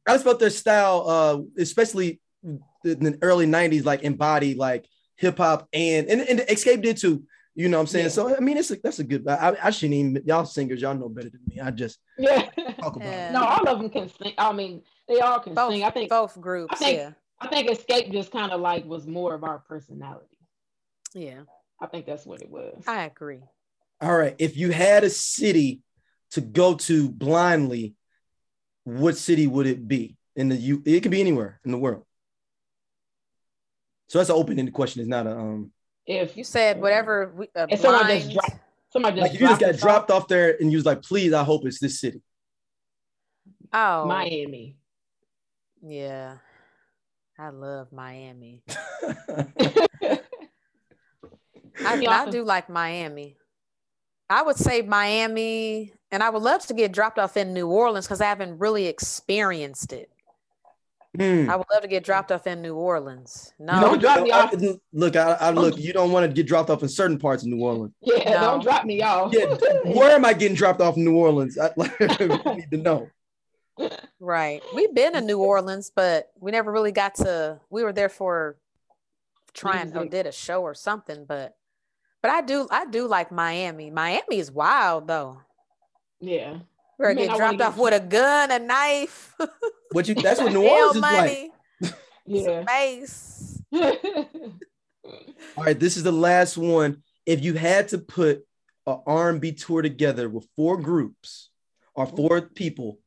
I 0.08 0.14
just 0.14 0.24
felt 0.24 0.40
their 0.40 0.50
style, 0.50 1.06
uh, 1.08 1.62
especially 1.62 2.20
in 2.44 2.60
the 2.84 3.20
early 3.22 3.46
'90s, 3.46 3.86
like 3.86 4.02
embodied 4.02 4.58
like 4.58 4.86
hip 5.18 5.38
hop 5.38 5.68
and, 5.72 6.08
and 6.08 6.22
and 6.22 6.40
Xscape 6.40 6.82
did 6.82 6.98
too. 6.98 7.24
You 7.56 7.70
know 7.70 7.78
what 7.78 7.82
I'm 7.82 7.88
saying? 7.88 8.06
Yeah. 8.06 8.10
So 8.12 8.36
I 8.36 8.40
mean, 8.40 8.58
it's 8.58 8.72
a, 8.72 8.78
that's 8.84 9.00
a 9.00 9.04
good. 9.04 9.28
I, 9.28 9.56
I 9.64 9.70
shouldn't 9.70 9.94
even 9.94 10.24
y'all 10.26 10.46
singers, 10.46 10.82
y'all 10.82 10.96
know 10.96 11.10
better 11.10 11.30
than 11.30 11.42
me. 11.48 11.60
I 11.60 11.70
just 11.72 12.00
yeah. 12.18 12.50
talk 12.80 12.96
about 12.96 13.02
Yeah. 13.08 13.30
it. 13.30 13.34
No, 13.34 13.44
all 13.44 13.68
of 13.70 13.80
them 13.80 13.90
can 13.90 14.10
sing. 14.10 14.34
I 14.38 14.52
mean, 14.54 14.82
they 15.08 15.20
all 15.20 15.40
can 15.40 15.54
Both, 15.54 15.72
sing. 15.74 15.84
I 15.84 15.90
think. 15.92 16.10
both 16.10 16.40
groups. 16.42 16.80
think- 16.80 16.98
yeah. 16.98 17.12
I 17.40 17.48
think 17.48 17.70
Xscape 17.70 18.12
just 18.12 18.32
kind 18.32 18.52
of 18.54 18.62
like 18.62 18.86
was 18.86 19.06
more 19.06 19.36
of 19.36 19.44
our 19.44 19.60
personality. 19.60 20.38
Yeah. 21.14 21.42
I 21.82 21.88
think 21.88 22.06
that's 22.06 22.26
what 22.26 22.42
it 22.42 22.50
was. 22.50 22.82
I 22.88 23.04
agree. 23.04 23.42
All 24.00 24.16
right. 24.16 24.36
If 24.40 24.56
you 24.56 24.72
had 24.72 25.04
a 25.04 25.10
city 25.10 25.82
to 26.32 26.42
go 26.42 26.76
to 26.76 27.10
blindly, 27.10 27.96
what 28.86 29.18
city 29.18 29.46
would 29.46 29.68
it 29.68 29.86
be? 29.88 30.16
In 30.36 30.50
the 30.50 30.56
you 30.56 30.82
it 30.86 31.02
could 31.02 31.12
be 31.12 31.20
anywhere 31.22 31.60
in 31.66 31.72
the 31.72 31.78
world. 31.78 32.06
So 34.08 34.18
that's 34.20 34.30
an 34.30 34.36
open-ended 34.36 34.74
question. 34.74 35.02
It's 35.02 35.10
not 35.10 35.28
a 35.28 35.38
um 35.38 35.72
If 36.06 36.36
You 36.38 36.44
said 36.44 36.82
whatever 36.82 37.32
we 37.36 37.48
uh, 37.56 37.68
If 37.70 37.80
someone 37.82 38.08
just 38.08 38.32
dropped- 38.34 38.60
somebody 38.92 39.20
just 39.22 39.32
like 39.32 39.40
you 39.42 39.48
just 39.48 39.62
got 39.62 39.78
dropped 39.78 40.12
off 40.12 40.28
there 40.28 40.58
and 40.60 40.72
you 40.72 40.78
was 40.78 40.86
like, 40.86 41.02
please, 41.02 41.34
I 41.34 41.44
hope 41.44 41.66
it's 41.66 41.80
this 41.80 42.00
city. 42.00 42.22
Oh 43.72 44.06
Miami. 44.06 44.78
yeah. 45.82 46.38
I 47.40 47.50
love 47.50 47.92
Miami. 47.92 48.62
I, 51.86 51.96
Yeah, 51.96 52.12
I 52.12 52.24
I- 52.26 52.30
do 52.30 52.44
like 52.44 52.70
Miami. 52.70 53.38
I 54.30 54.42
would 54.42 54.56
say 54.58 54.82
Miami, 54.82 55.94
and 56.10 56.24
I 56.24 56.30
would 56.30 56.42
love 56.42 56.66
to 56.68 56.74
get 56.74 56.92
dropped 56.92 57.20
off 57.20 57.38
in 57.38 57.54
New 57.54 57.68
Orleans 57.68 58.06
because 58.08 58.22
I 58.22 58.26
haven't 58.26 58.58
really 58.58 58.88
experienced 58.88 59.94
it. 59.94 60.10
Hmm. 61.16 61.48
I 61.48 61.56
would 61.56 61.68
love 61.72 61.84
to 61.84 61.88
get 61.88 62.04
dropped 62.04 62.32
off 62.32 62.48
in 62.48 62.62
New 62.64 62.74
Orleans. 62.76 63.54
No, 63.60 63.80
Don't 63.82 64.00
drop 64.00 64.24
me 64.24 64.32
off. 64.32 64.52
Look, 64.94 65.16
I, 65.16 65.34
I 65.34 65.50
look. 65.52 65.78
You 65.78 65.94
don't 65.94 66.12
want 66.12 66.26
to 66.28 66.34
get 66.34 66.48
dropped 66.48 66.72
off 66.72 66.82
in 66.82 66.90
certain 66.90 67.20
parts 67.20 67.44
of 67.44 67.50
New 67.50 67.62
Orleans. 67.64 67.94
Yeah, 68.02 68.32
No. 68.32 68.40
don't 68.42 68.64
drop 68.64 68.84
me 68.86 69.02
off. 69.04 69.32
Yeah, 69.32 69.46
where 69.94 70.10
am 70.16 70.26
I 70.26 70.34
getting 70.34 70.56
dropped 70.56 70.82
off 70.82 70.98
in 70.98 71.04
New 71.06 71.16
Orleans? 71.16 71.58
I, 71.60 71.72
like, 71.78 71.94
I 72.02 72.56
need 72.56 72.72
to 72.72 72.78
know. 72.78 73.10
right. 74.20 74.62
We've 74.74 74.94
been 74.94 75.16
in 75.16 75.28
New 75.28 75.38
Orleans, 75.40 75.92
but 75.96 76.32
we 76.40 76.50
never 76.52 76.72
really 76.72 76.92
got 76.92 77.14
to. 77.16 77.60
We 77.70 77.84
were 77.84 77.94
there 77.94 78.10
for 78.10 78.58
trying 79.54 79.96
or 79.96 80.06
did 80.06 80.26
a 80.26 80.32
show 80.32 80.64
or 80.64 80.74
something, 80.74 81.26
but 81.26 81.56
but 82.24 82.32
I 82.32 82.42
do 82.42 82.68
I 82.72 82.88
do 82.88 83.08
like 83.08 83.32
Miami. 83.32 83.92
Miami 83.92 84.40
is 84.40 84.52
wild 84.52 85.08
though. 85.08 85.42
yeah. 86.20 86.58
We're 87.00 87.08
Man, 87.08 87.16
getting 87.18 87.36
dropped 87.38 87.62
off 87.62 87.78
with 87.78 87.94
a 87.94 88.00
gun, 88.06 88.52
a 88.52 88.60
knife, 88.60 89.36
What 89.92 90.08
you? 90.08 90.16
That's 90.16 90.40
what 90.40 90.54
New 90.54 90.62
hell 90.64 90.72
Orleans 90.72 90.96
is 90.96 91.02
like. 91.02 91.52
Yeah. 92.26 92.64
space. 92.64 93.62
All 95.58 95.64
right, 95.66 95.80
this 95.80 95.98
is 95.98 96.04
the 96.04 96.12
last 96.12 96.58
one. 96.58 97.04
If 97.26 97.44
you 97.44 97.54
had 97.56 97.90
to 97.90 97.98
put 97.98 98.46
an 98.88 99.00
R&B 99.06 99.54
tour 99.54 99.82
together 99.82 100.30
with 100.30 100.48
four 100.56 100.78
groups 100.78 101.50
or 101.96 102.06
four 102.06 102.42
people 102.42 103.00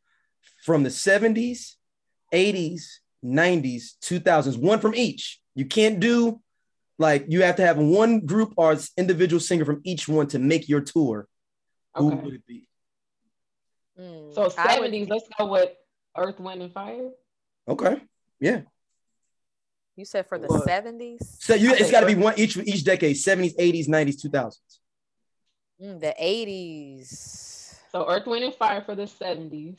from 0.65 0.83
the 0.83 0.91
70s, 0.91 1.75
80s, 2.33 2.83
90s, 3.25 3.97
2000s, 4.03 4.57
one 4.59 4.79
from 4.81 4.95
each. 4.95 5.41
You 5.55 5.65
can't 5.65 6.01
do 6.01 6.41
like 6.99 7.27
you 7.29 7.43
have 7.43 7.57
to 7.57 7.63
have 7.67 7.79
one 7.79 8.21
group 8.21 8.53
or 8.57 8.73
s- 8.73 8.91
individual 8.97 9.41
singer 9.41 9.65
from 9.65 9.81
each 9.85 10.07
one 10.09 10.27
to 10.29 10.39
make 10.39 10.69
your 10.69 10.81
tour. 10.81 11.27
Who 11.95 12.09
would 12.09 12.35
it 12.35 12.47
be? 12.47 12.69
Mm, 13.99 14.35
So 14.35 14.49
seventies, 14.49 15.09
let's 15.09 15.29
go 15.39 15.47
with 15.47 15.71
Earth, 16.17 16.39
Wind, 16.41 16.63
and 16.63 16.73
Fire. 16.73 17.11
Okay. 17.69 18.01
Yeah. 18.41 18.61
you 19.97 20.05
said 20.05 20.27
for 20.29 20.39
the 20.39 20.49
seventies, 20.67 21.37
So 21.41 21.55
you 21.55 21.71
I 21.71 21.73
it's 21.73 21.81
think 21.83 21.93
got 21.93 22.01
to 22.01 22.07
be 22.07 22.15
one 22.15 22.35
each 22.39 22.57
each 22.59 22.85
decade, 22.85 23.17
70s, 23.17 23.57
80s, 23.57 23.89
90s, 23.89 24.23
2000s. 24.27 24.59
Mm, 25.83 26.01
the 26.01 26.15
eighties. 26.19 27.79
So 27.93 28.07
Earth, 28.09 28.27
Wind, 28.27 28.45
and 28.45 28.55
Fire 28.55 28.83
for 28.85 28.95
the 28.95 29.07
seventies. 29.07 29.79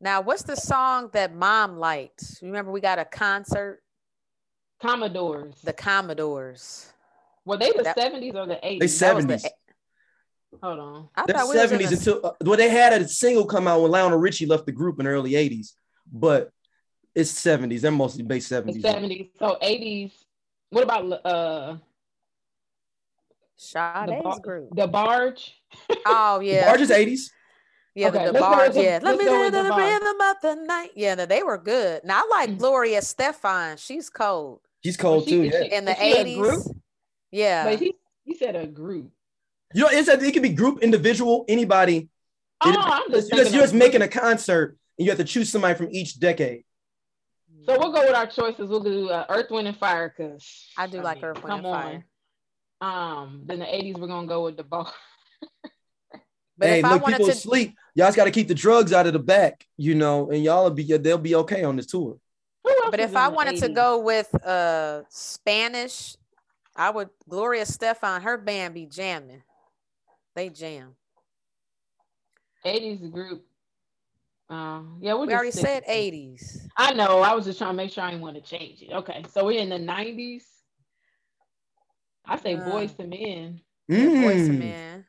Now, 0.00 0.20
what's 0.20 0.42
the 0.42 0.56
song 0.56 1.10
that 1.12 1.34
Mom 1.34 1.78
liked? 1.78 2.40
Remember, 2.42 2.70
we 2.72 2.80
got 2.80 2.98
a 2.98 3.04
concert, 3.04 3.80
Commodores. 4.82 5.54
the 5.62 5.72
Commodores. 5.72 6.92
Were 7.44 7.56
they 7.56 7.70
the 7.72 7.92
seventies 7.96 8.34
or 8.34 8.46
the 8.46 8.58
eighties? 8.66 8.98
That 9.00 9.14
was 9.14 9.24
70s. 9.26 9.42
the- 9.42 9.50
Hold 10.60 10.78
on. 10.78 11.08
I 11.16 11.26
The 11.26 11.32
thought 11.32 11.48
we 11.48 11.58
was 11.58 11.72
in 11.72 11.78
70s 11.78 11.88
the- 11.90 11.96
until 11.96 12.26
uh, 12.26 12.32
well, 12.44 12.56
they 12.56 12.68
had 12.68 13.00
a 13.00 13.08
single 13.08 13.44
come 13.46 13.66
out 13.66 13.80
when 13.82 13.90
Lionel 13.90 14.18
Richie 14.18 14.46
left 14.46 14.66
the 14.66 14.72
group 14.72 14.98
in 14.98 15.06
the 15.06 15.10
early 15.10 15.32
80s, 15.32 15.72
but 16.12 16.50
it's 17.14 17.32
70s. 17.32 17.80
They're 17.80 17.90
mostly 17.90 18.22
based 18.22 18.50
70s. 18.50 18.80
seventies. 18.82 19.28
So 19.38 19.58
eighties. 19.60 20.12
What 20.70 20.84
about 20.84 21.04
uh 21.24 21.72
the, 21.72 21.80
Sade's 23.56 24.22
bar- 24.22 24.40
group. 24.40 24.68
the 24.74 24.86
barge? 24.86 25.54
Oh 26.06 26.38
The 26.40 26.46
yeah, 26.46 26.66
Barge 26.66 26.80
is 26.82 26.90
80s. 26.90 27.20
yeah, 27.94 28.08
Okay, 28.08 28.26
the 28.26 28.32
let's 28.32 28.44
go 28.44 28.52
DeBarge. 28.52 28.66
with 28.68 28.74
the- 28.74 28.82
Yeah, 28.82 28.98
let 29.02 29.18
me 29.18 29.24
go 29.24 29.30
do 29.36 29.40
with 29.42 29.52
the 29.52 29.74
rhythm 29.76 30.20
of 30.20 30.36
the 30.42 30.54
night. 30.66 30.90
Yeah, 30.96 31.14
no, 31.14 31.26
they 31.26 31.42
were 31.42 31.58
good. 31.58 32.02
Now 32.04 32.22
I 32.24 32.28
like 32.30 32.50
Mm. 32.50 32.58
Gloria 32.58 33.00
Estefan. 33.00 33.78
She's 33.78 34.08
cold 34.10 34.60
She's 34.84 34.96
cold 34.96 35.24
she- 35.24 35.30
too. 35.30 35.42
is 35.44 35.52
Yeah. 35.54 35.78
in 35.78 35.84
the 35.84 35.92
Is 35.92 35.98
she 35.98 36.12
a 36.12 36.16
eighties. 36.20 36.72
Yeah, 37.30 37.64
But 37.64 37.78
he 37.80 37.94
he 38.24 38.34
said 38.34 38.56
a 38.56 38.66
group. 38.66 39.10
You 39.74 39.82
know, 39.82 39.88
it's 39.90 40.08
a, 40.08 40.20
it 40.22 40.32
could 40.32 40.42
be 40.42 40.50
group, 40.50 40.82
individual, 40.82 41.44
anybody. 41.48 42.08
Oh, 42.60 42.70
It- 42.70 42.76
I'm 42.78 43.02
You're 43.08 43.20
just 43.20 43.28
just, 43.28 43.30
thinking 43.30 43.54
you're 43.54 43.62
just 43.62 43.74
making 43.74 44.02
a 44.02 44.08
concert 44.08 44.76
and 44.98 45.04
you 45.06 45.10
have 45.10 45.18
to 45.18 45.24
choose 45.24 45.50
somebody 45.50 45.74
from 45.74 45.88
each 45.90 46.18
decade. 46.18 46.64
So 47.66 47.78
we'll 47.78 47.92
go 47.92 48.00
with 48.00 48.14
our 48.14 48.26
choices. 48.26 48.68
We'll 48.68 48.82
do 48.82 49.08
uh, 49.08 49.24
Earth, 49.28 49.50
Wind, 49.50 49.68
and 49.68 49.76
Fire 49.76 50.12
because 50.16 50.68
I 50.76 50.86
do 50.88 51.00
like 51.00 51.22
Earth, 51.22 51.42
Wind, 51.44 51.64
and 51.64 51.64
Fire. 51.64 52.04
Um, 52.80 53.42
then 53.46 53.60
the 53.60 53.72
eighties 53.72 53.94
we're 53.96 54.08
gonna 54.08 54.26
go 54.26 54.44
with 54.44 54.56
the 54.56 54.64
bar. 54.64 54.90
But 56.58 56.68
hey, 56.68 56.78
if 56.80 56.84
I 56.84 56.92
look, 56.92 57.02
wanted 57.02 57.16
people 57.16 57.26
to, 57.26 57.32
asleep. 57.32 57.74
Y'all 57.94 58.06
just 58.06 58.16
got 58.16 58.26
to 58.26 58.30
keep 58.30 58.46
the 58.46 58.54
drugs 58.54 58.92
out 58.92 59.06
of 59.06 59.14
the 59.14 59.18
back, 59.18 59.66
you 59.76 59.94
know, 59.94 60.30
and 60.30 60.44
y'all 60.44 60.64
will 60.64 60.70
be 60.70 60.84
they'll 60.96 61.18
be 61.18 61.34
okay 61.34 61.64
on 61.64 61.76
this 61.76 61.86
tour. 61.86 62.18
But 62.62 63.00
if 63.00 63.16
I 63.16 63.28
the 63.28 63.34
wanted 63.34 63.56
to 63.62 63.68
go 63.68 63.98
with 63.98 64.32
uh 64.44 65.02
Spanish, 65.08 66.16
I 66.76 66.90
would 66.90 67.08
Gloria 67.28 67.64
Estefan, 67.64 68.22
her 68.22 68.36
band 68.36 68.74
be 68.74 68.86
jamming. 68.86 69.42
They 70.34 70.48
jam. 70.48 70.94
80s 72.64 73.10
group. 73.10 73.44
Uh, 74.48 74.82
yeah, 75.00 75.14
we'll 75.14 75.22
We 75.22 75.28
just 75.28 75.34
already 75.36 75.50
stick 75.50 75.64
said 75.66 75.84
80s. 75.86 76.68
I 76.76 76.92
know. 76.92 77.20
I 77.20 77.34
was 77.34 77.44
just 77.46 77.58
trying 77.58 77.70
to 77.72 77.76
make 77.76 77.90
sure 77.90 78.04
I 78.04 78.10
didn't 78.10 78.22
want 78.22 78.36
to 78.36 78.42
change 78.42 78.82
it. 78.82 78.92
Okay, 78.92 79.24
so 79.30 79.44
we're 79.46 79.60
in 79.60 79.68
the 79.70 79.76
90s. 79.78 80.42
I 82.26 82.38
say 82.38 82.54
Uh, 82.54 82.64
Boyz 82.68 82.98
II 83.00 83.06
Men. 83.06 83.60
Yeah, 83.88 83.98
Boyz 83.98 84.46
II 84.46 84.48
Mm. 84.50 84.58
Men. 84.58 85.04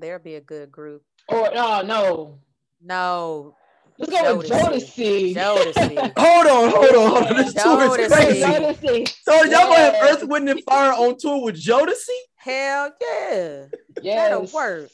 There'll 0.00 0.18
be 0.22 0.36
a 0.36 0.40
good 0.40 0.72
group. 0.72 1.02
Or 1.28 1.50
no, 1.54 1.82
no. 1.82 2.38
No, 2.84 3.54
Let's 3.98 4.10
go 4.10 4.38
with 4.38 4.48
Jodeci. 4.48 5.34
Jodeci. 5.34 5.34
Jodeci. 5.36 6.12
Hold 6.18 6.46
on, 6.46 6.70
hold 6.70 6.96
on, 6.96 7.10
hold 7.10 7.26
on. 7.28 7.36
This 7.36 7.54
tour 7.54 8.00
is 8.00 8.10
Jodeci. 8.10 8.12
crazy. 8.12 8.40
Jodeci. 8.42 9.14
So 9.22 9.34
y'all 9.44 9.50
gonna 9.50 9.76
have 9.76 9.94
Earth, 10.02 10.24
Wind, 10.26 10.48
and 10.48 10.64
Fire 10.64 10.92
on 10.92 11.16
tour 11.18 11.44
with 11.44 11.54
Jodeci? 11.62 12.08
Hell 12.42 12.90
yeah. 13.00 13.66
Yes. 14.02 14.16
That'll 14.30 14.46
work. 14.46 14.90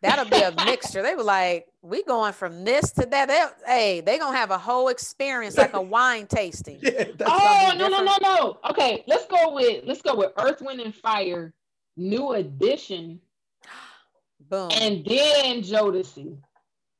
That'll 0.00 0.24
be 0.28 0.40
a 0.40 0.52
mixture. 0.66 1.02
They 1.02 1.14
were 1.14 1.22
like, 1.22 1.66
we 1.82 2.02
going 2.04 2.32
from 2.34 2.64
this 2.64 2.90
to 2.92 3.06
that. 3.06 3.28
They, 3.28 3.44
hey, 3.66 4.00
they 4.00 4.18
gonna 4.18 4.36
have 4.36 4.50
a 4.50 4.58
whole 4.58 4.88
experience 4.88 5.56
like 5.56 5.72
a 5.74 5.80
wine 5.96 6.26
tasting. 6.26 6.78
Yeah, 6.82 7.04
Oh 7.26 7.70
be 7.72 7.78
no 7.78 7.88
no 7.88 8.02
no 8.02 8.16
no. 8.22 8.58
Okay, 8.70 9.02
let's 9.06 9.26
go 9.26 9.54
with 9.54 9.84
let's 9.86 10.02
go 10.02 10.14
with 10.14 10.32
Earth, 10.38 10.60
Wind, 10.62 10.80
and 10.80 10.94
Fire, 10.94 11.52
New 11.96 12.32
Edition, 12.32 13.20
Boom. 14.48 14.70
and 14.72 15.04
then 15.04 15.62
Jodeci. 15.62 16.36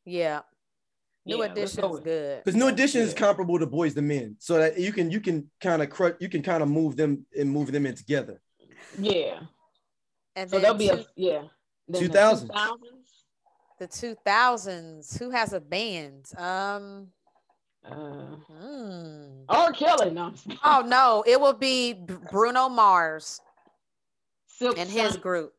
yeah. 0.04 0.40
New 1.26 1.38
Yeah, 1.38 1.44
edition 1.52 1.84
is 1.84 2.00
good. 2.00 2.44
because 2.44 2.54
New 2.54 2.68
Edition 2.68 3.00
is 3.00 3.14
comparable 3.14 3.58
to 3.58 3.66
Boyz 3.66 3.96
II 3.96 4.02
Men, 4.02 4.36
so 4.38 4.58
that 4.58 4.78
you 4.78 4.92
can 4.92 5.10
you 5.10 5.20
can 5.20 5.50
kind 5.60 5.82
of 5.82 5.88
cr- 5.88 6.16
you 6.20 6.28
can 6.28 6.42
kind 6.42 6.62
of 6.62 6.68
move 6.68 6.96
them 6.96 7.24
and 7.38 7.50
move 7.50 7.72
them 7.72 7.86
in 7.86 7.94
together. 7.94 8.40
Yeah. 8.98 9.40
And 10.36 10.50
So 10.50 10.56
then 10.56 10.62
there'll 10.62 10.76
be 10.76 10.88
a 10.90 11.06
yeah. 11.16 11.42
Then 11.88 12.02
the 12.02 12.08
2000s. 12.10 12.48
2000s. 12.48 12.78
the 13.78 13.86
two 13.86 14.14
thousands. 14.24 15.16
Who 15.16 15.30
has 15.30 15.52
a 15.54 15.60
band? 15.60 16.26
Um. 16.36 17.08
Uh, 17.86 18.36
hmm. 18.48 19.42
R. 19.48 19.72
Kelly, 19.72 20.10
no. 20.10 20.32
Oh 20.64 20.82
no, 20.86 21.22
it 21.26 21.38
will 21.40 21.52
be 21.52 21.92
Bruno 21.94 22.68
Mars 22.70 23.40
Silk 24.46 24.78
and 24.78 24.88
his 24.88 25.16
group. 25.18 25.52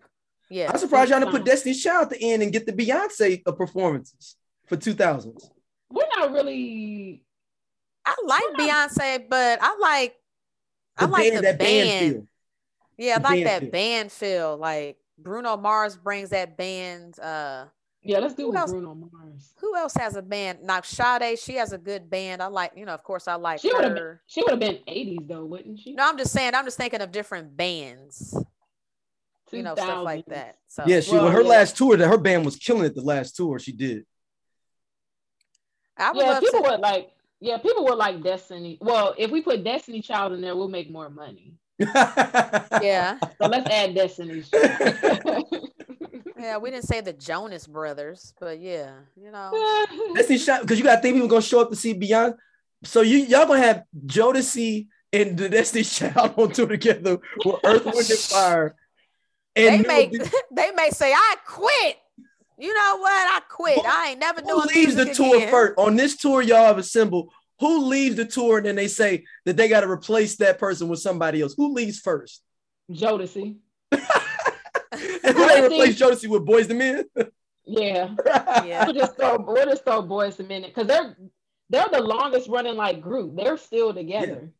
Yeah. 0.49 0.71
I'm 0.71 0.77
surprised 0.79 1.09
y'all 1.11 1.19
didn't 1.19 1.31
put 1.31 1.43
Destiny's 1.45 1.81
Child 1.83 2.03
at 2.03 2.09
the 2.19 2.31
end 2.33 2.43
and 2.43 2.51
get 2.53 2.65
the 2.67 2.73
Beyonce 2.73 3.43
performances 3.57 4.35
for 4.67 4.75
2000s. 4.77 5.49
We're 5.95 6.07
not 6.17 6.31
really. 6.33 7.23
I 8.05 8.15
like 8.25 8.43
Beyonce, 8.59 9.27
but 9.29 9.59
I 9.61 9.77
like 9.81 10.15
I 10.97 11.05
The 11.05 11.11
like 11.11 11.23
band, 11.23 11.37
the 11.37 11.41
that 11.41 11.59
band 11.59 11.89
band. 11.89 12.13
feel. 12.15 12.27
Yeah, 12.97 13.13
I 13.13 13.17
like 13.21 13.23
band 13.23 13.45
that 13.47 13.61
feel. 13.61 13.71
band 13.71 14.11
feel. 14.11 14.57
Like 14.57 14.97
Bruno 15.17 15.57
Mars 15.57 15.97
brings 15.97 16.29
that 16.29 16.55
band. 16.57 17.17
Uh, 17.19 17.65
Yeah, 18.03 18.19
let's 18.19 18.35
do 18.35 18.43
Who 18.43 18.49
with 18.49 18.57
else? 18.59 18.71
Bruno 18.71 18.93
Mars. 18.93 19.53
who 19.59 19.75
else 19.75 19.93
has 19.95 20.15
a 20.15 20.21
band? 20.21 20.59
Now 20.63 20.81
Sade, 20.81 21.39
she 21.39 21.55
has 21.55 21.71
a 21.73 21.77
good 21.77 22.09
band. 22.09 22.43
I 22.43 22.47
like, 22.47 22.73
you 22.75 22.85
know, 22.85 22.93
of 22.93 23.03
course, 23.03 23.27
I 23.27 23.35
like 23.35 23.61
She 23.61 23.73
would 23.73 23.83
have 23.85 23.95
been. 23.95 24.19
She 24.27 24.41
would 24.43 24.51
have 24.51 24.59
been 24.59 24.79
80s 24.87 25.27
though, 25.27 25.45
wouldn't 25.45 25.79
she? 25.79 25.93
No, 25.93 26.07
I'm 26.07 26.17
just 26.17 26.31
saying. 26.33 26.53
I'm 26.53 26.65
just 26.65 26.77
thinking 26.77 27.01
of 27.01 27.11
different 27.11 27.55
bands. 27.57 28.37
You 29.51 29.63
know, 29.63 29.73
stuff 29.75 30.03
like 30.03 30.25
that. 30.27 30.57
So 30.67 30.83
Yeah, 30.85 30.99
she 30.99 31.11
Well, 31.11 31.23
well, 31.25 31.31
her 31.31 31.41
yeah. 31.41 31.47
last 31.47 31.77
tour 31.77 31.95
that 31.95 32.07
her 32.07 32.17
band 32.17 32.43
was 32.45 32.57
killing 32.57 32.83
it. 32.85 32.93
The 32.93 33.01
last 33.01 33.35
tour 33.37 33.57
she 33.57 33.71
did. 33.71 34.05
I 35.97 36.11
would 36.11 36.21
Yeah, 36.21 36.29
love 36.31 36.43
people 36.43 36.63
to. 36.63 36.69
would 36.71 36.79
like. 36.79 37.11
Yeah, 37.41 37.57
people 37.57 37.83
would 37.85 37.97
like 37.97 38.23
Destiny. 38.23 38.77
Well, 38.81 39.13
if 39.17 39.29
we 39.29 39.41
put 39.41 39.63
Destiny 39.63 40.01
Child 40.01 40.33
in 40.33 40.41
there, 40.41 40.55
we'll 40.55 40.67
make 40.69 40.89
more 40.89 41.09
money. 41.09 41.53
Yeah, 41.79 43.19
So 43.41 43.47
let's 43.47 43.69
add 43.69 43.93
Destiny. 43.95 44.43
Yeah. 46.37 46.57
We 46.57 46.69
didn't 46.69 46.85
say 46.85 47.01
the 47.01 47.13
Jonas 47.13 47.65
Brothers, 47.65 48.33
but 48.39 48.59
yeah, 48.59 48.91
you 49.21 49.31
know. 49.31 49.51
Destiny's 50.13 50.45
Child 50.45 50.61
because 50.61 50.77
you 50.77 50.83
got 50.83 50.97
to 50.97 51.01
think 51.01 51.15
people 51.15 51.27
gonna 51.29 51.41
show 51.41 51.61
up 51.61 51.69
to 51.69 51.75
see 51.75 51.93
Beyonce. 51.93 52.35
So 52.83 53.01
you 53.01 53.19
y'all 53.19 53.47
gonna 53.47 53.59
have 53.59 53.83
Jodeci 54.05 54.87
and 55.13 55.37
the 55.37 55.49
Destiny's 55.49 55.95
Child 55.97 56.33
on 56.37 56.51
tour 56.51 56.67
together 56.67 57.19
with 57.43 57.55
Earth, 57.63 57.85
Wind, 57.85 57.97
and 57.97 58.19
Fire. 58.19 58.75
they 59.55 59.77
And 59.77 59.87
may 59.87 60.11
they 60.51 60.71
may 60.75 60.89
say 60.91 61.13
I 61.13 61.35
quit. 61.47 61.97
You 62.57 62.73
know 62.73 62.97
what? 62.97 63.11
I 63.11 63.41
quit. 63.49 63.79
I 63.85 64.09
ain't 64.11 64.19
never 64.19 64.41
who 64.41 64.47
doing 64.47 64.67
leaves 64.73 64.95
the 64.95 65.13
tour 65.13 65.35
again. 65.37 65.49
first? 65.51 65.73
On 65.77 65.95
this 65.95 66.15
tour, 66.17 66.41
y'all 66.41 66.65
have 66.65 66.77
assembled. 66.77 67.31
Who 67.59 67.85
leaves 67.85 68.15
the 68.15 68.25
tour 68.25 68.57
and 68.57 68.65
then 68.65 68.75
they 68.75 68.87
say 68.87 69.23
that 69.45 69.55
they 69.57 69.67
got 69.67 69.81
to 69.81 69.89
replace 69.89 70.35
that 70.37 70.59
person 70.59 70.87
with 70.87 70.99
somebody 70.99 71.41
else? 71.41 71.53
Who 71.55 71.73
leaves 71.73 71.99
first? 71.99 72.41
Jodeci. 72.91 73.57
And 75.23 75.35
who 75.35 75.47
they 75.47 75.65
replace 75.65 75.99
Jodeci 75.99 76.27
with? 76.29 76.45
Boyz 76.45 76.69
II 76.69 76.77
Men. 76.77 77.05
Yeah. 77.65 78.13
Yeah. 78.63 78.85
We'll 78.85 78.93
just 78.93 79.17
throw 79.17 79.37
we'll 79.39 79.65
just 79.65 79.83
throw 79.83 80.03
Boyz 80.03 80.39
II 80.39 80.45
Men 80.47 80.61
because 80.63 80.87
they're 80.87 81.17
they're 81.69 81.87
the 81.91 82.01
longest 82.01 82.47
running 82.47 82.75
like 82.75 83.01
group. 83.01 83.35
They're 83.35 83.57
still 83.57 83.93
together. 83.93 84.51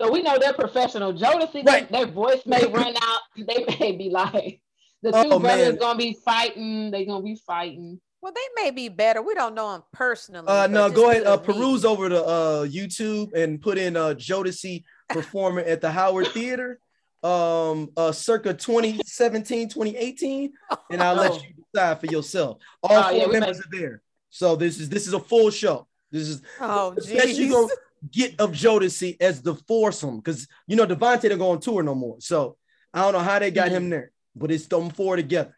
So 0.00 0.10
we 0.10 0.22
know 0.22 0.38
they're 0.38 0.54
professional. 0.54 1.12
Jodeci, 1.12 1.64
Right. 1.66 1.90
their 1.90 2.06
voice 2.06 2.44
may 2.46 2.64
run 2.66 2.94
out. 3.00 3.20
They 3.36 3.64
may 3.78 3.92
be 3.92 4.10
like 4.10 4.60
the 5.06 5.22
two 5.22 5.28
Oh, 5.30 5.38
brothers 5.38 5.68
man. 5.68 5.76
gonna 5.76 5.98
be 5.98 6.16
fighting. 6.24 6.90
They're 6.90 7.04
gonna 7.04 7.22
be 7.22 7.36
fighting. 7.46 8.00
Well, 8.20 8.32
they 8.34 8.62
may 8.62 8.70
be 8.72 8.88
better. 8.88 9.22
We 9.22 9.34
don't 9.34 9.54
know 9.54 9.72
them 9.72 9.82
personally. 9.92 10.48
Uh, 10.48 10.66
no, 10.66 10.90
go 10.90 11.10
ahead. 11.10 11.24
Uh, 11.26 11.34
as 11.34 11.46
me. 11.46 11.54
peruse 11.54 11.84
over 11.84 12.08
to 12.08 12.24
uh, 12.24 12.66
YouTube 12.66 13.32
and 13.34 13.60
put 13.60 13.78
in 13.78 13.96
uh, 13.96 14.14
Jodeci 14.14 14.82
performer 15.10 15.60
at 15.60 15.80
the 15.80 15.90
Howard 15.90 16.26
Theater, 16.28 16.80
um, 17.22 17.90
uh, 17.96 18.10
circa 18.10 18.52
2017, 18.52 19.68
2018, 19.68 20.52
and 20.90 21.02
I'll 21.02 21.14
let 21.14 21.32
Oh. 21.32 21.34
you 21.36 21.64
decide 21.72 22.00
for 22.00 22.06
yourself. 22.06 22.58
All 22.82 22.98
Oh, 22.98 23.02
four 23.10 23.12
yeah, 23.12 23.26
we 23.26 23.32
members 23.40 23.60
are 23.60 23.70
there, 23.70 24.02
so 24.30 24.56
this 24.56 24.80
is 24.80 24.88
this 24.88 25.06
is 25.06 25.12
a 25.12 25.20
full 25.20 25.50
show. 25.50 25.86
This 26.10 26.28
is 26.28 26.42
Oh, 26.60 26.90
the 26.94 27.14
best 27.14 27.38
you 27.38 27.50
gonna 27.50 27.68
get 28.10 28.40
of 28.40 28.50
Jodeci 28.52 29.16
as 29.20 29.40
the 29.42 29.54
foursome 29.54 30.16
because 30.16 30.48
you 30.66 30.74
know 30.76 30.86
DeVante 30.86 31.28
don't 31.28 31.38
go 31.38 31.50
on 31.50 31.60
tour 31.60 31.82
no 31.82 31.94
more, 31.94 32.16
so 32.20 32.56
I 32.92 33.02
don't 33.02 33.12
know 33.12 33.18
how 33.20 33.38
they 33.38 33.50
got 33.52 33.68
Mm. 33.68 33.72
him 33.72 33.90
there, 33.90 34.10
but 34.36 34.50
it's 34.50 34.66
them 34.66 34.90
four 34.90 35.16
together. 35.16 35.56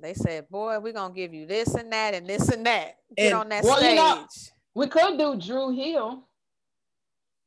They 0.00 0.14
said, 0.14 0.48
"Boy, 0.48 0.78
we're 0.78 0.92
gonna 0.92 1.12
give 1.14 1.34
you 1.34 1.46
this 1.46 1.74
and 1.74 1.92
that 1.92 2.14
and 2.14 2.26
this 2.26 2.48
and 2.48 2.64
that. 2.66 2.96
Get 3.16 3.26
And- 3.32 3.34
on 3.34 3.48
that 3.50 3.64
Well, 3.64 3.74
you 3.80 3.84
stage." 3.84 3.96
know- 3.96 4.26
We 4.74 4.86
could 4.86 5.18
do 5.18 5.34
Dru 5.36 5.70
Hill, 5.70 6.22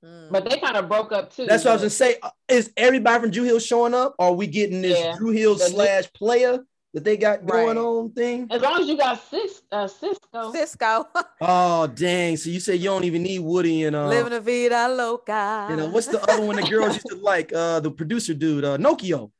Mm. 0.04 0.30
but 0.32 0.50
they 0.50 0.60
kind 0.60 0.76
of 0.76 0.90
broke 0.90 1.12
up 1.14 1.34
too. 1.34 1.46
That's 1.46 1.64
what 1.64 1.72
I 1.72 1.74
was 1.76 1.82
gonna 1.84 1.90
say. 1.92 2.18
Is 2.50 2.72
everybody 2.76 3.22
from 3.22 3.32
Dru 3.32 3.44
Hill 3.46 3.60
showing 3.60 3.94
up? 3.94 4.16
Or 4.20 4.28
are 4.28 4.34
we 4.34 4.46
getting 4.48 4.82
this 4.82 5.00
Yeah. 5.00 5.16
Dru 5.18 5.32
Hill 5.32 5.56
The- 5.56 5.66
slash 5.70 6.12
player 6.14 6.60
that 6.94 7.04
they 7.06 7.16
got 7.18 7.46
going 7.46 7.78
Right. 7.78 7.78
on 7.78 8.12
thing? 8.12 8.48
As 8.52 8.62
long 8.62 8.82
as 8.82 8.88
you 8.88 8.98
got 8.98 9.20
Cis, 9.32 9.62
uh, 9.72 9.88
Sisqó. 9.88 10.54
Sisqó, 10.54 11.06
Oh 11.42 11.88
dang! 11.88 12.36
So 12.38 12.50
you 12.50 12.60
say 12.60 12.76
you 12.76 12.90
don't 12.90 13.06
even 13.06 13.24
need 13.24 13.40
Woody 13.40 13.86
and 13.86 13.96
uh, 13.96 14.10
living 14.10 14.34
a 14.34 14.42
vida 14.42 14.90
loca. 14.90 15.68
you 15.70 15.78
know 15.78 15.88
what's 15.90 16.08
the 16.08 16.22
other 16.30 16.46
one 16.46 16.58
the 16.58 16.64
girls 16.64 16.96
used 16.96 17.08
to 17.08 17.16
like? 17.16 17.52
Uh, 17.54 17.80
the 17.80 17.90
producer 17.90 18.34
dude, 18.34 18.66
uh, 18.66 18.78
Nokio. 18.78 19.32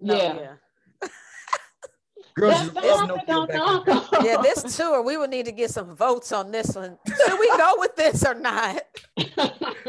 No, 0.00 0.14
Yeah. 0.16 0.54
Girls 2.38 2.52
That's 2.52 2.62
used 2.64 2.74
the 2.76 2.80
to 2.80 2.86
love 2.86 3.08
one 3.08 3.18
Nokio 3.18 3.48
that 3.48 3.84
back 3.84 4.08
don't 4.16 4.24
yeah. 4.24 4.42
This 4.42 4.76
tour, 4.76 5.02
we 5.02 5.16
would 5.16 5.30
need 5.30 5.46
to 5.46 5.52
get 5.52 5.70
some 5.70 5.94
votes 5.96 6.32
on 6.32 6.50
this 6.50 6.74
one. 6.76 6.98
Should 7.06 7.38
we 7.38 7.48
go 7.56 7.74
with 7.78 7.96
this 7.96 8.24
or 8.24 8.34
not? 8.34 8.82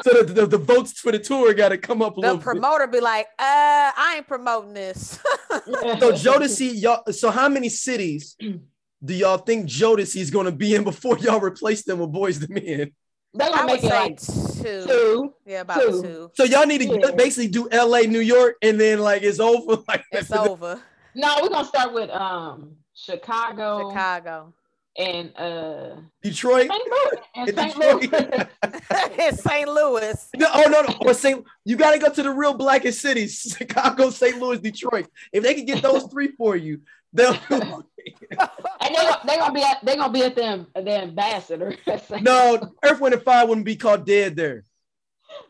So 0.01 0.23
the, 0.23 0.33
the, 0.33 0.45
the 0.45 0.57
votes 0.57 0.93
for 0.99 1.11
the 1.11 1.19
tour 1.19 1.53
got 1.53 1.69
to 1.69 1.77
come 1.77 2.01
up 2.01 2.13
a 2.13 2.15
The 2.15 2.21
little 2.21 2.37
bit. 2.37 2.43
promoter 2.43 2.87
be 2.87 3.01
like, 3.01 3.25
"Uh, 3.37 3.91
I 3.97 4.13
ain't 4.17 4.27
promoting 4.27 4.73
this." 4.73 5.19
So 5.51 6.11
Jodeci, 6.13 6.71
y'all. 6.81 7.03
So 7.11 7.29
how 7.29 7.49
many 7.49 7.67
cities 7.69 8.37
do 8.39 9.13
y'all 9.13 9.37
think 9.39 9.65
Jodeci 9.67 10.17
is 10.21 10.31
going 10.31 10.45
to 10.45 10.51
be 10.53 10.73
in 10.75 10.83
before 10.85 11.17
y'all 11.19 11.41
replace 11.41 11.83
them 11.83 11.99
with 11.99 12.11
Boyz 12.13 12.41
II 12.49 12.61
Men? 12.77 12.91
They're 13.33 13.47
I 13.49 13.51
gonna 13.51 13.71
would 13.73 13.81
make 13.81 13.83
it 13.83 14.21
say 14.21 14.39
like 14.39 14.63
two. 14.63 14.87
two. 14.87 15.33
Yeah, 15.45 15.61
about 15.61 15.81
two. 15.81 16.01
two. 16.01 16.31
So 16.35 16.43
y'all 16.45 16.65
need 16.65 16.81
to 16.81 16.99
Yeah. 17.01 17.11
basically 17.11 17.47
do 17.49 17.67
L.A., 17.69 18.07
New 18.07 18.21
York, 18.21 18.55
and 18.61 18.79
then 18.79 18.99
like 18.99 19.21
it's 19.23 19.39
over. 19.41 19.83
Like 19.87 20.03
It's 20.13 20.31
over. 20.31 20.81
No, 21.15 21.35
we're 21.41 21.49
gonna 21.49 21.67
start 21.67 21.93
with 21.93 22.09
um 22.11 22.75
Chicago, 22.93 23.89
Chicago. 23.89 24.53
and 24.97 25.35
uh 25.37 25.95
Detroit. 26.21 26.69
St. 26.69 26.83
Louis. 26.91 27.23
And 27.35 27.55
St. 27.55 27.73
Detroit. 27.73 28.11
Louis. 28.11 28.47
it's 29.17 29.43
St. 29.43 29.67
Louis. 29.67 30.29
No, 30.37 30.47
oh 30.53 30.63
no, 30.69 30.81
no. 30.81 30.95
Or 31.01 31.13
St. 31.13 31.43
You 31.65 31.75
got 31.77 31.91
to 31.91 31.99
go 31.99 32.11
to 32.11 32.23
the 32.23 32.31
real 32.31 32.53
blackest 32.53 33.01
cities: 33.01 33.55
Chicago, 33.57 34.09
St. 34.09 34.39
Louis, 34.39 34.59
Detroit. 34.59 35.07
If 35.33 35.43
they 35.43 35.53
can 35.53 35.65
get 35.65 35.81
those 35.81 36.03
three 36.05 36.29
for 36.37 36.55
you, 36.55 36.81
they'll. 37.13 37.33
and 37.49 38.95
they're 38.95 39.03
gonna, 39.03 39.21
they 39.25 39.37
gonna 39.37 39.53
be 39.53 39.63
at 39.63 39.83
they're 39.83 39.95
gonna 39.97 40.13
be 40.13 40.23
at 40.23 40.35
the, 40.35 40.65
the 40.75 41.01
ambassador. 41.01 41.75
no, 42.21 42.73
Earth, 42.83 42.99
Wind, 42.99 43.15
and 43.15 43.23
Fire 43.23 43.45
wouldn't 43.47 43.65
be 43.65 43.75
called 43.75 44.05
dead 44.05 44.35
there. 44.35 44.63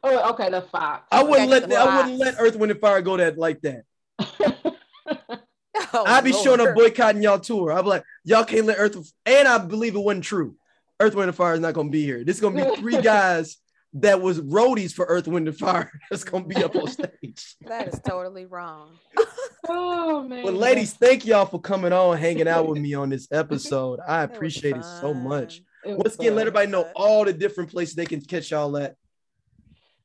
Oh, 0.04 0.32
okay, 0.32 0.50
the 0.50 0.62
Fox. 0.62 1.08
I 1.12 1.24
wouldn't 1.24 1.50
Okay, 1.50 1.60
let 1.62 1.70
the 1.70 1.76
I 1.78 1.98
wouldn't 1.98 2.20
let 2.20 2.36
Earth, 2.40 2.56
Wind, 2.56 2.72
and 2.72 2.82
Fire 2.82 3.02
go 3.02 3.18
that 3.18 3.38
like 3.38 3.62
that. 3.62 3.84
Oh, 5.94 6.04
I'd 6.06 6.24
be 6.24 6.34
showing 6.34 6.60
up 6.60 6.76
boycotting 6.76 7.22
y'all 7.22 7.40
tour. 7.40 7.72
I'd 7.72 7.82
be 7.84 7.88
like, 7.88 8.04
y'all 8.24 8.44
can't 8.44 8.66
let 8.66 8.78
Earth, 8.78 9.14
and 9.26 9.48
I 9.48 9.58
believe 9.58 9.96
it 9.96 10.00
wasn't 10.00 10.24
true. 10.24 10.56
Earth, 11.00 11.16
Wind, 11.16 11.30
and 11.30 11.36
Fire 11.36 11.54
is 11.54 11.60
not 11.60 11.74
gonna 11.74 11.90
be 11.90 12.04
here. 12.04 12.24
This 12.24 12.38
is 12.38 12.42
gonna 12.42 12.70
be 12.70 12.76
three 12.78 13.02
guys 13.02 13.58
that 13.94 14.22
was 14.22 14.40
roadies 14.42 14.94
for 14.94 15.06
Earth, 15.06 15.28
Wind, 15.28 15.48
and 15.48 15.58
Fire 15.58 15.92
that's 16.10 16.24
gonna 16.24 16.46
be 16.46 16.64
up 16.64 16.76
on 16.76 16.88
stage. 16.92 17.56
That 17.62 17.88
is 17.88 18.00
totally 18.06 18.46
wrong. 18.46 18.98
Oh 19.68 20.24
man. 20.24 20.44
But 20.44 20.54
ladies, 20.56 20.94
thank 20.94 21.26
y'all 21.26 21.46
for 21.46 21.60
coming 21.60 21.94
on, 21.94 22.18
hanging 22.18 22.48
out 22.48 22.68
with 22.68 22.80
me 22.80 22.94
on 22.94 23.10
this 23.10 23.28
episode. 23.32 24.00
I 24.06 24.24
appreciate 24.24 24.76
it 24.76 24.84
so 24.84 25.14
much. 25.14 25.58
fun. 25.58 25.66
It 25.86 25.98
was 25.98 26.04
Once 26.06 26.16
again, 26.16 26.36
let 26.36 26.42
everybody 26.42 26.68
know 26.68 26.90
all 26.96 27.24
the 27.24 27.34
different 27.34 27.72
places 27.72 27.96
they 27.96 28.06
can 28.06 28.22
catch 28.22 28.52
y'all 28.52 28.76
at. 28.78 28.96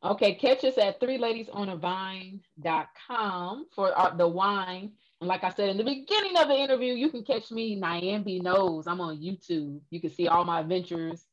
Okay, 0.05 0.35
catch 0.35 0.65
us 0.65 0.77
at 0.77 1.01
three 1.01 1.19
ladies 1.19 1.49
on 1.51 1.71
a 1.71 1.77
vine.com 1.77 3.67
for 3.75 3.99
uh, 3.99 4.15
the 4.15 4.29
wine. 4.29 4.93
Like 5.27 5.45
I 5.45 5.51
said 5.51 5.69
in 5.69 5.77
the 5.77 5.85
beginning 5.85 6.37
of 6.37 6.49
the 6.49 6.55
interview, 6.55 6.95
you 6.95 7.11
can 7.11 7.25
catch 7.25 7.51
me, 7.51 7.81
Nyambi 7.81 8.43
Knows. 8.43 8.87
I'm 8.87 9.01
on 9.01 9.19
YouTube. 9.19 9.81
You 9.91 10.01
can 10.01 10.11
see 10.11 10.29
all 10.29 10.45
my 10.45 10.61
adventures 10.61 11.27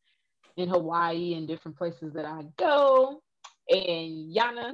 in 0.58 0.70
Hawaii 0.70 1.34
and 1.36 1.48
different 1.48 1.78
places 1.78 2.14
that 2.14 2.26
I 2.26 2.44
go. 2.58 3.22
And 3.70 4.36
Yana, 4.36 4.74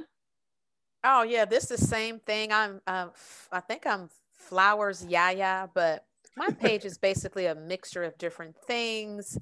Oh 1.04 1.22
yeah, 1.22 1.44
this 1.44 1.70
is 1.70 1.80
the 1.80 1.86
same 1.86 2.18
thing. 2.20 2.52
I'm 2.52 2.80
uh, 2.86 3.08
I 3.52 3.60
think 3.60 3.86
I'm 3.86 4.08
flowers 4.34 5.04
yaya, 5.06 5.68
but 5.72 6.04
my 6.36 6.50
page 6.50 6.84
is 6.84 6.98
basically 6.98 7.46
a 7.46 7.54
mixture 7.54 8.02
of 8.02 8.18
different 8.18 8.56
things, 8.66 9.38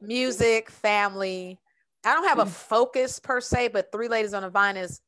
music, 0.00 0.70
family. 0.70 1.58
I 2.04 2.14
don't 2.14 2.28
have 2.28 2.38
a 2.38 2.46
focus 2.46 3.18
per 3.20 3.40
se, 3.40 3.68
but 3.68 3.92
Three 3.92 4.08
Ladies 4.08 4.32
on 4.32 4.44
a 4.44 4.50
Vine 4.50 4.76
is, 4.76 5.00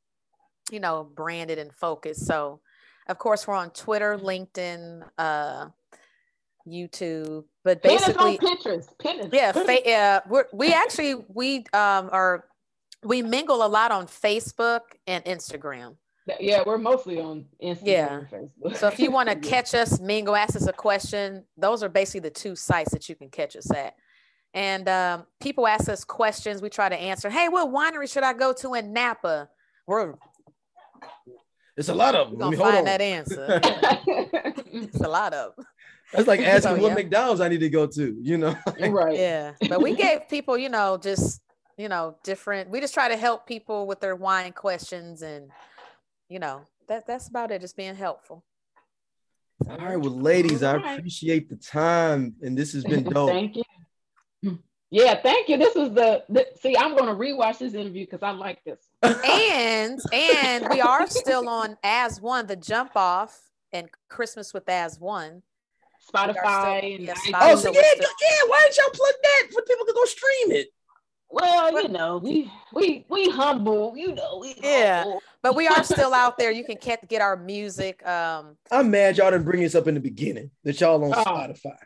you 0.70 0.80
know, 0.80 1.08
branded 1.14 1.58
and 1.58 1.72
focused. 1.72 2.26
So, 2.26 2.60
of 3.08 3.18
course, 3.18 3.46
we're 3.46 3.54
on 3.54 3.70
Twitter, 3.70 4.18
LinkedIn, 4.18 5.02
uh, 5.18 5.66
YouTube, 6.66 7.44
but 7.64 7.82
pin 7.82 7.96
us 7.96 8.08
on 8.16 8.36
basically, 8.36 8.38
Pinterest. 8.48 8.96
Pinterest. 8.98 9.32
yeah, 9.32 9.52
fa- 9.52 9.78
yeah. 9.84 10.20
We're, 10.28 10.44
we 10.52 10.72
actually 10.72 11.14
we 11.28 11.58
um 11.72 12.10
are 12.12 12.44
we 13.04 13.22
mingle 13.22 13.64
a 13.64 13.68
lot 13.68 13.90
on 13.92 14.06
Facebook 14.06 14.80
and 15.06 15.24
Instagram. 15.24 15.96
Yeah, 16.40 16.62
we're 16.66 16.76
mostly 16.76 17.18
on 17.20 17.46
Instagram 17.62 17.86
Yeah. 17.86 18.18
and 18.18 18.28
Facebook. 18.28 18.76
So 18.76 18.86
if 18.88 18.98
you 18.98 19.10
want 19.10 19.30
to 19.30 19.36
catch 19.48 19.72
us, 19.74 19.98
mingle, 19.98 20.36
ask 20.36 20.54
us 20.56 20.66
a 20.66 20.74
question, 20.74 21.44
those 21.56 21.82
are 21.82 21.88
basically 21.88 22.20
the 22.20 22.30
two 22.30 22.54
sites 22.54 22.90
that 22.90 23.08
you 23.08 23.14
can 23.14 23.30
catch 23.30 23.56
us 23.56 23.70
at. 23.70 23.94
And 24.52 24.88
um, 24.90 25.24
people 25.40 25.66
ask 25.66 25.88
us 25.88 26.04
questions, 26.04 26.60
we 26.60 26.68
try 26.68 26.88
to 26.90 26.96
answer. 26.96 27.30
Hey, 27.30 27.48
what 27.48 27.68
winery 27.70 28.12
should 28.12 28.24
I 28.24 28.34
go 28.34 28.52
to 28.54 28.74
in 28.74 28.92
Napa? 28.92 29.48
We're, 29.86 30.16
It's 31.78 31.88
a 31.88 31.94
lot 31.94 32.16
of 32.16 32.30
them. 32.30 32.36
I 32.36 32.38
gonna 32.40 32.50
mean, 32.50 32.60
hold 32.60 32.70
find 32.70 32.78
on. 32.78 32.84
that 32.86 33.00
answer. 33.00 33.60
it's 34.66 35.00
a 35.00 35.08
lot 35.08 35.32
of. 35.32 35.54
That's 36.12 36.26
like 36.26 36.40
asking 36.44 36.76
So, 36.76 36.82
what 36.82 36.88
yeah. 36.88 36.94
McDonald's 36.94 37.40
I 37.40 37.48
need 37.48 37.60
to 37.60 37.70
go 37.70 37.86
to, 37.86 38.16
you 38.20 38.36
know? 38.36 38.56
right. 38.80 39.16
Yeah, 39.16 39.52
but 39.68 39.80
we 39.80 39.94
gave 39.94 40.28
people, 40.28 40.58
you 40.58 40.70
know, 40.70 40.98
just 40.98 41.40
you 41.76 41.88
know, 41.88 42.16
different. 42.24 42.68
We 42.68 42.80
just 42.80 42.94
try 42.94 43.08
to 43.08 43.16
help 43.16 43.46
people 43.46 43.86
with 43.86 44.00
their 44.00 44.16
wine 44.16 44.52
questions, 44.52 45.22
and 45.22 45.52
you 46.28 46.40
know, 46.40 46.62
that 46.88 47.06
that's 47.06 47.28
about 47.28 47.52
it. 47.52 47.60
Just 47.60 47.76
being 47.76 47.94
helpful. 47.94 48.42
All 49.68 49.76
right, 49.76 49.96
well, 49.96 50.10
ladies, 50.10 50.64
I 50.64 50.76
appreciate 50.76 51.48
the 51.48 51.56
time, 51.56 52.34
and 52.42 52.58
this 52.58 52.72
has 52.72 52.82
been 52.82 53.04
dope. 53.04 53.30
Thank 53.30 53.56
you. 53.56 54.58
Yeah, 54.90 55.20
thank 55.20 55.48
you. 55.48 55.58
This 55.58 55.74
was 55.74 55.92
the, 55.92 56.24
the 56.28 56.46
see, 56.60 56.76
I'm 56.76 56.96
gonna 56.96 57.14
rewatch 57.14 57.58
this 57.58 57.74
interview 57.74 58.04
because 58.04 58.22
I 58.24 58.30
like 58.30 58.64
this. 58.64 58.87
And 59.02 60.00
and 60.12 60.68
we 60.70 60.80
are 60.80 61.06
still 61.06 61.48
on 61.48 61.76
as 61.82 62.20
one 62.20 62.46
the 62.46 62.56
jump 62.56 62.92
off 62.96 63.38
and 63.72 63.88
christmas 64.08 64.52
with 64.52 64.68
as 64.68 64.98
one 64.98 65.42
Spotify 66.14 66.78
still- 66.80 67.00
yeah. 67.00 67.14
Spotify. 67.14 67.38
oh, 67.52 67.56
so 67.56 67.72
yeah, 67.72 67.80
yeah. 67.96 68.02
Why 68.46 68.60
didn't 68.64 68.76
y'all 68.78 68.90
plug 68.94 69.12
that 69.22 69.42
for 69.52 69.62
people 69.62 69.84
to 69.84 69.92
go 69.92 70.04
stream 70.06 70.52
it? 70.52 70.68
Well, 71.30 71.82
you 71.82 71.88
know, 71.88 72.16
we 72.16 72.50
we 72.72 73.04
we 73.10 73.28
humble, 73.28 73.94
you 73.94 74.14
know, 74.14 74.38
we 74.40 74.54
Yeah. 74.62 75.02
humble. 75.02 75.20
but 75.42 75.54
we 75.54 75.68
are 75.68 75.84
still 75.84 76.14
out 76.14 76.38
there 76.38 76.50
you 76.50 76.64
can 76.68 76.78
get, 76.80 77.06
get 77.08 77.20
our 77.20 77.36
music 77.36 78.06
um 78.08 78.56
I'm 78.70 78.90
mad 78.90 79.18
y'all 79.18 79.30
didn't 79.30 79.44
bring 79.44 79.60
this 79.60 79.74
up 79.74 79.86
in 79.86 79.94
the 79.94 80.00
beginning 80.00 80.50
that 80.64 80.80
y'all 80.80 81.04
on 81.04 81.12
Oh. 81.14 81.22
Spotify. 81.24 81.76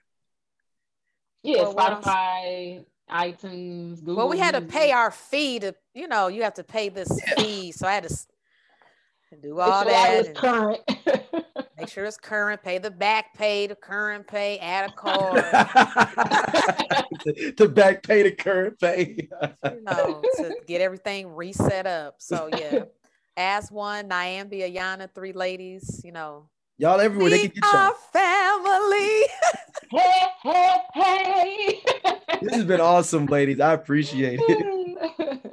Yeah, 1.42 1.62
Well. 1.62 1.74
Spotify, 1.74 2.84
iTunes, 3.10 4.00
Google. 4.00 4.16
well 4.16 4.28
we 4.28 4.38
had 4.38 4.54
to 4.54 4.60
pay 4.62 4.92
our 4.92 5.10
fee 5.10 5.58
to 5.58 5.74
you 5.94 6.08
know 6.08 6.28
you 6.28 6.42
have 6.42 6.54
to 6.54 6.64
pay 6.64 6.88
this 6.88 7.20
fee 7.36 7.72
so 7.72 7.86
i 7.86 7.92
had 7.94 8.04
to 8.04 8.16
do 9.42 9.58
all 9.60 9.82
sure 9.82 9.90
that 9.90 10.18
was 10.18 10.28
current. 10.36 10.80
make 11.78 11.88
sure 11.88 12.04
it's 12.04 12.16
current 12.16 12.62
pay 12.62 12.78
the 12.78 12.90
back 12.90 13.34
pay 13.34 13.66
the 13.66 13.74
current 13.74 14.26
pay 14.26 14.58
add 14.58 14.90
a 14.90 14.92
card 14.96 15.42
to, 17.20 17.52
to 17.52 17.68
back 17.68 18.02
pay 18.02 18.22
the 18.22 18.32
current 18.32 18.78
pay. 18.78 19.28
you 19.64 19.82
know, 19.82 20.22
to 20.36 20.56
get 20.66 20.80
everything 20.80 21.28
reset 21.34 21.86
up. 21.86 22.16
So 22.18 22.48
yeah, 22.52 22.84
as 23.36 23.70
one, 23.70 24.08
Nyambia, 24.08 24.74
Yana, 24.74 25.08
three 25.14 25.32
ladies, 25.32 26.02
you 26.04 26.12
know. 26.12 26.48
Y'all 26.82 27.00
everywhere 27.00 27.30
they 27.30 27.42
We 27.42 27.48
can 27.48 27.62
get 27.62 27.64
are 27.64 27.86
y'all. 27.86 27.94
family. 28.12 29.22
hey, 29.90 30.26
hey, 30.42 30.78
hey. 30.94 31.80
This 32.42 32.54
has 32.56 32.64
been 32.64 32.80
awesome, 32.80 33.26
ladies. 33.26 33.60
I 33.60 33.72
appreciate 33.74 34.40
it. 34.42 35.42